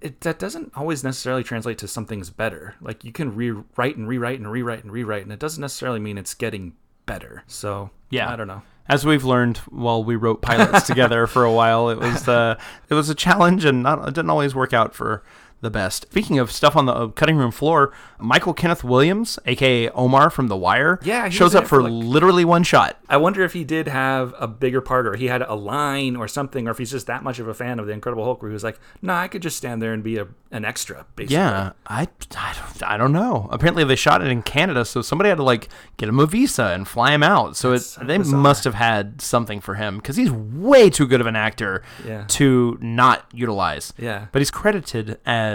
it, 0.00 0.20
that 0.22 0.38
doesn't 0.38 0.72
always 0.76 1.02
necessarily 1.04 1.42
translate 1.44 1.78
to 1.78 1.88
something's 1.88 2.30
better. 2.30 2.74
Like 2.80 3.04
you 3.04 3.12
can 3.12 3.34
rewrite 3.34 3.96
and 3.96 4.08
rewrite 4.08 4.38
and 4.38 4.50
rewrite 4.50 4.82
and 4.84 4.92
rewrite 4.92 5.22
and 5.22 5.32
it 5.32 5.38
doesn't 5.38 5.60
necessarily 5.60 6.00
mean 6.00 6.18
it's 6.18 6.34
getting 6.34 6.74
better. 7.06 7.42
So 7.46 7.90
Yeah. 8.10 8.30
i 8.32 8.36
don't 8.36 8.48
know. 8.48 8.62
As 8.88 9.04
we've 9.04 9.24
learned 9.24 9.58
while 9.68 10.02
we 10.02 10.16
wrote 10.16 10.40
pilots 10.40 10.86
together 10.86 11.26
for 11.26 11.44
a 11.44 11.52
while, 11.52 11.90
it 11.90 11.98
was 11.98 12.26
uh, 12.26 12.58
it 12.88 12.94
was 12.94 13.10
a 13.10 13.14
challenge 13.14 13.64
and 13.66 13.82
not 13.82 14.00
it 14.08 14.14
didn't 14.14 14.30
always 14.30 14.54
work 14.54 14.72
out 14.72 14.94
for 14.94 15.22
the 15.60 15.70
best. 15.70 16.06
Speaking 16.10 16.38
of 16.38 16.52
stuff 16.52 16.76
on 16.76 16.86
the 16.86 16.92
uh, 16.92 17.06
cutting 17.08 17.36
room 17.36 17.50
floor, 17.50 17.92
Michael 18.18 18.54
Kenneth 18.54 18.84
Williams, 18.84 19.38
aka 19.46 19.88
Omar 19.90 20.30
from 20.30 20.48
The 20.48 20.56
Wire, 20.56 20.98
Yeah, 21.02 21.28
shows 21.28 21.54
up 21.54 21.66
for 21.66 21.82
like- 21.82 21.92
literally 21.92 22.44
one 22.44 22.62
shot. 22.62 22.96
i 23.08 23.16
wonder 23.16 23.42
if 23.42 23.52
he 23.54 23.64
did 23.64 23.88
have 23.88 24.34
a 24.38 24.46
bigger 24.46 24.80
part 24.80 25.06
or 25.06 25.14
he 25.16 25.26
had 25.26 25.42
a 25.42 25.54
line 25.54 26.14
or 26.16 26.28
something 26.28 26.68
or 26.68 26.70
if 26.72 26.78
he's 26.78 26.90
just 26.90 27.06
that 27.06 27.22
much 27.24 27.38
of 27.38 27.48
a 27.48 27.54
fan 27.54 27.78
of 27.78 27.86
the 27.86 27.92
incredible 27.92 28.22
hulk 28.24 28.42
where 28.42 28.50
he 28.50 28.52
was 28.52 28.62
like 28.64 28.78
nah 29.00 29.18
i 29.18 29.26
could 29.28 29.40
just 29.42 29.56
stand 29.56 29.80
there 29.80 29.92
and 29.94 30.02
be 30.04 30.18
a, 30.18 30.26
an 30.50 30.64
extra 30.64 31.06
basically 31.16 31.36
Yeah, 31.36 31.72
I, 31.86 32.02
I, 32.36 32.54
don't, 32.54 32.82
I 32.92 32.96
don't 32.96 33.12
know. 33.12 33.48
Apparently, 33.50 33.84
they 33.84 33.96
shot 33.96 34.20
it 34.22 34.28
in 34.28 34.42
Canada, 34.42 34.84
so 34.84 35.00
somebody 35.02 35.28
had 35.30 35.36
to 35.36 35.42
like 35.42 35.68
get 35.96 36.08
him 36.08 36.18
a 36.20 36.26
visa 36.26 36.66
and 36.74 36.86
fly 36.86 37.12
him 37.12 37.22
out. 37.22 37.56
So 37.56 37.72
it, 37.72 37.82
they 38.02 38.18
bizarre. 38.18 38.40
must 38.40 38.64
have 38.64 38.74
had 38.74 39.20
something 39.20 39.60
for 39.60 39.74
him 39.74 39.96
because 39.98 40.16
he's 40.16 40.30
way 40.30 40.88
too 40.90 41.06
good 41.06 41.20
of 41.20 41.26
an 41.26 41.36
actor 41.36 41.82
Yeah. 42.06 42.24
to 42.38 42.78
not 42.80 43.26
utilize. 43.32 43.92
Yeah. 43.98 44.26
but 44.32 44.40
he's 44.40 44.50
credited 44.50 45.18
as 45.26 45.47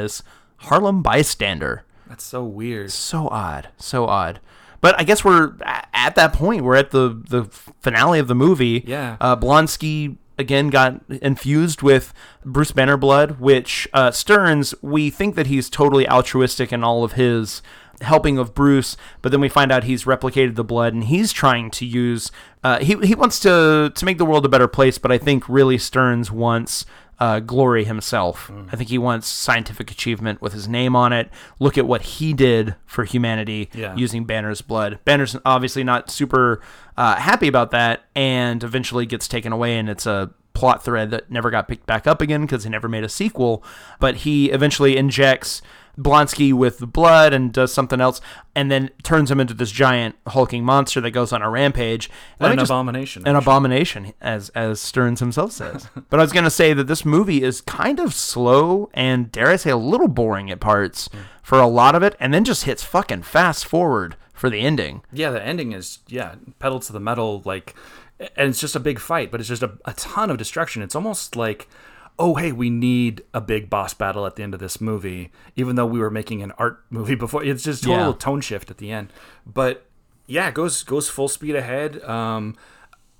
Harlem 0.58 1.02
Bystander. 1.04 1.84
that's 2.08 2.24
so 2.24 2.44
weird 2.44 2.92
So 2.92 3.28
odd, 3.30 3.70
so 3.78 4.06
odd. 4.08 4.40
But 4.82 5.00
I 5.00 5.04
guess 5.04 5.24
we're 5.24 5.54
at 5.94 6.16
that 6.16 6.34
point. 6.34 6.64
We're 6.64 6.76
at 6.76 6.92
the 6.92 7.22
the 7.30 7.46
finale 7.82 8.20
of 8.20 8.28
the 8.28 8.36
movie. 8.36 8.84
Yeah. 8.86 9.16
Uh, 9.22 9.36
Blonsky 9.38 10.18
again 10.38 10.70
got 10.70 11.00
infused 11.10 11.82
with 11.82 12.14
Bruce 12.44 12.72
Banner 12.74 12.98
blood, 12.98 13.40
which 13.40 13.88
uh, 13.94 14.12
Stearns, 14.12 14.74
we 14.82 15.10
think 15.10 15.36
that 15.36 15.48
he's 15.48 15.70
totally 15.70 16.08
altruistic 16.10 16.74
in 16.74 16.84
all 16.84 17.04
of 17.06 17.14
his 17.14 17.62
helping 18.02 18.38
of 18.38 18.54
Bruce, 18.54 18.98
but 19.22 19.32
then 19.32 19.40
we 19.40 19.48
find 19.48 19.72
out 19.72 19.86
he's 19.86 20.04
replicated 20.04 20.56
the 20.56 20.64
blood 20.64 20.94
and 20.94 21.06
he's 21.06 21.32
trying 21.32 21.72
to 21.72 21.86
use. 21.86 22.30
Uh, 22.64 22.80
he 22.80 22.96
he 23.04 23.16
wants 23.16 23.40
to 23.42 23.92
to 23.96 24.06
make 24.06 24.18
the 24.18 24.26
world 24.26 24.46
a 24.46 24.50
better 24.50 24.68
place, 24.68 24.98
but 24.98 25.12
I 25.14 25.18
think 25.18 25.48
really 25.48 25.78
Stearns 25.78 26.30
wants. 26.32 26.86
Uh, 27.24 27.40
glory 27.40 27.86
himself. 27.86 28.52
I 28.72 28.76
think 28.76 28.90
he 28.90 28.98
wants 28.98 29.28
scientific 29.30 29.90
achievement 29.92 30.42
with 30.42 30.52
his 30.52 30.68
name 30.68 30.94
on 30.94 31.14
it. 31.14 31.30
Look 31.58 31.78
at 31.78 31.86
what 31.88 32.02
he 32.02 32.34
did 32.34 32.76
for 32.86 33.06
humanity 33.06 33.70
Yeah. 33.74 33.96
using 33.96 34.26
Banner's 34.26 34.62
blood. 34.62 35.00
Banner's 35.06 35.38
obviously 35.46 35.86
not 35.86 36.10
super 36.12 36.60
uh, 36.98 37.16
happy 37.16 37.48
about 37.48 37.72
that, 37.72 38.04
and 38.14 38.62
eventually 38.62 39.06
gets 39.06 39.30
taken 39.30 39.54
away, 39.54 39.78
and 39.78 39.88
it's 39.90 40.06
a 40.06 40.32
plot 40.54 40.84
thread 40.84 41.12
that 41.12 41.32
never 41.32 41.50
got 41.50 41.68
picked 41.70 41.86
back 41.86 42.08
up 42.08 42.20
again 42.22 42.42
because 42.42 42.64
they 42.66 42.70
never 42.70 42.90
made 42.90 43.06
a 43.06 43.10
sequel. 43.10 43.64
But 44.02 44.18
he 44.18 44.52
eventually 44.52 44.98
injects 44.98 45.62
Blonsky 45.98 46.54
with 46.54 46.80
the 46.80 46.88
blood 46.88 47.34
and 47.34 47.54
does 47.54 47.72
something 47.72 48.02
else, 48.02 48.20
and 48.56 48.72
then 48.72 48.90
turns 49.04 49.30
him 49.30 49.40
into 49.40 49.54
this 49.54 49.72
giant 49.72 50.16
hulking 50.28 50.64
monster 50.64 51.00
that 51.02 51.12
goes 51.12 51.32
on 51.32 51.42
a 51.42 51.50
rampage. 51.50 52.10
An 52.40 52.58
just- 52.58 52.72
abomination. 52.72 53.24
an 53.28 53.36
actually. 53.36 53.44
abomination, 53.44 54.14
as 54.20 54.50
as 54.50 54.82
Stearns 54.82 55.20
himself 55.20 55.52
says. 55.52 55.88
but 56.10 56.20
I 56.20 56.24
was 56.24 56.32
gonna 56.32 56.50
say 56.50 56.74
that 56.74 56.88
this 56.88 57.06
movie 57.06 57.44
is 57.44 57.62
kind 57.62 58.00
of 58.00 58.14
slow 58.14 58.90
and 58.94 59.32
dare 59.32 59.50
I 59.50 59.56
say 59.56 59.70
a 59.70 59.78
little 59.78 60.08
boring 60.08 60.50
at 60.50 60.60
parts 60.60 61.08
hmm. 61.08 61.20
for 61.42 61.60
a 61.60 61.68
lot 61.68 61.96
of 61.96 62.04
it, 62.04 62.16
and 62.20 62.34
then 62.34 62.44
just 62.44 62.64
hits 62.64 62.84
fucking 62.84 63.24
fast 63.24 63.66
forward 63.66 64.16
for 64.34 64.50
the 64.50 64.60
ending. 64.60 65.04
Yeah, 65.14 65.30
the 65.30 65.42
ending 65.42 65.72
is 65.72 66.00
yeah, 66.08 66.36
pedal 66.60 66.80
to 66.82 66.92
the 66.92 67.00
metal, 67.00 67.42
like, 67.46 67.76
and 68.20 68.50
it's 68.50 68.60
just 68.60 68.76
a 68.76 68.80
big 68.80 69.00
fight, 69.00 69.32
but 69.32 69.40
it's 69.40 69.48
just 69.50 69.64
a, 69.64 69.78
a 69.86 69.94
ton 69.94 70.30
of 70.30 70.38
destruction. 70.38 70.82
It's 70.82 70.96
almost 70.96 71.36
like, 71.36 71.70
oh 72.20 72.36
hey, 72.36 72.52
we 72.52 72.70
need 72.70 73.24
a 73.34 73.42
big 73.42 73.70
boss 73.70 73.94
battle 73.94 74.26
at 74.26 74.36
the 74.36 74.44
end 74.44 74.54
of 74.54 74.60
this 74.60 74.80
movie, 74.80 75.32
even 75.56 75.76
though 75.76 75.86
we 75.86 76.00
were 76.00 76.12
making 76.12 76.42
an 76.44 76.52
art 76.58 76.84
movie 76.90 77.16
before. 77.26 77.44
It's 77.44 77.64
just 77.64 77.84
total 77.84 78.12
Yeah. 78.12 78.18
tone 78.18 78.42
shift 78.42 78.70
at 78.72 78.78
the 78.78 78.92
end, 78.92 79.12
but 79.46 79.86
yeah, 80.28 80.48
it 80.48 80.54
goes 80.54 80.84
goes 80.84 81.10
full 81.10 81.28
speed 81.28 81.56
ahead. 81.56 82.02
Um, 82.04 82.56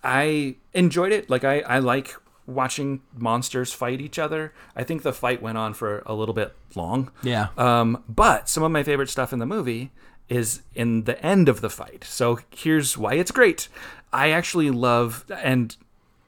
I 0.04 0.56
enjoyed 0.74 1.12
it. 1.12 1.30
Like 1.30 1.44
I 1.44 1.60
I 1.62 1.80
like 1.80 2.16
watching 2.46 3.02
monsters 3.16 3.72
fight 3.72 4.02
each 4.02 4.20
other. 4.20 4.54
I 4.76 4.84
think 4.84 5.02
the 5.04 5.14
fight 5.14 5.42
went 5.42 5.58
on 5.58 5.74
for 5.74 6.04
a 6.06 6.14
little 6.14 6.34
bit 6.34 6.54
long. 6.76 7.10
Yeah. 7.24 7.48
Um, 7.58 8.04
but 8.10 8.50
some 8.50 8.64
of 8.64 8.72
my 8.72 8.84
favorite 8.84 9.10
stuff 9.10 9.32
in 9.32 9.40
the 9.40 9.46
movie 9.46 9.92
is 10.30 10.62
in 10.76 11.04
the 11.06 11.22
end 11.26 11.48
of 11.48 11.62
the 11.62 11.70
fight. 11.70 12.04
So 12.04 12.40
here's 12.54 12.98
why 12.98 13.14
it's 13.14 13.32
great. 13.32 13.70
I 14.12 14.32
actually 14.32 14.72
love 14.72 15.26
and 15.30 15.76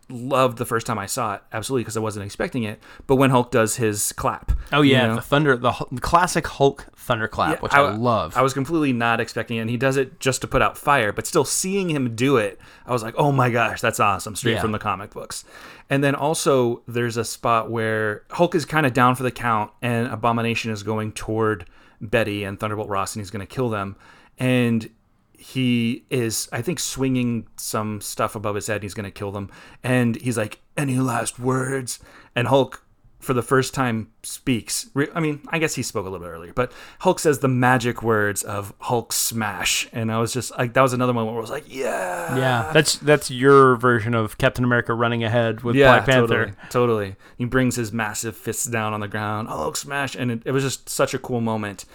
loved 0.09 0.57
the 0.57 0.65
first 0.65 0.85
time 0.85 0.99
I 0.99 1.05
saw 1.05 1.35
it, 1.35 1.41
absolutely, 1.51 1.83
because 1.83 1.97
I 1.97 1.99
wasn't 1.99 2.25
expecting 2.25 2.63
it. 2.63 2.79
But 3.07 3.15
when 3.15 3.29
Hulk 3.29 3.51
does 3.51 3.77
his 3.77 4.11
clap. 4.13 4.51
Oh 4.71 4.81
you 4.81 4.93
yeah, 4.93 5.07
know? 5.07 5.15
the 5.15 5.21
thunder, 5.21 5.57
the, 5.57 5.73
the 5.91 6.01
classic 6.01 6.45
Hulk 6.47 6.85
thunderclap, 6.95 7.61
which 7.61 7.73
I, 7.73 7.89
love. 7.91 8.37
I 8.37 8.41
was 8.41 8.53
completely 8.53 8.93
not 8.93 9.19
expecting 9.19 9.57
it. 9.57 9.61
And 9.61 9.69
he 9.69 9.77
does 9.77 9.97
it 9.97 10.19
just 10.19 10.41
to 10.41 10.47
put 10.47 10.61
out 10.61 10.77
fire, 10.77 11.11
but 11.11 11.25
still 11.25 11.45
seeing 11.45 11.89
him 11.89 12.15
do 12.15 12.37
it, 12.37 12.59
I 12.85 12.91
was 12.91 13.03
like, 13.03 13.15
oh 13.17 13.31
my 13.31 13.49
gosh, 13.49 13.81
that's 13.81 13.99
awesome. 13.99 14.35
Straight 14.35 14.53
Yeah. 14.53 14.61
from 14.61 14.71
the 14.71 14.79
comic 14.79 15.11
books. 15.11 15.43
And 15.89 16.03
then 16.03 16.15
also, 16.15 16.81
there's 16.87 17.17
a 17.17 17.25
spot 17.25 17.69
where 17.69 18.23
Hulk 18.31 18.55
is 18.55 18.65
kind 18.65 18.85
of 18.85 18.93
down 18.93 19.15
for 19.15 19.23
the 19.23 19.31
count, 19.31 19.71
and 19.81 20.07
Abomination 20.07 20.71
is 20.71 20.81
going 20.81 21.11
toward 21.11 21.65
Betty 22.01 22.43
and 22.43 22.59
Thunderbolt 22.59 22.89
Ross, 22.89 23.15
and 23.15 23.21
he's 23.21 23.29
going 23.29 23.45
to 23.45 23.53
kill 23.53 23.69
them. 23.69 23.95
And 24.39 24.89
he 25.39 26.05
is, 26.09 26.49
I 26.51 26.61
think, 26.61 26.79
swinging 26.79 27.47
some 27.57 28.01
stuff 28.01 28.35
above 28.35 28.55
his 28.55 28.67
head. 28.67 28.75
And 28.75 28.83
he's 28.83 28.93
going 28.93 29.05
to 29.05 29.11
kill 29.11 29.31
them. 29.31 29.49
And 29.83 30.15
he's 30.17 30.37
like, 30.37 30.59
any 30.77 30.97
last 30.97 31.39
words? 31.39 31.99
And 32.35 32.47
Hulk 32.47 32.85
for 33.25 33.33
the 33.33 33.41
first 33.41 33.73
time 33.73 34.11
speaks. 34.21 34.87
I 35.15 35.19
mean, 35.19 35.41
I 35.49 35.57
guess 35.57 35.73
he 35.73 35.81
spoke 35.81 36.05
a 36.05 36.09
little 36.09 36.25
bit 36.25 36.31
earlier, 36.31 36.53
but 36.53 36.71
Hulk 36.99 37.19
says 37.19 37.39
the 37.39 37.47
magic 37.47 38.03
words 38.03 38.43
of 38.43 38.71
Hulk 38.79 39.11
smash, 39.11 39.89
and 39.91 40.11
I 40.11 40.19
was 40.19 40.31
just 40.31 40.55
like, 40.57 40.73
that 40.73 40.81
was 40.81 40.93
another 40.93 41.11
moment 41.11 41.33
where 41.33 41.39
I 41.39 41.41
was 41.41 41.49
like, 41.49 41.65
yeah, 41.67 42.37
yeah, 42.37 42.71
that's 42.71 42.97
that's 42.97 43.31
your 43.31 43.77
version 43.77 44.13
of 44.13 44.37
Captain 44.37 44.63
America 44.63 44.93
running 44.93 45.23
ahead 45.23 45.61
with 45.61 45.75
yeah, 45.75 45.87
Black 45.87 46.05
Panther. 46.05 46.27
totally, 46.27 46.55
totally. 46.69 47.15
He 47.37 47.45
brings 47.45 47.75
his 47.75 47.91
massive 47.91 48.37
fists 48.37 48.65
down 48.65 48.93
on 48.93 48.99
the 48.99 49.07
ground, 49.07 49.47
Hulk 49.47 49.75
smash, 49.75 50.15
and 50.15 50.29
it, 50.29 50.43
it 50.45 50.51
was 50.51 50.63
just 50.63 50.87
such 50.87 51.15
a 51.15 51.19
cool 51.19 51.41
moment. 51.41 51.85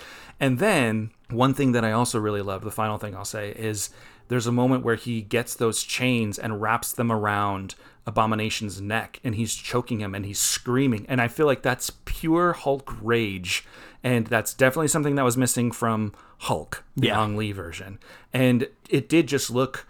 And 0.41 0.59
then 0.59 1.11
one 1.33 1.55
thing 1.55 1.73
that 1.73 1.85
I 1.85 1.93
also 1.93 2.19
really 2.19 2.43
love, 2.43 2.63
the 2.65 2.71
final 2.71 2.99
thing 2.99 3.15
I'll 3.15 3.25
say 3.25 3.51
is 3.51 3.91
there's 4.29 4.47
a 4.47 4.53
moment 4.53 4.85
where 4.85 4.95
he 4.95 5.23
gets 5.23 5.55
those 5.55 5.83
chains 5.83 6.39
and 6.39 6.61
wraps 6.61 6.93
them 6.93 7.11
around 7.11 7.75
Abomination's 8.07 8.81
neck 8.81 9.21
and 9.25 9.35
he's 9.35 9.55
choking 9.55 10.01
him 10.01 10.15
and 10.15 10.25
he's 10.25 10.39
screaming. 10.39 11.05
And 11.09 11.21
I 11.21 11.29
feel 11.29 11.47
like 11.47 11.63
that's 11.63 11.91
pure 12.05 12.53
Hulk 12.53 12.95
rage. 13.03 13.65
And 14.03 14.27
that's 14.27 14.55
definitely 14.55 14.89
something 14.89 15.17
that 15.17 15.25
was 15.25 15.37
missing 15.37 15.71
from 15.73 16.13
Hulk, 16.39 16.85
the 16.97 17.09
Yeah. 17.09 17.25
Lee 17.27 17.53
version. 17.53 17.99
And 18.33 18.69
it 18.89 19.09
did 19.09 19.27
just 19.27 19.51
look 19.51 19.87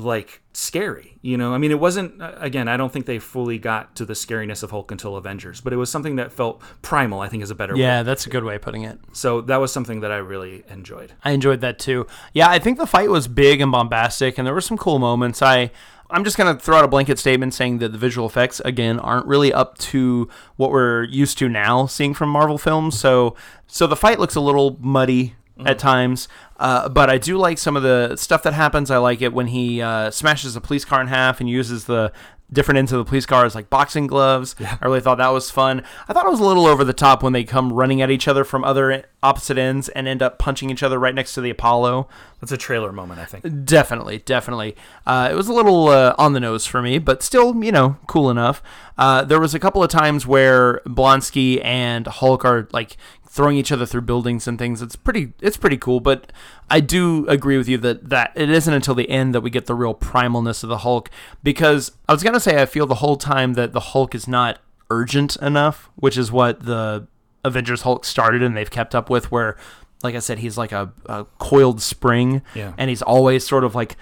like 0.00 0.42
scary, 0.52 1.18
you 1.22 1.36
know? 1.36 1.54
I 1.54 1.58
mean, 1.58 1.70
it 1.70 1.78
wasn't, 1.78 2.20
uh, 2.20 2.34
again, 2.38 2.68
I 2.68 2.76
don't 2.76 2.92
think 2.92 3.06
they 3.06 3.18
fully 3.18 3.58
got 3.58 3.94
to 3.96 4.04
the 4.04 4.14
scariness 4.14 4.62
of 4.62 4.70
Hulk 4.70 4.90
until 4.90 5.16
Avengers, 5.16 5.60
but 5.60 5.72
it 5.72 5.76
was 5.76 5.90
something 5.90 6.16
that 6.16 6.32
felt 6.32 6.62
primal, 6.82 7.20
I 7.20 7.28
think 7.28 7.42
is 7.42 7.50
a 7.50 7.54
better. 7.54 7.76
Yeah, 7.76 8.02
that's 8.02 8.26
a 8.26 8.30
good 8.30 8.44
way 8.44 8.56
of 8.56 8.62
putting 8.62 8.82
it. 8.82 8.98
So 9.12 9.40
that 9.42 9.58
was 9.58 9.72
something 9.72 10.00
that 10.00 10.10
I 10.10 10.16
really 10.16 10.64
enjoyed. 10.68 11.12
I 11.22 11.30
enjoyed 11.30 11.60
that 11.60 11.78
too. 11.78 12.06
Yeah, 12.32 12.48
I 12.48 12.58
think 12.58 12.78
the 12.78 12.86
fight 12.86 13.10
was 13.10 13.28
big 13.28 13.60
and 13.60 13.70
bombastic, 13.70 14.38
and 14.38 14.46
there 14.46 14.54
were 14.54 14.60
some 14.60 14.78
cool 14.78 14.98
moments. 14.98 15.42
I 15.42 15.70
I'm 16.12 16.24
just 16.24 16.36
gonna 16.36 16.58
throw 16.58 16.76
out 16.76 16.84
a 16.84 16.88
blanket 16.88 17.18
statement 17.18 17.54
saying 17.54 17.78
that 17.78 17.92
the 17.92 17.98
visual 17.98 18.26
effects 18.26 18.60
again 18.64 18.98
aren't 18.98 19.26
really 19.26 19.52
up 19.52 19.78
to 19.78 20.28
what 20.56 20.70
we're 20.72 21.04
used 21.04 21.38
to 21.38 21.48
now 21.48 21.86
seeing 21.86 22.14
from 22.14 22.28
Marvel 22.28 22.58
films. 22.58 22.98
So 22.98 23.36
so 23.66 23.86
the 23.86 23.96
fight 23.96 24.18
looks 24.18 24.34
a 24.34 24.40
little 24.40 24.76
muddy 24.80 25.36
at 25.64 25.78
times, 25.78 26.26
uh, 26.60 26.88
but 26.90 27.08
I 27.08 27.18
do 27.18 27.38
like 27.38 27.58
some 27.58 27.74
of 27.74 27.82
the 27.82 28.14
stuff 28.16 28.42
that 28.42 28.52
happens. 28.52 28.90
I 28.90 28.98
like 28.98 29.22
it 29.22 29.32
when 29.32 29.48
he 29.48 29.80
uh, 29.80 30.10
smashes 30.10 30.54
a 30.54 30.60
police 30.60 30.84
car 30.84 31.00
in 31.00 31.06
half 31.06 31.40
and 31.40 31.48
uses 31.48 31.86
the 31.86 32.12
different 32.52 32.78
ends 32.78 32.92
of 32.92 32.98
the 32.98 33.04
police 33.04 33.26
car 33.26 33.44
as 33.44 33.54
like 33.54 33.70
boxing 33.70 34.06
gloves. 34.06 34.56
I 34.60 34.84
really 34.84 35.00
thought 35.00 35.18
that 35.18 35.28
was 35.28 35.50
fun. 35.50 35.82
I 36.08 36.12
thought 36.12 36.26
it 36.26 36.30
was 36.30 36.40
a 36.40 36.44
little 36.44 36.66
over 36.66 36.84
the 36.84 36.92
top 36.92 37.22
when 37.22 37.32
they 37.32 37.44
come 37.44 37.72
running 37.72 38.02
at 38.02 38.10
each 38.10 38.28
other 38.28 38.44
from 38.44 38.64
other 38.64 39.04
opposite 39.22 39.58
ends 39.58 39.88
and 39.90 40.08
end 40.08 40.22
up 40.22 40.38
punching 40.38 40.70
each 40.70 40.82
other 40.82 40.98
right 40.98 41.14
next 41.14 41.34
to 41.34 41.40
the 41.40 41.50
Apollo. 41.50 42.08
That's 42.40 42.52
a 42.52 42.56
trailer 42.56 42.92
moment, 42.92 43.20
I 43.20 43.24
think. 43.24 43.64
Definitely, 43.64 44.18
definitely. 44.18 44.74
Uh, 45.06 45.28
it 45.30 45.34
was 45.34 45.48
a 45.48 45.52
little 45.52 45.88
uh, 45.88 46.14
on 46.18 46.32
the 46.32 46.40
nose 46.40 46.66
for 46.66 46.82
me, 46.82 46.98
but 46.98 47.22
still, 47.22 47.62
you 47.62 47.72
know, 47.72 47.96
cool 48.06 48.30
enough. 48.30 48.62
Uh, 48.98 49.24
there 49.24 49.40
was 49.40 49.54
a 49.54 49.58
couple 49.58 49.82
of 49.82 49.90
times 49.90 50.26
where 50.26 50.80
Blonsky 50.86 51.64
and 51.64 52.06
Hulk 52.06 52.44
are 52.44 52.68
like 52.72 52.96
throwing 53.32 53.56
each 53.56 53.70
other 53.70 53.86
through 53.86 54.00
buildings 54.00 54.48
and 54.48 54.58
things. 54.58 54.82
It's 54.82 54.96
pretty, 54.96 55.32
it's 55.40 55.56
pretty 55.56 55.76
cool. 55.76 56.00
But 56.00 56.32
I 56.68 56.80
do 56.80 57.26
agree 57.28 57.56
with 57.56 57.68
you 57.68 57.78
that 57.78 58.08
that 58.10 58.32
it 58.34 58.50
isn't 58.50 58.74
until 58.74 58.94
the 58.96 59.08
end 59.08 59.34
that 59.34 59.40
we 59.40 59.50
get 59.50 59.66
the 59.66 59.74
real 59.74 59.94
primalness 59.94 60.62
of 60.64 60.68
the 60.68 60.78
Hulk. 60.78 61.08
Because 61.42 61.92
I 62.08 62.12
was 62.12 62.22
gonna 62.24 62.40
say 62.40 62.60
I 62.60 62.66
feel 62.66 62.86
the 62.86 62.96
whole 62.96 63.16
time 63.16 63.54
that 63.54 63.72
the 63.72 63.80
Hulk 63.80 64.14
is 64.16 64.26
not 64.26 64.58
urgent 64.90 65.36
enough, 65.36 65.88
which 65.94 66.18
is 66.18 66.32
what 66.32 66.64
the 66.66 67.06
Avengers 67.44 67.82
Hulk 67.82 68.04
started 68.04 68.42
and 68.42 68.56
they've 68.56 68.70
kept 68.70 68.94
up 68.96 69.08
with. 69.08 69.30
Where 69.30 69.56
like 70.02 70.14
I 70.14 70.18
said, 70.18 70.38
he's 70.38 70.56
like 70.58 70.72
a, 70.72 70.90
a 71.06 71.26
coiled 71.38 71.80
spring, 71.82 72.42
Yeah. 72.54 72.72
and 72.78 72.88
he's 72.90 73.02
always 73.02 73.46
sort 73.46 73.64
of 73.64 73.74
like 73.74 73.96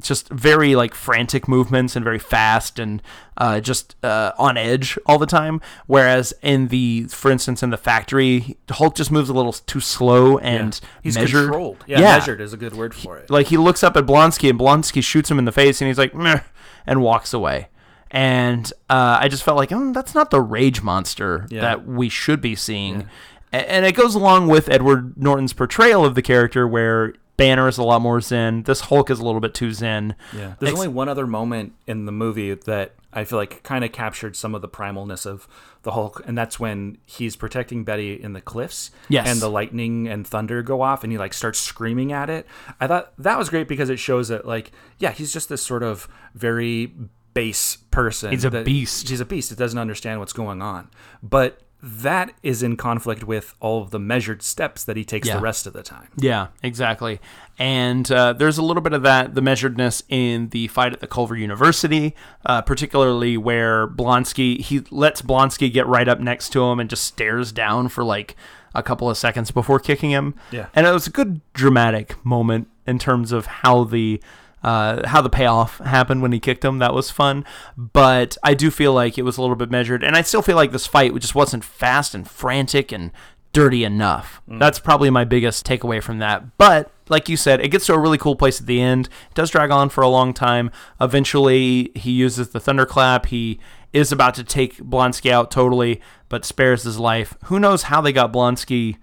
just 0.00 0.28
very 0.30 0.74
like 0.74 0.94
frantic 0.94 1.46
movements 1.46 1.94
and 1.96 2.02
very 2.04 2.18
fast 2.18 2.78
and 2.78 3.02
uh, 3.36 3.60
just 3.60 3.94
uh, 4.02 4.32
on 4.38 4.56
edge 4.56 4.98
all 5.06 5.18
the 5.18 5.26
time. 5.26 5.60
Whereas 5.86 6.32
in 6.42 6.68
the, 6.68 7.04
for 7.04 7.30
instance, 7.30 7.62
in 7.62 7.70
the 7.70 7.76
factory, 7.76 8.56
Hulk 8.70 8.94
just 8.94 9.10
moves 9.10 9.28
a 9.28 9.32
little 9.34 9.52
too 9.52 9.80
slow 9.80 10.38
and 10.38 10.80
He's 11.02 11.16
measured. 11.16 11.44
controlled. 11.44 11.84
Yeah, 11.86 12.00
Yeah. 12.00 12.12
measured 12.18 12.40
is 12.40 12.52
a 12.52 12.56
good 12.56 12.74
word 12.74 12.94
for 12.94 13.18
it. 13.18 13.28
Like 13.30 13.48
he 13.48 13.56
looks 13.58 13.82
up 13.84 13.96
at 13.96 14.06
Blonsky 14.06 14.48
and 14.50 14.58
Blonsky 14.58 15.02
shoots 15.04 15.30
him 15.30 15.38
in 15.38 15.44
the 15.44 15.52
face 15.52 15.80
and 15.80 15.88
he's 15.88 15.98
like, 15.98 16.14
Meh, 16.14 16.40
and 16.86 17.02
walks 17.02 17.32
away. 17.34 17.68
And 18.10 18.70
uh, 18.90 19.18
I 19.20 19.28
just 19.28 19.42
felt 19.42 19.56
like, 19.56 19.72
oh, 19.72 19.92
that's 19.92 20.14
not 20.14 20.30
the 20.30 20.40
rage 20.40 20.82
monster 20.82 21.46
Yeah. 21.50 21.62
that 21.62 21.86
we 21.86 22.08
should 22.08 22.40
be 22.40 22.54
seeing. 22.54 23.08
And 23.54 23.84
it 23.84 23.94
goes 23.94 24.14
along 24.14 24.48
with 24.48 24.70
Edward 24.70 25.16
Norton's 25.18 25.52
portrayal 25.52 26.04
of 26.06 26.14
the 26.14 26.22
character, 26.22 26.66
where 26.66 27.14
Banner 27.36 27.66
is 27.66 27.78
a 27.78 27.82
lot 27.82 28.02
more 28.02 28.20
zen. 28.20 28.62
This 28.64 28.82
Hulk 28.82 29.10
is 29.10 29.18
a 29.18 29.24
little 29.24 29.40
bit 29.40 29.54
too 29.54 29.72
zen. 29.72 30.14
Yeah. 30.32 30.54
There's 30.58 30.72
Ex- 30.72 30.80
only 30.80 30.88
one 30.88 31.08
other 31.08 31.26
moment 31.26 31.72
in 31.86 32.04
the 32.04 32.12
movie 32.12 32.54
that 32.54 32.94
I 33.12 33.24
feel 33.24 33.38
like 33.38 33.62
kind 33.62 33.84
of 33.84 33.92
captured 33.92 34.36
some 34.36 34.54
of 34.54 34.62
the 34.62 34.68
primalness 34.68 35.26
of 35.26 35.46
the 35.82 35.92
Hulk, 35.92 36.22
and 36.26 36.36
that's 36.36 36.60
when 36.60 36.98
he's 37.04 37.36
protecting 37.36 37.84
Betty 37.84 38.14
in 38.22 38.32
the 38.32 38.40
cliffs. 38.40 38.90
Yes. 39.08 39.26
And 39.28 39.40
the 39.40 39.48
lightning 39.48 40.08
and 40.08 40.26
thunder 40.26 40.62
go 40.62 40.82
off, 40.82 41.04
and 41.04 41.12
he 41.12 41.18
like 41.18 41.34
starts 41.34 41.58
screaming 41.58 42.12
at 42.12 42.30
it. 42.30 42.46
I 42.80 42.86
thought 42.86 43.12
that 43.18 43.38
was 43.38 43.48
great 43.48 43.68
because 43.68 43.90
it 43.90 43.98
shows 43.98 44.28
that 44.28 44.46
like, 44.46 44.70
yeah, 44.98 45.12
he's 45.12 45.32
just 45.32 45.48
this 45.48 45.62
sort 45.62 45.82
of 45.82 46.08
very 46.34 46.92
base 47.34 47.76
person. 47.90 48.30
He's 48.30 48.44
a 48.44 48.50
beast. 48.50 49.08
He's 49.08 49.20
a 49.20 49.24
beast. 49.24 49.52
It 49.52 49.58
doesn't 49.58 49.78
understand 49.78 50.20
what's 50.20 50.32
going 50.34 50.62
on, 50.62 50.90
but 51.22 51.60
that 51.84 52.32
is 52.44 52.62
in 52.62 52.76
conflict 52.76 53.24
with 53.24 53.54
all 53.58 53.82
of 53.82 53.90
the 53.90 53.98
measured 53.98 54.40
steps 54.42 54.84
that 54.84 54.96
he 54.96 55.04
takes 55.04 55.26
Yeah. 55.26 55.36
the 55.36 55.40
rest 55.42 55.66
of 55.66 55.72
the 55.72 55.82
time. 55.82 56.08
Yeah, 56.16 56.48
exactly. 56.62 57.20
And 57.58 58.10
uh, 58.10 58.32
there's 58.34 58.56
a 58.56 58.62
little 58.62 58.82
bit 58.82 58.92
of 58.92 59.02
that, 59.02 59.34
the 59.34 59.40
measuredness 59.40 60.02
in 60.08 60.48
the 60.50 60.68
fight 60.68 60.92
at 60.92 61.00
the 61.00 61.06
Culver 61.08 61.36
University, 61.36 62.14
uh, 62.46 62.62
particularly 62.62 63.36
where 63.36 63.88
Blonsky, 63.88 64.60
he 64.60 64.80
lets 64.90 65.22
Blonsky 65.22 65.72
get 65.72 65.86
right 65.86 66.06
up 66.08 66.20
next 66.20 66.50
to 66.50 66.62
him 66.64 66.78
and 66.78 66.88
just 66.88 67.04
stares 67.04 67.50
down 67.50 67.88
for 67.88 68.04
like 68.04 68.36
a 68.74 68.82
couple 68.82 69.10
of 69.10 69.18
seconds 69.18 69.50
before 69.50 69.78
kicking 69.80 70.10
him. 70.10 70.34
Yeah. 70.50 70.66
And 70.74 70.86
it 70.86 70.92
was 70.92 71.06
a 71.08 71.10
good 71.10 71.40
dramatic 71.52 72.24
moment 72.24 72.68
in 72.86 72.98
terms 72.98 73.32
of 73.32 73.46
how 73.46 73.84
the 73.84 74.20
uh, 74.62 75.06
how 75.08 75.20
the 75.20 75.30
payoff 75.30 75.78
happened 75.78 76.22
when 76.22 76.32
he 76.32 76.40
kicked 76.40 76.64
him. 76.64 76.78
That 76.78 76.94
was 76.94 77.10
fun, 77.10 77.44
but 77.76 78.36
I 78.42 78.54
do 78.54 78.70
feel 78.70 78.92
like 78.92 79.18
it 79.18 79.22
was 79.22 79.38
a 79.38 79.40
little 79.40 79.56
bit 79.56 79.70
measured, 79.70 80.02
and 80.02 80.16
I 80.16 80.22
still 80.22 80.42
feel 80.42 80.56
like 80.56 80.72
this 80.72 80.86
fight 80.86 81.14
just 81.18 81.34
wasn't 81.34 81.64
fast 81.64 82.14
and 82.14 82.28
frantic 82.28 82.92
and 82.92 83.10
dirty 83.52 83.84
enough. 83.84 84.40
That's 84.48 84.78
probably 84.78 85.10
my 85.10 85.24
biggest 85.24 85.66
takeaway 85.66 86.02
from 86.02 86.18
that. 86.18 86.56
But 86.56 86.90
like 87.08 87.28
you 87.28 87.36
said, 87.36 87.60
it 87.60 87.68
gets 87.68 87.86
to 87.86 87.94
a 87.94 87.98
really 87.98 88.18
cool 88.18 88.34
place 88.34 88.60
at 88.60 88.66
the 88.66 88.80
end. 88.80 89.06
It 89.06 89.34
does 89.34 89.50
drag 89.50 89.70
on 89.70 89.90
for 89.90 90.02
a 90.02 90.08
long 90.08 90.32
time. 90.32 90.70
Eventually, 91.00 91.92
he 91.94 92.12
uses 92.12 92.48
the 92.48 92.60
thunderclap. 92.60 93.26
He 93.26 93.60
is 93.92 94.10
about 94.10 94.34
to 94.36 94.44
take 94.44 94.78
Blonsky 94.78 95.30
out 95.30 95.50
totally, 95.50 96.00
but 96.30 96.44
spares 96.44 96.84
his 96.84 96.98
life. 96.98 97.36
Who 97.44 97.60
knows 97.60 97.84
how 97.84 98.00
they 98.00 98.12
got 98.12 98.32
Blonsky 98.32 98.96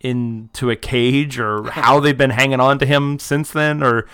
into 0.00 0.70
a 0.70 0.76
cage 0.76 1.38
or 1.38 1.64
how 1.70 2.00
they've 2.00 2.16
been 2.16 2.30
hanging 2.30 2.60
on 2.60 2.78
to 2.78 2.86
him 2.86 3.18
since 3.18 3.50
then 3.50 3.82
or 3.82 4.06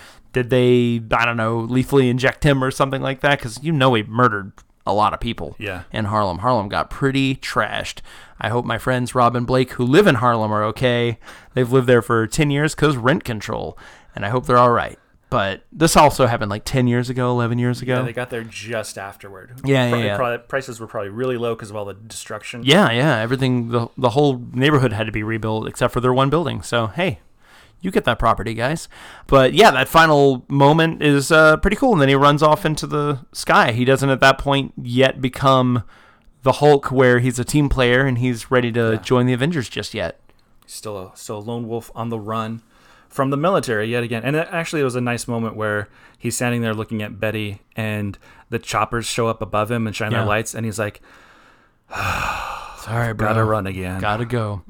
did 0.43 0.51
they 0.51 1.01
i 1.16 1.24
don't 1.24 1.36
know 1.36 1.59
lethally 1.60 2.09
inject 2.09 2.44
him 2.44 2.62
or 2.62 2.70
something 2.70 3.02
like 3.02 3.20
that 3.20 3.39
because 3.39 3.62
you 3.62 3.73
know 3.73 3.94
he 3.94 4.02
murdered 4.05 4.52
a 4.86 4.93
lot 4.93 5.12
of 5.12 5.20
people 5.20 5.55
Yeah. 5.59 5.82
in 5.93 6.06
harlem 6.06 6.39
harlem 6.39 6.69
got 6.69 6.89
pretty 6.90 7.35
trashed 7.36 8.01
i 8.40 8.48
hope 8.48 8.65
my 8.65 8.78
friends 8.78 9.15
rob 9.15 9.36
and 9.36 9.47
blake 9.47 9.73
who 9.73 9.85
live 9.85 10.06
in 10.06 10.15
harlem 10.16 10.51
are 10.52 10.65
okay 10.65 11.19
they've 11.55 11.70
lived 11.70 11.86
there 11.86 12.02
for 12.02 12.27
10 12.27 12.51
years 12.51 12.74
because 12.74 12.97
rent 12.97 13.23
control 13.24 13.77
and 14.15 14.24
i 14.24 14.28
hope 14.31 14.47
they're 14.47 14.56
all 14.56 14.70
right 14.70 14.98
but 15.31 15.60
this 15.70 15.94
also 15.94 16.27
happened 16.27 16.51
like 16.51 16.65
10 16.65 16.86
years 16.86 17.10
ago 17.10 17.31
11 17.32 17.59
years 17.59 17.82
ago 17.82 17.97
Yeah, 17.97 18.02
they 18.02 18.15
got 18.15 18.31
there 18.31 18.44
just 18.44 18.97
afterward. 18.97 19.60
Yeah, 19.62 19.89
yeah, 19.90 19.97
yeah. 19.97 20.16
probably- 20.16 20.39
prices 20.48 20.81
were 20.81 20.86
probably 20.86 21.10
really 21.10 21.36
low 21.36 21.55
because 21.55 21.69
of 21.69 21.77
all 21.77 21.85
the 21.85 21.93
destruction. 21.93 22.62
Yeah, 22.65 22.90
yeah. 22.93 23.19
Everything, 23.19 23.69
the, 23.69 23.89
the 23.98 24.09
whole 24.09 24.39
neighborhood 24.55 24.94
had 24.94 25.05
to 25.05 25.12
be 25.12 25.23
rebuilt 25.23 25.69
except 25.69 25.93
for 25.93 26.01
their 26.01 26.15
one 26.15 26.31
building. 26.31 26.62
So, 26.62 26.86
hey, 26.86 27.19
you 27.80 27.90
get 27.90 28.05
that 28.05 28.18
property, 28.18 28.55
guys. 28.55 28.88
But 29.26 29.52
yeah, 29.55 29.70
that 29.70 29.88
final 29.88 30.44
moment 30.48 31.02
is 31.02 31.30
uh, 31.30 31.56
pretty 31.59 31.76
cool. 31.76 31.92
And 31.92 32.00
then 32.02 32.09
he 32.09 32.14
runs 32.14 32.42
off 32.42 32.64
into 32.66 32.86
the 32.86 33.24
sky. 33.32 33.72
He 33.72 33.84
doesn't 33.84 34.10
at 34.10 34.20
that 34.20 34.38
point 34.38 34.72
yet 34.82 35.20
become 35.20 35.84
the 36.42 36.52
Hulk 36.52 36.90
where 36.90 37.18
he's 37.20 37.38
a 37.38 37.44
team 37.44 37.68
player 37.68 38.05
and 38.06 38.18
he's 38.18 38.50
ready 38.50 38.72
to 38.72 38.98
join 38.98 39.26
the 39.26 39.32
Avengers 39.32 39.68
just 39.68 39.92
yet. 39.94 40.20
still 40.66 40.96
a 40.98 41.12
still 41.16 41.38
a 41.38 41.40
lone 41.40 41.66
wolf 41.68 41.90
on 41.94 42.09
the 42.10 42.18
run 42.18 42.62
from 43.09 43.30
the 43.30 43.36
military 43.36 43.86
yet 43.88 44.02
again. 44.02 44.22
And 44.24 44.36
it, 44.36 44.48
actually, 44.50 44.80
it 44.80 44.84
was 44.84 44.94
a 44.94 45.00
nice 45.00 45.26
moment 45.26 45.56
where 45.56 45.88
he's 46.18 46.36
standing 46.36 46.62
there 46.62 46.74
looking 46.74 47.02
at 47.02 47.18
Betty, 47.18 47.62
and 47.74 48.18
the 48.50 48.59
choppers 48.59 49.06
show 49.06 49.28
up 49.28 49.40
above 49.40 49.70
him 49.70 49.86
and 49.86 49.94
shine 49.96 50.12
Yeah. 50.12 50.18
their 50.18 50.26
lights, 50.26 50.55
and 50.55 50.64
he's 50.66 50.78
like, 50.78 51.00
Sorry, 52.78 53.12
bro. 53.14 53.28
"Gotta 53.28 53.44
run 53.44 53.66
again." 53.66 54.00
Gotta 54.00 54.24
go. 54.24 54.62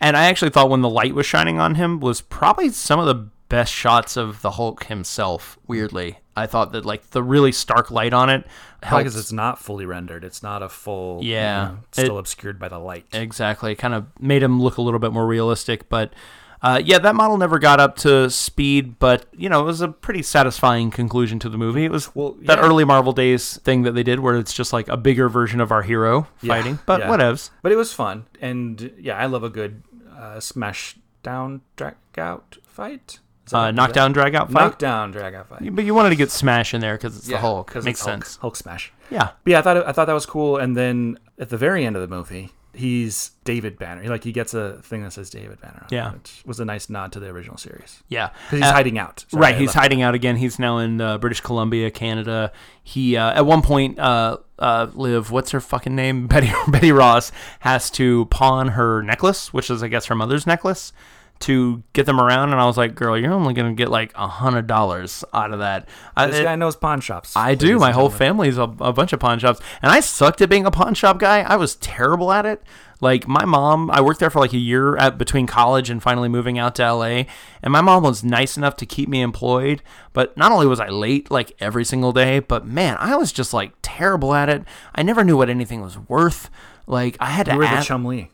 And 0.00 0.16
I 0.16 0.24
actually 0.26 0.50
thought 0.50 0.70
when 0.70 0.80
the 0.80 0.88
light 0.88 1.14
was 1.14 1.26
shining 1.26 1.58
on 1.60 1.74
him 1.74 2.00
was 2.00 2.20
probably 2.22 2.70
some 2.70 2.98
of 2.98 3.06
the 3.06 3.28
best 3.48 3.72
shots 3.72 4.16
of 4.16 4.40
the 4.42 4.52
Hulk 4.52 4.84
himself. 4.84 5.58
Weirdly, 5.66 6.18
I 6.36 6.46
thought 6.46 6.72
that 6.72 6.84
like 6.86 7.10
the 7.10 7.22
really 7.22 7.52
stark 7.52 7.90
light 7.90 8.12
on 8.12 8.30
it 8.30 8.46
Probably 8.80 9.04
because 9.04 9.16
it's 9.16 9.32
not 9.32 9.58
fully 9.58 9.84
rendered. 9.84 10.24
It's 10.24 10.42
not 10.42 10.62
a 10.62 10.68
full. 10.70 11.22
you 11.22 11.32
Yeah. 11.32 11.64
know, 11.64 11.78
still 11.92 12.16
It- 12.16 12.20
obscured 12.20 12.58
by 12.58 12.68
the 12.68 12.78
light. 12.78 13.04
Exactly. 13.12 13.74
Kind 13.74 13.92
of 13.94 14.06
made 14.18 14.42
him 14.42 14.62
look 14.62 14.78
a 14.78 14.82
little 14.82 15.00
bit 15.00 15.12
more 15.12 15.26
realistic. 15.26 15.88
But 15.90 16.14
uh, 16.62 16.80
yeah, 16.84 16.98
that 16.98 17.14
model 17.14 17.38
never 17.38 17.58
got 17.58 17.80
up 17.80 17.96
to 17.96 18.28
speed, 18.30 18.98
but 18.98 19.24
you 19.36 19.48
know, 19.48 19.60
it 19.62 19.64
was 19.64 19.80
a 19.80 19.88
pretty 19.88 20.22
satisfying 20.22 20.90
conclusion 20.90 21.38
to 21.40 21.48
the 21.48 21.56
movie. 21.58 21.84
It 21.86 21.90
was 21.90 22.14
Well, 22.14 22.36
that 22.42 22.58
early 22.58 22.84
Marvel 22.84 23.12
Days 23.14 23.58
thing 23.64 23.82
that 23.82 23.92
they 23.92 24.02
did 24.02 24.20
where 24.20 24.36
it's 24.36 24.52
just 24.52 24.72
like 24.72 24.86
a 24.88 24.96
bigger 24.98 25.28
version 25.30 25.60
of 25.60 25.72
our 25.72 25.82
hero 25.82 26.26
Yeah, 26.42 26.54
fighting. 26.54 26.78
But 26.86 27.00
yeah. 27.00 27.08
whatevs. 27.08 27.50
But 27.62 27.72
it 27.72 27.76
was 27.76 27.92
fun, 27.94 28.26
and 28.42 28.92
yeah, 28.98 29.16
I 29.16 29.24
love 29.26 29.42
a 29.42 29.48
good 29.48 29.82
uh, 30.20 30.40
smash 30.40 30.96
down 31.22 31.62
drag 31.76 31.94
out 32.18 32.58
fight. 32.66 33.18
Is 33.46 33.52
that- 33.52 33.56
Uh, 33.58 33.70
knockdown, 33.70 34.12
drag 34.12 34.34
out 34.34 34.50
fight. 34.50 34.62
knockdown 34.62 35.10
drag 35.10 35.34
out 35.34 35.48
fight. 35.48 35.74
But 35.74 35.84
you 35.84 35.94
wanted 35.94 36.10
to 36.10 36.16
get 36.16 36.30
Smash 36.30 36.72
in 36.74 36.80
there 36.80 36.94
because 36.96 37.16
it's 37.16 37.26
the 37.26 37.38
Hulk. 37.38 37.66
'cause 37.72 37.84
Makes 37.84 38.00
it's 38.00 38.06
Hulk- 38.06 38.24
sense. 38.24 38.36
Hulk 38.36 38.56
smash. 38.56 38.92
Yeah. 39.10 39.30
But 39.44 39.50
yeah, 39.50 39.58
I 39.58 39.62
thought 39.62 39.76
it, 39.78 39.84
I 39.86 39.92
thought 39.92 40.04
that 40.06 40.12
was 40.12 40.26
cool. 40.26 40.56
And 40.58 40.76
then 40.76 41.18
at 41.38 41.48
the 41.48 41.56
very 41.56 41.84
end 41.84 41.96
of 41.96 42.02
the 42.02 42.08
movie, 42.16 42.52
he's 42.74 43.30
David 43.44 43.78
Banner. 43.78 44.04
Like 44.08 44.24
he 44.24 44.32
gets 44.32 44.54
a 44.54 44.80
thing 44.82 45.02
that 45.02 45.12
says 45.12 45.30
David 45.30 45.60
Banner. 45.60 45.80
On 45.80 45.86
it, 45.86 45.92
Yeah. 45.92 46.12
which 46.12 46.42
was 46.46 46.60
a 46.60 46.64
nice 46.64 46.88
nod 46.88 47.12
to 47.12 47.20
the 47.20 47.28
original 47.28 47.56
series. 47.56 48.02
Yeah. 48.08 48.30
Because 48.46 48.58
he's 48.60 48.68
Uh, 48.68 48.72
hiding 48.72 48.98
out. 48.98 49.24
Sorry, 49.28 49.40
right, 49.42 49.56
he's 49.56 49.74
hiding 49.74 50.02
out 50.02 50.14
again. 50.14 50.36
He's 50.36 50.58
now 50.58 50.78
in 50.78 51.00
uh, 51.00 51.18
British 51.18 51.40
Columbia, 51.40 51.90
Canada. 51.90 52.52
He 52.82 53.16
uh, 53.16 53.32
at 53.32 53.44
one 53.46 53.62
point, 53.62 53.98
uh, 53.98 54.38
uh, 54.58 54.88
Liv, 54.94 55.30
what's 55.30 55.50
her 55.50 55.60
fucking 55.60 55.94
name? 55.94 56.26
Betty 56.28 56.52
Betty 56.68 56.92
Ross 56.92 57.32
has 57.60 57.90
to 57.92 58.26
pawn 58.26 58.68
her 58.68 59.02
necklace, 59.02 59.52
which 59.52 59.70
is 59.70 59.82
I 59.82 59.88
guess 59.88 60.06
her 60.06 60.14
mother's 60.14 60.46
necklace, 60.46 60.92
to 61.40 61.82
get 61.94 62.06
them 62.06 62.20
around. 62.20 62.52
And 62.52 62.60
I 62.60 62.66
was 62.66 62.76
like, 62.76 62.94
girl, 62.94 63.16
you're 63.18 63.32
only 63.32 63.54
gonna 63.54 63.72
get 63.74 63.90
like 63.90 64.12
a 64.14 64.28
hundred 64.28 64.66
dollars 64.66 65.24
out 65.32 65.52
of 65.52 65.58
that. 65.60 65.88
I, 66.16 66.26
This 66.26 66.40
it- 66.40 66.44
guy 66.44 66.56
knows 66.56 66.76
pawn 66.76 67.00
shops. 67.00 67.36
I 67.36 67.54
do. 67.54 67.78
My 67.78 67.92
whole 67.92 68.10
family's 68.10 68.58
a, 68.58 68.62
a 68.62 68.92
bunch 68.92 69.12
of 69.12 69.20
pawn 69.20 69.38
shops, 69.38 69.60
and 69.82 69.90
I 69.90 70.00
sucked 70.00 70.40
at 70.42 70.48
being 70.48 70.66
a 70.66 70.70
pawn 70.70 70.94
shop 70.94 71.18
guy. 71.18 71.40
I 71.40 71.56
was 71.56 71.76
terrible 71.76 72.32
at 72.32 72.46
it. 72.46 72.62
Like 73.02 73.26
my 73.26 73.46
mom, 73.46 73.90
I 73.90 74.02
worked 74.02 74.20
there 74.20 74.28
for 74.28 74.40
like 74.40 74.52
a 74.52 74.58
year 74.58 74.94
at 74.98 75.16
between 75.16 75.46
college 75.46 75.88
and 75.88 76.02
finally 76.02 76.28
moving 76.28 76.58
out 76.58 76.74
to 76.74 76.92
LA. 76.92 77.22
And 77.62 77.72
my 77.72 77.80
mom 77.80 78.02
was 78.02 78.22
nice 78.22 78.58
enough 78.58 78.76
to 78.76 78.84
keep 78.84 79.08
me 79.08 79.22
employed. 79.22 79.82
But 80.12 80.36
not 80.36 80.52
only 80.52 80.66
was 80.66 80.80
I 80.80 80.88
late 80.88 81.30
like 81.30 81.52
every 81.60 81.86
single 81.86 82.12
day, 82.12 82.40
but 82.40 82.66
man, 82.66 82.98
I 83.00 83.16
was 83.16 83.32
just 83.32 83.54
like 83.54 83.72
terrible 83.80 84.34
at 84.34 84.50
it. 84.50 84.64
I 84.94 85.02
never 85.02 85.24
knew 85.24 85.38
what 85.38 85.48
anything 85.48 85.80
was 85.80 85.96
worth. 85.96 86.50
Like 86.86 87.16
I 87.20 87.26
had 87.30 87.46
to 87.46 87.52
You 87.52 87.58
were 87.60 87.64
the 87.64 87.70
ask. 87.70 87.88
Chumlee. 87.88 88.28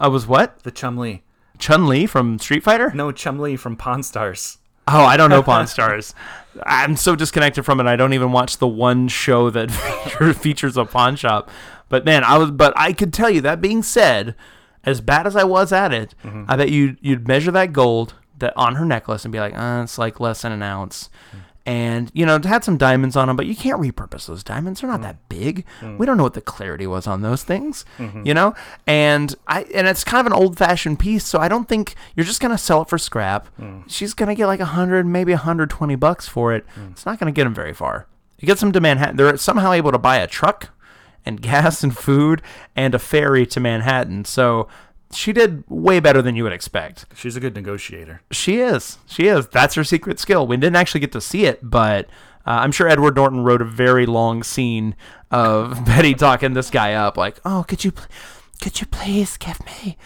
I 0.00 0.08
was 0.08 0.26
what? 0.26 0.64
The 0.64 0.72
Chumlee. 0.72 1.20
Chun 1.58 1.86
Li 1.86 2.06
from 2.06 2.38
Street 2.38 2.62
Fighter? 2.62 2.90
No, 2.94 3.12
Chumlee 3.12 3.58
from 3.58 3.76
Pawn 3.76 4.02
Stars. 4.02 4.58
Oh, 4.86 5.04
I 5.04 5.16
don't 5.16 5.30
know 5.30 5.42
Pawn 5.44 5.66
Stars. 5.66 6.14
I'm 6.64 6.96
so 6.96 7.14
disconnected 7.14 7.64
from 7.64 7.80
it. 7.80 7.86
I 7.86 7.96
don't 7.96 8.14
even 8.14 8.32
watch 8.32 8.58
the 8.58 8.66
one 8.66 9.08
show 9.08 9.50
that 9.50 9.70
features 10.40 10.76
a 10.76 10.84
pawn 10.84 11.16
shop. 11.16 11.50
But 11.88 12.04
man, 12.04 12.24
I 12.24 12.38
was. 12.38 12.50
But 12.50 12.72
I 12.76 12.92
could 12.92 13.12
tell 13.12 13.30
you 13.30 13.40
that 13.42 13.60
being 13.60 13.82
said, 13.82 14.34
as 14.84 15.00
bad 15.00 15.26
as 15.26 15.36
I 15.36 15.44
was 15.44 15.72
at 15.72 15.92
it, 15.92 16.14
I 16.24 16.56
bet 16.56 16.70
you 16.70 16.96
you'd 17.00 17.28
measure 17.28 17.50
that 17.52 17.72
gold 17.72 18.14
that 18.38 18.52
on 18.56 18.76
her 18.76 18.84
necklace 18.84 19.24
and 19.24 19.32
be 19.32 19.40
like, 19.40 19.56
uh, 19.56 19.80
it's 19.82 19.98
like 19.98 20.20
less 20.20 20.42
than 20.42 20.52
an 20.52 20.62
ounce. 20.62 21.10
And 21.68 22.10
you 22.14 22.24
know, 22.24 22.36
it 22.36 22.46
had 22.46 22.64
some 22.64 22.78
diamonds 22.78 23.14
on 23.14 23.28
them, 23.28 23.36
but 23.36 23.44
you 23.44 23.54
can't 23.54 23.78
repurpose 23.78 24.24
those 24.24 24.42
diamonds. 24.42 24.80
They're 24.80 24.88
not 24.88 25.00
mm. 25.00 25.02
that 25.02 25.28
big. 25.28 25.66
Mm. 25.80 25.98
We 25.98 26.06
don't 26.06 26.16
know 26.16 26.22
what 26.22 26.32
the 26.32 26.40
clarity 26.40 26.86
was 26.86 27.06
on 27.06 27.20
those 27.20 27.44
things, 27.44 27.84
mm-hmm. 27.98 28.26
you 28.26 28.32
know. 28.32 28.54
And 28.86 29.34
I 29.46 29.64
and 29.74 29.86
it's 29.86 30.02
kind 30.02 30.26
of 30.26 30.32
an 30.32 30.32
old-fashioned 30.32 30.98
piece, 30.98 31.26
so 31.26 31.38
I 31.38 31.48
don't 31.48 31.68
think 31.68 31.94
you're 32.16 32.24
just 32.24 32.40
gonna 32.40 32.56
sell 32.56 32.80
it 32.80 32.88
for 32.88 32.96
scrap. 32.96 33.54
Mm. 33.60 33.84
She's 33.86 34.14
gonna 34.14 34.34
get 34.34 34.46
like 34.46 34.60
a 34.60 34.64
hundred, 34.64 35.04
maybe 35.04 35.32
a 35.32 35.36
hundred 35.36 35.68
twenty 35.68 35.94
bucks 35.94 36.26
for 36.26 36.54
it. 36.54 36.64
It's 36.90 37.04
not 37.04 37.18
gonna 37.18 37.32
get 37.32 37.44
them 37.44 37.52
very 37.52 37.74
far. 37.74 38.06
It 38.38 38.46
gets 38.46 38.62
them 38.62 38.72
to 38.72 38.80
Manhattan. 38.80 39.16
They're 39.16 39.36
somehow 39.36 39.72
able 39.72 39.92
to 39.92 39.98
buy 39.98 40.16
a 40.16 40.26
truck 40.26 40.70
and 41.26 41.42
gas 41.42 41.84
and 41.84 41.94
food 41.94 42.40
and 42.76 42.94
a 42.94 42.98
ferry 42.98 43.44
to 43.44 43.60
Manhattan. 43.60 44.24
So 44.24 44.68
she 45.12 45.32
did 45.32 45.64
way 45.68 46.00
better 46.00 46.20
than 46.22 46.36
you 46.36 46.44
would 46.44 46.52
expect. 46.52 47.06
She's 47.14 47.36
a 47.36 47.40
good 47.40 47.54
negotiator. 47.54 48.22
She 48.30 48.60
is. 48.60 48.98
She 49.06 49.26
is. 49.26 49.48
That's 49.48 49.74
her 49.74 49.84
secret 49.84 50.18
skill. 50.18 50.46
We 50.46 50.56
didn't 50.56 50.76
actually 50.76 51.00
get 51.00 51.12
to 51.12 51.20
see 51.20 51.46
it, 51.46 51.60
but 51.62 52.06
uh, 52.46 52.58
I'm 52.60 52.72
sure 52.72 52.88
Edward 52.88 53.16
Norton 53.16 53.40
wrote 53.44 53.62
a 53.62 53.64
very 53.66 54.06
long 54.06 54.42
scene 54.42 54.94
of 55.30 55.84
Betty 55.86 56.14
talking 56.14 56.54
this 56.54 56.70
guy 56.70 56.94
up, 56.94 57.16
like, 57.16 57.40
"Oh, 57.44 57.64
could 57.66 57.84
you, 57.84 57.92
pl- 57.92 58.06
could 58.62 58.80
you 58.80 58.86
please 58.86 59.36
give 59.36 59.64
me 59.66 59.96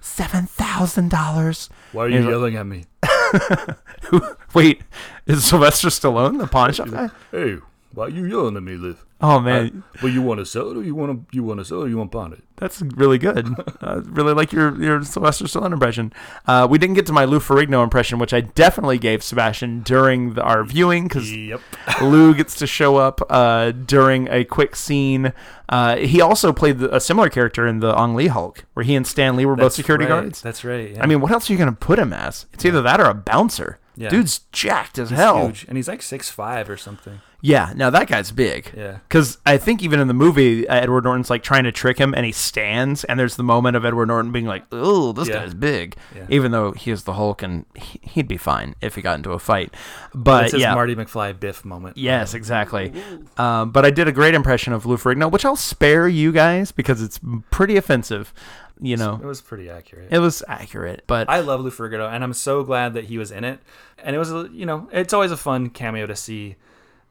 seven 0.00 0.46
thousand 0.46 1.10
dollars?" 1.10 1.68
Why 1.92 2.04
are 2.04 2.08
you 2.08 2.22
you 2.22 2.30
yelling 2.30 2.56
at 2.56 2.66
me? 2.66 2.84
Wait, 4.54 4.82
is 5.26 5.44
Sylvester 5.44 5.88
Stallone 5.88 6.38
the 6.38 6.46
pawn 6.46 6.72
shop 6.72 6.90
guy? 6.90 7.10
Hey, 7.30 7.58
why 7.94 8.06
are 8.06 8.10
you 8.10 8.24
yelling 8.24 8.56
at 8.56 8.62
me, 8.62 8.76
Liv? 8.76 9.04
Oh 9.20 9.38
man, 9.38 9.84
well, 10.02 10.10
you 10.10 10.20
want 10.20 10.40
to 10.40 10.46
sell 10.46 10.70
it, 10.70 10.76
or 10.76 10.82
you 10.82 10.96
want 10.96 11.30
to 11.30 11.36
you 11.36 11.44
want 11.44 11.60
to 11.60 11.64
sell 11.64 11.82
it, 11.82 11.84
or 11.84 11.88
you 11.88 11.96
want 11.96 12.10
to 12.10 12.18
pawn 12.18 12.32
it? 12.32 12.42
That's 12.56 12.82
really 12.82 13.18
good. 13.18 13.48
uh, 13.80 14.02
really 14.04 14.34
like 14.34 14.52
your 14.52 14.80
your 14.82 15.04
Sylvester 15.04 15.44
Stallone 15.44 15.72
impression. 15.72 16.12
Uh, 16.46 16.66
we 16.68 16.76
didn't 16.76 16.96
get 16.96 17.06
to 17.06 17.12
my 17.12 17.24
Lou 17.24 17.38
Ferrigno 17.38 17.84
impression, 17.84 18.18
which 18.18 18.34
I 18.34 18.40
definitely 18.40 18.98
gave 18.98 19.22
Sebastian 19.22 19.82
during 19.82 20.34
the, 20.34 20.42
our 20.42 20.64
viewing 20.64 21.04
because 21.04 21.32
Yep. 21.32 21.60
Lou 22.02 22.34
gets 22.34 22.56
to 22.56 22.66
show 22.66 22.96
up 22.96 23.20
uh, 23.30 23.70
during 23.70 24.26
a 24.28 24.44
quick 24.44 24.74
scene. 24.74 25.32
Uh, 25.68 25.96
he 25.96 26.20
also 26.20 26.52
played 26.52 26.78
the, 26.78 26.94
a 26.94 27.00
similar 27.00 27.28
character 27.28 27.64
in 27.66 27.78
the 27.78 27.96
Ang 27.96 28.16
Lee 28.16 28.26
Hulk, 28.26 28.64
where 28.74 28.84
he 28.84 28.96
and 28.96 29.06
Stan 29.06 29.36
Lee 29.36 29.46
were 29.46 29.56
both 29.56 29.72
security 29.72 30.04
right. 30.06 30.22
guards. 30.22 30.42
That's 30.42 30.64
right. 30.64 30.90
Yeah. 30.90 31.02
I 31.02 31.06
mean, 31.06 31.20
what 31.20 31.30
else 31.30 31.48
are 31.48 31.52
you 31.52 31.58
going 31.58 31.70
to 31.70 31.76
put 31.76 31.98
him 31.98 32.12
as? 32.12 32.46
It's 32.52 32.64
either 32.64 32.82
that 32.82 33.00
or 33.00 33.06
a 33.06 33.14
bouncer. 33.14 33.78
Yeah. 33.96 34.08
Dude's 34.08 34.40
jacked 34.50 34.98
as 34.98 35.10
He's 35.10 35.18
hell. 35.18 35.46
huge, 35.46 35.64
and 35.68 35.76
he's 35.76 35.86
like 35.86 36.02
six 36.02 36.30
five 36.30 36.68
or 36.68 36.76
something. 36.76 37.20
Yeah, 37.44 37.72
now 37.74 37.90
that 37.90 38.06
guy's 38.06 38.30
big. 38.30 38.72
Yeah. 38.76 38.98
Because 39.08 39.38
I 39.44 39.56
think 39.58 39.82
even 39.82 39.98
in 39.98 40.06
the 40.06 40.14
movie, 40.14 40.66
uh, 40.68 40.76
Edward 40.76 41.02
Norton's 41.02 41.28
like 41.28 41.42
trying 41.42 41.64
to 41.64 41.72
trick 41.72 41.98
him, 41.98 42.14
and 42.14 42.24
he 42.24 42.30
stands, 42.30 43.02
and 43.02 43.18
there's 43.18 43.34
the 43.34 43.42
moment 43.42 43.76
of 43.76 43.84
Edward 43.84 44.06
Norton 44.06 44.30
being 44.30 44.46
like, 44.46 44.62
"Oh, 44.70 45.10
this 45.12 45.26
Yeah. 45.28 45.40
guy's 45.40 45.52
big," 45.52 45.96
Yeah. 46.14 46.26
even 46.28 46.52
though 46.52 46.70
he 46.70 46.92
is 46.92 47.02
the 47.02 47.14
Hulk, 47.14 47.42
and 47.42 47.66
he- 47.74 47.98
he'd 48.02 48.28
be 48.28 48.36
fine 48.36 48.76
if 48.80 48.94
he 48.94 49.02
got 49.02 49.16
into 49.16 49.32
a 49.32 49.40
fight. 49.40 49.74
But 50.14 50.44
It's 50.44 50.52
his 50.52 50.62
yeah, 50.62 50.74
Marty 50.74 50.94
McFly 50.94 51.38
Biff 51.38 51.64
moment. 51.64 51.98
yes, 51.98 52.32
exactly. 52.32 52.92
Um, 53.36 53.70
but 53.72 53.84
I 53.84 53.90
did 53.90 54.06
a 54.06 54.12
great 54.12 54.34
impression 54.34 54.72
of 54.72 54.86
Lou 54.86 54.96
Ferrigno, 54.96 55.28
which 55.28 55.44
I'll 55.44 55.56
spare 55.56 56.06
you 56.06 56.30
guys 56.30 56.70
because 56.70 57.02
it's 57.02 57.18
pretty 57.50 57.76
offensive. 57.76 58.32
You 58.80 58.96
know. 58.96 59.14
It 59.14 59.20
know, 59.22 59.28
was 59.28 59.40
pretty 59.40 59.68
accurate. 59.68 60.08
it 60.12 60.18
was 60.20 60.42
accurate, 60.48 61.04
but 61.06 61.28
I 61.28 61.40
love 61.40 61.60
Lou 61.60 61.70
Ferrigno, 61.70 62.08
and 62.12 62.22
I'm 62.24 62.32
so 62.32 62.62
glad 62.64 62.94
that 62.94 63.04
he 63.04 63.18
was 63.18 63.30
in 63.32 63.42
it. 63.44 63.60
And 64.02 64.14
it 64.16 64.18
was, 64.18 64.32
a- 64.32 64.48
you 64.52 64.64
know, 64.66 64.88
it's 64.92 65.12
always 65.12 65.30
a 65.32 65.36
fun 65.36 65.70
cameo 65.70 66.06
to 66.06 66.16
see 66.16 66.56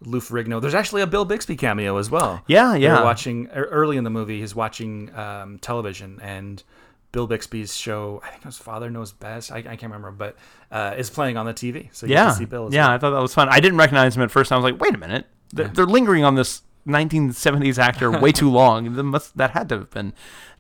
Lou 0.02 0.20
Ferrigno. 0.20 0.62
There's 0.62 0.76
actually 0.76 1.02
a 1.02 1.08
Bill 1.08 1.26
Bixby 1.26 1.56
cameo 1.56 1.98
as 1.98 2.10
well. 2.10 2.44
yeah, 2.48 2.72
They're 2.72 2.80
yeah, 2.80 3.04
watching 3.04 3.48
er, 3.56 3.66
early 3.66 3.98
in 3.98 4.04
the 4.04 4.10
movie. 4.10 4.40
He's 4.40 4.56
watching 4.56 5.14
um, 5.16 5.60
television, 5.60 6.20
and 6.22 6.64
Bill 7.12 7.28
Bixby's 7.28 7.76
show, 7.76 8.22
I 8.24 8.30
think 8.30 8.42
it 8.42 8.46
was 8.46 8.58
Father 8.58 8.90
Knows 8.90 9.12
Best. 9.12 9.52
I, 9.52 9.58
I 9.58 9.62
can't 9.62 9.84
remember, 9.84 10.12
but 10.12 10.38
uh, 10.72 10.96
is 10.98 11.10
playing 11.10 11.38
on 11.38 11.46
the 11.46 11.54
TV. 11.54 11.90
So 11.92 12.06
you 12.06 12.14
yeah, 12.14 12.28
can 12.28 12.36
see 12.36 12.46
Bill. 12.46 12.68
As 12.68 12.74
yeah. 12.74 12.88
well. 12.88 12.96
I 12.96 12.98
thought 12.98 13.12
that 13.12 13.22
was 13.22 13.34
fun. 13.34 13.50
I 13.50 13.60
didn't 13.60 13.78
recognize 13.78 14.16
him 14.16 14.24
at 14.24 14.32
first. 14.32 14.52
I 14.52 14.56
was 14.56 14.64
like, 14.64 14.80
wait 14.80 14.96
a 14.96 14.98
minute, 14.98 15.26
they're, 15.54 15.68
they're 15.68 15.86
lingering 15.86 16.24
on 16.24 16.36
this 16.36 16.62
1970s 16.88 17.78
actor 17.78 18.12
way 18.12 18.32
too 18.32 18.50
long. 18.52 18.96
That 18.96 19.04
must 19.04 19.38
that 19.38 19.52
had 19.52 19.70
to 19.70 19.80
have 19.80 19.92
been 19.92 20.14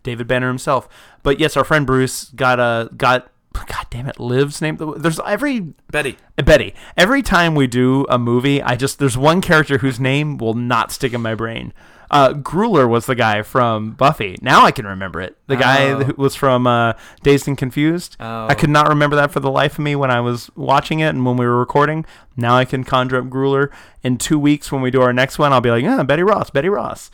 David 0.03 0.27
Banner 0.27 0.47
himself. 0.47 0.89
But 1.23 1.39
yes, 1.39 1.55
our 1.55 1.63
friend 1.63 1.85
Bruce 1.85 2.26
got 2.31 2.59
a 2.59 2.89
got. 2.95 3.30
God 3.53 3.85
damn 3.89 4.07
it, 4.07 4.19
Liv's 4.19 4.61
name. 4.61 4.77
There's 4.97 5.19
every 5.25 5.59
Betty. 5.91 6.17
Betty. 6.37 6.73
Every 6.95 7.21
time 7.21 7.53
we 7.55 7.67
do 7.67 8.05
a 8.09 8.17
movie, 8.17 8.61
I 8.61 8.75
just 8.75 8.97
there's 8.99 9.17
one 9.17 9.41
character 9.41 9.79
whose 9.79 9.99
name 9.99 10.37
will 10.37 10.53
not 10.53 10.91
stick 10.91 11.13
in 11.13 11.21
my 11.21 11.35
brain. 11.35 11.73
Uh, 12.09 12.33
Grueller 12.33 12.89
was 12.89 13.05
the 13.05 13.15
guy 13.15 13.41
from 13.41 13.91
Buffy. 13.91 14.37
Now 14.41 14.65
I 14.65 14.71
can 14.71 14.85
remember 14.85 15.21
it. 15.21 15.37
The 15.47 15.55
guy 15.55 15.91
Oh. 15.91 16.03
who 16.03 16.13
was 16.21 16.35
from 16.35 16.67
uh, 16.67 16.93
Dazed 17.23 17.47
and 17.47 17.57
Confused. 17.57 18.17
Oh. 18.19 18.47
I 18.47 18.53
could 18.53 18.69
not 18.69 18.89
remember 18.89 19.15
that 19.15 19.31
for 19.31 19.39
the 19.39 19.49
life 19.51 19.73
of 19.73 19.79
me 19.79 19.95
when 19.95 20.11
I 20.11 20.19
was 20.19 20.49
watching 20.55 20.99
it 20.99 21.07
and 21.09 21.25
when 21.25 21.37
we 21.37 21.45
were 21.45 21.57
recording. 21.57 22.05
Now 22.35 22.57
I 22.57 22.65
can 22.65 22.83
conjure 22.83 23.17
up 23.17 23.25
Grueller. 23.29 23.69
In 24.03 24.17
two 24.17 24.37
weeks 24.39 24.71
when 24.73 24.81
we 24.81 24.91
do 24.91 25.01
our 25.01 25.13
next 25.13 25.39
one, 25.39 25.53
I'll 25.53 25.61
be 25.61 25.71
like, 25.71 25.83
yeah, 25.83 26.03
Betty 26.03 26.23
Ross, 26.23 26.49
Betty 26.49 26.67
Ross. 26.69 27.11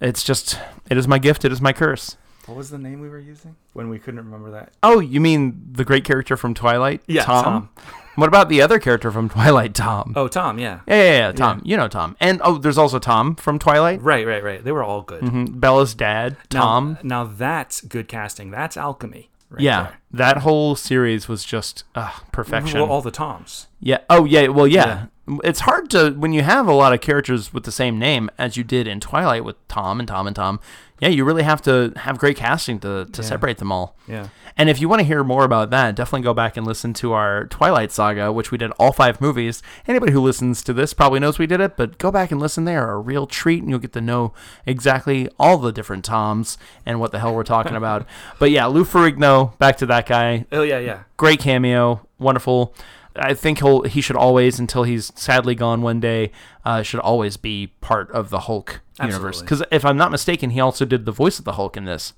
It's 0.00 0.24
just, 0.24 0.58
it 0.90 0.96
is 0.96 1.06
my 1.06 1.18
gift, 1.18 1.44
it 1.44 1.52
is 1.52 1.60
my 1.60 1.72
curse. 1.72 2.16
What 2.46 2.56
was 2.56 2.70
the 2.70 2.78
name 2.78 3.00
we 3.00 3.08
were 3.08 3.18
using 3.18 3.56
when 3.72 3.88
we 3.88 3.98
couldn't 3.98 4.24
remember 4.24 4.50
that? 4.52 4.72
Oh, 4.82 5.00
you 5.00 5.20
mean 5.20 5.66
the 5.72 5.84
great 5.84 6.04
character 6.04 6.36
from 6.36 6.54
Twilight? 6.54 7.00
Yeah, 7.06 7.22
Tom. 7.24 7.44
Tom. 7.44 7.68
What 8.14 8.28
about 8.28 8.48
the 8.48 8.62
other 8.62 8.78
character 8.78 9.10
from 9.10 9.28
Twilight, 9.28 9.74
Tom? 9.74 10.12
Oh, 10.16 10.28
Tom. 10.28 10.58
Yeah. 10.58 10.80
Yeah, 10.86 10.94
yeah, 10.96 11.18
yeah, 11.26 11.32
Tom. 11.32 11.60
You 11.64 11.76
know 11.76 11.88
Tom. 11.88 12.16
And 12.20 12.40
oh, 12.44 12.56
there's 12.58 12.78
also 12.78 12.98
Tom 12.98 13.34
from 13.34 13.58
Twilight. 13.58 14.00
Right, 14.00 14.26
right, 14.26 14.42
right. 14.42 14.62
They 14.64 14.72
were 14.72 14.84
all 14.84 15.02
good. 15.02 15.22
Mhm. 15.22 15.58
Bella's 15.60 15.94
dad, 15.94 16.36
Now- 16.52 16.60
Tom. 16.60 16.98
Now, 17.02 17.24
that's 17.24 17.80
good 17.82 18.08
casting. 18.08 18.50
That's 18.50 18.76
alchemy. 18.76 19.30
Right 19.48 19.60
yeah, 19.62 19.82
there. 19.82 19.96
that 20.12 20.38
whole 20.38 20.74
series 20.74 21.28
was 21.28 21.44
just 21.44 21.84
uh, 21.94 22.10
perfection. 22.32 22.80
Well, 22.80 22.90
all 22.90 23.00
the 23.02 23.12
Toms. 23.12 23.68
yeah. 23.80 23.98
Oh, 24.10 24.24
yeah. 24.24 24.48
Well, 24.48 24.66
yeah. 24.66 25.06
It's 25.42 25.60
hard 25.60 25.90
to 25.90 26.10
when 26.12 26.32
you 26.32 26.42
have 26.42 26.68
a 26.68 26.72
lot 26.72 26.92
of 26.92 27.00
characters 27.00 27.52
with 27.52 27.64
the 27.64 27.72
same 27.72 27.98
name 27.98 28.30
as 28.38 28.56
you 28.56 28.62
did 28.62 28.86
in 28.86 29.00
Twilight 29.00 29.44
with 29.44 29.56
Tom 29.68 29.98
and 29.98 30.06
Tom 30.08 30.26
and 30.26 30.36
Tom. 30.36 30.60
Yeah, 31.00 31.08
you 31.08 31.24
really 31.24 31.42
have 31.42 31.60
to 31.62 31.92
have 31.96 32.16
great 32.18 32.36
casting 32.36 32.78
to 32.80 33.06
to 33.06 33.22
Yeah. 33.22 33.28
separate 33.28 33.58
them 33.58 33.72
all. 33.72 33.96
Yeah. 34.06 34.28
And 34.56 34.70
if 34.70 34.80
you 34.80 34.88
want 34.88 35.00
to 35.00 35.04
hear 35.04 35.22
more 35.24 35.44
about 35.44 35.68
that, 35.70 35.94
definitely 35.96 36.22
go 36.22 36.32
back 36.32 36.56
and 36.56 36.66
listen 36.66 36.94
to 36.94 37.12
our 37.12 37.44
Twilight 37.46 37.92
saga, 37.92 38.32
which 38.32 38.50
we 38.50 38.56
did 38.56 38.70
all 38.78 38.92
five 38.92 39.20
movies. 39.20 39.62
Anybody 39.86 40.12
who 40.12 40.20
listens 40.20 40.62
to 40.62 40.72
this 40.72 40.94
probably 40.94 41.20
knows 41.20 41.38
we 41.38 41.46
did 41.46 41.60
it, 41.60 41.76
but 41.76 41.98
go 41.98 42.10
back 42.10 42.30
and 42.30 42.40
listen 42.40 42.64
there. 42.64 42.90
A 42.92 42.98
real 42.98 43.26
treat, 43.26 43.60
and 43.62 43.68
you'll 43.68 43.78
get 43.80 43.92
to 43.92 44.00
know 44.00 44.32
exactly 44.64 45.28
all 45.38 45.58
the 45.58 45.72
different 45.72 46.04
Toms 46.04 46.56
and 46.86 47.00
what 47.00 47.12
the 47.12 47.18
hell 47.18 47.34
we're 47.34 47.42
talking 47.42 47.74
about. 47.76 48.06
But 48.38 48.50
yeah, 48.50 48.66
Lou 48.66 48.84
Ferrigno, 48.84 49.58
back 49.58 49.76
to 49.78 49.86
that 49.86 50.06
guy. 50.06 50.46
Oh 50.52 50.62
yeah, 50.62 50.78
yeah. 50.78 51.00
Great 51.16 51.40
cameo, 51.40 52.06
wonderful. 52.18 52.74
I 53.18 53.34
think 53.34 53.58
he'll 53.58 53.82
he 53.82 54.00
should 54.00 54.16
always, 54.16 54.58
until 54.58 54.84
he's 54.84 55.12
sadly 55.14 55.54
gone 55.54 55.82
one 55.82 56.00
day, 56.00 56.32
uh, 56.64 56.82
should 56.82 57.00
always 57.00 57.36
be 57.36 57.68
part 57.80 58.10
of 58.10 58.30
the 58.30 58.40
Hulk 58.40 58.80
universe. 59.00 59.40
Because 59.40 59.62
if 59.70 59.84
I'm 59.84 59.96
not 59.96 60.10
mistaken, 60.10 60.50
he 60.50 60.60
also 60.60 60.84
did 60.84 61.04
the 61.04 61.12
voice 61.12 61.38
of 61.38 61.44
the 61.44 61.52
Hulk 61.52 61.76
in 61.76 61.84
this. 61.84 62.12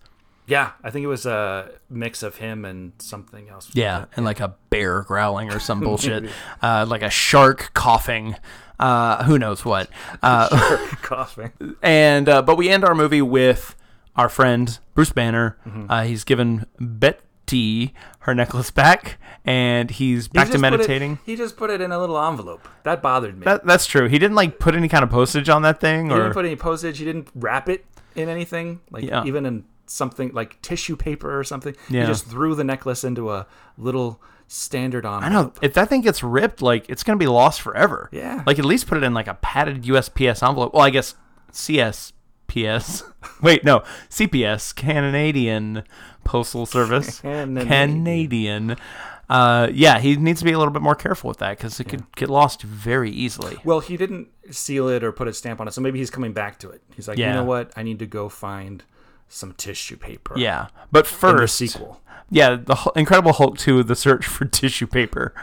Yeah, 0.46 0.72
I 0.82 0.90
think 0.90 1.04
it 1.04 1.08
was 1.08 1.26
a 1.26 1.70
mix 1.90 2.22
of 2.22 2.36
him 2.36 2.64
and 2.64 2.92
something 2.98 3.50
else. 3.50 3.70
Yeah, 3.74 4.06
and 4.16 4.24
like 4.24 4.40
a 4.40 4.54
bear 4.70 5.02
growling 5.02 5.52
or 5.52 5.58
some 5.58 5.80
bullshit, 5.84 6.30
uh, 6.62 6.86
like 6.88 7.02
a 7.02 7.10
shark 7.10 7.72
coughing, 7.74 8.34
uh, 8.80 9.24
who 9.24 9.38
knows 9.38 9.64
what. 9.64 9.90
Uh, 10.22 10.48
coughing. 11.02 11.52
and 11.82 12.28
uh, 12.28 12.42
but 12.42 12.56
we 12.56 12.70
end 12.70 12.84
our 12.84 12.94
movie 12.94 13.22
with 13.22 13.76
our 14.16 14.28
friend 14.28 14.78
Bruce 14.94 15.12
Banner. 15.12 15.58
Mm-hmm. 15.66 15.90
Uh, 15.90 16.02
he's 16.04 16.24
given 16.24 16.66
Betty 17.48 17.94
her 18.20 18.34
necklace 18.34 18.70
back, 18.70 19.16
and 19.46 19.90
he's 19.90 20.28
back 20.28 20.48
to 20.48 20.52
just 20.52 20.62
put 20.62 20.66
it- 20.68 20.70
meditating. 20.76 21.18
he 21.24 21.34
just 21.34 21.56
put 21.56 21.70
it 21.70 21.80
in 21.80 21.92
a 21.92 21.98
little 21.98 22.18
envelope. 22.22 22.68
That 22.82 23.00
bothered 23.00 23.38
me. 23.38 23.44
That, 23.44 23.64
that's 23.64 23.86
true. 23.86 24.06
He 24.08 24.18
didn't 24.18 24.34
like 24.34 24.58
put 24.58 24.74
any 24.74 24.88
kind 24.88 25.02
of 25.02 25.08
postage 25.10 25.48
on 25.48 25.62
that 25.62 25.80
thing, 25.80 26.06
he 26.08 26.12
or 26.12 26.18
didn't 26.18 26.32
put 26.34 26.44
any 26.44 26.56
postage. 26.56 26.98
He 26.98 27.04
didn't 27.06 27.28
wrap 27.34 27.68
it 27.70 27.86
in 28.14 28.28
anything, 28.28 28.80
like 28.90 29.04
Yeah. 29.04 29.24
even 29.24 29.46
in 29.46 29.64
something 29.86 30.30
like 30.34 30.60
tissue 30.60 30.94
paper 30.96 31.38
or 31.38 31.42
something. 31.44 31.74
Yeah. 31.88 32.02
He 32.02 32.06
just 32.08 32.26
threw 32.26 32.54
the 32.54 32.64
necklace 32.64 33.02
into 33.04 33.32
a 33.32 33.46
little 33.78 34.20
standard 34.46 35.06
envelope. 35.06 35.24
I 35.24 35.28
know 35.30 35.52
if 35.62 35.72
that 35.74 35.88
thing 35.88 36.02
gets 36.02 36.22
ripped, 36.22 36.60
like 36.60 36.84
it's 36.90 37.02
gonna 37.02 37.16
be 37.16 37.26
lost 37.28 37.62
forever. 37.62 38.10
Yeah. 38.12 38.42
Like 38.46 38.58
at 38.58 38.64
least 38.66 38.86
put 38.86 38.98
it 38.98 39.04
in 39.04 39.14
like 39.14 39.28
a 39.28 39.34
padded 39.34 39.84
USPS 39.84 40.46
envelope. 40.46 40.74
Well, 40.74 40.82
I 40.82 40.90
guess 40.90 41.14
CSPS. 42.48 43.02
Wait, 43.42 43.64
no, 43.64 43.82
CPS, 44.10 44.74
Canadian 44.74 45.84
Postal 46.24 46.66
Service. 46.66 47.20
Canadian. 47.20 47.66
Canadian. 47.66 48.76
Uh, 49.28 49.68
yeah, 49.72 49.98
he 49.98 50.16
needs 50.16 50.38
to 50.40 50.44
be 50.44 50.52
a 50.52 50.58
little 50.58 50.72
bit 50.72 50.80
more 50.82 50.94
careful 50.94 51.28
with 51.28 51.38
that 51.38 51.56
because 51.58 51.78
it 51.80 51.84
could 51.84 52.10
get 52.16 52.30
lost 52.30 52.62
very 52.62 53.10
easily. 53.10 53.58
Well, 53.62 53.80
he 53.80 53.96
didn't 53.96 54.28
seal 54.50 54.88
it 54.88 55.04
or 55.04 55.12
put 55.12 55.28
a 55.28 55.34
stamp 55.34 55.60
on 55.60 55.68
it, 55.68 55.72
so 55.74 55.80
maybe 55.82 55.98
he's 55.98 56.10
coming 56.10 56.32
back 56.32 56.58
to 56.60 56.70
it. 56.70 56.82
He's 56.96 57.08
like, 57.08 57.18
Yeah. 57.18 57.28
you 57.28 57.34
know 57.34 57.44
what? 57.44 57.70
I 57.76 57.82
need 57.82 57.98
to 57.98 58.06
go 58.06 58.28
find 58.30 58.82
some 59.28 59.52
tissue 59.52 59.98
paper. 59.98 60.32
Yeah, 60.38 60.68
but 60.90 61.06
first, 61.06 61.56
sequel. 61.56 62.00
yeah, 62.30 62.56
the 62.56 62.90
Incredible 62.96 63.34
Hulk 63.34 63.58
2, 63.58 63.82
The 63.82 63.94
Search 63.94 64.24
for 64.24 64.46
Tissue 64.46 64.86
Paper, 64.86 65.34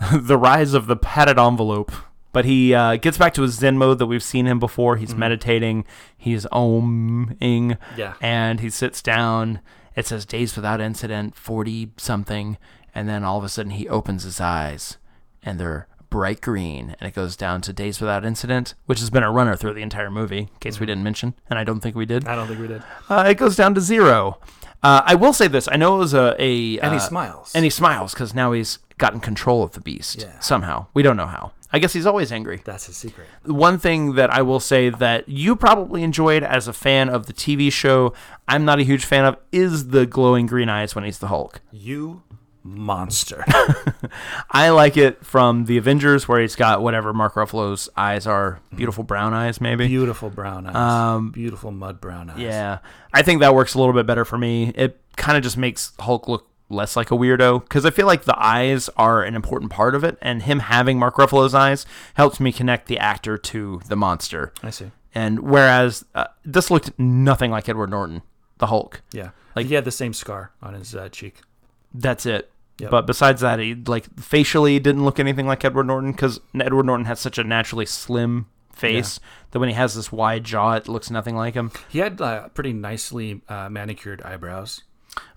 The 0.12 0.36
Rise 0.36 0.74
of 0.74 0.88
the 0.88 0.96
Padded 0.96 1.38
Envelope. 1.38 1.92
But 2.32 2.44
he 2.44 2.74
uh, 2.74 2.96
gets 2.96 3.16
back 3.18 3.32
to 3.34 3.42
his 3.42 3.54
Zen 3.54 3.78
mode 3.78 3.98
that 3.98 4.06
we've 4.06 4.22
seen 4.22 4.46
him 4.46 4.58
before. 4.58 4.96
He's 4.96 5.14
meditating, 5.14 5.84
he's 6.16 6.44
oming, 6.46 7.78
Yeah. 7.96 8.14
and 8.20 8.60
he 8.60 8.70
sits 8.70 9.02
down. 9.02 9.60
It 9.96 10.06
says 10.06 10.24
days 10.24 10.54
without 10.54 10.80
incident, 10.80 11.34
40 11.34 11.90
something, 11.96 12.56
and 12.94 13.08
then 13.08 13.24
all 13.24 13.38
of 13.38 13.44
a 13.44 13.48
sudden 13.48 13.72
he 13.72 13.88
opens 13.88 14.22
his 14.22 14.40
eyes 14.40 14.96
and 15.42 15.58
they're 15.58 15.88
bright 16.10 16.40
green, 16.40 16.94
and 17.00 17.08
it 17.08 17.14
goes 17.14 17.36
down 17.36 17.60
to 17.62 17.72
days 17.72 18.00
without 18.00 18.24
incident, 18.24 18.74
which 18.86 19.00
has 19.00 19.10
been 19.10 19.22
a 19.22 19.30
runner 19.30 19.56
through 19.56 19.74
the 19.74 19.82
entire 19.82 20.10
movie, 20.10 20.38
in 20.38 20.48
case 20.60 20.80
we 20.80 20.86
didn't 20.86 21.02
mention, 21.04 21.34
and 21.50 21.58
I 21.58 21.64
don't 21.64 21.80
think 21.80 21.96
we 21.96 22.06
did. 22.06 22.26
I 22.26 22.34
don't 22.34 22.46
think 22.46 22.60
we 22.60 22.66
did. 22.68 22.82
Uh, 23.08 23.24
it 23.28 23.34
goes 23.36 23.56
down 23.56 23.74
to 23.74 23.80
zero. 23.80 24.38
Uh, 24.82 25.02
I 25.04 25.16
will 25.16 25.32
say 25.32 25.48
this: 25.48 25.68
I 25.70 25.76
know 25.76 25.96
it 25.96 25.98
was 25.98 26.14
a, 26.14 26.34
a 26.42 26.78
And 26.78 26.92
he 26.92 26.98
uh, 26.98 27.00
smiles. 27.00 27.52
and 27.54 27.64
he 27.64 27.70
smiles 27.70 28.14
because 28.14 28.34
now 28.34 28.52
he's 28.52 28.78
gotten 28.96 29.20
control 29.20 29.62
of 29.62 29.72
the 29.72 29.80
beast 29.80 30.20
Yeah. 30.22 30.38
somehow. 30.40 30.86
We 30.94 31.02
don't 31.02 31.16
know 31.16 31.26
how. 31.26 31.52
I 31.72 31.78
guess 31.78 31.92
he's 31.92 32.06
always 32.06 32.32
angry. 32.32 32.62
That's 32.64 32.86
his 32.86 32.96
secret. 32.96 33.26
One 33.44 33.78
thing 33.78 34.14
that 34.14 34.30
I 34.32 34.42
will 34.42 34.60
say 34.60 34.88
that 34.88 35.28
you 35.28 35.54
probably 35.54 36.02
enjoyed 36.02 36.42
as 36.42 36.66
a 36.66 36.72
fan 36.72 37.08
of 37.08 37.26
the 37.26 37.32
TV 37.32 37.70
show, 37.70 38.14
I'm 38.46 38.64
not 38.64 38.78
a 38.78 38.82
huge 38.82 39.04
fan 39.04 39.24
of, 39.26 39.36
is 39.52 39.88
the 39.88 40.06
glowing 40.06 40.46
green 40.46 40.68
eyes 40.68 40.94
when 40.94 41.04
he's 41.04 41.18
the 41.18 41.28
Hulk. 41.28 41.60
You 41.70 42.22
monster. 42.62 43.44
I 44.50 44.70
like 44.70 44.96
it 44.96 45.24
from 45.24 45.64
the 45.64 45.78
Avengers 45.78 46.28
where 46.28 46.40
he's 46.40 46.56
got 46.56 46.82
whatever 46.82 47.12
Mark 47.12 47.34
Ruffalo's 47.34 47.88
eyes 47.96 48.26
are, 48.26 48.60
beautiful 48.74 49.04
brown 49.04 49.32
eyes 49.34 49.60
maybe. 49.60 49.86
Beautiful 49.88 50.30
brown 50.30 50.66
eyes. 50.66 50.74
Um, 50.76 51.30
Beautiful 51.30 51.70
mud 51.70 52.00
brown 52.00 52.30
eyes. 52.30 52.38
Yeah, 52.38 52.78
I 53.12 53.22
think 53.22 53.40
that 53.40 53.54
works 53.54 53.74
a 53.74 53.78
little 53.78 53.94
bit 53.94 54.06
better 54.06 54.24
for 54.24 54.38
me. 54.38 54.72
It 54.74 55.00
kind 55.16 55.36
of 55.36 55.42
just 55.42 55.56
makes 55.56 55.92
Hulk 55.98 56.28
look 56.28 56.48
less 56.68 56.96
like 56.96 57.10
a 57.10 57.14
weirdo 57.14 57.62
because 57.62 57.84
I 57.86 57.90
feel 57.90 58.06
like 58.06 58.24
the 58.24 58.38
eyes 58.38 58.88
are 58.96 59.22
an 59.22 59.34
important 59.34 59.70
part 59.70 59.94
of 59.94 60.04
it, 60.04 60.18
and 60.20 60.42
him 60.42 60.60
having 60.60 60.98
Mark 60.98 61.16
Ruffalo's 61.16 61.54
eyes 61.54 61.86
helps 62.14 62.40
me 62.40 62.52
connect 62.52 62.88
the 62.88 62.98
actor 62.98 63.38
to 63.38 63.80
the 63.88 63.96
monster. 63.96 64.52
I 64.62 64.70
see. 64.70 64.90
And 65.14 65.40
whereas 65.40 66.04
uh, 66.14 66.26
this 66.44 66.70
looked 66.70 66.96
nothing 66.98 67.50
like 67.50 67.68
Edward 67.68 67.90
Norton, 67.90 68.22
the 68.58 68.66
Hulk. 68.66 69.02
Yeah. 69.12 69.30
Like 69.56 69.66
he 69.66 69.74
had 69.74 69.84
the 69.84 69.90
same 69.90 70.12
scar 70.12 70.52
on 70.62 70.74
his 70.74 70.94
uh, 70.94 71.08
cheek. 71.08 71.40
That's 71.92 72.26
it. 72.26 72.50
Yep. 72.78 72.90
But 72.90 73.06
besides 73.06 73.40
that, 73.40 73.58
he 73.58 73.74
like 73.74 74.04
facially 74.20 74.78
didn't 74.78 75.04
look 75.04 75.18
anything 75.18 75.46
like 75.46 75.64
Edward 75.64 75.86
Norton 75.86 76.12
because 76.12 76.40
Edward 76.58 76.86
Norton 76.86 77.06
has 77.06 77.18
such 77.18 77.38
a 77.38 77.44
naturally 77.44 77.86
slim 77.86 78.46
face 78.72 79.18
that 79.50 79.58
when 79.58 79.68
he 79.68 79.74
has 79.74 79.96
this 79.96 80.12
wide 80.12 80.44
jaw, 80.44 80.74
it 80.74 80.86
looks 80.86 81.10
nothing 81.10 81.34
like 81.34 81.54
him. 81.54 81.72
He 81.88 81.98
had 81.98 82.20
uh, 82.20 82.48
pretty 82.50 82.72
nicely 82.72 83.42
uh, 83.48 83.68
manicured 83.68 84.22
eyebrows. 84.22 84.82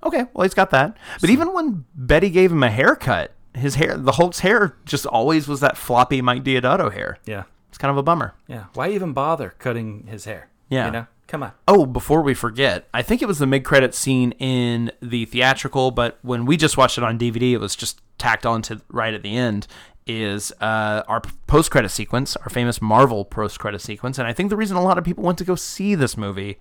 Okay, 0.04 0.26
well 0.34 0.44
he's 0.44 0.54
got 0.54 0.72
that. 0.72 0.98
But 1.20 1.30
even 1.30 1.54
when 1.54 1.86
Betty 1.96 2.30
gave 2.30 2.52
him 2.52 2.64
a 2.64 2.72
haircut, 2.72 3.32
his 3.54 3.76
hair, 3.76 3.98
the 3.98 4.14
Hulk's 4.14 4.40
hair, 4.40 4.76
just 4.86 5.06
always 5.06 5.48
was 5.48 5.60
that 5.60 5.78
floppy 5.78 6.22
Mike 6.22 6.44
Deodato 6.44 6.92
hair. 6.94 7.18
Yeah. 7.26 7.44
It's 7.70 7.78
kind 7.78 7.92
of 7.92 7.98
a 7.98 8.04
bummer. 8.04 8.34
Yeah. 8.48 8.66
Why 8.74 8.90
even 8.90 9.14
bother 9.14 9.54
cutting 9.60 10.08
his 10.08 10.26
hair? 10.26 10.50
Yeah. 10.70 10.88
You 10.88 10.92
know? 10.92 11.08
Come 11.28 11.44
on. 11.44 11.54
Oh, 11.66 11.86
before 11.86 12.22
we 12.22 12.34
forget, 12.34 12.90
I 12.94 13.02
think 13.02 13.22
it 13.22 13.26
was 13.26 13.40
the 13.40 13.48
mid 13.48 13.64
credit 13.64 13.96
scene 13.96 14.34
in 14.34 14.92
the 15.02 15.24
theatrical, 15.24 15.92
but 15.92 16.20
when 16.24 16.46
we 16.46 16.58
just 16.58 16.76
watched 16.76 16.98
it 16.98 17.06
on 17.06 17.18
DVD, 17.18 17.54
it 17.54 17.60
was 17.60 17.74
just 17.74 18.02
tacked 18.18 18.46
on 18.46 18.62
to 18.64 18.82
right 18.90 19.14
at 19.14 19.24
the 19.24 19.38
end. 19.38 19.66
Is 20.06 20.52
uh, 20.60 21.04
our 21.08 21.22
post 21.48 21.72
credit 21.72 21.88
sequence, 21.88 22.36
our 22.36 22.50
famous 22.50 22.82
Marvel 22.82 23.24
post 23.24 23.60
credit 23.60 23.80
sequence, 23.80 24.20
and 24.20 24.28
I 24.28 24.34
think 24.34 24.50
the 24.50 24.58
reason 24.58 24.76
a 24.76 24.84
lot 24.84 24.98
of 24.98 25.06
people 25.06 25.24
went 25.24 25.38
to 25.38 25.46
go 25.46 25.56
see 25.56 25.96
this 25.96 26.18
movie 26.18 26.58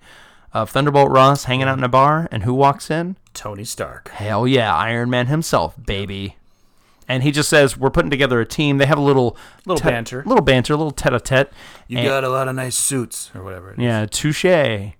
of 0.53 0.69
Thunderbolt 0.69 1.09
Ross 1.11 1.45
hanging 1.45 1.67
out 1.67 1.77
in 1.77 1.83
a 1.83 1.89
bar, 1.89 2.27
and 2.31 2.43
who 2.43 2.53
walks 2.53 2.89
in? 2.91 3.15
Tony 3.33 3.63
Stark. 3.63 4.09
Hell 4.09 4.47
yeah, 4.47 4.75
Iron 4.75 5.09
Man 5.09 5.27
himself, 5.27 5.75
baby. 5.83 6.35
And 7.07 7.23
he 7.23 7.31
just 7.31 7.49
says, 7.49 7.77
"We're 7.77 7.89
putting 7.89 8.09
together 8.11 8.39
a 8.39 8.45
team." 8.45 8.77
They 8.77 8.85
have 8.85 8.97
a 8.97 9.01
little 9.01 9.35
Little 9.65 9.81
te- 9.81 9.89
banter. 9.89 10.23
little 10.25 10.43
banter, 10.43 10.73
a 10.73 10.77
little 10.77 10.91
tete-a-tete. 10.91 11.51
You 11.87 11.97
And- 11.99 12.07
got 12.07 12.23
a 12.23 12.29
lot 12.29 12.47
of 12.47 12.55
nice 12.55 12.75
suits 12.75 13.31
or 13.35 13.43
whatever. 13.43 13.71
it 13.71 13.79
is. 13.79 13.83
yeah, 13.83 14.05
touche. 14.05 14.45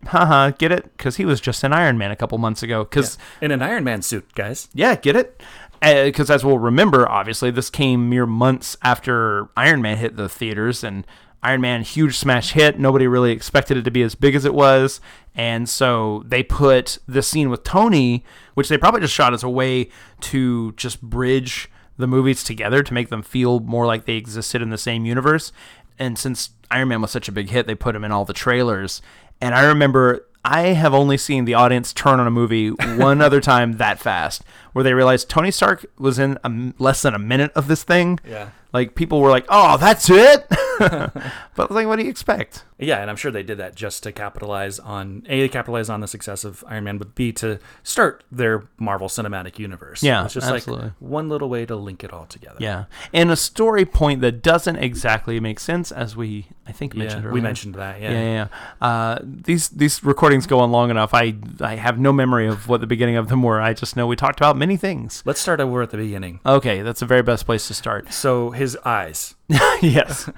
Haha, 0.08 0.50
get 0.52 0.72
it? 0.74 0.92
Because 0.98 1.16
he 1.18 1.26
was 1.26 1.40
just 1.40 1.64
an 1.64 1.72
Iron 1.74 1.98
Man 1.98 2.12
a 2.12 2.16
couple 2.18 2.38
months 2.38 2.64
ago. 2.64 2.84
Because 2.84 3.18
In 3.40 3.52
an 3.52 3.62
Iron 3.62 3.84
Man 3.86 4.02
suit, 4.02 4.34
guys. 4.36 4.68
yeah, 4.74 4.96
get 4.96 5.16
it? 5.16 5.42
Eh, 5.82 6.06
because 6.06 6.30
as 6.30 6.44
we'll 6.44 6.60
remember, 6.60 7.08
obviously, 7.10 7.50
this 7.50 7.70
came 7.70 8.10
mere 8.10 8.26
months 8.26 8.76
after 8.84 9.48
Iron 9.56 9.82
Man 9.82 9.98
hit 9.98 10.16
the 10.18 10.28
theaters, 10.30 10.84
and 10.84 11.08
Iron 11.44 11.62
Man, 11.62 11.82
huge 11.82 12.18
smash 12.18 12.52
hit. 12.52 12.80
Nobody 12.80 13.08
really 13.08 13.32
expected 13.32 13.78
it 13.78 13.84
to 13.84 13.92
be 13.92 14.04
as 14.04 14.16
big 14.16 14.36
as 14.36 14.46
it 14.46 14.54
was, 14.54 15.02
and 15.36 15.68
so 15.68 16.24
they 16.26 16.44
put 16.44 17.00
this 17.08 17.28
scene 17.28 17.50
with 17.50 17.64
Tony, 17.64 18.24
which 18.54 18.70
they 18.70 18.78
probably 18.78 19.02
just 19.02 19.14
shot 19.14 19.34
as 19.34 19.44
a 19.44 19.50
way 19.50 19.90
to 20.22 20.74
just 20.74 21.02
bridge 21.02 21.70
the 21.98 22.08
movies 22.08 22.44
together 22.44 22.84
to 22.84 22.94
make 22.94 23.10
them 23.10 23.22
feel 23.22 23.60
more 23.60 23.86
like 23.86 24.06
they 24.06 24.16
existed 24.16 24.62
in 24.62 24.70
the 24.70 24.78
same 24.78 25.06
universe. 25.06 25.52
And 25.98 26.18
since 26.18 26.50
Iron 26.70 26.90
Man 26.90 27.02
was 27.02 27.12
such 27.12 27.28
a 27.28 27.32
big 27.32 27.50
hit, 27.50 27.68
they 27.68 27.76
put 27.76 27.96
him 27.96 28.04
in 28.04 28.12
all 28.12 28.26
the 28.26 28.34
trailers. 28.34 29.02
And 29.40 29.56
I 29.56 29.66
remember 29.66 30.26
I 30.44 30.70
have 30.70 30.94
only 30.94 31.18
seen 31.18 31.46
the 31.46 31.54
audience 31.54 31.94
turn 31.94 32.20
on 32.20 32.28
a 32.28 32.32
movie 32.32 32.70
one 32.70 33.22
other 33.22 33.40
time 33.40 33.74
that 33.74 34.00
fast, 34.00 34.44
where 34.74 34.84
they 34.84 34.94
realized 34.94 35.30
Tony 35.30 35.52
Stark 35.52 35.86
was 35.98 36.20
in 36.20 36.38
a 36.44 36.74
less 36.80 37.02
than 37.02 37.14
a 37.14 37.20
minute 37.20 37.52
of 37.56 37.68
this 37.68 37.84
thing. 37.84 38.20
Yeah. 38.28 38.50
Like 38.74 38.96
people 38.96 39.20
were 39.20 39.30
like, 39.30 39.46
"Oh, 39.50 39.78
that's 39.78 40.10
it." 40.10 40.48
but 40.80 41.72
like, 41.72 41.88
what 41.88 41.98
do 41.98 42.04
you 42.04 42.10
expect? 42.10 42.64
Yeah, 42.80 43.02
and 43.02 43.10
I'm 43.10 43.16
sure 43.18 43.30
they 43.30 43.44
did 43.44 43.58
that 43.58 43.76
just 43.76 44.02
to 44.04 44.12
capitalize 44.12 44.80
on 44.80 45.24
a 45.28 45.50
capitalize 45.50 45.90
on 45.90 46.00
the 46.00 46.08
success 46.08 46.46
of 46.46 46.64
Iron 46.68 46.86
Man, 46.86 46.98
but 46.98 47.14
b 47.14 47.34
to 47.34 47.60
start 47.84 48.24
their 48.32 48.64
Marvel 48.80 49.10
Cinematic 49.10 49.60
Universe. 49.60 50.02
Yeah, 50.02 50.24
it's 50.24 50.34
just 50.36 50.48
absolutely. 50.48 50.86
like 50.86 50.94
one 51.00 51.28
little 51.28 51.50
way 51.50 51.66
to 51.66 51.76
link 51.76 52.04
it 52.04 52.14
all 52.14 52.26
together. 52.26 52.58
Yeah, 52.60 52.86
and 53.14 53.30
a 53.30 53.36
story 53.36 53.84
point 53.86 54.22
that 54.22 54.42
doesn't 54.42 54.78
exactly 54.78 55.40
make 55.42 55.60
sense, 55.60 55.92
as 55.92 56.16
we 56.16 56.48
I 56.66 56.72
think 56.72 56.94
Yeah, 56.94 57.00
mentioned 57.00 57.26
earlier. 57.26 57.34
we 57.34 57.42
mentioned 57.42 57.76
that. 57.76 58.02
Yeah. 58.02 58.12
Yeah, 58.12 58.22
yeah. 58.22 58.48
yeah. 58.82 58.88
Uh, 58.88 59.20
these 59.22 59.68
these 59.70 60.02
recordings 60.04 60.48
go 60.48 60.60
on 60.62 60.72
long 60.72 60.90
enough. 60.90 61.14
I 61.14 61.36
I 61.60 61.76
have 61.76 62.00
no 62.00 62.14
memory 62.14 62.48
of 62.48 62.70
what 62.70 62.80
the 62.80 62.88
beginning 62.88 63.18
of 63.18 63.28
them 63.28 63.44
were. 63.44 63.60
I 63.60 63.74
just 63.74 63.98
know 63.98 64.08
we 64.08 64.16
talked 64.16 64.40
about 64.40 64.56
many 64.62 64.78
things. 64.78 65.22
Let's 65.26 65.42
start 65.42 65.60
over 65.60 65.82
at 65.82 65.90
the 65.90 65.98
beginning. 65.98 66.40
Okay, 66.46 66.82
that's 66.84 67.02
the 67.02 67.06
very 67.06 67.24
best 67.24 67.46
place 67.46 67.68
to 67.68 67.74
start. 67.74 68.14
So 68.14 68.52
his 68.52 68.78
eyes. 68.86 69.36
yes. 69.82 70.30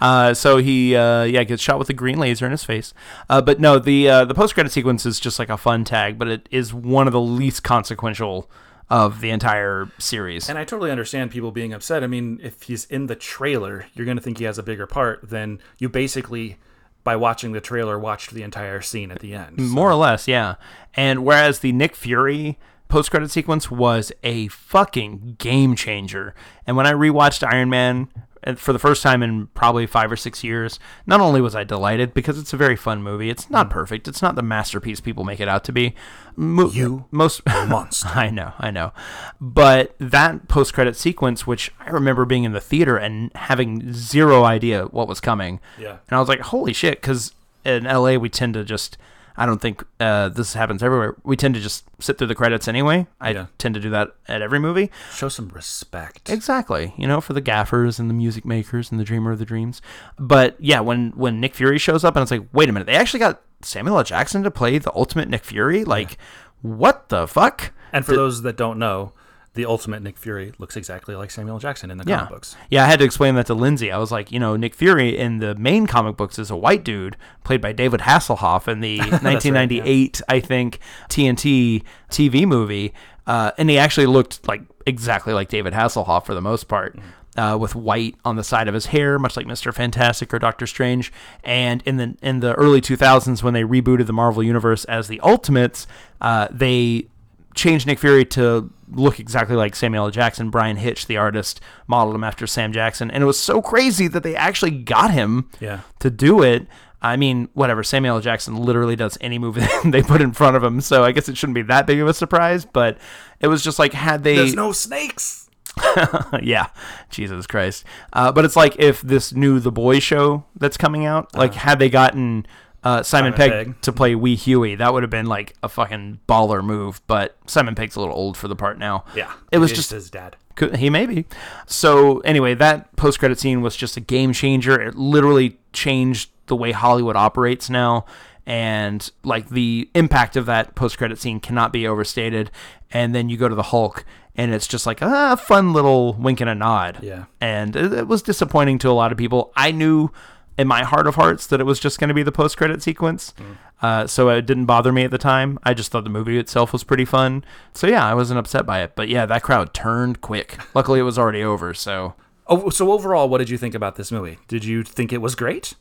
Uh, 0.00 0.32
so 0.32 0.56
he 0.58 0.96
uh, 0.96 1.24
yeah 1.24 1.44
gets 1.44 1.60
shot 1.62 1.78
with 1.78 1.90
a 1.90 1.92
green 1.92 2.18
laser 2.18 2.46
in 2.46 2.52
his 2.52 2.64
face. 2.64 2.94
Uh, 3.28 3.42
but 3.42 3.60
no, 3.60 3.78
the 3.78 4.08
uh, 4.08 4.24
the 4.24 4.34
post 4.34 4.54
credit 4.54 4.70
sequence 4.72 5.04
is 5.04 5.20
just 5.20 5.38
like 5.38 5.50
a 5.50 5.58
fun 5.58 5.84
tag, 5.84 6.18
but 6.18 6.28
it 6.28 6.48
is 6.50 6.72
one 6.72 7.06
of 7.06 7.12
the 7.12 7.20
least 7.20 7.62
consequential 7.64 8.48
of 8.88 9.20
the 9.20 9.30
entire 9.30 9.88
series. 9.98 10.48
And 10.48 10.58
I 10.58 10.64
totally 10.64 10.90
understand 10.90 11.30
people 11.30 11.50
being 11.50 11.72
upset. 11.72 12.04
I 12.04 12.06
mean, 12.06 12.38
if 12.42 12.62
he's 12.62 12.84
in 12.86 13.06
the 13.06 13.16
trailer, 13.16 13.86
you're 13.94 14.04
going 14.04 14.18
to 14.18 14.22
think 14.22 14.38
he 14.38 14.44
has 14.44 14.58
a 14.58 14.62
bigger 14.62 14.86
part 14.86 15.28
than 15.30 15.60
you 15.78 15.88
basically, 15.88 16.58
by 17.02 17.16
watching 17.16 17.52
the 17.52 17.60
trailer, 17.60 17.98
watched 17.98 18.32
the 18.32 18.42
entire 18.42 18.80
scene 18.82 19.10
at 19.10 19.20
the 19.20 19.34
end. 19.34 19.58
So- 19.58 19.64
More 19.66 19.90
or 19.90 19.94
less, 19.94 20.28
yeah. 20.28 20.56
And 20.94 21.24
whereas 21.24 21.60
the 21.60 21.72
Nick 21.72 21.96
Fury 21.96 22.58
post 22.92 23.10
credit 23.10 23.30
sequence 23.30 23.70
was 23.70 24.12
a 24.22 24.48
fucking 24.48 25.36
game 25.38 25.74
changer. 25.74 26.34
And 26.66 26.76
when 26.76 26.86
I 26.86 26.92
rewatched 26.92 27.42
Iron 27.50 27.70
Man 27.70 28.08
uh, 28.46 28.54
for 28.54 28.74
the 28.74 28.78
first 28.78 29.02
time 29.02 29.22
in 29.22 29.46
probably 29.54 29.86
five 29.86 30.12
or 30.12 30.16
six 30.16 30.44
years, 30.44 30.78
not 31.06 31.18
only 31.20 31.40
was 31.40 31.54
I 31.54 31.64
delighted 31.64 32.12
because 32.12 32.38
it's 32.38 32.52
a 32.52 32.56
very 32.58 32.76
fun 32.76 33.02
movie, 33.02 33.30
it's 33.30 33.48
not 33.48 33.70
perfect, 33.70 34.08
it's 34.08 34.20
not 34.20 34.34
the 34.34 34.42
masterpiece 34.42 35.00
people 35.00 35.24
make 35.24 35.40
it 35.40 35.48
out 35.48 35.64
to 35.64 35.72
be. 35.72 35.94
Mo- 36.36 36.68
You 36.70 37.06
most 37.10 37.40
monster. 37.46 38.08
I 38.08 38.28
know, 38.28 38.52
I 38.58 38.70
know. 38.70 38.92
But 39.40 39.94
that 39.98 40.48
post 40.48 40.74
credit 40.74 40.94
sequence, 40.94 41.46
which 41.46 41.72
I 41.80 41.88
remember 41.90 42.26
being 42.26 42.44
in 42.44 42.52
the 42.52 42.60
theater 42.60 42.98
and 42.98 43.30
having 43.36 43.92
zero 43.94 44.44
idea 44.44 44.84
what 44.84 45.08
was 45.08 45.18
coming. 45.18 45.60
Yeah. 45.78 45.98
And 46.08 46.16
I 46.16 46.20
was 46.20 46.28
like, 46.28 46.40
holy 46.40 46.74
shit, 46.74 47.00
because 47.00 47.32
in 47.64 47.84
LA, 47.84 48.16
we 48.16 48.28
tend 48.28 48.52
to 48.54 48.64
just, 48.64 48.98
I 49.36 49.46
don't 49.46 49.60
think 49.60 49.84
uh, 50.00 50.28
this 50.28 50.54
happens 50.54 50.82
everywhere. 50.82 51.16
We 51.24 51.36
tend 51.36 51.54
to 51.54 51.60
just 51.60 51.84
sit 52.00 52.18
through 52.18 52.26
the 52.26 52.34
credits 52.34 52.68
anyway. 52.68 53.06
I 53.20 53.30
Yeah. 53.30 53.46
tend 53.58 53.74
to 53.74 53.80
do 53.80 53.90
that 53.90 54.14
at 54.28 54.42
every 54.42 54.58
movie. 54.58 54.90
Show 55.14 55.28
some 55.28 55.48
respect. 55.48 56.28
Exactly. 56.30 56.92
You 56.96 57.06
know, 57.06 57.20
for 57.20 57.32
the 57.32 57.40
gaffers 57.40 57.98
and 57.98 58.10
the 58.10 58.14
music 58.14 58.44
makers 58.44 58.90
and 58.90 59.00
the 59.00 59.04
dreamer 59.04 59.32
of 59.32 59.38
the 59.38 59.44
dreams. 59.44 59.80
But 60.18 60.56
yeah, 60.60 60.80
when 60.80 61.12
when 61.16 61.40
Nick 61.40 61.54
Fury 61.54 61.78
shows 61.78 62.04
up 62.04 62.14
and 62.16 62.22
it's 62.22 62.30
like, 62.30 62.46
wait 62.52 62.68
a 62.68 62.72
minute, 62.72 62.86
they 62.86 62.94
actually 62.96 63.20
got 63.20 63.40
Samuel 63.62 63.98
L. 63.98 64.04
Jackson 64.04 64.42
to 64.42 64.50
play 64.50 64.78
the 64.78 64.92
ultimate 64.94 65.28
Nick 65.28 65.44
Fury? 65.44 65.84
Like, 65.84 66.18
what 66.60 67.08
the 67.08 67.26
fuck? 67.26 67.72
And 67.92 68.04
for 68.06 68.14
those 68.14 68.42
that 68.42 68.56
don't 68.56 68.78
know, 68.78 69.12
the 69.54 69.66
ultimate 69.66 70.02
Nick 70.02 70.16
Fury 70.16 70.52
looks 70.58 70.76
exactly 70.76 71.14
like 71.14 71.30
Samuel 71.30 71.58
Jackson 71.58 71.90
in 71.90 71.98
the 71.98 72.04
Yeah. 72.06 72.16
comic 72.18 72.30
books. 72.30 72.56
Yeah, 72.70 72.84
I 72.84 72.86
had 72.86 72.98
to 73.00 73.04
explain 73.04 73.34
that 73.34 73.46
to 73.46 73.54
Lindsay. 73.54 73.92
I 73.92 73.98
was 73.98 74.10
like, 74.10 74.32
you 74.32 74.40
know, 74.40 74.56
Nick 74.56 74.74
Fury 74.74 75.16
in 75.18 75.38
the 75.38 75.54
main 75.54 75.86
comic 75.86 76.16
books 76.16 76.38
is 76.38 76.50
a 76.50 76.56
white 76.56 76.84
dude 76.84 77.16
played 77.44 77.60
by 77.60 77.72
David 77.72 78.00
Hasselhoff 78.00 78.66
in 78.66 78.80
the 78.80 78.98
1998, 79.42 80.20
I 80.28 80.40
think, 80.40 80.78
TNT 81.08 81.82
TV 82.10 82.46
movie. 82.46 82.92
Uh, 83.26 83.52
and 83.58 83.68
he 83.70 83.78
actually 83.78 84.06
looked 84.06 84.46
like 84.48 84.62
exactly 84.86 85.32
like 85.32 85.48
David 85.48 85.72
Hasselhoff 85.74 86.24
for 86.26 86.34
the 86.34 86.40
most 86.40 86.68
part. 86.68 86.98
Uh, 87.34 87.56
with 87.58 87.74
white 87.74 88.14
on 88.26 88.36
the 88.36 88.44
side 88.44 88.68
of 88.68 88.74
his 88.74 88.84
hair, 88.86 89.18
much 89.18 89.38
like 89.38 89.46
Mister 89.46 89.72
Fantastic 89.72 90.34
or 90.34 90.38
Doctor 90.38 90.66
Strange, 90.66 91.10
and 91.42 91.82
in 91.86 91.96
the 91.96 92.14
in 92.20 92.40
the 92.40 92.52
early 92.56 92.82
2000s 92.82 93.42
when 93.42 93.54
they 93.54 93.62
rebooted 93.62 94.04
the 94.04 94.12
Marvel 94.12 94.42
Universe 94.42 94.84
as 94.84 95.08
the 95.08 95.18
Ultimates, 95.20 95.86
uh, 96.20 96.48
they 96.50 97.06
changed 97.54 97.86
Nick 97.86 97.98
Fury 97.98 98.24
to 98.26 98.70
look 98.90 99.18
exactly 99.20 99.56
like 99.56 99.74
Samuel 99.74 100.04
L. 100.06 100.10
Jackson. 100.10 100.50
Brian 100.50 100.76
Hitch, 100.76 101.06
the 101.06 101.16
artist, 101.16 101.60
modeled 101.86 102.14
him 102.14 102.24
after 102.24 102.46
Sam 102.46 102.72
Jackson, 102.72 103.10
and 103.10 103.22
it 103.22 103.26
was 103.26 103.38
so 103.38 103.62
crazy 103.62 104.08
that 104.08 104.22
they 104.22 104.36
actually 104.36 104.70
got 104.72 105.10
him 105.12 105.48
Yeah. 105.60 105.80
to 106.00 106.10
do 106.10 106.42
it. 106.42 106.66
I 107.04 107.16
mean, 107.16 107.48
whatever. 107.54 107.82
Samuel 107.82 108.16
L. 108.16 108.20
Jackson 108.20 108.54
literally 108.56 108.94
does 108.94 109.18
any 109.20 109.36
movie 109.38 109.62
they 109.84 110.02
put 110.02 110.20
in 110.20 110.32
front 110.32 110.56
of 110.56 110.62
him, 110.62 110.80
so 110.80 111.02
I 111.04 111.10
guess 111.12 111.28
it 111.28 111.36
shouldn't 111.36 111.56
be 111.56 111.62
that 111.62 111.86
big 111.86 111.98
of 112.00 112.06
a 112.06 112.14
surprise. 112.14 112.64
But 112.64 112.98
it 113.40 113.48
was 113.48 113.62
just 113.64 113.78
like 113.78 113.92
had 113.92 114.22
they, 114.22 114.36
There's 114.36 114.54
no 114.54 114.70
snakes. 114.72 115.48
yeah, 116.42 116.66
Jesus 117.10 117.46
Christ. 117.46 117.84
Uh, 118.12 118.30
but 118.30 118.44
it's 118.44 118.56
like 118.56 118.76
if 118.78 119.00
this 119.00 119.32
new 119.32 119.58
The 119.58 119.72
Boys 119.72 120.02
show 120.02 120.44
that's 120.56 120.76
coming 120.76 121.04
out, 121.06 121.34
like 121.34 121.54
had 121.54 121.78
they 121.78 121.88
gotten 121.88 122.46
uh, 122.84 123.02
Simon, 123.02 123.32
Simon 123.32 123.32
Pegg, 123.34 123.66
Pegg. 123.66 123.80
to 123.82 123.92
play 123.92 124.14
Wee 124.14 124.36
Hughie, 124.36 124.74
that 124.76 124.92
would 124.92 125.02
have 125.02 125.10
been 125.10 125.26
like 125.26 125.54
a 125.62 125.68
fucking 125.68 126.20
baller 126.28 126.64
move. 126.64 127.00
But 127.06 127.36
Simon 127.46 127.74
Pegg's 127.74 127.96
a 127.96 128.00
little 128.00 128.14
old 128.14 128.36
for 128.36 128.48
the 128.48 128.56
part 128.56 128.78
now. 128.78 129.04
Yeah. 129.14 129.32
it 129.50 129.58
was 129.58 129.72
just 129.72 129.90
his 129.90 130.10
dad. 130.10 130.36
could, 130.56 130.76
he 130.76 130.90
may 130.90 131.06
be. 131.06 131.26
So 131.66 132.20
anyway, 132.20 132.54
that 132.54 132.94
post 132.96 133.18
credit 133.18 133.38
scene 133.38 133.62
was 133.62 133.76
just 133.76 133.96
a 133.96 134.00
game 134.00 134.32
changer. 134.32 134.80
It 134.80 134.94
literally 134.96 135.58
changed 135.72 136.30
the 136.46 136.56
way 136.56 136.72
Hollywood 136.72 137.16
operates 137.16 137.70
now. 137.70 138.04
And 138.44 139.08
like 139.22 139.50
the 139.50 139.88
impact 139.94 140.36
of 140.36 140.46
that 140.46 140.74
post 140.74 140.98
credit 140.98 141.18
scene 141.20 141.38
cannot 141.38 141.72
be 141.72 141.86
overstated. 141.86 142.50
And 142.90 143.14
then 143.14 143.28
you 143.28 143.36
go 143.36 143.48
to 143.48 143.54
the 143.54 143.62
Hulk, 143.62 144.04
and 144.34 144.52
it's 144.52 144.66
just 144.66 144.86
like 144.86 145.00
a 145.00 145.36
fun 145.36 145.72
little 145.72 146.14
wink 146.14 146.40
and 146.40 146.50
a 146.50 146.54
nod. 146.54 146.98
Yeah. 147.02 147.24
And 147.40 147.76
it, 147.76 147.92
it 147.92 148.08
was 148.08 148.22
disappointing 148.22 148.78
to 148.78 148.90
a 148.90 148.92
lot 148.92 149.12
of 149.12 149.18
people. 149.18 149.52
I 149.56 149.70
knew 149.70 150.10
in 150.58 150.68
my 150.68 150.82
heart 150.84 151.06
of 151.06 151.14
hearts 151.14 151.46
that 151.48 151.60
it 151.60 151.64
was 151.64 151.80
just 151.80 151.98
going 151.98 152.08
to 152.08 152.14
be 152.14 152.22
the 152.22 152.32
post 152.32 152.56
credit 152.56 152.82
sequence. 152.82 153.32
Uh, 153.80 154.06
so 154.06 154.28
it 154.28 154.46
didn't 154.46 154.66
bother 154.66 154.92
me 154.92 155.02
at 155.04 155.10
the 155.10 155.18
time. 155.18 155.58
I 155.64 155.74
just 155.74 155.90
thought 155.90 156.04
the 156.04 156.10
movie 156.10 156.38
itself 156.38 156.72
was 156.72 156.84
pretty 156.84 157.04
fun. 157.04 157.44
So 157.74 157.86
yeah, 157.86 158.06
I 158.06 158.14
wasn't 158.14 158.38
upset 158.38 158.64
by 158.66 158.82
it. 158.82 158.94
But 158.94 159.08
yeah, 159.08 159.26
that 159.26 159.42
crowd 159.42 159.74
turned 159.74 160.20
quick. 160.20 160.58
Luckily, 160.74 161.00
it 161.00 161.04
was 161.04 161.18
already 161.18 161.42
over. 161.42 161.74
So 161.74 162.14
Oh, 162.46 162.70
so 162.70 162.92
overall, 162.92 163.28
what 163.28 163.38
did 163.38 163.48
you 163.50 163.56
think 163.56 163.74
about 163.74 163.96
this 163.96 164.10
movie? 164.12 164.38
Did 164.48 164.64
you 164.64 164.82
think 164.82 165.12
it 165.12 165.18
was 165.22 165.34
great? 165.34 165.74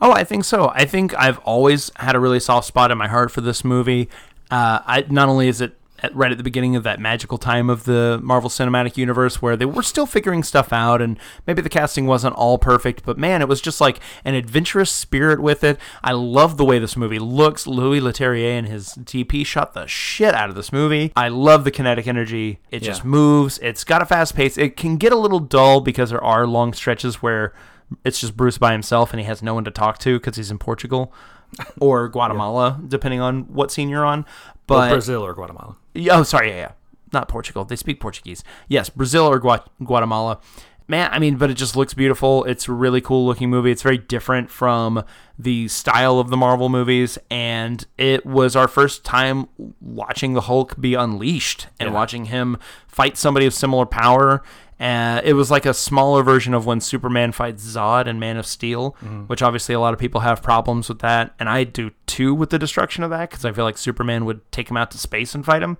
Oh, 0.00 0.12
I 0.12 0.24
think 0.24 0.44
so. 0.44 0.70
I 0.74 0.84
think 0.84 1.14
I've 1.16 1.38
always 1.38 1.90
had 1.96 2.16
a 2.16 2.20
really 2.20 2.40
soft 2.40 2.66
spot 2.66 2.90
in 2.90 2.98
my 2.98 3.06
heart 3.08 3.30
for 3.30 3.40
this 3.40 3.64
movie. 3.64 4.08
Uh, 4.50 4.80
I 4.84 5.04
not 5.08 5.28
only 5.28 5.46
is 5.48 5.60
it 5.60 5.77
at, 6.00 6.14
right 6.14 6.30
at 6.30 6.38
the 6.38 6.44
beginning 6.44 6.76
of 6.76 6.82
that 6.84 7.00
magical 7.00 7.38
time 7.38 7.68
of 7.68 7.84
the 7.84 8.20
Marvel 8.22 8.50
Cinematic 8.50 8.96
Universe 8.96 9.42
where 9.42 9.56
they 9.56 9.64
were 9.64 9.82
still 9.82 10.06
figuring 10.06 10.42
stuff 10.42 10.72
out, 10.72 11.02
and 11.02 11.18
maybe 11.46 11.62
the 11.62 11.68
casting 11.68 12.06
wasn't 12.06 12.34
all 12.36 12.58
perfect, 12.58 13.04
but 13.04 13.18
man, 13.18 13.42
it 13.42 13.48
was 13.48 13.60
just 13.60 13.80
like 13.80 14.00
an 14.24 14.34
adventurous 14.34 14.90
spirit 14.90 15.40
with 15.40 15.64
it. 15.64 15.78
I 16.02 16.12
love 16.12 16.56
the 16.56 16.64
way 16.64 16.78
this 16.78 16.96
movie 16.96 17.18
looks. 17.18 17.66
Louis 17.66 18.00
Leterrier 18.00 18.58
and 18.58 18.66
his 18.66 18.90
DP 18.94 19.44
shot 19.44 19.74
the 19.74 19.86
shit 19.86 20.34
out 20.34 20.48
of 20.48 20.54
this 20.54 20.72
movie. 20.72 21.12
I 21.16 21.28
love 21.28 21.64
the 21.64 21.70
kinetic 21.70 22.06
energy. 22.06 22.60
It 22.70 22.82
just 22.82 23.04
moves. 23.04 23.58
It's 23.58 23.84
got 23.84 24.02
a 24.02 24.06
fast 24.06 24.34
pace. 24.34 24.56
It 24.56 24.76
can 24.76 24.96
get 24.96 25.12
a 25.12 25.16
little 25.16 25.40
dull 25.40 25.80
because 25.80 26.10
there 26.10 26.22
are 26.22 26.46
long 26.46 26.72
stretches 26.72 27.16
where 27.16 27.52
it's 28.04 28.20
just 28.20 28.36
Bruce 28.36 28.58
by 28.58 28.72
himself 28.72 29.12
and 29.12 29.20
he 29.20 29.26
has 29.26 29.42
no 29.42 29.54
one 29.54 29.64
to 29.64 29.70
talk 29.70 29.98
to 29.98 30.18
because 30.18 30.36
he's 30.36 30.50
in 30.50 30.58
Portugal 30.58 31.12
or 31.80 32.08
Guatemala, 32.08 32.80
depending 32.86 33.20
on 33.20 33.42
what 33.52 33.70
scene 33.70 33.88
you're 33.88 34.04
on. 34.04 34.24
But 34.66 34.90
Brazil 34.90 35.24
or 35.24 35.34
Guatemala. 35.34 35.76
Oh, 36.10 36.22
sorry, 36.22 36.50
yeah, 36.50 36.56
yeah, 36.56 36.72
not 37.12 37.28
Portugal. 37.28 37.64
They 37.64 37.76
speak 37.76 38.00
Portuguese. 38.00 38.44
Yes, 38.68 38.88
Brazil 38.90 39.24
or 39.26 39.38
Gua- 39.38 39.64
Guatemala. 39.84 40.40
Man, 40.90 41.10
I 41.12 41.18
mean, 41.18 41.36
but 41.36 41.50
it 41.50 41.54
just 41.54 41.76
looks 41.76 41.92
beautiful. 41.92 42.44
It's 42.44 42.66
a 42.66 42.72
really 42.72 43.02
cool 43.02 43.26
looking 43.26 43.50
movie. 43.50 43.70
It's 43.70 43.82
very 43.82 43.98
different 43.98 44.48
from 44.50 45.04
the 45.38 45.68
style 45.68 46.18
of 46.18 46.30
the 46.30 46.36
Marvel 46.36 46.70
movies, 46.70 47.18
and 47.30 47.84
it 47.98 48.24
was 48.24 48.56
our 48.56 48.66
first 48.68 49.04
time 49.04 49.48
watching 49.82 50.32
the 50.32 50.42
Hulk 50.42 50.80
be 50.80 50.94
unleashed 50.94 51.66
and 51.78 51.90
Yeah. 51.90 51.94
watching 51.94 52.26
him 52.26 52.56
fight 52.86 53.18
somebody 53.18 53.44
of 53.44 53.52
similar 53.52 53.84
power. 53.84 54.42
Uh, 54.80 55.20
it 55.24 55.32
was 55.32 55.50
like 55.50 55.66
a 55.66 55.74
smaller 55.74 56.22
version 56.22 56.54
of 56.54 56.64
when 56.66 56.80
Superman 56.80 57.32
fights 57.32 57.64
Zod 57.64 58.06
and 58.06 58.20
Man 58.20 58.36
of 58.36 58.46
Steel, 58.46 58.92
which 59.26 59.42
obviously 59.42 59.74
a 59.74 59.80
lot 59.80 59.92
of 59.92 59.98
people 60.00 60.20
have 60.20 60.42
problems 60.42 60.88
with 60.88 61.00
that, 61.00 61.34
and 61.40 61.48
I 61.48 61.64
do 61.64 61.90
too 62.06 62.34
with 62.34 62.50
the 62.50 62.58
destruction 62.58 63.02
of 63.02 63.10
that 63.10 63.30
because 63.30 63.44
I 63.44 63.52
feel 63.52 63.64
like 63.64 63.76
Superman 63.78 64.24
would 64.24 64.40
take 64.52 64.70
him 64.70 64.76
out 64.76 64.90
to 64.92 64.98
space 64.98 65.34
and 65.34 65.44
fight 65.44 65.62
him. 65.62 65.78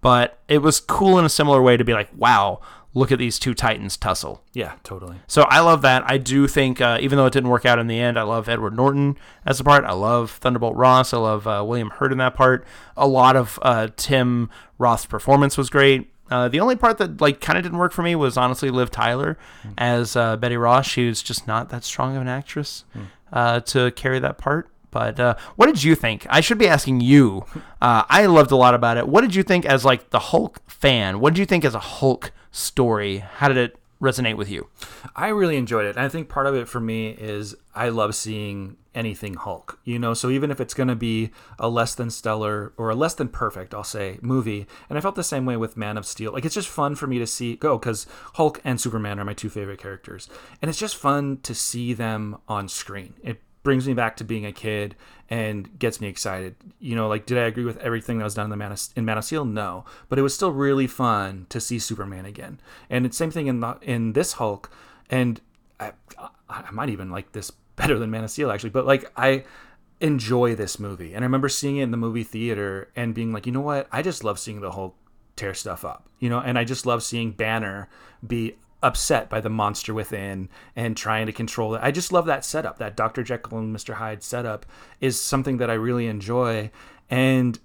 But 0.00 0.38
it 0.48 0.58
was 0.58 0.80
cool 0.80 1.18
in 1.18 1.24
a 1.24 1.28
similar 1.28 1.60
way 1.60 1.76
to 1.76 1.84
be 1.84 1.92
like, 1.92 2.08
wow, 2.16 2.60
look 2.94 3.12
at 3.12 3.18
these 3.18 3.38
two 3.38 3.52
titans 3.52 3.96
tussle. 3.98 4.42
Yeah, 4.54 4.72
totally. 4.82 5.16
So 5.26 5.42
I 5.42 5.60
love 5.60 5.82
that. 5.82 6.02
I 6.06 6.16
do 6.16 6.48
think, 6.48 6.80
uh, 6.80 6.96
even 7.02 7.18
though 7.18 7.26
it 7.26 7.32
didn't 7.34 7.50
work 7.50 7.66
out 7.66 7.78
in 7.78 7.86
the 7.86 8.00
end, 8.00 8.18
I 8.18 8.22
love 8.22 8.48
Edward 8.48 8.74
Norton 8.74 9.16
as 9.44 9.60
a 9.60 9.64
part. 9.64 9.84
I 9.84 9.92
love 9.92 10.30
Thunderbolt 10.30 10.74
Ross. 10.76 11.12
I 11.12 11.18
love 11.18 11.46
uh, 11.46 11.62
William 11.66 11.90
Hurt 11.90 12.12
in 12.12 12.18
that 12.18 12.34
part. 12.34 12.64
A 12.96 13.06
lot 13.06 13.36
of 13.36 13.58
uh, 13.62 13.88
Tim 13.96 14.48
Roth's 14.78 15.04
performance 15.06 15.58
was 15.58 15.68
great. 15.68 16.10
Uh, 16.30 16.48
the 16.48 16.60
only 16.60 16.76
part 16.76 16.98
that 16.98 17.20
like 17.20 17.40
kind 17.40 17.56
of 17.58 17.62
didn't 17.64 17.78
work 17.78 17.92
for 17.92 18.02
me 18.02 18.14
was 18.14 18.36
honestly 18.36 18.70
Liv 18.70 18.90
Tyler 18.90 19.36
as 19.76 20.14
uh, 20.16 20.36
Betty 20.36 20.56
Ross. 20.56 20.86
She 20.86 21.06
was 21.08 21.22
just 21.22 21.46
not 21.46 21.68
that 21.70 21.84
strong 21.84 22.14
of 22.16 22.22
an 22.22 22.28
actress 22.28 22.84
uh, 23.32 23.60
to 23.60 23.90
carry 23.92 24.18
that 24.20 24.38
part. 24.38 24.68
But 24.92 25.20
uh, 25.20 25.36
what 25.56 25.66
did 25.66 25.82
you 25.84 25.94
think? 25.94 26.26
I 26.28 26.40
should 26.40 26.58
be 26.58 26.68
asking 26.68 27.00
you. 27.00 27.44
Uh, 27.82 28.04
I 28.10 28.26
loved 28.26 28.50
a 28.52 28.56
lot 28.56 28.74
about 28.74 28.98
it. 28.98 29.08
What 29.08 29.22
did 29.22 29.34
you 29.34 29.42
think 29.42 29.64
as 29.64 29.86
like 29.86 30.10
the 30.10 30.18
Hulk 30.18 30.60
fan? 30.68 31.18
What 31.18 31.32
did 31.32 31.40
you 31.40 31.46
think 31.46 31.64
as 31.64 31.74
a 31.74 31.78
Hulk 31.78 32.30
story? 32.50 33.20
How 33.20 33.48
did 33.48 33.56
it 33.56 33.78
resonate 34.02 34.36
with 34.36 34.50
you? 34.50 34.68
I 35.16 35.28
really 35.28 35.56
enjoyed 35.56 35.86
it. 35.86 35.96
And 35.96 36.04
I 36.04 36.10
think 36.10 36.28
part 36.28 36.46
of 36.46 36.54
it 36.54 36.68
for 36.68 36.78
me 36.78 37.08
is 37.08 37.54
I 37.74 37.88
love 37.88 38.14
seeing 38.14 38.76
anything 38.94 39.34
Hulk, 39.34 39.78
you 39.84 39.98
know? 39.98 40.14
So 40.14 40.30
even 40.30 40.50
if 40.50 40.60
it's 40.60 40.74
going 40.74 40.88
to 40.88 40.96
be 40.96 41.30
a 41.58 41.68
less 41.68 41.94
than 41.94 42.10
stellar 42.10 42.72
or 42.76 42.90
a 42.90 42.94
less 42.94 43.14
than 43.14 43.28
perfect, 43.28 43.74
I'll 43.74 43.84
say, 43.84 44.18
movie. 44.20 44.66
And 44.88 44.98
I 44.98 45.00
felt 45.00 45.14
the 45.14 45.22
same 45.22 45.46
way 45.46 45.56
with 45.56 45.76
Man 45.76 45.96
of 45.96 46.06
Steel. 46.06 46.32
Like, 46.32 46.44
it's 46.44 46.54
just 46.54 46.68
fun 46.68 46.94
for 46.94 47.06
me 47.06 47.18
to 47.18 47.26
see 47.26 47.56
go 47.56 47.78
because 47.78 48.06
Hulk 48.34 48.60
and 48.64 48.80
Superman 48.80 49.18
are 49.18 49.24
my 49.24 49.34
two 49.34 49.50
favorite 49.50 49.80
characters. 49.80 50.28
And 50.60 50.68
it's 50.68 50.78
just 50.78 50.96
fun 50.96 51.38
to 51.42 51.54
see 51.54 51.92
them 51.92 52.38
on 52.48 52.68
screen. 52.68 53.14
It 53.22 53.40
brings 53.62 53.86
me 53.86 53.94
back 53.94 54.16
to 54.16 54.24
being 54.24 54.46
a 54.46 54.52
kid 54.52 54.96
and 55.28 55.78
gets 55.78 56.00
me 56.00 56.08
excited. 56.08 56.56
You 56.78 56.96
know, 56.96 57.08
like 57.08 57.26
did 57.26 57.38
I 57.38 57.42
agree 57.42 57.64
with 57.64 57.76
everything 57.78 58.18
that 58.18 58.24
was 58.24 58.34
done 58.34 58.44
in 58.44 58.50
the 58.50 58.56
Man 58.56 58.72
of, 58.72 58.80
in 58.96 59.04
Man 59.04 59.18
of 59.18 59.24
Steel? 59.24 59.44
No, 59.44 59.84
but 60.08 60.18
it 60.18 60.22
was 60.22 60.34
still 60.34 60.50
really 60.50 60.86
fun 60.86 61.46
to 61.50 61.60
see 61.60 61.78
Superman 61.78 62.24
again. 62.24 62.60
And 62.88 63.06
it's 63.06 63.16
same 63.16 63.30
thing 63.30 63.46
in 63.46 63.60
the, 63.60 63.78
in 63.82 64.14
this 64.14 64.34
Hulk. 64.34 64.70
And 65.08 65.40
I, 65.78 65.92
I 66.48 66.70
might 66.70 66.90
even 66.90 67.10
like 67.10 67.32
this 67.32 67.50
better 67.80 67.98
than 67.98 68.10
Man 68.10 68.24
of 68.24 68.30
Steel 68.30 68.50
actually, 68.50 68.70
but 68.70 68.86
like 68.86 69.10
I 69.16 69.44
enjoy 70.00 70.54
this 70.54 70.78
movie. 70.78 71.14
And 71.14 71.24
I 71.24 71.26
remember 71.26 71.48
seeing 71.48 71.78
it 71.78 71.84
in 71.84 71.90
the 71.90 71.96
movie 71.96 72.24
theater 72.24 72.90
and 72.94 73.14
being 73.14 73.32
like, 73.32 73.46
you 73.46 73.52
know 73.52 73.60
what? 73.60 73.88
I 73.90 74.02
just 74.02 74.24
love 74.24 74.38
seeing 74.38 74.60
the 74.60 74.72
Hulk 74.72 74.96
tear 75.36 75.54
stuff 75.54 75.84
up, 75.84 76.08
you 76.18 76.28
know, 76.28 76.40
and 76.40 76.58
I 76.58 76.64
just 76.64 76.86
love 76.86 77.02
seeing 77.02 77.32
Banner 77.32 77.88
be 78.26 78.56
upset 78.82 79.28
by 79.28 79.40
the 79.40 79.50
monster 79.50 79.92
within 79.92 80.48
and 80.74 80.96
trying 80.96 81.26
to 81.26 81.32
control 81.32 81.74
it. 81.74 81.80
I 81.82 81.90
just 81.90 82.12
love 82.12 82.26
that 82.26 82.44
setup. 82.44 82.78
That 82.78 82.96
Dr. 82.96 83.22
Jekyll 83.22 83.58
and 83.58 83.74
Mr. 83.74 83.94
Hyde 83.94 84.22
setup 84.22 84.66
is 85.00 85.20
something 85.20 85.58
that 85.58 85.70
I 85.70 85.74
really 85.74 86.06
enjoy. 86.06 86.70
And 87.10 87.58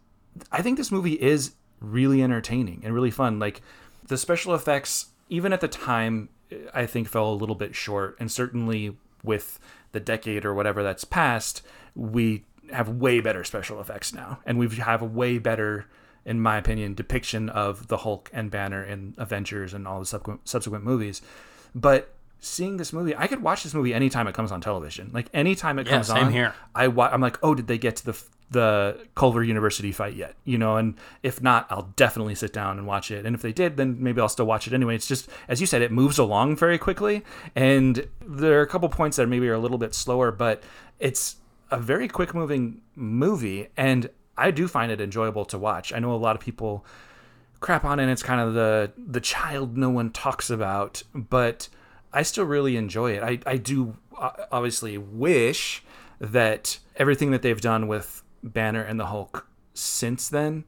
I 0.51 0.61
think 0.61 0.77
this 0.77 0.91
movie 0.91 1.13
is 1.13 1.55
really 1.79 2.21
entertaining 2.21 2.81
and 2.83 2.93
really 2.93 3.11
fun. 3.11 3.39
Like 3.39 3.61
the 4.07 4.17
special 4.17 4.53
effects, 4.53 5.07
even 5.29 5.53
at 5.53 5.61
the 5.61 5.67
time, 5.69 6.29
I 6.73 6.85
think 6.85 7.07
fell 7.07 7.31
a 7.31 7.33
little 7.33 7.55
bit 7.55 7.75
short. 7.75 8.17
And 8.19 8.29
certainly 8.29 8.97
with 9.23 9.59
the 9.95 9.99
decade 9.99 10.45
or 10.45 10.53
whatever 10.53 10.83
that's 10.83 11.05
passed, 11.05 11.63
we 11.95 12.45
have 12.71 12.89
way 12.89 13.21
better 13.21 13.43
special 13.43 13.79
effects 13.79 14.13
now. 14.13 14.39
And 14.45 14.59
we 14.59 14.67
have 14.75 15.01
a 15.01 15.05
way 15.05 15.39
better, 15.39 15.85
in 16.25 16.39
my 16.39 16.57
opinion, 16.57 16.93
depiction 16.93 17.49
of 17.49 17.87
the 17.87 17.97
Hulk 17.97 18.29
and 18.33 18.51
Banner 18.51 18.83
and 18.83 19.15
Avengers 19.17 19.73
and 19.73 19.87
all 19.87 19.99
the 20.01 20.05
subsequent, 20.05 20.47
subsequent 20.47 20.83
movies. 20.83 21.21
But 21.73 22.14
seeing 22.39 22.77
this 22.77 22.93
movie, 22.93 23.15
I 23.15 23.27
could 23.27 23.41
watch 23.41 23.63
this 23.63 23.73
movie 23.73 23.93
anytime 23.93 24.27
it 24.27 24.33
comes 24.35 24.51
on 24.51 24.61
television. 24.61 25.09
Like 25.13 25.27
anytime 25.33 25.79
it 25.79 25.87
Yeah, 25.87 25.93
comes 25.93 26.07
same 26.07 26.27
on, 26.27 26.31
here. 26.31 26.53
I 26.73 26.87
wa- 26.87 27.09
I'm 27.11 27.21
like, 27.21 27.37
oh, 27.43 27.55
did 27.55 27.67
they 27.67 27.77
get 27.77 27.95
to 27.97 28.05
the 28.05 28.23
the 28.51 29.07
Culver 29.15 29.43
University 29.43 29.91
fight 29.91 30.13
yet? 30.13 30.35
You 30.43 30.57
know, 30.59 30.77
and 30.77 30.93
if 31.23 31.41
not, 31.41 31.65
I'll 31.71 31.91
definitely 31.95 32.35
sit 32.35 32.53
down 32.53 32.77
and 32.77 32.85
watch 32.85 33.09
it. 33.09 33.25
And 33.25 33.35
if 33.35 33.41
they 33.41 33.51
did, 33.51 33.75
then 33.77 33.97
maybe 33.99 34.21
I'll 34.21 34.29
still 34.29 34.45
watch 34.45 34.67
it 34.67 34.73
anyway. 34.73 34.95
It's 34.95 35.07
just 35.07 35.27
as 35.47 35.59
you 35.59 35.65
said, 35.67 35.81
it 35.81 35.91
moves 35.91 36.19
along 36.19 36.57
very 36.57 36.77
quickly, 36.77 37.23
and 37.55 38.07
there 38.25 38.59
are 38.59 38.61
a 38.63 38.67
couple 38.67 38.87
points 38.89 39.17
that 39.17 39.27
maybe 39.27 39.47
are 39.49 39.53
a 39.53 39.59
little 39.59 39.79
bit 39.79 39.95
slower, 39.95 40.31
but 40.31 40.61
it's 40.99 41.37
a 41.71 41.79
very 41.79 42.07
quick 42.07 42.35
moving 42.35 42.81
movie, 42.95 43.69
and 43.75 44.09
I 44.37 44.51
do 44.51 44.67
find 44.67 44.91
it 44.91 45.01
enjoyable 45.01 45.45
to 45.45 45.57
watch. 45.57 45.91
I 45.91 45.97
know 45.99 46.13
a 46.13 46.15
lot 46.17 46.35
of 46.35 46.41
people 46.41 46.85
crap 47.61 47.83
on 47.83 47.99
it. 47.99 48.03
And 48.03 48.11
it's 48.11 48.21
kind 48.21 48.39
of 48.39 48.53
the 48.53 48.91
the 48.95 49.19
child 49.21 49.75
no 49.75 49.89
one 49.89 50.11
talks 50.11 50.51
about, 50.51 51.01
but 51.15 51.67
I 52.15 52.23
still 52.23 52.45
really 52.45 52.77
enjoy 52.77 53.11
it. 53.11 53.23
I 53.23 53.39
I 53.45 53.57
do 53.57 53.97
uh, 54.17 54.31
obviously 54.51 54.97
wish 54.97 55.83
that 56.19 56.79
everything 56.95 57.31
that 57.31 57.41
they've 57.41 57.61
done 57.61 57.87
with 57.87 58.23
Banner 58.41 58.81
and 58.81 58.99
the 58.99 59.07
Hulk 59.07 59.47
since 59.73 60.29
then 60.29 60.63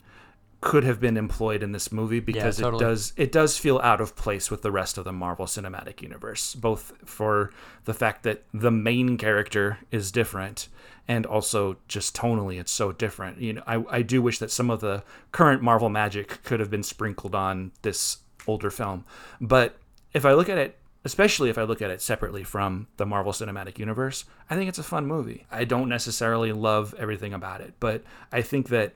could 0.60 0.84
have 0.84 1.00
been 1.00 1.18
employed 1.18 1.62
in 1.62 1.72
this 1.72 1.92
movie 1.92 2.20
because 2.20 2.58
totally. 2.58 2.84
it 2.84 2.88
does 2.88 3.14
it 3.16 3.32
does 3.32 3.58
feel 3.58 3.80
out 3.80 4.02
of 4.02 4.16
place 4.16 4.50
with 4.50 4.64
the 4.64 4.72
rest 4.72 4.98
of 4.98 5.06
the 5.06 5.14
Marvel 5.14 5.46
Cinematic 5.46 6.02
Universe, 6.02 6.56
both 6.56 6.94
for 7.06 7.52
the 7.86 7.94
fact 7.94 8.24
that 8.24 8.44
the 8.54 8.72
main 8.72 9.18
character 9.18 9.78
is 9.92 10.12
different 10.12 10.68
and 11.08 11.26
also 11.26 11.78
just 11.88 12.16
tonally 12.16 12.60
it's 12.60 12.72
so 12.72 12.92
different. 12.92 13.40
You 13.40 13.54
know, 13.54 13.64
I, 13.68 13.84
I 13.90 14.02
do 14.02 14.22
wish 14.22 14.40
that 14.40 14.52
some 14.52 14.70
of 14.70 14.82
the 14.82 15.04
current 15.32 15.62
Marvel 15.62 15.90
magic 15.90 16.44
could 16.44 16.60
have 16.60 16.72
been 16.72 16.84
sprinkled 16.84 17.36
on 17.36 17.72
this 17.84 18.18
older 18.48 18.72
film. 18.72 19.06
But 19.40 19.78
if 20.14 20.26
I 20.26 20.34
look 20.34 20.50
at 20.50 20.58
it 20.58 20.78
especially 21.08 21.50
if 21.50 21.58
I 21.58 21.64
look 21.64 21.82
at 21.82 21.90
it 21.90 22.02
separately 22.02 22.44
from 22.44 22.88
the 22.98 23.06
Marvel 23.06 23.32
Cinematic 23.32 23.80
Universe, 23.80 24.26
I 24.50 24.56
think 24.56 24.68
it's 24.68 24.78
a 24.78 24.84
fun 24.84 25.06
movie. 25.08 25.48
I 25.50 25.64
don't 25.64 25.88
necessarily 25.88 26.52
love 26.52 26.94
everything 27.00 27.34
about 27.34 27.62
it, 27.62 27.76
but 27.80 28.04
I 28.30 28.42
think 28.42 28.68
that 28.68 28.94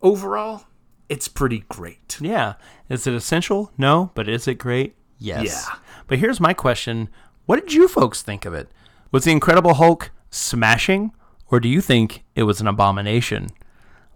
overall 0.00 0.64
it's 1.10 1.28
pretty 1.28 1.64
great. 1.68 2.16
Yeah. 2.18 2.54
Is 2.88 3.06
it 3.06 3.12
essential? 3.12 3.72
No. 3.76 4.10
But 4.14 4.26
is 4.26 4.48
it 4.48 4.54
great? 4.54 4.96
Yes. 5.18 5.44
Yeah. 5.44 5.78
But 6.06 6.18
here's 6.18 6.40
my 6.40 6.54
question 6.54 7.10
What 7.44 7.60
did 7.60 7.74
you 7.74 7.88
folks 7.88 8.22
think 8.22 8.46
of 8.46 8.54
it? 8.54 8.70
Was 9.12 9.24
The 9.24 9.32
Incredible 9.32 9.74
Hulk 9.74 10.12
smashing, 10.30 11.12
or 11.48 11.60
do 11.60 11.68
you 11.68 11.82
think 11.82 12.24
it 12.34 12.44
was 12.44 12.62
an 12.62 12.68
abomination? 12.68 13.48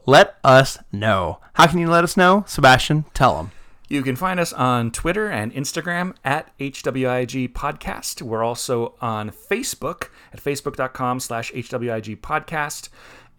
Let 0.06 0.36
us 0.42 0.78
know. 0.90 1.40
How 1.54 1.66
can 1.66 1.78
you 1.78 1.90
let 1.90 2.04
us 2.04 2.16
know? 2.16 2.44
Sebastian, 2.46 3.04
tell 3.12 3.36
them. 3.36 3.50
You 3.86 4.02
can 4.02 4.16
find 4.16 4.40
us 4.40 4.52
on 4.52 4.90
Twitter 4.92 5.28
and 5.28 5.52
Instagram 5.52 6.14
at 6.24 6.56
HWIG 6.58 7.52
Podcast. 7.52 8.22
We're 8.22 8.42
also 8.42 8.94
on 9.00 9.30
Facebook 9.30 10.08
at 10.32 10.42
facebook.com 10.42 11.20
slash 11.20 11.52
HWIG 11.52 12.16
Podcast. 12.22 12.88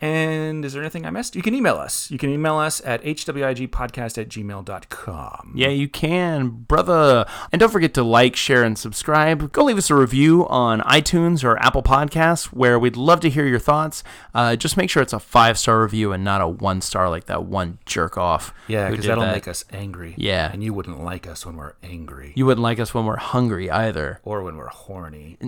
And 0.01 0.65
is 0.65 0.73
there 0.73 0.81
anything 0.81 1.05
I 1.05 1.09
missed? 1.09 1.35
You 1.37 1.41
can 1.41 1.55
email 1.55 1.75
us. 1.75 2.11
You 2.11 2.17
can 2.17 2.29
email 2.29 2.55
us 2.57 2.81
at 2.83 3.01
hwigpodcast 3.03 4.17
at 4.17 4.27
gmail.com. 4.29 5.53
Yeah, 5.55 5.69
you 5.69 5.87
can, 5.87 6.49
brother. 6.49 7.25
And 7.51 7.59
don't 7.61 7.71
forget 7.71 7.93
to 7.93 8.03
like, 8.03 8.35
share, 8.35 8.63
and 8.63 8.77
subscribe. 8.77 9.53
Go 9.53 9.63
leave 9.63 9.77
us 9.77 9.89
a 9.89 9.95
review 9.95 10.45
on 10.47 10.81
iTunes 10.81 11.43
or 11.45 11.57
Apple 11.59 11.81
Podcasts, 11.81 12.45
where 12.47 12.77
we'd 12.77 12.97
love 12.97 13.21
to 13.21 13.29
hear 13.29 13.45
your 13.45 13.59
thoughts. 13.59 14.03
Uh, 14.33 14.57
just 14.57 14.75
make 14.75 14.89
sure 14.89 15.01
it's 15.01 15.13
a 15.13 15.19
five 15.19 15.57
star 15.57 15.81
review 15.81 16.11
and 16.11 16.23
not 16.25 16.41
a 16.41 16.47
one 16.47 16.81
star 16.81 17.09
like 17.09 17.25
that 17.25 17.45
one 17.45 17.77
jerk 17.85 18.17
off. 18.17 18.53
Yeah, 18.67 18.89
because 18.89 19.05
that'll 19.05 19.23
that. 19.23 19.33
make 19.33 19.47
us 19.47 19.63
angry. 19.71 20.13
Yeah. 20.17 20.51
And 20.51 20.61
you 20.63 20.73
wouldn't 20.73 21.01
like 21.03 21.25
us 21.25 21.45
when 21.45 21.55
we're 21.55 21.73
angry 21.83 22.33
You 22.35 22.45
wouldn't 22.45 22.63
like 22.63 22.79
us 22.79 22.93
when 22.93 23.05
we're 23.05 23.15
hungry 23.17 23.71
either. 23.71 24.19
or 24.23 24.43
when 24.43 24.57
we're 24.57 24.67
horny. 24.67 25.37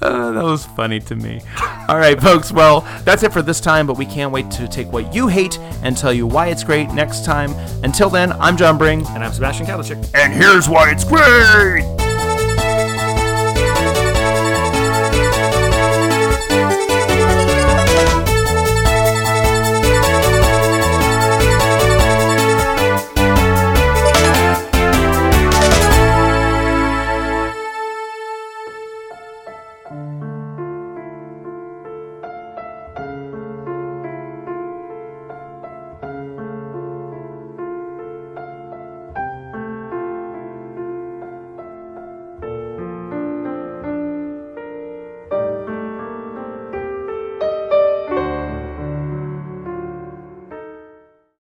Uh, 0.00 0.30
that 0.32 0.44
was 0.44 0.64
funny 0.64 1.00
to 1.00 1.16
me. 1.16 1.40
All 1.88 1.98
right, 1.98 2.18
folks. 2.38 2.52
Well, 2.52 2.80
that's 3.04 3.22
it 3.24 3.32
for 3.32 3.42
this 3.42 3.60
time, 3.60 3.86
but 3.86 3.98
we 3.98 4.06
can't 4.06 4.32
wait 4.32 4.50
to 4.52 4.68
take 4.68 4.92
what 4.92 5.12
you 5.12 5.26
hate 5.26 5.58
and 5.82 5.96
tell 5.96 6.12
you 6.12 6.26
why 6.26 6.48
it's 6.48 6.62
great 6.62 6.88
next 6.90 7.24
time. 7.24 7.52
Until 7.82 8.08
then, 8.08 8.32
I'm 8.32 8.56
John 8.56 8.78
Bring, 8.78 9.04
And 9.08 9.24
I'm 9.24 9.32
Sebastian 9.32 9.66
Kadlecik. 9.66 10.08
and 10.14 10.32
here's 10.32 10.68
why 10.68 10.90
it's 10.90 11.04
great. 11.04 12.07